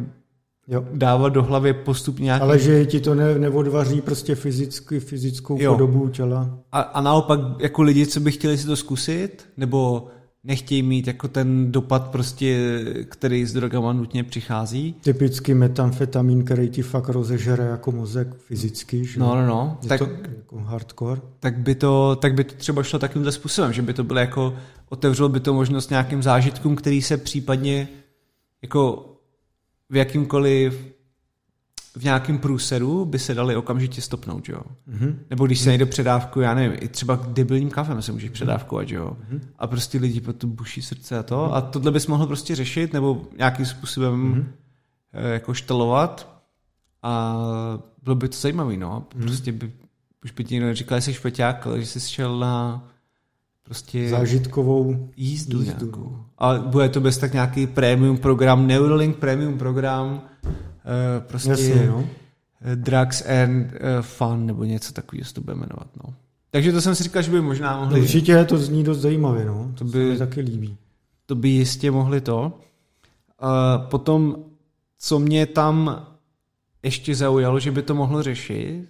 jo. 0.69 0.85
dávat 0.93 1.29
do 1.29 1.43
hlavy 1.43 1.73
postupně 1.73 2.25
nějaký... 2.25 2.43
Ale 2.43 2.59
že 2.59 2.87
ti 2.87 3.01
to 3.01 3.15
ne, 3.15 3.39
neodvaří 3.39 4.01
prostě 4.01 4.35
fyzicky, 4.35 5.01
fyzickou 5.01 5.57
jo. 5.61 5.73
podobu 5.73 6.09
těla. 6.09 6.59
A, 6.73 6.81
a 6.81 7.01
naopak 7.01 7.41
jako 7.59 7.83
lidi, 7.83 8.07
co 8.07 8.21
by 8.21 8.33
chtěli 8.33 8.59
si 8.59 8.67
to 8.67 8.77
zkusit, 8.77 9.49
nebo 9.57 10.07
nechtějí 10.45 10.83
mít 10.83 11.07
jako 11.07 11.29
ten 11.29 11.73
dopad 11.73 12.11
prostě, 12.11 12.81
který 13.05 13.47
s 13.47 13.53
drogama 13.53 13.93
nutně 13.93 14.25
přichází. 14.25 14.95
Typicky 15.01 15.55
metamfetamin, 15.55 16.45
který 16.45 16.69
ti 16.69 16.83
fakt 16.83 17.09
rozežere 17.09 17.65
jako 17.65 17.93
mozek 17.93 18.29
fyzicky. 18.35 19.05
Že? 19.05 19.21
No, 19.21 19.35
no, 19.35 19.47
no. 19.47 19.79
Je 19.83 19.89
tak, 19.89 19.99
to 19.99 20.09
jako 20.37 20.59
hardcore. 20.59 21.21
Tak 21.41 21.59
by, 21.59 21.75
to, 21.75 22.19
tak 22.21 22.35
by 22.35 22.45
to 22.45 22.55
třeba 22.55 22.83
šlo 22.83 22.99
takovýmhle 22.99 23.33
způsobem, 23.33 23.73
že 23.73 23.83
by 23.83 23.95
to 23.95 24.05
bylo 24.05 24.21
jako, 24.21 24.55
otevřelo 24.89 25.29
by 25.29 25.41
to 25.41 25.55
možnost 25.55 25.91
nějakým 25.91 26.23
zážitkům, 26.23 26.77
který 26.77 27.03
se 27.03 27.17
případně 27.17 27.89
jako 28.63 29.07
v 29.91 29.97
jakýmkoliv 29.97 30.95
v 31.97 32.05
nějakém 32.05 32.39
průseru 32.39 33.05
by 33.05 33.19
se 33.19 33.35
dali 33.35 33.57
okamžitě 33.57 34.03
stopnout, 34.03 34.49
jo. 34.49 34.63
Mm-hmm. 34.89 35.17
Nebo 35.31 35.47
když 35.47 35.59
se 35.59 35.65
mhm. 35.65 35.69
nejde 35.69 35.87
předávku, 35.87 36.41
já 36.41 36.55
nevím, 36.55 36.79
i 36.81 36.89
třeba 36.89 37.27
debilním 37.29 37.71
kafem 37.71 38.03
se 38.03 38.13
můžeš 38.13 38.31
předávkovat, 38.31 38.91
jo. 38.91 39.17
Mm-hmm. 39.31 39.41
A 39.59 39.67
prostě 39.67 39.99
lidi 39.99 40.21
potom 40.21 40.51
buší 40.51 40.83
srdce 40.83 41.19
a 41.19 41.23
to. 41.23 41.37
Mm-hmm. 41.37 41.55
A 41.55 41.61
tohle 41.61 41.91
bys 41.91 42.07
mohl 42.07 42.27
prostě 42.27 42.55
řešit, 42.55 42.93
nebo 42.93 43.23
nějakým 43.39 43.67
způsobem 43.67 44.35
mm-hmm. 44.35 44.47
jako 45.33 45.55
štelovat. 45.55 46.43
A 47.03 47.37
bylo 48.03 48.17
by 48.17 48.29
to 48.29 48.37
zajímavé, 48.37 48.77
no. 48.77 49.07
Mhm. 49.15 49.25
Prostě 49.27 49.53
by, 49.53 49.73
už 50.25 50.31
by 50.31 50.45
ti 50.45 50.55
někdo 50.55 50.67
neříkal, 50.67 50.99
že 50.99 51.03
jsi 51.03 51.15
špeťák, 51.15 51.67
ale 51.67 51.81
že 51.81 51.87
jsi 51.87 52.01
šel 52.01 52.39
na 52.39 52.89
prostě 53.71 54.09
zážitkovou 54.09 55.09
jízdu, 55.17 55.59
jízdu. 55.59 55.87
Nějakou. 55.87 56.17
A 56.39 56.59
bude 56.59 56.89
to 56.89 57.01
bez 57.01 57.19
tak 57.19 57.33
nějaký 57.33 57.67
premium 57.67 58.19
program, 58.19 58.67
Neuralink 58.67 59.17
premium 59.17 59.59
program, 59.59 60.13
uh, 60.13 60.51
prostě 61.27 61.51
Jasně, 61.51 61.87
no. 61.87 62.09
Eh, 62.61 62.77
drugs 62.77 63.23
and 63.27 63.67
uh, 63.67 63.71
fun, 64.01 64.47
nebo 64.47 64.65
něco 64.65 64.93
takového 64.93 65.25
se 65.25 65.35
to 65.35 65.41
bude 65.41 65.55
jmenovat, 65.55 65.87
no. 66.05 66.15
Takže 66.51 66.73
to 66.73 66.81
jsem 66.81 66.95
si 66.95 67.03
říkal, 67.03 67.23
že 67.23 67.31
by 67.31 67.41
možná 67.41 67.81
mohli... 67.81 68.01
Určitě 68.01 68.45
to 68.45 68.59
zní 68.59 68.85
dost 68.85 68.99
zajímavě, 68.99 69.45
no. 69.45 69.73
To 69.79 69.85
by, 69.85 70.13
se 70.13 70.19
taky 70.19 70.41
líbí. 70.41 70.77
To 71.27 71.35
by 71.35 71.49
jistě 71.49 71.91
mohli 71.91 72.21
to. 72.21 72.61
Uh, 73.43 73.87
potom, 73.89 74.37
co 74.99 75.19
mě 75.19 75.47
tam 75.47 76.07
ještě 76.83 77.15
zaujalo, 77.15 77.61
že 77.61 77.71
by 77.71 77.83
to 77.83 77.95
mohlo 77.95 78.23
řešit, 78.23 78.89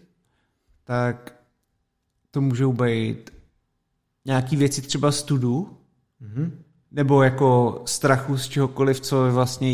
tak 0.85 1.35
to 2.31 2.41
můžou 2.41 2.73
být 2.73 3.31
nějaký 4.31 4.57
věci 4.57 4.82
třeba 4.82 5.12
studu, 5.12 5.78
mm-hmm. 6.23 6.51
nebo 6.90 7.23
jako 7.23 7.82
strachu 7.85 8.39
z 8.39 8.48
čehokoliv, 8.48 9.01
co 9.01 9.32
vlastně 9.32 9.73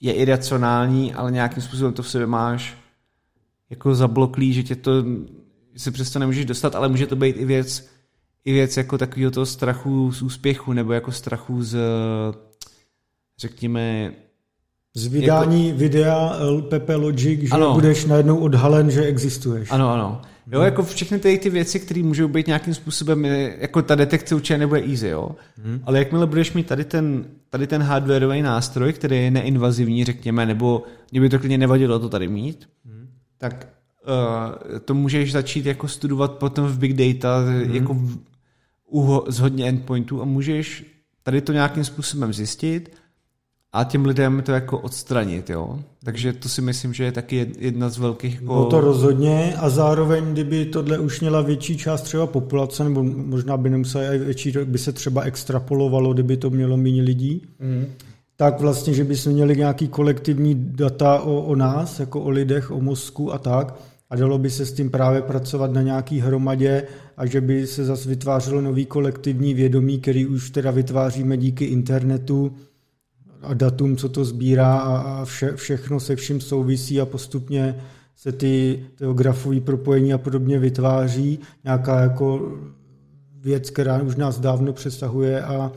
je 0.00 0.12
iracionální, 0.12 1.14
ale 1.14 1.32
nějakým 1.32 1.62
způsobem 1.62 1.92
to 1.92 2.02
v 2.02 2.08
sobě 2.08 2.26
máš 2.26 2.78
jako 3.70 3.94
zabloklý, 3.94 4.52
že 4.52 4.62
tě 4.62 4.76
to, 4.76 5.04
že 5.72 5.78
se 5.78 5.90
přesto 5.90 6.18
nemůžeš 6.18 6.44
dostat, 6.44 6.74
ale 6.74 6.88
může 6.88 7.06
to 7.06 7.16
být 7.16 7.36
i 7.36 7.44
věc, 7.44 7.90
i 8.44 8.52
věc 8.52 8.76
jako 8.76 8.98
takového 8.98 9.30
toho 9.30 9.46
strachu 9.46 10.12
z 10.12 10.22
úspěchu, 10.22 10.72
nebo 10.72 10.92
jako 10.92 11.12
strachu 11.12 11.62
z, 11.62 11.78
řekněme, 13.38 14.12
Z 14.94 15.06
vydání 15.06 15.66
jako... 15.66 15.78
videa 15.78 16.32
Pepe 16.68 16.96
Logic, 16.96 17.40
že 17.40 17.48
ano. 17.50 17.74
budeš 17.74 18.04
najednou 18.04 18.38
odhalen, 18.38 18.90
že 18.90 19.02
existuješ. 19.02 19.70
Ano, 19.70 19.90
ano. 19.90 20.22
Jo, 20.52 20.58
hmm. 20.58 20.64
jako 20.64 20.82
všechny 20.82 21.18
ty, 21.18 21.38
ty 21.38 21.50
věci, 21.50 21.80
které 21.80 22.02
můžou 22.02 22.28
být 22.28 22.46
nějakým 22.46 22.74
způsobem, 22.74 23.24
jako 23.58 23.82
ta 23.82 23.94
detekce 23.94 24.34
určitě 24.34 24.58
nebude 24.58 24.80
easy, 24.80 25.08
jo. 25.08 25.30
Hmm. 25.64 25.80
Ale 25.84 25.98
jakmile 25.98 26.26
budeš 26.26 26.52
mít 26.52 26.66
tady 26.66 26.84
ten, 26.84 27.24
tady 27.50 27.66
ten 27.66 27.82
hardwareový 27.82 28.42
nástroj, 28.42 28.92
který 28.92 29.16
je 29.16 29.30
neinvazivní, 29.30 30.04
řekněme, 30.04 30.46
nebo 30.46 30.82
mě 31.12 31.20
by 31.20 31.28
to 31.28 31.38
klidně 31.38 31.58
nevadilo 31.58 31.98
to 31.98 32.08
tady 32.08 32.28
mít, 32.28 32.68
hmm. 32.84 33.08
tak 33.38 33.68
uh, 34.06 34.78
to 34.78 34.94
můžeš 34.94 35.32
začít 35.32 35.66
jako 35.66 35.88
studovat 35.88 36.32
potom 36.32 36.66
v 36.66 36.78
big 36.78 36.92
data, 36.92 37.38
hmm. 37.38 37.74
jako 37.74 37.94
v, 37.94 38.18
u, 38.90 39.24
z 39.28 39.38
hodně 39.38 39.68
endpointů 39.68 40.22
a 40.22 40.24
můžeš 40.24 40.84
tady 41.22 41.40
to 41.40 41.52
nějakým 41.52 41.84
způsobem 41.84 42.32
zjistit 42.32 42.99
a 43.72 43.84
těm 43.84 44.04
lidem 44.04 44.42
to 44.42 44.52
jako 44.52 44.78
odstranit, 44.78 45.50
jo. 45.50 45.78
Takže 46.04 46.32
to 46.32 46.48
si 46.48 46.62
myslím, 46.62 46.94
že 46.94 47.04
je 47.04 47.12
taky 47.12 47.50
jedna 47.58 47.88
z 47.88 47.98
velkých... 47.98 48.34
Jako... 48.34 48.54
No 48.54 48.64
to 48.64 48.80
rozhodně 48.80 49.54
a 49.56 49.68
zároveň, 49.68 50.24
kdyby 50.32 50.64
tohle 50.64 50.98
už 50.98 51.20
měla 51.20 51.40
větší 51.40 51.76
část 51.76 52.02
třeba 52.02 52.26
populace, 52.26 52.84
nebo 52.84 53.02
možná 53.02 53.56
by 53.56 53.70
nemusela 53.70 54.14
i 54.14 54.18
větší, 54.18 54.52
by 54.64 54.78
se 54.78 54.92
třeba 54.92 55.22
extrapolovalo, 55.22 56.12
kdyby 56.12 56.36
to 56.36 56.50
mělo 56.50 56.76
méně 56.76 57.02
lidí, 57.02 57.42
mm. 57.60 57.86
tak 58.36 58.60
vlastně, 58.60 58.94
že 58.94 59.04
by 59.04 59.16
jsme 59.16 59.32
měli 59.32 59.56
nějaký 59.56 59.88
kolektivní 59.88 60.54
data 60.54 61.20
o, 61.20 61.42
o 61.42 61.56
nás, 61.56 62.00
jako 62.00 62.20
o 62.20 62.30
lidech, 62.30 62.70
o 62.70 62.80
mozku 62.80 63.34
a 63.34 63.38
tak, 63.38 63.74
a 64.10 64.16
dalo 64.16 64.38
by 64.38 64.50
se 64.50 64.66
s 64.66 64.72
tím 64.72 64.90
právě 64.90 65.22
pracovat 65.22 65.72
na 65.72 65.82
nějaký 65.82 66.20
hromadě 66.20 66.82
a 67.16 67.26
že 67.26 67.40
by 67.40 67.66
se 67.66 67.84
zase 67.84 68.08
vytvářelo 68.08 68.60
nový 68.60 68.86
kolektivní 68.86 69.54
vědomí, 69.54 70.00
který 70.00 70.26
už 70.26 70.50
teda 70.50 70.70
vytváříme 70.70 71.36
díky 71.36 71.64
internetu, 71.64 72.52
a 73.42 73.54
datum, 73.54 73.96
co 73.96 74.08
to 74.08 74.24
sbírá 74.24 74.78
a 74.78 75.24
vše, 75.24 75.52
všechno 75.56 76.00
se 76.00 76.16
vším 76.16 76.40
souvisí 76.40 77.00
a 77.00 77.06
postupně 77.06 77.76
se 78.16 78.32
ty, 78.32 78.84
ty 78.94 79.04
grafové 79.14 79.60
propojení 79.60 80.12
a 80.12 80.18
podobně 80.18 80.58
vytváří. 80.58 81.38
Nějaká 81.64 82.00
jako 82.00 82.58
věc, 83.40 83.70
která 83.70 84.02
už 84.02 84.16
nás 84.16 84.40
dávno 84.40 84.72
přesahuje 84.72 85.42
a 85.42 85.72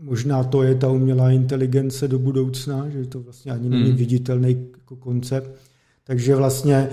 možná 0.00 0.44
to 0.44 0.62
je 0.62 0.74
ta 0.74 0.88
umělá 0.88 1.30
inteligence 1.30 2.08
do 2.08 2.18
budoucna, 2.18 2.88
že 2.88 3.06
to 3.06 3.20
vlastně 3.20 3.52
ani 3.52 3.68
není 3.68 3.88
hmm. 3.88 3.96
viditelný 3.96 4.66
jako 4.78 4.96
koncept. 4.96 5.50
Takže 6.04 6.36
vlastně 6.36 6.74
e, 6.74 6.88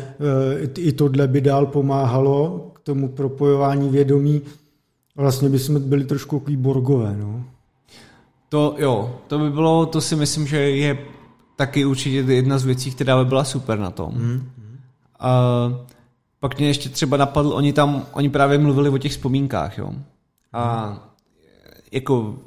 i 0.77 0.91
tohle 0.91 1.27
by 1.27 1.41
dál 1.41 1.65
pomáhalo 1.65 2.71
k 2.75 2.79
tomu 2.79 3.07
propojování 3.07 3.89
vědomí. 3.89 4.41
Vlastně 5.15 5.49
bychom 5.49 5.81
byli 5.81 6.03
trošku 6.03 6.39
takový 6.39 6.57
borgové. 6.57 7.17
No. 7.17 7.43
To 8.49 8.75
jo, 8.77 9.19
to 9.27 9.39
by 9.39 9.49
bylo, 9.49 9.85
to 9.85 10.01
si 10.01 10.15
myslím, 10.15 10.47
že 10.47 10.57
je 10.57 10.97
taky 11.55 11.85
určitě 11.85 12.17
jedna 12.17 12.57
z 12.57 12.65
věcí, 12.65 12.91
která 12.91 13.17
by 13.17 13.25
byla 13.25 13.43
super 13.43 13.79
na 13.79 13.91
tom. 13.91 14.13
Mm. 14.13 14.49
A 15.19 15.39
pak 16.39 16.57
mě 16.57 16.67
ještě 16.67 16.89
třeba 16.89 17.17
napadl, 17.17 17.53
oni 17.53 17.73
tam, 17.73 18.05
oni 18.11 18.29
právě 18.29 18.57
mluvili 18.57 18.89
o 18.89 18.97
těch 18.97 19.11
vzpomínkách, 19.11 19.77
jo. 19.77 19.93
A 20.53 20.93
jako 21.91 22.37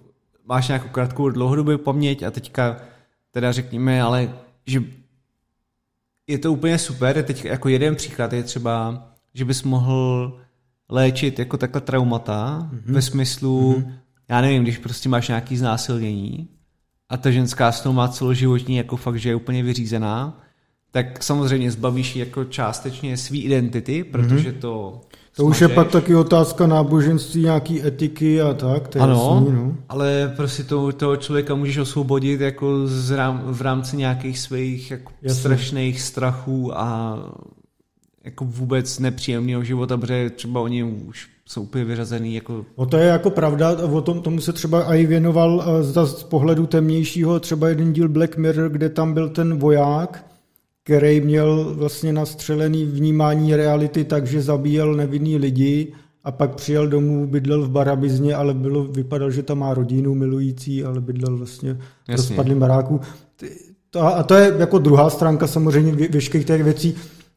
máš 0.44 0.68
nějakou 0.68 0.88
krátkou 0.88 1.28
dlouhodobou 1.28 1.78
paměť 1.78 2.22
a 2.22 2.30
teďka 2.30 2.76
teda 3.30 3.52
řekněme, 3.52 4.02
ale 4.02 4.34
že 4.66 4.82
je 6.26 6.38
to 6.38 6.52
úplně 6.52 6.78
super, 6.78 7.22
teď 7.22 7.44
jako 7.44 7.68
jeden 7.68 7.96
příklad 7.96 8.32
je 8.32 8.42
třeba, 8.42 9.04
že 9.34 9.44
bys 9.44 9.62
mohl 9.62 10.32
léčit 10.88 11.38
jako 11.38 11.56
takhle 11.56 11.80
traumata 11.80 12.68
mm-hmm. 12.72 12.92
ve 12.92 13.02
smyslu, 13.02 13.74
mm-hmm 13.78 14.01
já 14.32 14.40
nevím, 14.40 14.62
když 14.62 14.78
prostě 14.78 15.08
máš 15.08 15.28
nějaký 15.28 15.56
znásilnění 15.56 16.48
a 17.08 17.16
ta 17.16 17.30
ženská 17.30 17.72
s 17.72 17.80
tou 17.80 17.92
má 17.92 18.08
celoživotní 18.08 18.76
jako 18.76 18.96
fakt, 18.96 19.16
že 19.16 19.28
je 19.28 19.34
úplně 19.34 19.62
vyřízená, 19.62 20.40
tak 20.90 21.22
samozřejmě 21.22 21.70
zbavíš 21.70 22.16
jako 22.16 22.44
částečně 22.44 23.16
svý 23.16 23.42
identity, 23.42 24.04
protože 24.04 24.52
to 24.52 25.00
to 25.36 25.44
už 25.44 25.60
je 25.60 25.68
pak 25.68 25.90
taky 25.90 26.14
otázka 26.14 26.66
náboženství, 26.66 27.42
nějaký 27.42 27.86
etiky 27.86 28.42
a 28.42 28.54
tak. 28.54 28.88
To 28.88 29.00
ano, 29.00 29.42
jasný, 29.42 29.56
no. 29.56 29.76
ale 29.88 30.32
prostě 30.36 30.64
to, 30.64 30.92
toho 30.92 31.16
člověka 31.16 31.54
můžeš 31.54 31.78
osvobodit 31.78 32.40
jako 32.40 32.86
z 32.86 33.10
rám, 33.10 33.42
v 33.46 33.60
rámci 33.60 33.96
nějakých 33.96 34.38
svých 34.38 34.90
jako 34.90 35.12
strašných 35.28 36.00
strachů 36.00 36.78
a 36.78 37.18
jako 38.24 38.44
vůbec 38.44 38.98
nepříjemného 38.98 39.64
života, 39.64 39.96
protože 39.96 40.30
třeba 40.30 40.60
oni 40.60 40.84
už 40.84 41.28
jsou 41.46 41.62
úplně 41.62 41.84
vyřazený. 41.84 42.34
Jako... 42.34 42.64
O 42.74 42.86
to 42.86 42.96
je 42.96 43.06
jako 43.06 43.30
pravda, 43.30 43.76
o 43.76 44.00
tom 44.00 44.22
tomu 44.22 44.40
se 44.40 44.52
třeba 44.52 44.94
i 44.94 45.06
věnoval 45.06 45.64
eh, 45.66 46.06
z 46.06 46.22
pohledu 46.22 46.66
temnějšího 46.66 47.40
třeba 47.40 47.68
jeden 47.68 47.92
díl 47.92 48.08
Black 48.08 48.36
Mirror, 48.36 48.70
kde 48.70 48.88
tam 48.88 49.14
byl 49.14 49.28
ten 49.28 49.58
voják, 49.58 50.26
který 50.84 51.20
měl 51.20 51.74
vlastně 51.74 52.12
nastřelený 52.12 52.84
vnímání 52.84 53.56
reality 53.56 54.04
tak, 54.04 54.26
že 54.26 54.42
zabíjel 54.42 54.94
nevinný 54.94 55.36
lidi 55.36 55.92
a 56.24 56.32
pak 56.32 56.54
přijel 56.54 56.88
domů, 56.88 57.26
bydlel 57.26 57.62
v 57.62 57.70
barabizně, 57.70 58.34
ale 58.34 58.54
bylo, 58.54 58.84
vypadal, 58.84 59.30
že 59.30 59.42
tam 59.42 59.58
má 59.58 59.74
rodinu 59.74 60.14
milující, 60.14 60.84
ale 60.84 61.00
bydlel 61.00 61.36
vlastně 61.36 61.74
v 61.74 62.16
rozpadlém 62.16 62.58
baráku. 62.58 63.00
A 64.00 64.22
to 64.22 64.34
je 64.34 64.54
jako 64.58 64.78
druhá 64.78 65.10
stránka 65.10 65.46
samozřejmě 65.46 66.08
veškerých 66.08 66.46
těch 66.46 66.64
věcí. 66.64 66.94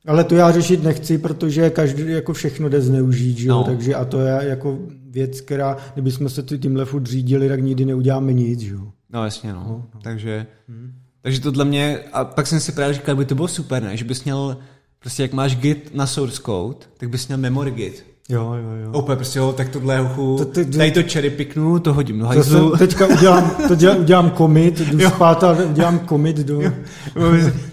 Ale 0.08 0.24
to 0.24 0.36
já 0.36 0.52
řešit 0.52 0.84
nechci, 0.84 1.18
protože 1.18 1.70
každý 1.70 2.12
jako 2.12 2.34
všechno 2.34 2.70
jde 2.70 2.82
zneužít, 2.82 3.38
že 3.38 3.48
jo? 3.48 3.56
No. 3.56 3.64
Takže 3.64 3.96
a 3.96 4.06
to 4.06 4.20
je 4.20 4.40
jako 4.50 4.80
věc, 5.10 5.42
která, 5.42 5.78
kdybychom 5.94 6.30
se 6.30 6.44
tímhle 6.44 6.86
furt 6.86 7.08
řídili, 7.08 7.50
tak 7.50 7.64
nikdy 7.64 7.86
neuděláme 7.86 8.34
nic, 8.34 8.60
že 8.60 8.74
jo? 8.74 8.92
No 9.10 9.24
jasně, 9.24 9.54
no. 9.54 9.64
no, 9.68 9.86
no. 9.94 10.00
Takže, 10.02 10.46
hmm. 10.70 10.94
takže 11.22 11.42
to 11.42 11.52
dla 11.52 11.66
mě, 11.66 12.00
a 12.14 12.26
pak 12.26 12.48
jsem 12.48 12.60
si 12.60 12.72
právě 12.72 12.94
říkal, 12.94 13.16
by 13.16 13.26
to 13.26 13.36
bylo 13.36 13.48
super, 13.48 13.84
ne? 13.84 13.98
Že 13.98 14.06
bys 14.06 14.24
měl, 14.24 14.58
prostě 15.00 15.22
jak 15.22 15.34
máš 15.34 15.56
git 15.56 15.96
na 15.96 16.08
source 16.08 16.42
code, 16.46 16.86
tak 16.98 17.10
bys 17.10 17.28
měl 17.28 17.38
memory 17.38 17.72
git. 17.72 18.15
Jo, 18.30 18.54
jo, 18.54 18.70
jo. 18.84 19.00
Úplně 19.00 19.16
prostě, 19.16 19.40
jo, 19.40 19.54
tak 19.54 19.70
tohle 19.70 20.00
huchu, 20.00 20.38
to, 20.38 20.46
ty, 20.46 20.66
tady 20.66 20.92
to 20.92 21.04
cherry 21.10 21.30
piknu, 21.30 21.80
to 21.80 21.94
hodím 21.94 22.20
do 22.20 22.26
hajzlu. 22.26 22.72
To 22.72 22.78
teďka 22.78 23.08
udělám, 23.08 23.56
to 23.68 23.76
dělám, 23.76 23.98
udělám 24.02 24.32
commit, 24.32 24.80
jdu 24.80 25.00
jo. 25.00 25.10
spát 25.10 25.44
a 25.44 25.52
udělám 25.52 26.08
commit 26.08 26.38
do... 26.38 26.62
Jo. 26.62 26.72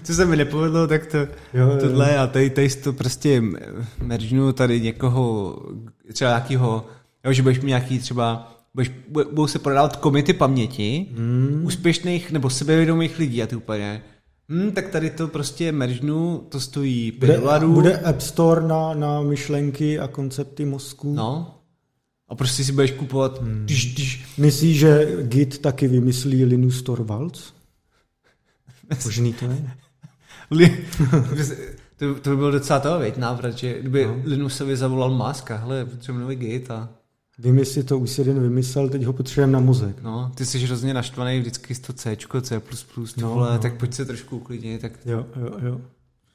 Co 0.03 0.13
se 0.13 0.25
mi 0.25 0.37
nepovedlo, 0.37 0.87
tak 0.87 1.05
to, 1.05 1.17
jo, 1.53 1.77
tohle 1.79 2.13
jo. 2.13 2.21
a 2.21 2.27
tady, 2.27 2.49
tady 2.49 2.69
to 2.69 2.93
prostě 2.93 3.43
meržnu 4.03 4.53
tady 4.53 4.81
někoho, 4.81 5.55
třeba 6.13 6.29
nějakýho, 6.29 6.85
jo, 7.25 7.33
že 7.33 7.41
budeš 7.41 7.59
mít 7.59 7.67
nějaký 7.67 7.99
třeba, 7.99 8.57
budeš, 8.73 8.91
budou 9.07 9.47
se 9.47 9.59
prodávat 9.59 9.95
komity 9.95 10.33
paměti 10.33 11.05
hmm. 11.17 11.61
úspěšných 11.63 12.31
nebo 12.31 12.49
sebevědomých 12.49 13.19
lidí 13.19 13.43
a 13.43 13.47
ty 13.47 13.55
úplně, 13.55 14.01
Hmm, 14.53 14.71
tak 14.71 14.87
tady 14.87 15.09
to 15.09 15.27
prostě 15.27 15.71
meržnu, 15.71 16.45
to 16.49 16.59
stojí 16.59 17.11
5 17.11 17.19
bude, 17.19 17.39
dolarů. 17.39 17.73
Bude 17.73 17.97
App 17.97 18.21
Store 18.21 18.67
na, 18.67 18.93
na 18.93 19.21
myšlenky 19.21 19.99
a 19.99 20.07
koncepty 20.07 20.65
mozku. 20.65 21.13
No. 21.13 21.59
A 22.27 22.35
prostě 22.35 22.63
si 22.63 22.71
budeš 22.71 22.91
kupovat... 22.91 23.41
Hmm. 23.41 23.67
Myslíš, 24.37 24.79
že 24.79 25.07
Git 25.21 25.57
taky 25.57 25.87
vymyslí 25.87 26.45
Linus 26.45 26.81
Torvalds? 26.81 27.53
Možný 29.05 29.33
to 29.33 29.45
je? 29.45 29.71
to, 31.97 32.15
to 32.15 32.29
by 32.29 32.35
byl 32.35 32.51
docela 32.51 32.79
toho, 32.79 32.99
věď, 32.99 33.17
návrat, 33.17 33.57
že 33.57 33.79
kdyby 33.79 34.05
no. 34.05 34.21
Linusovi 34.25 34.77
zavolal 34.77 35.11
Máska, 35.11 35.57
hele, 35.57 35.85
potřebujeme 35.85 36.23
nový 36.23 36.35
Git 36.35 36.71
a 36.71 36.89
Vymysli 37.39 37.83
to, 37.83 37.99
už 37.99 38.09
si 38.09 38.21
jeden 38.21 38.39
vymyslel, 38.39 38.89
teď 38.89 39.03
ho 39.03 39.13
potřebujeme 39.13 39.53
na 39.53 39.59
mozek. 39.59 40.01
No, 40.01 40.31
ty 40.35 40.45
jsi 40.45 40.59
hrozně 40.59 40.93
naštvaný 40.93 41.39
vždycky 41.39 41.75
z 41.75 41.79
to 41.79 41.93
C, 41.93 42.15
C++, 42.41 42.61
tohle, 42.61 43.07
no, 43.21 43.35
no. 43.35 43.59
tak 43.59 43.77
pojď 43.77 43.93
se 43.93 44.05
trošku 44.05 44.37
uklidnit. 44.37 44.81
Tak... 44.81 44.91
Jo, 45.05 45.25
jo, 45.35 45.51
jo. 45.61 45.81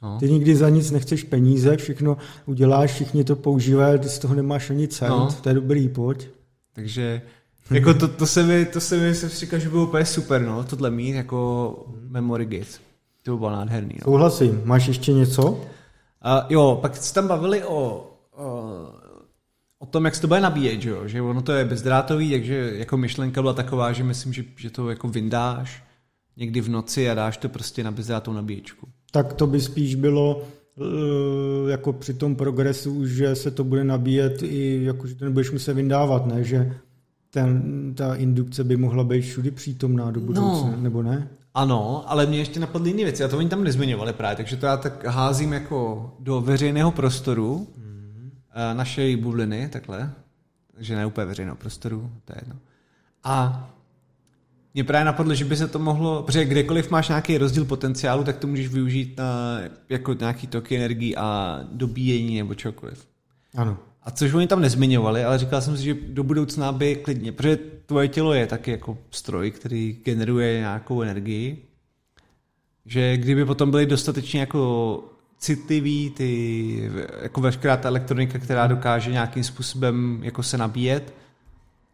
No. 0.02 0.18
Ty 0.20 0.30
nikdy 0.30 0.56
za 0.56 0.68
nic 0.68 0.90
nechceš 0.90 1.24
peníze, 1.24 1.76
všechno 1.76 2.16
uděláš, 2.46 2.92
všichni 2.92 3.24
to 3.24 3.36
používají, 3.36 3.98
ty 3.98 4.08
z 4.08 4.18
toho 4.18 4.34
nemáš 4.34 4.70
ani 4.70 4.88
cent, 4.88 5.10
no. 5.10 5.28
to 5.42 5.48
je 5.48 5.54
dobrý, 5.54 5.88
pojď. 5.88 6.28
Takže 6.74 7.22
jako 7.70 7.94
to, 7.94 8.08
to, 8.08 8.26
se 8.26 8.42
mi, 8.42 8.64
to 8.64 8.80
se 8.80 8.96
mi 8.96 9.14
se 9.14 9.28
říká, 9.28 9.58
že 9.58 9.68
bylo 9.68 9.86
úplně 9.86 10.04
super, 10.04 10.42
no, 10.42 10.64
tohle 10.64 10.90
mít 10.90 11.12
jako 11.12 11.86
memory 12.08 12.46
git. 12.46 12.80
To 13.22 13.36
bylo 13.36 13.50
nádherný. 13.50 13.94
No. 13.94 14.04
Souhlasím. 14.04 14.62
Máš 14.64 14.88
ještě 14.88 15.12
něco? 15.12 15.50
Uh, 15.50 15.60
jo, 16.48 16.78
pak 16.82 16.96
se 16.96 17.14
tam 17.14 17.28
bavili 17.28 17.64
o, 17.64 18.10
o 18.36 18.62
o 19.78 19.86
tom, 19.86 20.04
jak 20.04 20.14
se 20.14 20.20
to 20.20 20.28
bude 20.28 20.40
nabíjet, 20.40 20.82
že, 20.82 20.90
jo? 20.90 21.08
že 21.08 21.22
ono 21.22 21.42
to 21.42 21.52
je 21.52 21.64
bezdrátový, 21.64 22.30
takže 22.30 22.72
jako 22.74 22.96
myšlenka 22.96 23.42
byla 23.42 23.54
taková, 23.54 23.92
že 23.92 24.04
myslím, 24.04 24.32
že, 24.32 24.44
že 24.56 24.70
to 24.70 24.90
jako 24.90 25.08
vyndáš 25.08 25.82
někdy 26.36 26.60
v 26.60 26.68
noci 26.68 27.10
a 27.10 27.14
dáš 27.14 27.36
to 27.36 27.48
prostě 27.48 27.84
na 27.84 27.90
bezdrátovou 27.90 28.36
nabíječku. 28.36 28.88
Tak 29.10 29.32
to 29.32 29.46
by 29.46 29.60
spíš 29.60 29.94
bylo 29.94 30.42
eh, 30.80 31.70
jako 31.70 31.92
při 31.92 32.14
tom 32.14 32.36
progresu, 32.36 33.06
že 33.06 33.34
se 33.34 33.50
to 33.50 33.64
bude 33.64 33.84
nabíjet 33.84 34.42
i, 34.42 34.84
jako, 34.84 35.06
že 35.06 35.14
to 35.14 35.24
nebudeš 35.24 35.50
muset 35.50 35.74
vyndávat, 35.74 36.26
ne? 36.26 36.44
že 36.44 36.72
ten, 37.30 37.94
ta 37.94 38.14
indukce 38.14 38.64
by 38.64 38.76
mohla 38.76 39.04
být 39.04 39.22
všudy 39.22 39.50
přítomná 39.50 40.10
do 40.10 40.20
budoucna, 40.20 40.70
no, 40.70 40.82
nebo 40.82 41.02
ne? 41.02 41.28
Ano, 41.54 42.04
ale 42.06 42.26
mě 42.26 42.38
ještě 42.38 42.60
napadly 42.60 42.90
jiné 42.90 43.04
věci 43.04 43.24
a 43.24 43.28
to 43.28 43.38
oni 43.38 43.48
tam 43.48 43.64
nezmiňovali 43.64 44.12
právě, 44.12 44.36
takže 44.36 44.56
to 44.56 44.66
já 44.66 44.76
tak 44.76 45.04
házím 45.04 45.52
jako 45.52 46.10
do 46.20 46.40
veřejného 46.40 46.90
prostoru, 46.90 47.66
hmm 47.76 47.87
naší 48.72 49.16
bubliny, 49.16 49.68
takhle, 49.68 50.12
takže 50.74 50.96
ne 50.96 51.06
úplně 51.06 51.26
veřejného 51.26 51.56
prostoru, 51.56 52.10
to 52.24 52.32
je 52.32 52.38
jedno. 52.42 52.56
A 53.24 53.64
Mě 54.74 54.84
právě 54.84 55.04
napadlo, 55.04 55.34
že 55.34 55.44
by 55.44 55.56
se 55.56 55.68
to 55.68 55.78
mohlo, 55.78 56.22
protože 56.22 56.44
kdekoliv 56.44 56.90
máš 56.90 57.08
nějaký 57.08 57.38
rozdíl 57.38 57.64
potenciálu, 57.64 58.24
tak 58.24 58.36
to 58.36 58.46
můžeš 58.46 58.68
využít 58.68 59.18
na 59.18 59.58
jako 59.88 60.12
nějaký 60.12 60.46
toky 60.46 60.76
energii 60.76 61.16
a 61.16 61.60
dobíjení 61.72 62.38
nebo 62.38 62.54
čokoliv. 62.54 63.08
Ano. 63.56 63.78
A 64.02 64.10
což 64.10 64.32
oni 64.32 64.46
tam 64.46 64.60
nezmiňovali, 64.60 65.24
ale 65.24 65.38
říkal 65.38 65.60
jsem 65.60 65.76
si, 65.76 65.82
že 65.84 65.94
do 65.94 66.24
budoucna 66.24 66.72
by 66.72 66.96
klidně, 66.96 67.32
protože 67.32 67.56
tvoje 67.86 68.08
tělo 68.08 68.34
je 68.34 68.46
taky 68.46 68.70
jako 68.70 68.98
stroj, 69.10 69.50
který 69.50 70.00
generuje 70.04 70.58
nějakou 70.58 71.02
energii, 71.02 71.64
že 72.86 73.16
kdyby 73.16 73.44
potom 73.44 73.70
byly 73.70 73.86
dostatečně 73.86 74.40
jako 74.40 75.04
citlivý, 75.38 76.10
ty, 76.10 76.90
jako 77.22 77.40
veškerá 77.40 77.76
ta 77.76 77.88
elektronika, 77.88 78.38
která 78.38 78.66
dokáže 78.66 79.10
nějakým 79.10 79.44
způsobem 79.44 80.20
jako 80.22 80.42
se 80.42 80.58
nabíjet, 80.58 81.14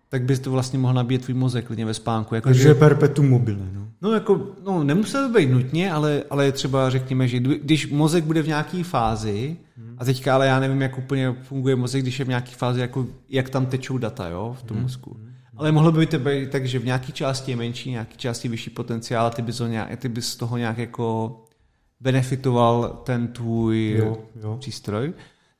tak 0.09 0.23
bys 0.23 0.41
to 0.41 0.51
vlastně 0.51 0.79
mohl 0.79 0.95
nabíjet 0.95 1.23
tvůj 1.23 1.35
mozek 1.35 1.67
klidně 1.67 1.87
ve 1.87 1.95
spánku. 1.95 2.35
Jako, 2.35 2.49
Takže 2.49 2.63
že, 2.63 2.75
perpetuum 2.75 3.29
mobile, 3.29 3.67
no. 3.73 3.89
No, 4.03 4.13
jako, 4.13 4.47
no, 4.65 4.85
nemusel 4.85 5.29
to 5.29 5.39
být 5.39 5.51
nutně, 5.51 5.93
ale, 5.93 6.23
ale 6.31 6.53
třeba 6.53 6.91
řekněme, 6.91 7.29
že 7.29 7.39
když 7.39 7.91
mozek 7.91 8.25
bude 8.25 8.43
v 8.43 8.47
nějaké 8.47 8.85
fázi, 8.85 9.57
hmm. 9.77 9.97
a 9.99 10.05
teďka 10.05 10.35
ale 10.35 10.47
já 10.47 10.61
nevím, 10.61 10.83
jak 10.83 10.99
úplně 10.99 11.35
funguje 11.43 11.77
mozek, 11.77 12.03
když 12.03 12.19
je 12.19 12.25
v 12.25 12.29
nějaké 12.29 12.51
fázi, 12.51 12.81
jako, 12.81 13.07
jak 13.29 13.51
tam 13.51 13.67
tečou 13.67 13.99
data 13.99 14.29
jo, 14.29 14.57
v 14.59 14.63
tom 14.63 14.77
hmm. 14.77 14.83
mozku. 14.83 15.15
Hmm. 15.15 15.33
Ale 15.57 15.73
mohlo 15.73 15.93
by 15.93 16.07
to 16.07 16.19
být 16.19 16.51
tak, 16.51 16.67
že 16.67 16.79
v 16.79 16.85
nějaké 16.85 17.13
části 17.13 17.53
je 17.53 17.57
menší, 17.57 17.91
nějaké 17.91 18.17
části 18.17 18.49
vyšší 18.49 18.71
potenciál 18.71 19.27
a 19.27 19.31
ty 19.31 19.43
bys, 19.43 19.63
nějak, 19.69 19.99
ty 19.99 20.09
bys 20.09 20.29
z 20.29 20.37
toho 20.37 20.57
nějak 20.57 20.79
jako 20.79 21.37
benefitoval 22.05 23.01
ten 23.05 23.29
tvůj 23.29 23.95
jo, 23.99 24.17
jo. 24.43 24.57
přístroj. 24.61 25.13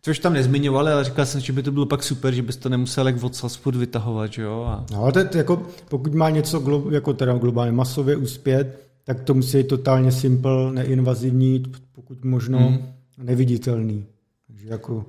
Což 0.03 0.19
tam 0.19 0.33
nezmiňovali, 0.33 0.93
ale 0.93 1.05
říkal 1.05 1.27
jsem, 1.27 1.41
že 1.41 1.53
by 1.53 1.63
to 1.63 1.73
bylo 1.73 1.87
pak 1.87 2.03
super, 2.03 2.35
že 2.35 2.43
bys 2.43 2.57
to 2.57 2.69
nemusel 2.69 3.07
jak 3.07 3.23
od 3.23 3.35
spod 3.35 3.77
vytahovat, 3.77 4.33
že 4.33 4.43
jo? 4.43 4.65
A... 4.69 4.87
No, 4.93 5.03
ale 5.03 5.13
to, 5.13 5.39
jako, 5.39 5.67
pokud 5.89 6.15
má 6.15 6.31
něco 6.31 6.59
glo, 6.61 6.91
jako 6.91 7.15
teda 7.15 7.35
globálně 7.35 7.73
masově 7.73 8.17
uspět, 8.17 8.89
tak 9.05 9.21
to 9.21 9.35
musí 9.35 9.57
být 9.57 9.69
totálně 9.69 10.13
simple, 10.13 10.73
neinvazivní, 10.73 11.63
pokud 11.93 12.25
možno 12.25 12.59
mm. 12.59 12.79
neviditelný. 13.19 14.05
Takže 14.47 14.69
jako 14.69 15.05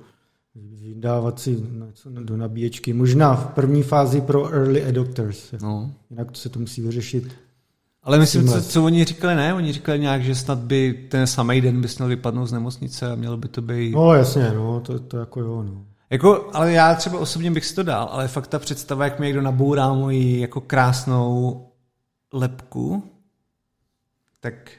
vydávat 0.54 1.40
si 1.40 1.50
něco 1.50 2.10
do 2.10 2.36
nabíječky. 2.36 2.92
Možná 2.92 3.34
v 3.34 3.46
první 3.46 3.82
fázi 3.82 4.20
pro 4.20 4.52
early 4.52 4.84
adopters. 4.84 5.54
No. 5.62 5.92
Jinak 6.10 6.30
to 6.30 6.38
se 6.38 6.48
to 6.48 6.58
musí 6.58 6.82
vyřešit 6.82 7.24
ale 8.06 8.18
myslím, 8.18 8.48
co, 8.48 8.62
co 8.62 8.84
oni 8.84 9.04
říkali, 9.04 9.34
ne? 9.34 9.54
Oni 9.54 9.72
říkali 9.72 9.98
nějak, 9.98 10.22
že 10.22 10.34
snad 10.34 10.58
by 10.58 11.06
ten 11.08 11.26
samý 11.26 11.60
den 11.60 11.80
bys 11.80 11.98
měl 11.98 12.08
vypadnout 12.08 12.46
z 12.46 12.52
nemocnice 12.52 13.12
a 13.12 13.14
mělo 13.14 13.36
by 13.36 13.48
to 13.48 13.62
být... 13.62 13.94
No 13.94 14.14
jasně, 14.14 14.52
no, 14.54 14.80
to, 14.80 14.98
to 14.98 15.16
jako 15.16 15.40
jo, 15.40 15.62
no. 15.62 15.84
Jako, 16.10 16.50
ale 16.52 16.72
já 16.72 16.94
třeba 16.94 17.18
osobně 17.18 17.50
bych 17.50 17.64
si 17.66 17.74
to 17.74 17.82
dal, 17.82 18.08
ale 18.12 18.28
fakt 18.28 18.46
ta 18.46 18.58
představa, 18.58 19.04
jak 19.04 19.18
mi 19.18 19.26
někdo 19.26 19.42
nabourá 19.42 19.92
moji 19.92 20.40
jako 20.40 20.60
krásnou 20.60 21.62
lepku, 22.32 23.02
tak... 24.40 24.70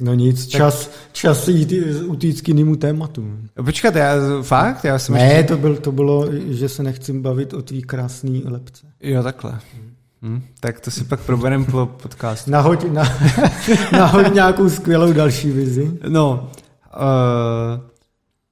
No 0.00 0.14
nic, 0.14 0.46
tak... 0.46 0.50
čas, 0.50 0.90
čas 1.12 1.48
jít 1.48 1.72
utíct 2.06 2.40
k 2.40 2.48
jinému 2.48 2.76
tématu. 2.76 3.38
Počkat, 3.64 3.94
já 3.94 4.14
fakt? 4.42 4.84
Já 4.84 4.98
jsem 4.98 5.14
ne, 5.14 5.24
ještě... 5.24 5.42
to, 5.42 5.56
byl, 5.56 5.76
to 5.76 5.92
bylo, 5.92 6.26
že 6.48 6.68
se 6.68 6.82
nechci 6.82 7.12
bavit 7.12 7.54
o 7.54 7.62
tvý 7.62 7.82
krásný 7.82 8.42
lepce. 8.46 8.86
Jo, 9.00 9.22
takhle. 9.22 9.50
Hmm. 9.50 9.97
Hmm, 10.22 10.42
tak 10.60 10.80
to 10.80 10.90
si 10.90 11.04
pak 11.04 11.20
probereme 11.20 11.64
po 11.64 11.86
podcastu. 11.86 12.50
Nahoď, 12.50 12.84
na, 12.84 13.02
nahoď 13.92 14.34
nějakou 14.34 14.70
skvělou 14.70 15.12
další 15.12 15.50
vizi. 15.50 15.98
No, 16.08 16.50
uh, 16.96 17.88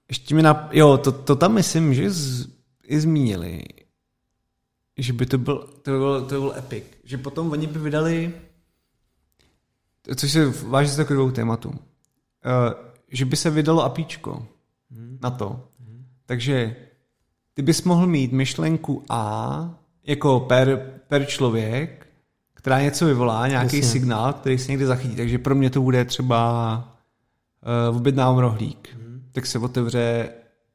ještě 0.08 0.34
mi 0.34 0.42
na... 0.42 0.68
Jo, 0.72 0.98
to, 0.98 1.12
to 1.12 1.36
tam 1.36 1.52
myslím, 1.52 1.94
že 1.94 2.10
z, 2.10 2.48
i 2.84 3.00
zmínili, 3.00 3.62
že 4.98 5.12
by 5.12 5.26
to 5.26 5.38
byl, 5.38 5.68
to 5.82 5.90
by 5.90 5.98
byl, 5.98 6.20
to 6.20 6.34
by 6.34 6.40
byl 6.40 6.54
epic. 6.58 6.84
Že 7.04 7.18
potom 7.18 7.50
oni 7.50 7.66
by 7.66 7.78
vydali, 7.78 8.34
což 10.16 10.32
se 10.32 10.50
váží 10.50 10.90
z 10.90 10.96
takových 10.96 11.18
dvou 11.18 11.30
tématů, 11.30 11.68
uh, 11.68 11.76
že 13.08 13.24
by 13.24 13.36
se 13.36 13.50
vydalo 13.50 13.84
apíčko 13.84 14.46
hmm. 14.90 15.18
na 15.22 15.30
to. 15.30 15.60
Hmm. 15.80 16.06
Takže 16.26 16.76
ty 17.54 17.62
bys 17.62 17.82
mohl 17.82 18.06
mít 18.06 18.32
myšlenku 18.32 19.04
A 19.08 19.85
jako 20.06 20.40
per, 20.40 20.92
per 21.08 21.24
člověk, 21.24 22.06
která 22.54 22.82
něco 22.82 23.06
vyvolá, 23.06 23.48
nějaký 23.48 23.76
Jasně. 23.76 23.90
signál, 23.90 24.32
který 24.32 24.58
se 24.58 24.72
někde 24.72 24.86
zachytí. 24.86 25.16
Takže 25.16 25.38
pro 25.38 25.54
mě 25.54 25.70
to 25.70 25.82
bude 25.82 26.04
třeba 26.04 26.98
uh, 27.90 27.96
objednám 27.96 28.38
rohlík. 28.38 28.88
Hmm. 28.94 29.22
Tak 29.32 29.46
se 29.46 29.58
otevře 29.58 30.28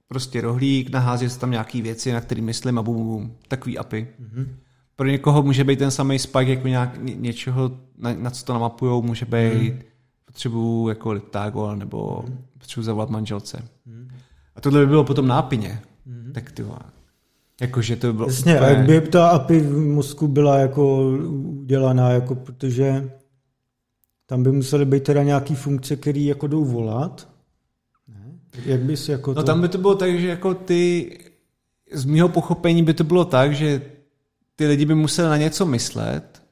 prostě 0.07 0.41
rohlík, 0.41 0.89
nahází 0.89 1.29
se 1.29 1.39
tam 1.39 1.51
nějaký 1.51 1.81
věci, 1.81 2.11
na 2.11 2.21
které 2.21 2.41
myslím 2.41 2.79
a 2.79 2.81
bum, 2.81 3.03
bum, 3.03 3.35
takový 3.47 3.77
apy. 3.77 4.07
Hmm. 4.19 4.55
Pro 4.95 5.07
někoho 5.07 5.43
může 5.43 5.63
být 5.63 5.79
ten 5.79 5.91
samý 5.91 6.19
spike 6.19 6.51
jako 6.51 6.67
nějak, 6.67 7.03
ně, 7.03 7.15
něčeho, 7.15 7.71
na, 7.97 8.13
na 8.13 8.29
co 8.29 8.45
to 8.45 8.53
namapujou, 8.53 9.01
může 9.01 9.25
být 9.25 9.69
hmm. 9.69 9.79
potřebuju 10.25 10.89
jako 10.89 11.11
Liptagol 11.11 11.75
nebo 11.75 12.23
hmm. 12.27 12.37
potřebuji 12.57 12.83
zavolat 12.83 13.09
manželce. 13.09 13.63
Hmm. 13.85 14.09
A 14.55 14.61
tohle 14.61 14.79
by 14.79 14.85
bylo 14.85 15.03
potom 15.03 15.27
nápině. 15.27 15.81
Hmm. 16.05 16.31
Tak 16.33 16.51
ty 16.51 16.63
Jakože 17.61 17.95
to 17.95 18.13
bylo 18.13 18.27
Jasně, 18.27 18.55
úplně... 18.55 18.69
jak 18.69 18.85
by 18.85 19.01
ta 19.01 19.29
API 19.29 19.59
v 19.59 19.79
mozku 19.79 20.27
byla 20.27 20.57
jako 20.57 21.11
udělaná, 21.43 22.09
jako 22.09 22.35
protože 22.35 23.11
tam 24.25 24.43
by 24.43 24.51
musely 24.51 24.85
být 24.85 25.03
teda 25.03 25.23
nějaký 25.23 25.55
funkce, 25.55 25.95
které 25.95 26.19
jako 26.19 26.47
jdou 26.47 26.65
volat. 26.65 27.27
Ne? 28.07 28.31
Jak 28.65 28.79
bys 28.79 29.09
jako 29.09 29.31
No 29.31 29.35
to... 29.35 29.43
tam 29.43 29.61
by 29.61 29.67
to 29.67 29.77
bylo 29.77 29.95
tak, 29.95 30.19
že 30.19 30.27
jako 30.27 30.53
ty, 30.53 31.17
z 31.91 32.05
mého 32.05 32.29
pochopení 32.29 32.83
by 32.83 32.93
to 32.93 33.03
bylo 33.03 33.25
tak, 33.25 33.55
že 33.55 33.81
ty 34.55 34.67
lidi 34.67 34.85
by 34.85 34.95
museli 34.95 35.29
na 35.29 35.37
něco 35.37 35.65
myslet, 35.65 36.43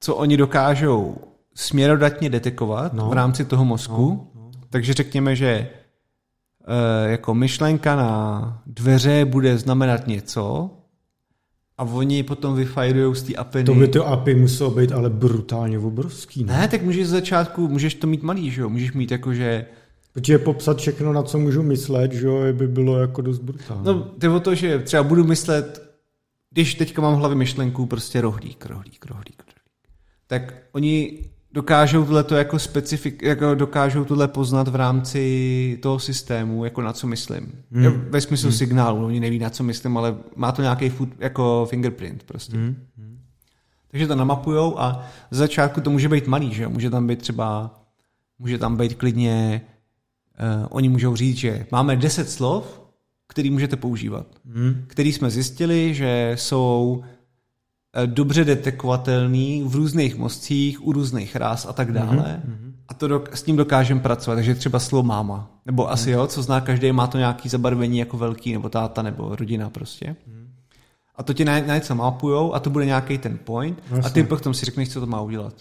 co 0.00 0.16
oni 0.16 0.36
dokážou 0.36 1.16
směrodatně 1.54 2.30
detekovat 2.30 2.92
no. 2.92 3.08
v 3.08 3.12
rámci 3.12 3.44
toho 3.44 3.64
mozku. 3.64 4.30
No, 4.34 4.40
no. 4.40 4.50
Takže 4.70 4.92
řekněme, 4.94 5.36
že 5.36 5.70
jako 7.06 7.34
myšlenka 7.34 7.96
na 7.96 8.62
dveře 8.66 9.24
bude 9.24 9.58
znamenat 9.58 10.06
něco 10.06 10.70
a 11.78 11.84
oni 11.84 12.22
potom 12.22 12.54
vyfajrujou 12.54 13.14
z 13.14 13.22
té 13.22 13.34
API. 13.34 13.64
To 13.64 13.74
by 13.74 13.88
to 13.88 14.06
API 14.06 14.34
muselo 14.34 14.70
být 14.70 14.92
ale 14.92 15.10
brutálně 15.10 15.78
obrovský. 15.78 16.44
Ne, 16.44 16.58
ne 16.58 16.68
tak 16.68 16.82
můžeš 16.82 17.06
z 17.06 17.10
začátku, 17.10 17.68
můžeš 17.68 17.94
to 17.94 18.06
mít 18.06 18.22
malý, 18.22 18.50
že 18.50 18.60
jo? 18.60 18.68
Můžeš 18.68 18.92
mít 18.92 19.10
jako, 19.10 19.34
že 19.34 19.66
Protože 20.14 20.38
popsat 20.38 20.78
všechno, 20.78 21.12
na 21.12 21.22
co 21.22 21.38
můžu 21.38 21.62
myslet, 21.62 22.12
že 22.12 22.26
jo, 22.26 22.52
by 22.52 22.68
bylo 22.68 22.98
jako 22.98 23.22
dost 23.22 23.38
brutální. 23.38 23.82
No, 23.84 24.00
ty 24.00 24.28
o 24.28 24.40
to, 24.40 24.54
že 24.54 24.78
třeba 24.78 25.02
budu 25.02 25.24
myslet, 25.24 25.96
když 26.50 26.74
teďka 26.74 27.02
mám 27.02 27.14
v 27.14 27.18
hlavě 27.18 27.36
myšlenku 27.36 27.86
prostě 27.86 28.20
rohlík, 28.20 28.66
rohlík, 28.66 29.06
rohlík, 29.06 29.42
rohlík. 29.42 29.88
Tak 30.26 30.54
oni 30.72 31.18
dokážou 31.54 32.04
tohle 32.04 32.24
to 32.24 32.34
jako 32.34 32.58
specifik, 32.58 33.22
jako 33.22 33.54
dokážou 33.54 34.04
tohle 34.04 34.28
poznat 34.28 34.68
v 34.68 34.76
rámci 34.76 35.78
toho 35.82 35.98
systému, 35.98 36.64
jako 36.64 36.82
na 36.82 36.92
co 36.92 37.06
myslím. 37.06 37.52
Hmm. 37.72 38.04
Ve 38.10 38.20
smyslu 38.20 38.48
hmm. 38.48 38.58
signálu, 38.58 39.06
oni 39.06 39.20
neví 39.20 39.38
na 39.38 39.50
co 39.50 39.62
myslím, 39.62 39.96
ale 39.96 40.16
má 40.36 40.52
to 40.52 40.62
nějaký 40.62 40.88
food, 40.88 41.08
jako 41.18 41.66
fingerprint 41.70 42.22
prostě. 42.22 42.56
Hmm. 42.56 42.76
Takže 43.88 44.06
to 44.06 44.14
namapujou 44.14 44.80
a 44.80 45.06
z 45.30 45.36
začátku 45.36 45.80
to 45.80 45.90
může 45.90 46.08
být 46.08 46.26
malý, 46.26 46.54
že 46.54 46.68
Může 46.68 46.90
tam 46.90 47.06
být 47.06 47.18
třeba, 47.18 47.74
může 48.38 48.58
tam 48.58 48.76
být 48.76 48.94
klidně, 48.94 49.60
uh, 50.60 50.66
oni 50.70 50.88
můžou 50.88 51.16
říct, 51.16 51.36
že 51.36 51.66
máme 51.72 51.96
10 51.96 52.30
slov, 52.30 52.82
který 53.28 53.50
můžete 53.50 53.76
používat. 53.76 54.26
Hmm. 54.54 54.84
Který 54.86 55.12
jsme 55.12 55.30
zjistili, 55.30 55.94
že 55.94 56.32
jsou 56.34 57.04
dobře 58.06 58.44
detekovatelný 58.44 59.64
v 59.66 59.74
různých 59.74 60.16
mozcích, 60.16 60.86
u 60.86 60.92
různých 60.92 61.36
ras 61.36 61.66
a 61.66 61.72
tak 61.72 61.88
mhm, 61.90 61.96
dále. 61.96 62.42
Mm-hmm. 62.46 62.72
A 62.88 62.94
to 62.94 63.08
dok- 63.08 63.28
s 63.32 63.42
tím 63.42 63.56
dokážeme 63.56 64.00
pracovat. 64.00 64.34
Takže 64.34 64.54
třeba 64.54 64.78
slovo 64.78 65.02
máma. 65.02 65.50
Nebo 65.66 65.90
asi 65.90 66.10
mm. 66.10 66.14
jo, 66.14 66.26
co 66.26 66.42
zná 66.42 66.60
každý, 66.60 66.92
má 66.92 67.06
to 67.06 67.18
nějaký 67.18 67.48
zabarvení 67.48 67.98
jako 67.98 68.16
velký, 68.16 68.52
nebo 68.52 68.68
táta, 68.68 69.02
nebo 69.02 69.36
rodina 69.36 69.70
prostě. 69.70 70.16
Mm. 70.26 70.48
A 71.16 71.22
to 71.22 71.32
ti 71.34 71.44
na, 71.44 71.60
na 71.60 71.74
něco 71.74 71.94
mapujou 71.94 72.54
a 72.54 72.60
to 72.60 72.70
bude 72.70 72.86
nějaký 72.86 73.18
ten 73.18 73.38
point. 73.44 73.82
Vlastně. 73.90 74.10
A 74.10 74.14
ty 74.14 74.22
potom 74.22 74.54
si 74.54 74.66
řekneš, 74.66 74.92
co 74.92 75.00
to 75.00 75.06
má 75.06 75.20
udělat. 75.20 75.54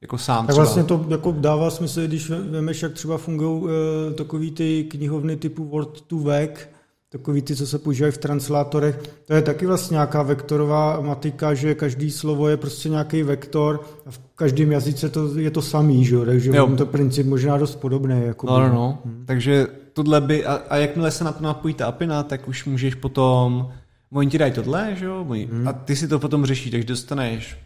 Jako 0.00 0.18
sám 0.18 0.46
tak 0.46 0.54
třeba. 0.54 0.64
vlastně 0.64 0.84
to 0.84 1.06
jako 1.08 1.32
dává 1.32 1.70
smysl, 1.70 2.06
když 2.06 2.30
vemeš, 2.30 2.82
jak 2.82 2.92
třeba 2.92 3.18
fungují 3.18 3.62
uh, 3.62 3.70
takový 4.14 4.50
ty 4.50 4.84
knihovny 4.84 5.36
typu 5.36 5.64
Word 5.64 6.00
to 6.00 6.18
Vec, 6.18 6.68
takový 7.12 7.42
ty, 7.42 7.56
co 7.56 7.66
se 7.66 7.78
používají 7.78 8.12
v 8.12 8.18
translátorech, 8.18 9.00
to 9.24 9.34
je 9.34 9.42
taky 9.42 9.66
vlastně 9.66 9.94
nějaká 9.94 10.22
vektorová 10.22 11.00
matika, 11.00 11.54
že 11.54 11.74
každý 11.74 12.10
slovo 12.10 12.48
je 12.48 12.56
prostě 12.56 12.88
nějaký 12.88 13.22
vektor 13.22 13.80
a 14.06 14.10
v 14.10 14.18
každém 14.34 14.72
jazyce 14.72 15.08
to 15.08 15.38
je 15.38 15.50
to 15.50 15.62
samý, 15.62 16.04
že? 16.04 16.26
takže 16.26 16.50
jo. 16.54 16.76
to 16.76 16.86
princip 16.86 17.26
možná 17.26 17.58
dost 17.58 17.76
podobný. 17.76 18.22
Jako 18.26 18.46
no, 18.46 18.60
no, 18.60 18.68
no. 18.68 18.98
Hmm. 19.04 19.24
Takže 19.26 19.66
tohle 19.92 20.20
by, 20.20 20.46
a, 20.46 20.54
a 20.54 20.76
jakmile 20.76 21.10
se 21.10 21.24
na 21.24 21.32
to 21.32 21.44
napojí 21.44 21.74
ta 21.74 21.86
apina, 21.86 22.22
tak 22.22 22.48
už 22.48 22.64
můžeš 22.64 22.94
potom, 22.94 23.68
oni 24.12 24.30
ti 24.30 24.38
dají 24.38 24.52
tohle, 24.52 24.94
že 24.98 25.04
jo, 25.04 25.26
hmm. 25.28 25.68
a 25.68 25.72
ty 25.72 25.96
si 25.96 26.08
to 26.08 26.18
potom 26.18 26.46
řešíš, 26.46 26.70
takže 26.70 26.86
dostaneš 26.86 27.58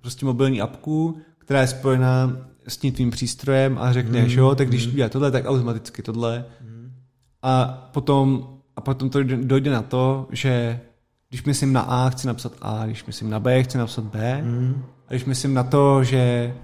prostě 0.00 0.26
mobilní 0.26 0.60
apku, 0.60 1.16
která 1.38 1.60
je 1.60 1.66
spojená 1.66 2.36
s 2.68 2.76
tím 2.76 2.92
tvým 2.92 3.10
přístrojem 3.10 3.78
a 3.80 3.92
řekneš, 3.92 4.36
hmm. 4.36 4.44
jo, 4.44 4.54
tak 4.54 4.68
když 4.68 4.84
hmm. 4.84 4.94
udělá 4.94 5.08
tohle, 5.08 5.30
tak 5.30 5.44
automaticky 5.46 6.02
tohle. 6.02 6.44
Hmm. 6.60 6.92
A 7.42 7.64
potom 7.92 8.57
a 8.78 8.80
potom 8.80 9.10
to 9.10 9.22
dojde 9.22 9.70
na 9.70 9.82
to, 9.82 10.26
že 10.30 10.80
když 11.28 11.44
myslím 11.44 11.72
na 11.72 11.80
A, 11.80 12.10
chci 12.10 12.26
napsat 12.26 12.52
A, 12.62 12.86
když 12.86 13.04
myslím 13.04 13.30
na 13.30 13.40
B, 13.40 13.62
chci 13.62 13.78
napsat 13.78 14.04
B. 14.04 14.42
Mm. 14.42 14.82
A 15.08 15.12
když 15.12 15.24
myslím 15.24 15.54
na 15.54 15.62
to, 15.62 16.04
že 16.04 16.54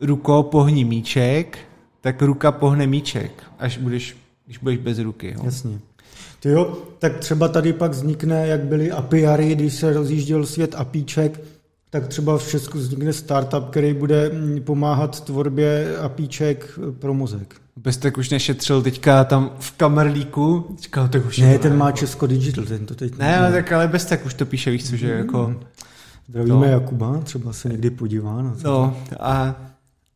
ruko 0.00 0.42
pohní 0.42 0.84
míček, 0.84 1.58
tak 2.00 2.22
ruka 2.22 2.52
pohne 2.52 2.86
míček, 2.86 3.42
až 3.58 3.78
budeš, 3.78 4.16
když 4.44 4.58
budeš 4.58 4.78
bez 4.78 4.98
ruky. 4.98 5.32
Jo. 5.36 5.40
Jasně. 5.44 5.78
Ty 6.40 6.48
jo, 6.48 6.78
tak 6.98 7.18
třeba 7.18 7.48
tady 7.48 7.72
pak 7.72 7.90
vznikne, 7.90 8.46
jak 8.46 8.64
byly 8.64 8.90
API, 8.92 9.54
když 9.54 9.74
se 9.74 9.92
rozjížděl 9.92 10.46
svět 10.46 10.74
APIček, 10.74 11.40
tak 11.90 12.08
třeba 12.08 12.38
v 12.38 12.48
Česku 12.48 12.78
vznikne 12.78 13.12
startup, 13.12 13.70
který 13.70 13.94
bude 13.94 14.30
mm, 14.30 14.60
pomáhat 14.62 15.20
tvorbě 15.20 15.98
APIček 15.98 16.78
pro 16.98 17.14
mozek. 17.14 17.60
Bez 17.82 17.96
tak 17.96 18.18
už 18.18 18.30
nešetřil 18.30 18.82
teďka 18.82 19.24
tam 19.24 19.50
v 19.58 19.72
kamerlíku. 19.72 20.76
Říkal, 20.80 21.08
tak 21.08 21.26
už 21.26 21.38
ne, 21.38 21.58
ten 21.58 21.76
má 21.76 21.92
Česko 21.92 22.26
Digital, 22.26 22.64
ten 22.64 22.86
to 22.86 22.94
teď 22.94 23.18
Ne, 23.18 23.38
ale 23.38 23.52
tak 23.52 23.72
ale 23.72 23.88
bez 23.88 24.04
tak 24.04 24.26
už 24.26 24.34
to 24.34 24.46
píše, 24.46 24.70
víš 24.70 24.90
co, 24.90 24.96
že 24.96 25.10
jako... 25.10 25.46
Mm. 25.48 25.60
Zdravíme 26.28 26.66
to... 26.66 26.72
Jakuba, 26.72 27.18
třeba 27.18 27.52
se 27.52 27.68
někdy 27.68 27.90
podívá. 27.90 28.42
Na 28.42 28.56
no, 28.64 28.96
a, 29.20 29.54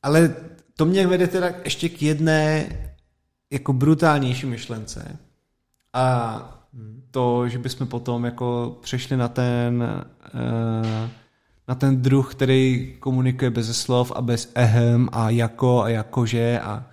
ale 0.02 0.34
to 0.76 0.84
mě 0.84 1.06
vede 1.06 1.26
teda 1.26 1.50
ještě 1.64 1.88
k 1.88 2.02
jedné 2.02 2.66
jako 3.50 3.72
brutálnější 3.72 4.46
myšlence. 4.46 5.16
A 5.92 6.64
to, 7.10 7.48
že 7.48 7.58
bychom 7.58 7.86
potom 7.86 8.24
jako 8.24 8.78
přešli 8.82 9.16
na 9.16 9.28
ten 9.28 9.84
uh, 10.34 11.08
na 11.68 11.74
ten 11.74 12.02
druh, 12.02 12.34
který 12.34 12.94
komunikuje 13.00 13.50
bez 13.50 13.80
slov 13.80 14.12
a 14.14 14.22
bez 14.22 14.52
ehem 14.54 15.08
a 15.12 15.30
jako 15.30 15.82
a 15.82 15.88
jakože 15.88 16.60
a, 16.60 16.86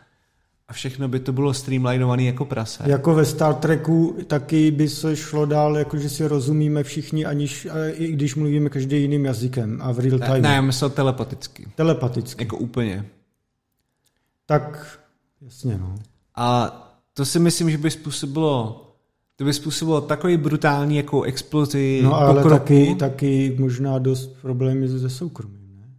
a 0.71 0.73
všechno 0.73 1.07
by 1.07 1.19
to 1.19 1.33
bylo 1.33 1.53
streamlinované 1.53 2.23
jako 2.23 2.45
prase. 2.45 2.83
Jako 2.87 3.15
ve 3.15 3.25
Star 3.25 3.55
Treku 3.55 4.17
taky 4.27 4.71
by 4.71 4.89
se 4.89 5.15
šlo 5.15 5.45
dál, 5.45 5.77
jakože 5.77 6.09
si 6.09 6.27
rozumíme 6.27 6.83
všichni, 6.83 7.25
aniž, 7.25 7.67
i 7.91 8.11
když 8.11 8.35
mluvíme 8.35 8.69
každý 8.69 9.01
jiným 9.01 9.25
jazykem 9.25 9.79
a 9.81 9.91
v 9.91 9.99
real 9.99 10.19
time. 10.19 10.31
Ne, 10.31 10.49
ne 10.49 10.55
já 10.55 10.61
myslel 10.61 10.89
telepaticky. 10.89 11.67
Telepaticky. 11.75 12.43
Jako 12.43 12.57
úplně. 12.57 13.05
Tak, 14.45 14.99
jasně 15.41 15.77
no. 15.77 15.95
A 16.35 16.77
to 17.13 17.25
si 17.25 17.39
myslím, 17.39 17.71
že 17.71 17.77
by 17.77 17.91
způsobilo 17.91 18.87
to 19.35 19.43
by 19.43 19.53
způsobilo 19.53 20.01
takový 20.01 20.37
brutální 20.37 20.97
jako 20.97 21.21
explozi 21.21 21.99
No 22.03 22.15
ale 22.15 22.33
pokroku. 22.33 22.59
taky, 22.59 22.95
taky 22.95 23.55
možná 23.59 23.99
dost 23.99 24.41
problémy 24.41 24.87
se 24.87 25.09
soukromím, 25.09 25.75
ne? 25.79 25.89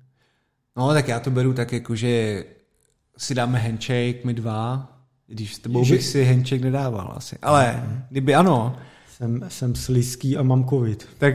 No 0.77 0.89
tak 0.89 1.09
já 1.09 1.21
to 1.21 1.31
beru 1.31 1.53
tak 1.53 1.73
jako, 1.73 1.95
že 1.95 2.45
si 3.19 3.35
dáme 3.35 3.59
handshake, 3.59 4.25
my 4.25 4.35
dva, 4.35 4.93
když 5.27 5.55
s 5.55 5.59
tebou 5.59 5.85
že... 5.85 5.95
bych 5.95 6.05
si 6.05 6.25
handshake 6.25 6.63
nedával 6.63 7.13
asi. 7.17 7.39
Ale 7.43 7.83
mm. 7.87 8.03
kdyby 8.11 8.35
ano... 8.35 8.77
Jsem, 9.17 9.45
jsem 9.49 9.75
slizký 9.75 10.37
a 10.37 10.43
mám 10.43 10.69
covid. 10.69 11.09
Tak 11.19 11.35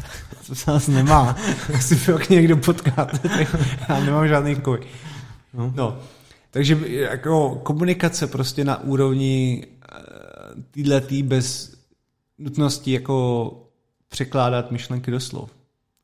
to 0.46 0.54
se 0.54 0.70
nás 0.70 0.88
nemá. 0.88 1.36
si 1.80 1.96
fakt 1.96 2.30
někdo 2.30 2.56
potkat. 2.56 3.26
já 3.88 4.00
nemám 4.00 4.28
žádný 4.28 4.56
covid. 4.56 4.86
No. 5.54 5.72
no. 5.76 5.98
Takže 6.50 6.78
jako 6.88 7.60
komunikace 7.62 8.26
prostě 8.26 8.64
na 8.64 8.82
úrovni 8.82 9.66
týhle 10.70 11.00
tý 11.00 11.22
bez 11.22 11.76
nutnosti 12.38 12.92
jako 12.92 13.50
překládat 14.08 14.70
myšlenky 14.70 15.10
do 15.10 15.20
slov. 15.20 15.50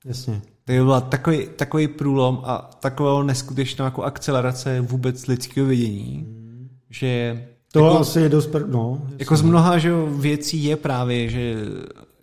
Jasně. 0.05 0.43
To 0.65 0.73
by 0.73 0.79
byla 0.79 1.01
takový, 1.01 1.49
takový 1.57 1.89
průlom 1.89 2.41
a 2.45 2.71
taková 2.81 3.23
neskutečná 3.23 3.85
jako 3.85 4.03
akcelerace 4.03 4.81
vůbec 4.81 5.27
lidského 5.27 5.67
vidění, 5.67 6.27
hmm. 6.29 6.69
že 6.91 7.43
to 7.73 7.85
jako, 7.85 7.99
asi 7.99 8.21
je 8.21 8.29
dost... 8.29 8.51
Pr- 8.51 8.69
no, 8.69 9.03
jako 9.19 9.37
z 9.37 9.43
mnoha 9.43 9.79
že 9.79 9.93
věcí 10.17 10.65
je 10.65 10.77
právě, 10.77 11.29
že 11.29 11.57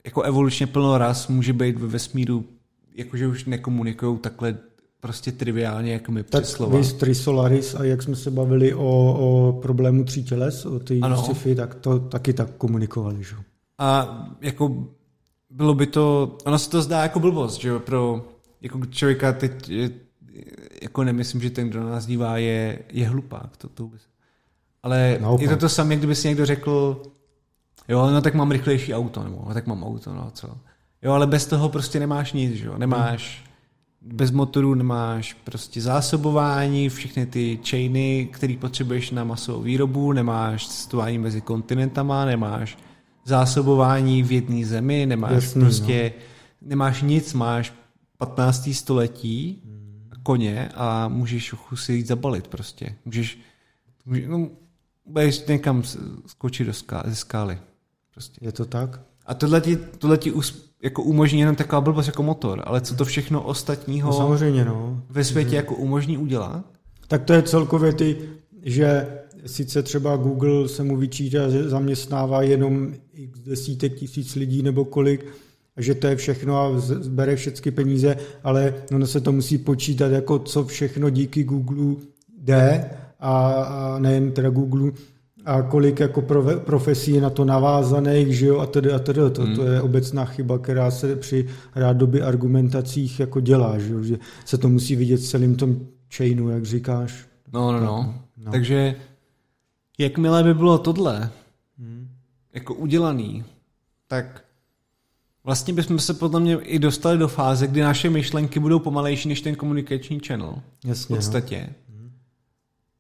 jako 0.06 0.22
evolučně 0.22 0.68
plno 0.68 0.98
raz 0.98 1.28
může 1.28 1.54
být 1.54 1.80
ve 1.80 1.88
vesmíru, 1.88 2.46
jakože 2.96 3.28
už 3.28 3.46
nekomunikují 3.46 4.18
takhle 4.18 4.58
prostě 5.00 5.32
triviálně, 5.32 5.94
jako 5.94 6.12
my 6.12 6.24
tak 6.24 6.46
slova. 6.46 6.82
Tak 6.82 6.94
Trisolaris 6.94 7.76
a 7.76 7.84
jak 7.84 8.02
jsme 8.02 8.16
se 8.16 8.32
bavili 8.32 8.74
o, 8.74 9.18
o 9.20 9.60
problému 9.62 10.04
tří 10.04 10.24
těles, 10.24 10.66
o 10.66 10.80
té 10.80 10.96
sci 11.34 11.56
tak 11.56 11.76
to 11.76 12.00
taky 12.00 12.34
tak 12.34 12.52
komunikovali, 12.58 13.24
že? 13.24 13.36
A 13.78 14.20
jako 14.42 14.88
bylo 15.50 15.74
by 15.74 15.88
to, 15.88 16.38
ono 16.46 16.60
se 16.60 16.70
to 16.70 16.82
zdá 16.82 17.02
jako 17.04 17.20
blbost, 17.20 17.62
že 17.62 17.80
pro 17.80 18.26
jako 18.62 18.86
člověka 18.86 19.34
teď, 19.34 19.72
jako 20.82 21.04
nemyslím, 21.04 21.42
že 21.42 21.50
ten, 21.50 21.70
kdo 21.70 21.84
nás 21.90 22.06
dívá, 22.06 22.38
je, 22.38 22.80
je 22.92 23.08
hlupák, 23.08 23.58
to, 23.58 23.70
to 23.70 23.84
vůbec. 23.84 24.02
Ale 24.84 25.18
Naopak. 25.22 25.42
je 25.42 25.50
to 25.50 25.58
to 25.58 25.70
samé, 25.70 25.96
kdyby 25.96 26.16
si 26.16 26.28
někdo 26.28 26.46
řekl, 26.46 27.02
jo, 27.88 28.12
no 28.12 28.22
tak 28.22 28.34
mám 28.34 28.52
rychlejší 28.52 28.94
auto, 28.94 29.24
nebo 29.24 29.44
no, 29.48 29.54
tak 29.54 29.68
mám 29.68 29.84
auto, 29.84 30.14
no 30.14 30.32
co. 30.34 30.58
Jo, 31.02 31.12
ale 31.12 31.28
bez 31.28 31.46
toho 31.46 31.70
prostě 31.70 32.00
nemáš 32.00 32.34
nic, 32.34 32.54
že 32.54 32.66
jo, 32.66 32.78
nemáš, 32.78 33.42
hmm 33.42 33.52
bez 34.02 34.32
motoru 34.32 34.74
nemáš 34.74 35.34
prostě 35.34 35.82
zásobování, 35.82 36.90
všechny 36.90 37.26
ty 37.26 37.60
chainy, 37.70 38.30
které 38.32 38.56
potřebuješ 38.60 39.12
na 39.12 39.24
masovou 39.24 39.62
výrobu, 39.62 40.12
nemáš 40.12 40.68
cestování 40.68 41.18
mezi 41.18 41.42
kontinentama, 41.42 42.26
nemáš 42.26 42.78
zásobování 43.26 44.24
v 44.24 44.32
jedné 44.32 44.66
zemi, 44.66 45.06
nemáš 45.06 45.32
Jasný, 45.32 45.62
prostě, 45.62 46.14
no. 46.18 46.70
nemáš 46.70 47.02
nic, 47.02 47.34
máš 47.34 47.74
15. 48.26 48.70
století 48.74 49.62
koně 50.24 50.70
a 50.76 51.08
můžeš 51.08 51.56
si 51.76 51.94
jít 51.94 52.08
zabalit 52.08 52.48
prostě. 52.48 52.96
Můžeš, 53.06 53.40
můžeš 54.06 54.28
no, 54.28 54.50
budeš 55.06 55.46
někam 55.46 55.84
skočit 56.26 56.68
do 56.68 56.74
ská, 56.74 57.04
ze 57.08 57.16
skály. 57.16 57.58
Prostě. 58.14 58.46
Je 58.46 58.52
to 58.52 58.66
tak? 58.66 59.02
A 59.26 59.34
tohle 59.34 59.62
ti, 59.62 59.76
tohle 59.76 60.18
ti 60.18 60.32
us, 60.32 60.72
jako 60.84 61.04
umožní 61.04 61.40
jenom 61.40 61.56
taková 61.56 61.82
blbost 61.82 62.08
jako 62.08 62.24
motor, 62.24 62.64
ale 62.66 62.82
co 62.82 62.96
to 62.96 63.06
všechno 63.06 63.42
ostatního 63.42 64.10
no, 64.10 64.18
samozřejmě, 64.18 64.66
no. 64.66 65.04
ve 65.10 65.24
světě 65.24 65.56
jako 65.56 65.76
umožní 65.76 66.18
udělat? 66.18 66.66
Tak 67.08 67.24
to 67.24 67.34
je 67.34 67.44
celkově 67.44 67.94
ty, 67.94 68.18
že 68.64 69.18
sice 69.46 69.84
třeba 69.84 70.18
Google 70.18 70.70
se 70.70 70.84
mu 70.84 70.98
vyčítá, 70.98 71.50
že 71.50 71.70
zaměstnává 71.70 72.42
jenom 72.42 72.94
x 73.14 73.40
desítek 73.40 73.96
tisíc 73.96 74.36
lidí 74.36 74.62
nebo 74.62 74.86
kolik, 74.86 75.26
že 75.82 75.96
to 75.96 76.08
je 76.08 76.16
všechno 76.16 76.58
a 76.58 76.80
zbere 76.80 77.36
všechny 77.36 77.72
peníze, 77.72 78.18
ale 78.44 78.74
ono 78.96 79.08
se 79.08 79.22
to 79.22 79.32
musí 79.32 79.58
počítat 79.58 80.12
jako 80.12 80.40
co 80.40 80.66
všechno 80.66 81.10
díky 81.10 81.44
Google 81.44 81.96
jde 82.38 82.90
a, 83.20 83.52
a 83.52 84.00
nejen 84.00 84.32
teda 84.32 84.50
Google, 84.50 84.92
a 85.46 85.62
kolik 85.62 86.00
jako 86.00 86.22
profesí 86.66 87.12
je 87.12 87.22
na 87.22 87.30
to 87.30 87.46
navázaných, 87.46 88.38
že 88.38 88.46
jo, 88.46 88.60
a 88.60 88.66
tedy 88.66 88.92
a 88.92 89.00
tedy. 89.00 89.22
To, 89.32 89.42
hmm. 89.42 89.56
to 89.56 89.64
je 89.64 89.82
obecná 89.82 90.26
chyba, 90.26 90.60
která 90.60 90.92
se 90.92 91.16
při 91.16 91.48
rádoby 91.76 92.22
argumentacích 92.22 93.20
jako 93.20 93.40
dělá, 93.40 93.80
že 93.80 93.94
jo, 93.94 94.04
že 94.04 94.18
se 94.46 94.58
to 94.58 94.70
musí 94.70 94.96
vidět 94.96 95.18
celým 95.18 95.56
tom 95.56 95.80
chainu, 96.16 96.50
jak 96.50 96.66
říkáš. 96.66 97.26
No, 97.54 97.72
no, 97.72 97.80
no. 97.80 98.16
no. 98.38 98.52
Takže 98.52 98.96
jakmile 99.98 100.44
by 100.44 100.54
bylo 100.54 100.78
tohle 100.78 101.30
hmm. 101.80 102.08
jako 102.54 102.74
udělaný, 102.74 103.44
tak 104.08 104.44
vlastně 105.44 105.74
bychom 105.74 106.00
se 106.00 106.14
podle 106.14 106.40
mě 106.40 106.56
i 106.56 106.80
dostali 106.80 107.18
do 107.18 107.28
fáze, 107.28 107.68
kdy 107.68 107.82
naše 107.82 108.10
myšlenky 108.10 108.60
budou 108.60 108.80
pomalejší 108.80 109.30
než 109.30 109.42
ten 109.42 109.56
komunikační 109.56 110.20
channel. 110.28 110.56
Jasně, 110.86 111.16
v 111.16 111.18
podstatě. 111.18 111.70
No 111.70 111.82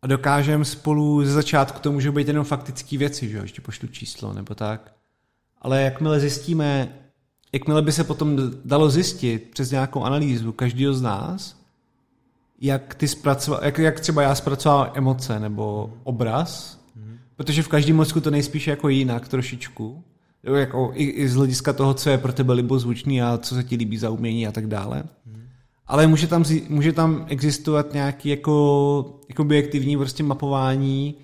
a 0.01 0.07
dokážeme 0.07 0.65
spolu 0.65 1.25
ze 1.25 1.31
začátku, 1.31 1.79
to 1.79 1.91
může 1.91 2.11
být 2.11 2.27
jenom 2.27 2.45
faktické 2.45 2.97
věci, 2.97 3.29
že 3.29 3.37
jo, 3.37 3.43
ještě 3.43 3.61
pošlu 3.61 3.87
číslo 3.87 4.33
nebo 4.33 4.55
tak. 4.55 4.93
Ale 5.61 5.81
jakmile 5.81 6.19
zjistíme, 6.19 6.95
jakmile 7.53 7.81
by 7.81 7.91
se 7.91 8.03
potom 8.03 8.37
dalo 8.65 8.89
zjistit 8.89 9.49
přes 9.53 9.71
nějakou 9.71 10.03
analýzu 10.03 10.51
každého 10.51 10.93
z 10.93 11.01
nás, 11.01 11.61
jak, 12.61 12.95
ty 12.95 13.07
zpracova, 13.07 13.59
jak, 13.65 13.77
jak 13.77 13.99
třeba 13.99 14.21
já 14.21 14.35
zpracovám 14.35 14.91
emoce 14.93 15.39
nebo 15.39 15.93
obraz, 16.03 16.79
hmm. 16.95 17.17
protože 17.35 17.63
v 17.63 17.67
každém 17.67 17.95
mozku 17.95 18.21
to 18.21 18.31
nejspíš 18.31 18.67
jako 18.67 18.89
jinak 18.89 19.27
trošičku, 19.27 20.03
jako 20.43 20.91
i, 20.95 21.03
i 21.03 21.29
z 21.29 21.35
hlediska 21.35 21.73
toho, 21.73 21.93
co 21.93 22.09
je 22.09 22.17
pro 22.17 22.33
tebe 22.33 22.53
libozvučný 22.53 23.21
a 23.21 23.37
co 23.37 23.55
se 23.55 23.63
ti 23.63 23.75
líbí 23.75 23.97
za 23.97 24.09
umění 24.09 24.47
a 24.47 24.51
tak 24.51 24.67
dále. 24.67 25.03
Hmm 25.25 25.41
ale 25.91 26.07
může 26.07 26.27
tam, 26.27 26.45
může 26.69 26.93
tam 26.93 27.25
existovat 27.29 27.93
nějaký 27.93 28.29
jako, 28.29 29.19
jako 29.29 29.41
objektivní 29.41 29.97
prostě 29.97 30.23
mapování, 30.23 31.15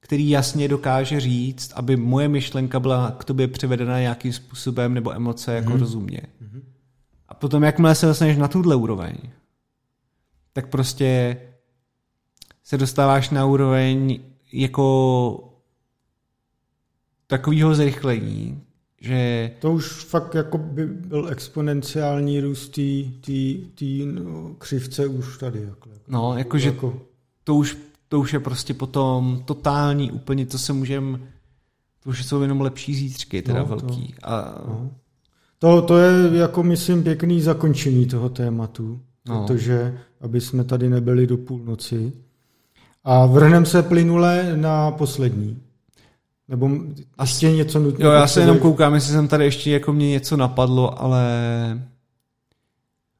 který 0.00 0.30
jasně 0.30 0.68
dokáže 0.68 1.20
říct, 1.20 1.72
aby 1.76 1.96
moje 1.96 2.28
myšlenka 2.28 2.80
byla 2.80 3.10
k 3.10 3.24
tobě 3.24 3.48
převedena 3.48 4.00
nějakým 4.00 4.32
způsobem 4.32 4.94
nebo 4.94 5.12
emoce 5.12 5.54
jako 5.54 5.70
mm-hmm. 5.70 5.80
rozumně. 5.80 6.20
Mm-hmm. 6.42 6.62
A 7.28 7.34
potom, 7.34 7.62
jakmile 7.62 7.94
se 7.94 8.06
dostaneš 8.06 8.36
na 8.36 8.48
tuhle 8.48 8.76
úroveň, 8.76 9.14
tak 10.52 10.66
prostě 10.66 11.36
se 12.64 12.78
dostáváš 12.78 13.30
na 13.30 13.46
úroveň 13.46 14.20
jako 14.52 15.49
takového 17.30 17.74
zrychlení, 17.74 18.62
že... 19.00 19.50
To 19.58 19.72
už 19.72 19.86
fakt 19.86 20.34
jako 20.34 20.58
by 20.58 20.86
byl 20.86 21.28
exponenciální 21.28 22.40
růst 22.40 22.78
té 23.74 23.84
no, 24.04 24.54
křivce 24.58 25.06
už 25.06 25.38
tady. 25.38 25.62
Jako, 25.62 25.90
no, 26.08 26.38
jakože 26.38 26.68
jako... 26.68 27.02
to, 27.44 27.54
už, 27.54 27.78
to 28.08 28.20
už 28.20 28.32
je 28.32 28.40
prostě 28.40 28.74
potom 28.74 29.42
totální 29.44 30.12
úplně, 30.12 30.46
to 30.46 30.58
se 30.58 30.72
můžeme, 30.72 31.18
to 32.02 32.10
už 32.10 32.26
jsou 32.26 32.42
jenom 32.42 32.60
lepší 32.60 32.94
zítřky, 32.94 33.42
teda 33.42 33.58
no, 33.58 33.66
velký. 33.66 34.06
To, 34.06 34.28
A... 34.28 34.62
No. 34.68 34.90
To, 35.58 35.82
to 35.82 35.98
je, 35.98 36.38
jako 36.38 36.62
myslím, 36.62 37.02
pěkný 37.02 37.40
zakončení 37.40 38.06
toho 38.06 38.28
tématu, 38.28 39.00
no. 39.28 39.46
protože 39.46 39.98
aby 40.20 40.40
jsme 40.40 40.64
tady 40.64 40.88
nebyli 40.88 41.26
do 41.26 41.36
půlnoci. 41.36 42.12
A 43.04 43.26
vrhneme 43.26 43.66
se 43.66 43.82
plynule 43.82 44.56
na 44.56 44.90
poslední. 44.90 45.62
Nebo 46.50 46.70
ještě 47.20 47.52
něco 47.52 47.78
nutně. 47.78 48.04
Jo, 48.04 48.10
já 48.10 48.26
se 48.26 48.40
jenom 48.40 48.58
koukám, 48.58 48.94
jestli 48.94 49.12
jsem 49.12 49.28
tady 49.28 49.44
ještě 49.44 49.70
jako 49.70 49.92
mě 49.92 50.08
něco 50.08 50.36
napadlo, 50.36 51.02
ale 51.02 51.24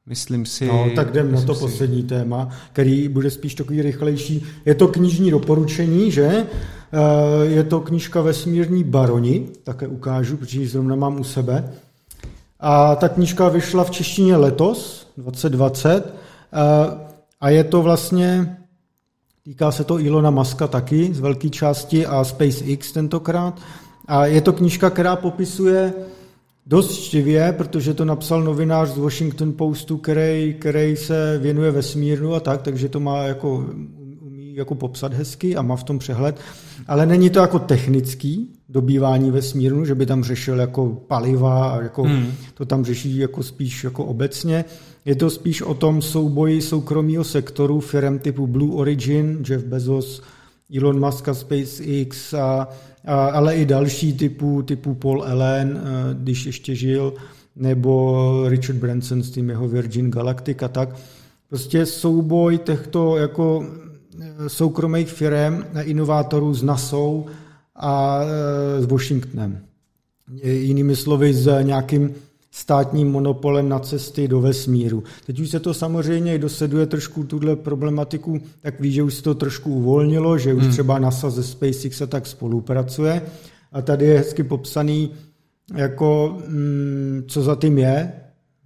myslím 0.05 0.45
si... 0.45 0.67
No, 0.67 0.89
tak 0.95 1.09
jdem 1.09 1.31
na 1.31 1.41
to 1.41 1.55
si... 1.55 1.59
poslední 1.59 2.03
téma, 2.03 2.49
který 2.73 3.07
bude 3.07 3.31
spíš 3.31 3.55
takový 3.55 3.81
rychlejší. 3.81 4.45
Je 4.65 4.75
to 4.75 4.87
knižní 4.87 5.31
doporučení, 5.31 6.11
že? 6.11 6.27
Eh, 6.27 7.45
je 7.45 7.63
to 7.63 7.79
knížka 7.79 8.21
Vesmírní 8.21 8.83
baroni, 8.83 9.47
také 9.63 9.87
ukážu, 9.87 10.37
protože 10.37 10.59
ji 10.59 10.67
zrovna 10.67 10.95
mám 10.95 11.19
u 11.19 11.23
sebe. 11.23 11.73
A 12.59 12.95
ta 12.95 13.09
knížka 13.09 13.49
vyšla 13.49 13.83
v 13.83 13.91
češtině 13.91 14.35
letos, 14.35 15.07
2020, 15.17 16.13
eh, 16.53 17.07
a 17.41 17.49
je 17.49 17.63
to 17.63 17.81
vlastně 17.81 18.57
Týká 19.43 19.71
se 19.71 19.83
to 19.83 19.99
Ilona 19.99 20.29
Maska 20.29 20.67
taky 20.67 21.13
z 21.13 21.19
velké 21.19 21.49
části 21.49 22.05
a 22.05 22.23
SpaceX 22.23 22.91
tentokrát. 22.91 23.61
A 24.07 24.25
je 24.25 24.41
to 24.41 24.53
knížka, 24.53 24.89
která 24.89 25.15
popisuje 25.15 25.93
dost 26.65 26.91
štivě, 26.91 27.53
protože 27.57 27.93
to 27.93 28.05
napsal 28.05 28.43
novinář 28.43 28.89
z 28.89 28.97
Washington 28.97 29.53
Postu, 29.53 29.97
který, 29.97 30.55
který 30.59 30.95
se 30.95 31.37
věnuje 31.41 31.71
vesmírnu 31.71 32.33
a 32.33 32.39
tak, 32.39 32.61
takže 32.61 32.89
to 32.89 32.99
má 32.99 33.23
jako 33.23 33.65
umí 34.21 34.55
jako 34.55 34.75
popsat 34.75 35.13
hezky 35.13 35.55
a 35.55 35.61
má 35.61 35.75
v 35.75 35.83
tom 35.83 35.99
přehled, 35.99 36.39
ale 36.87 37.05
není 37.05 37.29
to 37.29 37.39
jako 37.39 37.59
technický 37.59 38.53
dobývání 38.69 39.31
vesmírnu, 39.31 39.85
že 39.85 39.95
by 39.95 40.05
tam 40.05 40.23
řešil 40.23 40.59
jako 40.59 40.89
paliva 41.07 41.71
a 41.71 41.81
jako 41.81 42.03
hmm. 42.03 42.33
to 42.53 42.65
tam 42.65 42.85
řeší 42.85 43.17
jako 43.17 43.43
spíš 43.43 43.83
jako 43.83 44.05
obecně. 44.05 44.65
Je 45.05 45.15
to 45.15 45.29
spíš 45.29 45.61
o 45.61 45.73
tom 45.73 46.01
souboji 46.01 46.61
soukromého 46.61 47.23
sektoru 47.23 47.79
firm 47.79 48.19
typu 48.19 48.47
Blue 48.47 48.75
Origin, 48.75 49.43
Jeff 49.49 49.63
Bezos, 49.63 50.21
Elon 50.77 50.99
Musk 51.05 51.27
a 51.27 51.33
SpaceX, 51.33 52.33
a, 52.33 52.67
a, 53.05 53.25
ale 53.29 53.55
i 53.55 53.65
další 53.65 54.13
typu, 54.13 54.61
typu 54.61 54.93
Paul 54.93 55.23
Allen, 55.23 55.81
eh, 55.83 56.15
když 56.23 56.45
ještě 56.45 56.75
žil, 56.75 57.13
nebo 57.55 58.45
Richard 58.47 58.75
Branson 58.75 59.23
s 59.23 59.31
tím 59.31 59.49
jeho 59.49 59.67
Virgin 59.67 60.11
Galactic 60.11 60.63
a 60.63 60.67
tak. 60.67 60.89
Prostě 61.49 61.85
souboj 61.85 62.57
těchto 62.57 63.17
jako 63.17 63.65
eh, 64.21 64.49
soukromých 64.49 65.09
firm 65.09 65.63
a 65.73 65.81
inovátorů 65.81 66.53
s 66.53 66.63
NASA 66.63 66.97
a 67.75 68.21
eh, 68.23 68.81
s 68.81 68.85
Washingtonem. 68.85 69.59
Jinými 70.43 70.95
slovy 70.95 71.33
s 71.33 71.61
nějakým 71.61 72.13
státním 72.51 73.11
monopolem 73.11 73.69
na 73.69 73.79
cesty 73.79 74.27
do 74.27 74.41
vesmíru. 74.41 75.03
Teď 75.25 75.39
už 75.39 75.49
se 75.49 75.59
to 75.59 75.73
samozřejmě 75.73 76.37
doseduje 76.37 76.85
trošku 76.85 77.23
tuhle 77.23 77.55
problematiku, 77.55 78.41
tak 78.61 78.79
ví, 78.79 78.91
že 78.91 79.03
už 79.03 79.13
se 79.13 79.23
to 79.23 79.35
trošku 79.35 79.73
uvolnilo, 79.73 80.37
že 80.37 80.53
už 80.53 80.63
hmm. 80.63 80.71
třeba 80.71 80.99
NASA 80.99 81.29
ze 81.29 81.43
SpaceX 81.43 82.01
a 82.01 82.05
tak 82.05 82.27
spolupracuje. 82.27 83.21
A 83.71 83.81
tady 83.81 84.05
je 84.05 84.17
hezky 84.17 84.43
popsaný, 84.43 85.11
jako, 85.75 86.37
mm, 86.47 87.23
co 87.27 87.41
za 87.41 87.55
tím 87.55 87.77
je, 87.77 88.11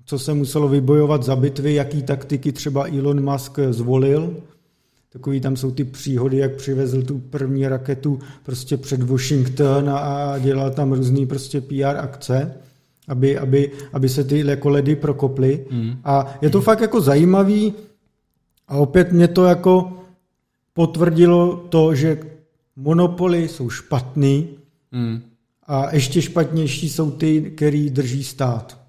co 0.05 0.19
se 0.19 0.33
muselo 0.33 0.67
vybojovat 0.67 1.23
za 1.23 1.35
bitvy, 1.35 1.73
jaký 1.73 2.03
taktiky 2.03 2.51
třeba 2.51 2.87
Elon 2.87 3.31
Musk 3.31 3.59
zvolil. 3.69 4.37
Takový 5.09 5.41
tam 5.41 5.55
jsou 5.55 5.71
ty 5.71 5.83
příhody, 5.83 6.37
jak 6.37 6.55
přivezl 6.55 7.01
tu 7.01 7.19
první 7.19 7.67
raketu 7.67 8.19
prostě 8.43 8.77
před 8.77 9.03
Washington 9.03 9.89
a 9.89 10.39
dělal 10.39 10.71
tam 10.71 10.93
různý 10.93 11.25
prostě 11.25 11.61
PR 11.61 11.97
akce 11.97 12.55
aby, 13.07 13.37
aby, 13.37 13.71
aby 13.93 14.09
se 14.09 14.23
ty 14.23 14.47
jako 14.47 14.69
ledy 14.69 14.95
prokoply. 14.95 15.65
Mm. 15.71 15.97
A 16.03 16.37
je 16.41 16.49
to 16.49 16.61
fakt 16.61 16.81
jako 16.81 17.01
zajímavý 17.01 17.73
a 18.67 18.77
opět 18.77 19.11
mě 19.11 19.27
to 19.27 19.45
jako 19.45 19.93
potvrdilo 20.73 21.55
to, 21.69 21.95
že 21.95 22.19
monopoly 22.75 23.47
jsou 23.47 23.69
špatný 23.69 24.49
mm. 24.91 25.21
a 25.67 25.95
ještě 25.95 26.21
špatnější 26.21 26.89
jsou 26.89 27.11
ty, 27.11 27.41
který 27.41 27.89
drží 27.89 28.23
stát. 28.23 28.85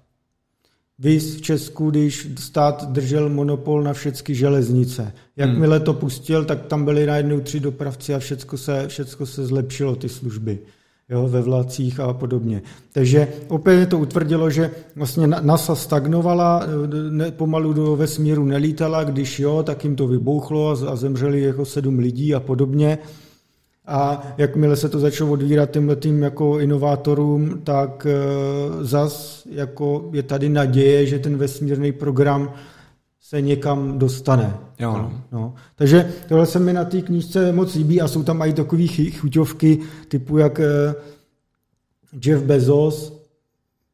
Vy 0.99 1.19
v 1.19 1.41
Česku, 1.41 1.89
když 1.89 2.27
stát 2.39 2.91
držel 2.91 3.29
monopol 3.29 3.83
na 3.83 3.93
všechny 3.93 4.35
železnice. 4.35 5.13
Jakmile 5.35 5.79
to 5.79 5.93
pustil, 5.93 6.45
tak 6.45 6.65
tam 6.65 6.85
byly 6.85 7.05
najednou 7.05 7.39
tři 7.39 7.59
dopravci 7.59 8.13
a 8.13 8.19
všechno 8.19 8.57
se, 8.57 8.87
všecko 8.87 9.25
se 9.25 9.45
zlepšilo, 9.45 9.95
ty 9.95 10.09
služby 10.09 10.59
jo, 11.09 11.27
ve 11.27 11.41
vlacích 11.41 11.99
a 11.99 12.13
podobně. 12.13 12.61
Takže 12.91 13.27
opět 13.47 13.89
to 13.89 13.99
utvrdilo, 13.99 14.49
že 14.49 14.71
vlastně 14.95 15.27
NASA 15.27 15.75
stagnovala, 15.75 16.63
ne, 17.09 17.31
pomalu 17.31 17.73
do 17.73 17.95
vesmíru 17.95 18.45
nelítala, 18.45 19.03
když 19.03 19.39
jo, 19.39 19.63
tak 19.63 19.83
jim 19.83 19.95
to 19.95 20.07
vybouchlo 20.07 20.69
a, 20.69 20.91
a 20.91 20.95
zemřeli 20.95 21.41
jako 21.41 21.65
sedm 21.65 21.99
lidí 21.99 22.35
a 22.35 22.39
podobně. 22.39 22.97
A 23.89 24.27
jakmile 24.37 24.75
se 24.75 24.89
to 24.89 24.99
začalo 24.99 25.31
odvírat 25.31 25.77
tím 25.99 26.23
jako 26.23 26.59
inovátorům, 26.59 27.61
tak 27.63 28.05
e, 28.05 28.13
zas 28.85 29.43
jako 29.51 30.09
je 30.13 30.23
tady 30.23 30.49
naděje, 30.49 31.05
že 31.05 31.19
ten 31.19 31.37
vesmírný 31.37 31.91
program 31.91 32.53
se 33.27 33.41
někam 33.41 33.99
dostane. 33.99 34.57
Jo, 34.79 34.93
no. 34.93 35.21
No. 35.31 35.53
Takže 35.75 36.13
tohle 36.29 36.45
se 36.45 36.59
mi 36.59 36.73
na 36.73 36.85
té 36.85 37.01
knížce 37.01 37.51
moc 37.51 37.75
líbí 37.75 38.01
a 38.01 38.07
jsou 38.07 38.23
tam 38.23 38.41
i 38.41 38.53
takové 38.53 38.87
chuťovky 39.19 39.79
typu 40.07 40.37
jak 40.37 40.59
eh, 40.59 40.95
Jeff 42.25 42.43
Bezos 42.43 43.23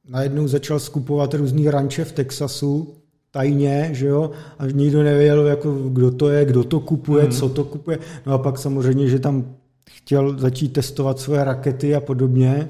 najednou 0.09 0.47
začal 0.47 0.79
skupovat 0.79 1.33
různý 1.33 1.69
ranče 1.69 2.05
v 2.05 2.11
Texasu, 2.11 2.93
tajně, 3.31 3.89
že 3.93 4.07
jo, 4.07 4.31
a 4.59 4.65
nikdo 4.65 5.03
nevěděl, 5.03 5.47
jako, 5.47 5.73
kdo 5.73 6.11
to 6.11 6.29
je, 6.29 6.45
kdo 6.45 6.63
to 6.63 6.79
kupuje, 6.79 7.25
mm. 7.25 7.31
co 7.31 7.49
to 7.49 7.63
kupuje. 7.63 7.99
No 8.25 8.33
a 8.33 8.37
pak 8.37 8.57
samozřejmě, 8.57 9.07
že 9.07 9.19
tam 9.19 9.55
chtěl 9.89 10.39
začít 10.39 10.73
testovat 10.73 11.19
svoje 11.19 11.43
rakety 11.43 11.95
a 11.95 11.99
podobně. 11.99 12.69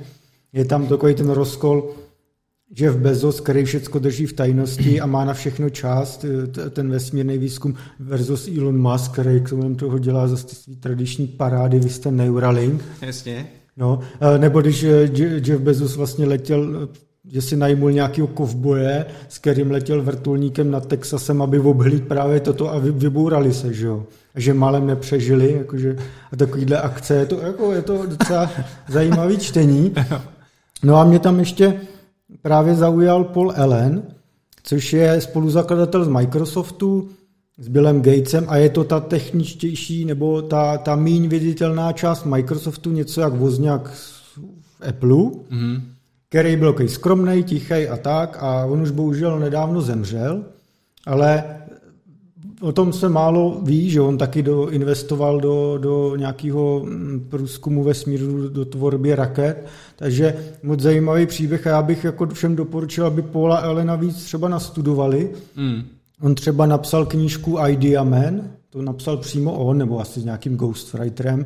Je 0.53 0.65
tam 0.65 0.88
takový 0.88 1.15
ten 1.15 1.30
rozkol, 1.30 1.90
Jeff 2.79 2.97
Bezos, 2.97 3.39
který 3.39 3.65
všechno 3.65 3.99
drží 3.99 4.25
v 4.25 4.33
tajnosti 4.33 5.01
a 5.01 5.05
má 5.05 5.25
na 5.25 5.33
všechno 5.33 5.69
část, 5.69 6.25
eh, 6.65 6.69
ten 6.69 6.89
vesmírný 6.89 7.37
výzkum, 7.37 7.75
versus 7.99 8.49
Elon 8.57 8.81
Musk, 8.81 9.11
který 9.11 9.41
k 9.41 9.49
tomu 9.49 9.75
toho 9.75 9.99
dělá 9.99 10.27
zase 10.27 10.47
ty 10.47 10.55
svý 10.55 10.75
tradiční 10.75 11.27
parády, 11.27 11.79
vy 11.79 11.89
jste 11.89 12.11
Neuralink. 12.11 12.81
Jasně. 13.01 13.47
No, 13.77 13.99
eh, 14.21 14.37
nebo 14.37 14.61
když 14.61 14.83
eh, 14.83 15.09
Jeff 15.45 15.61
Bezos 15.61 15.95
vlastně 15.95 16.25
letěl, 16.25 16.89
že 17.27 17.41
si 17.41 17.57
najmul 17.57 17.91
nějakého 17.91 18.27
kovboje, 18.27 19.05
s 19.29 19.37
kterým 19.37 19.71
letěl 19.71 20.03
vrtulníkem 20.03 20.71
nad 20.71 20.85
Texasem, 20.85 21.41
aby 21.41 21.59
obhlíd 21.59 22.07
právě 22.07 22.39
toto 22.39 22.73
a 22.73 22.79
vybourali 22.79 23.53
se, 23.53 23.73
že 23.73 23.85
jo. 23.85 24.05
A 24.35 24.39
že 24.39 24.53
málem 24.53 24.87
nepřežili, 24.87 25.53
jakože, 25.57 25.95
a 26.31 26.35
takovýhle 26.35 26.81
akce, 26.81 27.15
je 27.15 27.25
to, 27.25 27.41
jako, 27.41 27.71
je 27.71 27.81
to 27.81 28.05
docela 28.05 28.51
zajímavý 28.89 29.37
čtení. 29.37 29.93
No 30.83 30.95
a 30.95 31.03
mě 31.03 31.19
tam 31.19 31.39
ještě 31.39 31.79
právě 32.43 32.75
zaujal 32.75 33.23
Paul 33.23 33.53
Allen, 33.55 34.03
což 34.63 34.93
je 34.93 35.21
spoluzakladatel 35.21 36.05
z 36.05 36.07
Microsoftu, 36.07 37.09
s 37.57 37.67
Billem 37.67 38.01
Gatesem 38.01 38.45
a 38.47 38.57
je 38.57 38.69
to 38.69 38.83
ta 38.83 38.99
techničtější 38.99 40.05
nebo 40.05 40.41
ta, 40.41 40.77
ta 40.77 40.95
méně 40.95 41.29
viditelná 41.29 41.91
část 41.91 42.25
Microsoftu, 42.25 42.91
něco 42.91 43.21
jak 43.21 43.33
vozňák 43.33 43.91
v 43.91 44.39
Apple, 44.89 45.09
mm-hmm. 45.09 45.81
který 46.29 46.55
byl 46.55 46.71
takový 46.71 46.89
skromný, 46.89 47.43
tichý 47.43 47.87
a 47.87 47.97
tak 47.97 48.37
a 48.39 48.65
on 48.65 48.81
už 48.81 48.91
bohužel 48.91 49.39
nedávno 49.39 49.81
zemřel, 49.81 50.43
ale 51.05 51.43
o 52.64 52.72
tom 52.72 52.94
se 52.94 53.10
málo 53.10 53.60
ví, 53.64 53.90
že 53.90 54.02
on 54.02 54.18
taky 54.18 54.44
do, 54.44 54.69
investoval 54.69 55.40
do, 55.40 55.77
do 55.77 56.15
nějakého 56.15 56.81
mm, 56.85 57.27
průzkumu 57.30 57.84
vesmíru, 57.84 58.49
do 58.49 58.65
tvorby 58.65 59.15
raket, 59.15 59.65
takže 59.95 60.35
moc 60.64 60.80
zajímavý 60.80 61.26
příběh 61.26 61.68
a 61.68 61.69
já 61.69 61.81
bych 61.81 62.03
jako 62.03 62.27
všem 62.27 62.56
doporučil, 62.56 63.06
aby 63.06 63.22
Paula 63.22 63.57
Elena 63.57 63.95
víc 63.95 64.23
třeba 64.23 64.49
nastudovali. 64.49 65.30
Mm. 65.56 65.84
On 66.22 66.35
třeba 66.35 66.65
napsal 66.65 67.06
knížku 67.06 67.57
Idea 67.68 68.03
Man, 68.03 68.41
to 68.69 68.81
napsal 68.81 69.18
přímo 69.18 69.53
on, 69.53 69.77
nebo 69.77 69.99
asi 69.99 70.19
s 70.19 70.26
nějakým 70.26 70.57
ghostwriterem, 70.57 71.45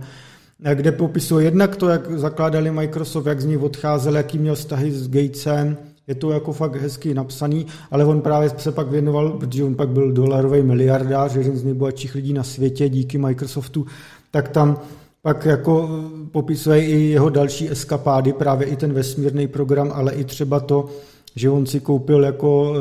kde 0.73 0.91
popisuje 0.91 1.45
jednak 1.45 1.75
to, 1.75 1.89
jak 1.89 2.19
zakládali 2.19 2.71
Microsoft, 2.71 3.25
jak 3.25 3.41
z 3.41 3.45
ní 3.45 3.57
odcházel, 3.57 4.17
jaký 4.17 4.37
měl 4.37 4.55
vztahy 4.55 4.91
s 4.91 5.07
Gatesem, 5.09 5.77
je 6.07 6.15
to 6.15 6.31
jako 6.31 6.53
fakt 6.53 6.75
hezky 6.75 7.13
napsaný, 7.13 7.65
ale 7.91 8.05
on 8.05 8.21
právě 8.21 8.49
se 8.57 8.71
pak 8.71 8.87
věnoval, 8.87 9.29
protože 9.29 9.63
on 9.63 9.75
pak 9.75 9.89
byl 9.89 10.11
dolarový 10.11 10.61
miliardář, 10.61 11.35
jeden 11.35 11.57
z 11.57 11.63
nejbohatších 11.63 12.15
lidí 12.15 12.33
na 12.33 12.43
světě 12.43 12.89
díky 12.89 13.17
Microsoftu, 13.17 13.85
tak 14.31 14.49
tam 14.49 14.77
pak 15.21 15.45
jako 15.45 15.89
popisuje 16.31 16.85
i 16.85 16.99
jeho 16.99 17.29
další 17.29 17.69
eskapády, 17.69 18.33
právě 18.33 18.67
i 18.67 18.75
ten 18.75 18.93
vesmírný 18.93 19.47
program, 19.47 19.91
ale 19.93 20.13
i 20.13 20.23
třeba 20.23 20.59
to, 20.59 20.85
že 21.35 21.49
on 21.49 21.65
si 21.65 21.79
koupil 21.79 22.23
jako 22.23 22.71
uh, 22.71 22.75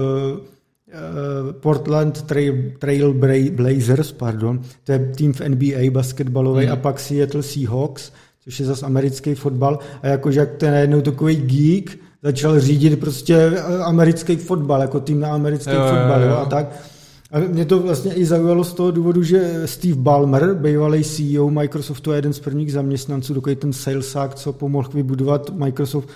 Portland 1.53 2.23
Trail, 2.23 2.55
Trail 2.78 3.15
Blazers, 3.51 4.12
pardon, 4.12 4.61
to 4.85 4.93
je 4.93 5.12
tým 5.16 5.32
v 5.32 5.40
NBA 5.40 5.90
basketbalový, 5.90 6.66
mm. 6.66 6.73
a 6.73 6.77
pak 6.77 7.01
Seattle 7.01 7.43
Seahawks, 7.43 8.12
což 8.44 8.61
je 8.61 8.66
zase 8.66 8.86
americký 8.86 9.35
fotbal, 9.35 9.78
a 10.03 10.07
jakože 10.07 10.40
jak 10.40 10.57
ten 10.57 10.70
najednou 10.70 11.01
takový 11.01 11.36
geek, 11.36 11.98
začal 12.27 12.61
řídit 12.61 13.01
prostě 13.01 13.59
americký 13.85 14.36
fotbal, 14.36 14.81
jako 14.81 15.01
tým 15.01 15.20
na 15.20 15.35
americký 15.35 15.70
jo, 15.70 15.81
fotbal 15.81 16.23
jo, 16.23 16.28
jo. 16.28 16.36
a 16.36 16.44
tak. 16.44 16.82
A 17.31 17.39
mě 17.40 17.65
to 17.65 17.78
vlastně 17.78 18.15
i 18.15 18.27
zaujalo 18.27 18.65
z 18.65 18.73
toho 18.73 18.90
důvodu, 18.90 19.23
že 19.23 19.62
Steve 19.65 19.94
Ballmer, 19.94 20.55
bývalý 20.55 21.05
CEO 21.05 21.51
Microsoftu 21.51 22.12
a 22.12 22.16
jeden 22.16 22.32
z 22.32 22.40
prvních 22.40 22.73
zaměstnanců, 22.73 23.35
takový 23.35 23.57
ten 23.57 23.73
salesák, 23.73 24.35
co 24.35 24.53
pomohl 24.53 24.90
vybudovat 24.94 25.51
Microsoft, 25.51 26.09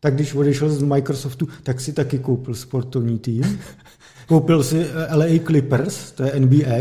tak 0.00 0.14
když 0.14 0.34
odešel 0.34 0.70
z 0.70 0.82
Microsoftu, 0.82 1.48
tak 1.62 1.80
si 1.80 1.92
taky 1.92 2.18
koupil 2.18 2.54
sportovní 2.54 3.18
tým. 3.18 3.58
Koupil 4.28 4.64
si 4.64 4.80
eh, 4.80 5.16
LA 5.16 5.38
Clippers, 5.46 6.12
to 6.12 6.22
je 6.22 6.40
NBA, 6.40 6.78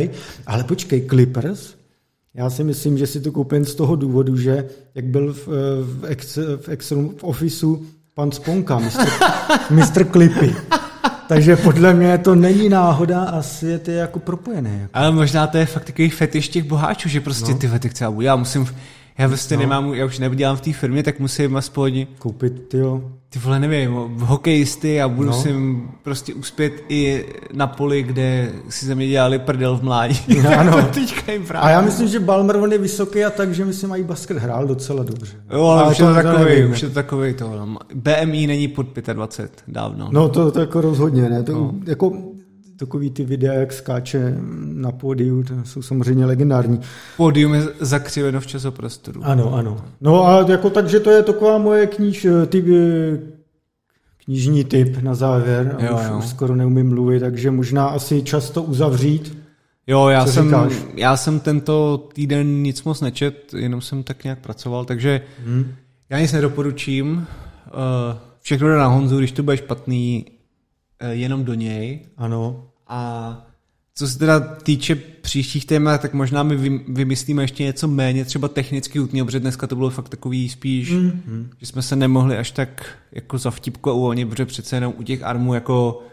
ale 0.47 0.63
počkej, 0.63 1.01
Clippers, 1.09 1.73
já 2.33 2.49
si 2.49 2.63
myslím, 2.63 2.97
že 2.97 3.07
si 3.07 3.21
to 3.21 3.31
koupil 3.31 3.65
z 3.65 3.75
toho 3.75 3.95
důvodu, 3.95 4.37
že 4.37 4.65
jak 4.95 5.05
byl 5.05 5.33
v, 5.33 5.47
eh, 5.47 5.51
v, 5.83 6.05
Excel, 6.05 6.57
v 6.57 6.69
Excelu, 6.69 7.13
v 7.17 7.23
Officeu 7.23 7.85
pan 8.15 8.31
Sponka, 8.31 8.79
Mr. 8.79 9.07
Mr. 9.69 10.05
Clippy. 10.11 10.55
Takže 11.27 11.55
podle 11.55 11.93
mě 11.93 12.17
to 12.17 12.35
není 12.35 12.69
náhoda 12.69 13.23
a 13.23 13.41
svět 13.41 13.87
je 13.87 13.95
jako 13.95 14.19
propojený. 14.19 14.79
Jako. 14.81 14.91
Ale 14.93 15.11
možná 15.11 15.47
to 15.47 15.57
je 15.57 15.65
fakt 15.65 15.85
takový 15.85 16.09
fetiš 16.09 16.49
těch 16.49 16.63
boháčů, 16.63 17.09
že 17.09 17.21
prostě 17.21 17.51
no. 17.51 17.57
ty 17.57 17.89
chci, 17.89 18.03
já 18.19 18.35
musím 18.35 18.67
já 19.17 19.27
vlastně 19.27 19.57
no. 19.57 19.63
nemám, 19.63 19.93
já 19.93 20.05
už 20.05 20.19
nevydělám 20.19 20.57
v 20.57 20.61
té 20.61 20.73
firmě, 20.73 21.03
tak 21.03 21.19
musím 21.19 21.57
aspoň 21.57 22.05
koupit, 22.19 22.67
tyjo. 22.67 23.11
Ty 23.29 23.39
vole, 23.39 23.59
nevím, 23.59 23.91
hokejisty 24.19 25.01
a 25.01 25.07
budu 25.07 25.29
no. 25.29 25.33
si 25.33 25.55
prostě 26.03 26.33
uspět 26.33 26.73
i 26.89 27.25
na 27.53 27.67
poli, 27.67 28.03
kde 28.03 28.51
si 28.69 28.85
ze 28.85 28.95
mě 28.95 29.07
dělali 29.07 29.39
prdel 29.39 29.77
v 29.77 29.83
mládí. 29.83 30.37
Ano. 30.57 30.89
teďka 30.93 31.31
jim 31.31 31.45
právě. 31.45 31.69
A 31.69 31.69
já 31.69 31.81
myslím, 31.81 32.07
že 32.07 32.19
Balmer 32.19 32.55
on 32.55 32.71
je 32.71 32.77
vysoký 32.77 33.25
a 33.25 33.29
tak, 33.29 33.53
že 33.53 33.65
myslím, 33.65 33.89
mají 33.89 34.03
basket 34.03 34.37
hrál 34.37 34.67
docela 34.67 35.03
dobře. 35.03 35.33
Jo, 35.53 35.65
ale, 35.65 35.81
ale 35.81 35.91
už, 35.91 35.97
to 35.97 36.09
je 36.09 36.23
takový, 36.23 36.45
nevím, 36.45 36.71
už 36.71 36.81
je 36.81 36.87
to 36.87 36.93
takový 36.93 37.33
to. 37.33 37.65
No. 37.65 37.77
BMI 37.93 38.47
není 38.47 38.67
pod 38.67 38.87
25 39.13 39.63
dávno. 39.67 40.09
No 40.11 40.29
to, 40.29 40.51
to 40.51 40.59
jako 40.59 40.81
rozhodně, 40.81 41.29
ne. 41.29 41.43
To, 41.43 41.51
no. 41.51 41.73
jako 41.87 42.13
takový 42.81 43.09
ty 43.09 43.25
videa, 43.25 43.53
jak 43.53 43.73
skáče 43.73 44.37
na 44.63 44.91
pódiu, 44.91 45.43
to 45.43 45.53
jsou 45.63 45.81
samozřejmě 45.81 46.25
legendární. 46.25 46.79
Pódium 47.17 47.53
je 47.53 47.63
zakřiveno 47.79 48.41
v 48.41 48.47
časoprostoru. 48.47 49.21
Ano, 49.23 49.53
ano. 49.53 49.77
No 50.01 50.27
a 50.27 50.45
jako 50.51 50.69
takže 50.69 50.99
to 50.99 51.09
je 51.09 51.23
taková 51.23 51.57
moje 51.57 51.87
kníž, 51.87 52.27
ty, 52.47 52.65
knižní 54.25 54.63
typ 54.63 54.97
na 55.01 55.15
závěr. 55.15 55.75
Jo, 55.79 55.95
už, 55.95 56.01
jo. 56.09 56.17
už 56.17 56.27
skoro 56.27 56.55
neumím 56.55 56.89
mluvit, 56.89 57.19
takže 57.19 57.51
možná 57.51 57.87
asi 57.87 58.23
často 58.23 58.63
uzavřít. 58.63 59.37
Jo, 59.87 60.07
já 60.07 60.25
jsem, 60.25 60.55
já 60.95 61.17
jsem 61.17 61.39
tento 61.39 62.07
týden 62.13 62.63
nic 62.63 62.83
moc 62.83 63.01
nečet, 63.01 63.53
jenom 63.53 63.81
jsem 63.81 64.03
tak 64.03 64.23
nějak 64.23 64.39
pracoval, 64.39 64.85
takže 64.85 65.21
hmm. 65.45 65.73
já 66.09 66.19
nic 66.19 66.33
nedoporučím. 66.33 67.27
Eh, 67.67 68.17
všechno 68.41 68.67
jde 68.67 68.77
na 68.77 68.87
Honzu, 68.87 69.17
když 69.17 69.31
to 69.31 69.43
bude 69.43 69.57
špatný, 69.57 70.25
eh, 70.99 71.13
jenom 71.13 71.43
do 71.43 71.53
něj. 71.53 71.99
Ano. 72.17 72.70
A 72.93 73.47
co 73.95 74.07
se 74.07 74.19
teda 74.19 74.39
týče 74.39 74.95
příštích 74.95 75.65
témat, 75.65 76.01
tak 76.01 76.13
možná 76.13 76.43
my 76.43 76.79
vymyslíme 76.87 77.43
ještě 77.43 77.63
něco 77.63 77.87
méně 77.87 78.25
třeba 78.25 78.47
technicky 78.47 78.99
utního, 78.99 79.25
protože 79.25 79.39
dneska 79.39 79.67
to 79.67 79.75
bylo 79.75 79.89
fakt 79.89 80.09
takový 80.09 80.49
spíš, 80.49 80.91
mm. 80.91 81.49
že 81.57 81.65
jsme 81.65 81.81
se 81.81 81.95
nemohli 81.95 82.37
až 82.37 82.51
tak 82.51 82.85
jako 83.11 83.37
za 83.37 83.51
vtipku 83.51 83.89
a 83.89 83.93
uvolnit, 83.93 84.29
protože 84.29 84.45
přece 84.45 84.75
jenom 84.75 84.93
u 84.97 85.03
těch 85.03 85.23
armů 85.23 85.53
jako 85.53 86.03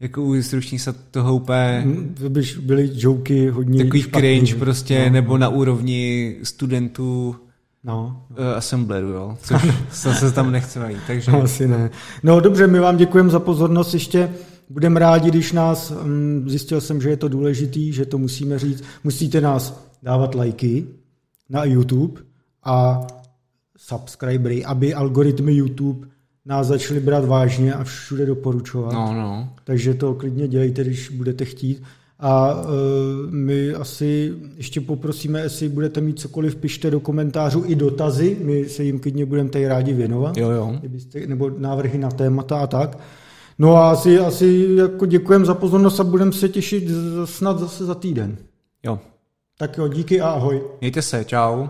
jako 0.00 0.22
u 0.22 0.42
stručných 0.42 0.82
se 0.82 0.92
toho 0.92 1.36
úplně... 1.36 1.82
Mm, 1.84 2.14
byš 2.28 2.56
byly 2.56 2.90
joky 2.94 3.48
hodně 3.48 3.84
Takový 3.84 4.02
špatný. 4.02 4.20
cringe 4.20 4.54
prostě, 4.54 5.04
no, 5.06 5.12
nebo 5.12 5.38
na 5.38 5.48
úrovni 5.48 6.36
studentů 6.42 7.36
No. 7.86 8.22
Uh, 8.30 8.56
assembleru, 8.56 9.08
jo, 9.08 9.38
což 9.42 9.62
se 10.18 10.32
tam 10.32 10.52
nechce 10.52 10.80
najít, 10.80 10.98
takže... 11.06 11.30
No, 11.30 11.42
asi 11.42 11.68
ne. 11.68 11.90
No 12.22 12.40
dobře, 12.40 12.66
my 12.66 12.80
vám 12.80 12.96
děkujeme 12.96 13.30
za 13.30 13.40
pozornost 13.40 13.94
ještě. 13.94 14.30
Budeme 14.70 15.00
rádi, 15.00 15.30
když 15.30 15.52
nás, 15.52 15.92
mm, 16.02 16.44
zjistil 16.48 16.80
jsem, 16.80 17.00
že 17.00 17.10
je 17.10 17.16
to 17.16 17.28
důležitý, 17.28 17.92
že 17.92 18.06
to 18.06 18.18
musíme 18.18 18.58
říct, 18.58 18.84
musíte 19.04 19.40
nás 19.40 19.84
dávat 20.02 20.34
lajky 20.34 20.86
na 21.50 21.64
YouTube 21.64 22.20
a 22.64 23.06
subscribery, 23.76 24.64
aby 24.64 24.94
algoritmy 24.94 25.54
YouTube 25.54 26.08
nás 26.46 26.66
začaly 26.66 27.00
brát 27.00 27.24
vážně 27.24 27.74
a 27.74 27.84
všude 27.84 28.26
doporučovat. 28.26 28.92
No, 28.92 29.12
no. 29.12 29.48
Takže 29.64 29.94
to 29.94 30.14
klidně 30.14 30.48
dělejte, 30.48 30.84
když 30.84 31.10
budete 31.10 31.44
chtít. 31.44 31.82
A 32.18 32.54
uh, 32.54 32.68
my 33.30 33.74
asi 33.74 34.34
ještě 34.56 34.80
poprosíme, 34.80 35.40
jestli 35.40 35.68
budete 35.68 36.00
mít 36.00 36.20
cokoliv, 36.20 36.56
pište 36.56 36.90
do 36.90 37.00
komentářů 37.00 37.64
i 37.66 37.74
dotazy, 37.74 38.36
my 38.42 38.68
se 38.68 38.84
jim 38.84 39.00
klidně 39.00 39.26
budeme 39.26 39.48
tady 39.48 39.68
rádi 39.68 39.92
věnovat. 39.92 40.36
Jo, 40.36 40.50
jo. 40.50 40.80
Nebo 41.26 41.50
návrhy 41.58 41.98
na 41.98 42.10
témata 42.10 42.58
a 42.58 42.66
tak. 42.66 42.98
No 43.58 43.76
a 43.76 43.90
asi, 43.90 44.18
asi 44.18 44.68
jako 44.74 45.06
děkujem 45.06 45.44
za 45.46 45.54
pozornost 45.54 46.00
a 46.00 46.04
budeme 46.04 46.32
se 46.32 46.48
těšit 46.48 46.84
snad 47.24 47.58
zase 47.58 47.84
za 47.84 47.94
týden. 47.94 48.36
Jo. 48.82 48.98
Tak 49.58 49.78
jo, 49.78 49.88
díky 49.88 50.20
a 50.20 50.28
ahoj. 50.28 50.62
Mějte 50.80 51.02
se, 51.02 51.24
čau. 51.24 51.66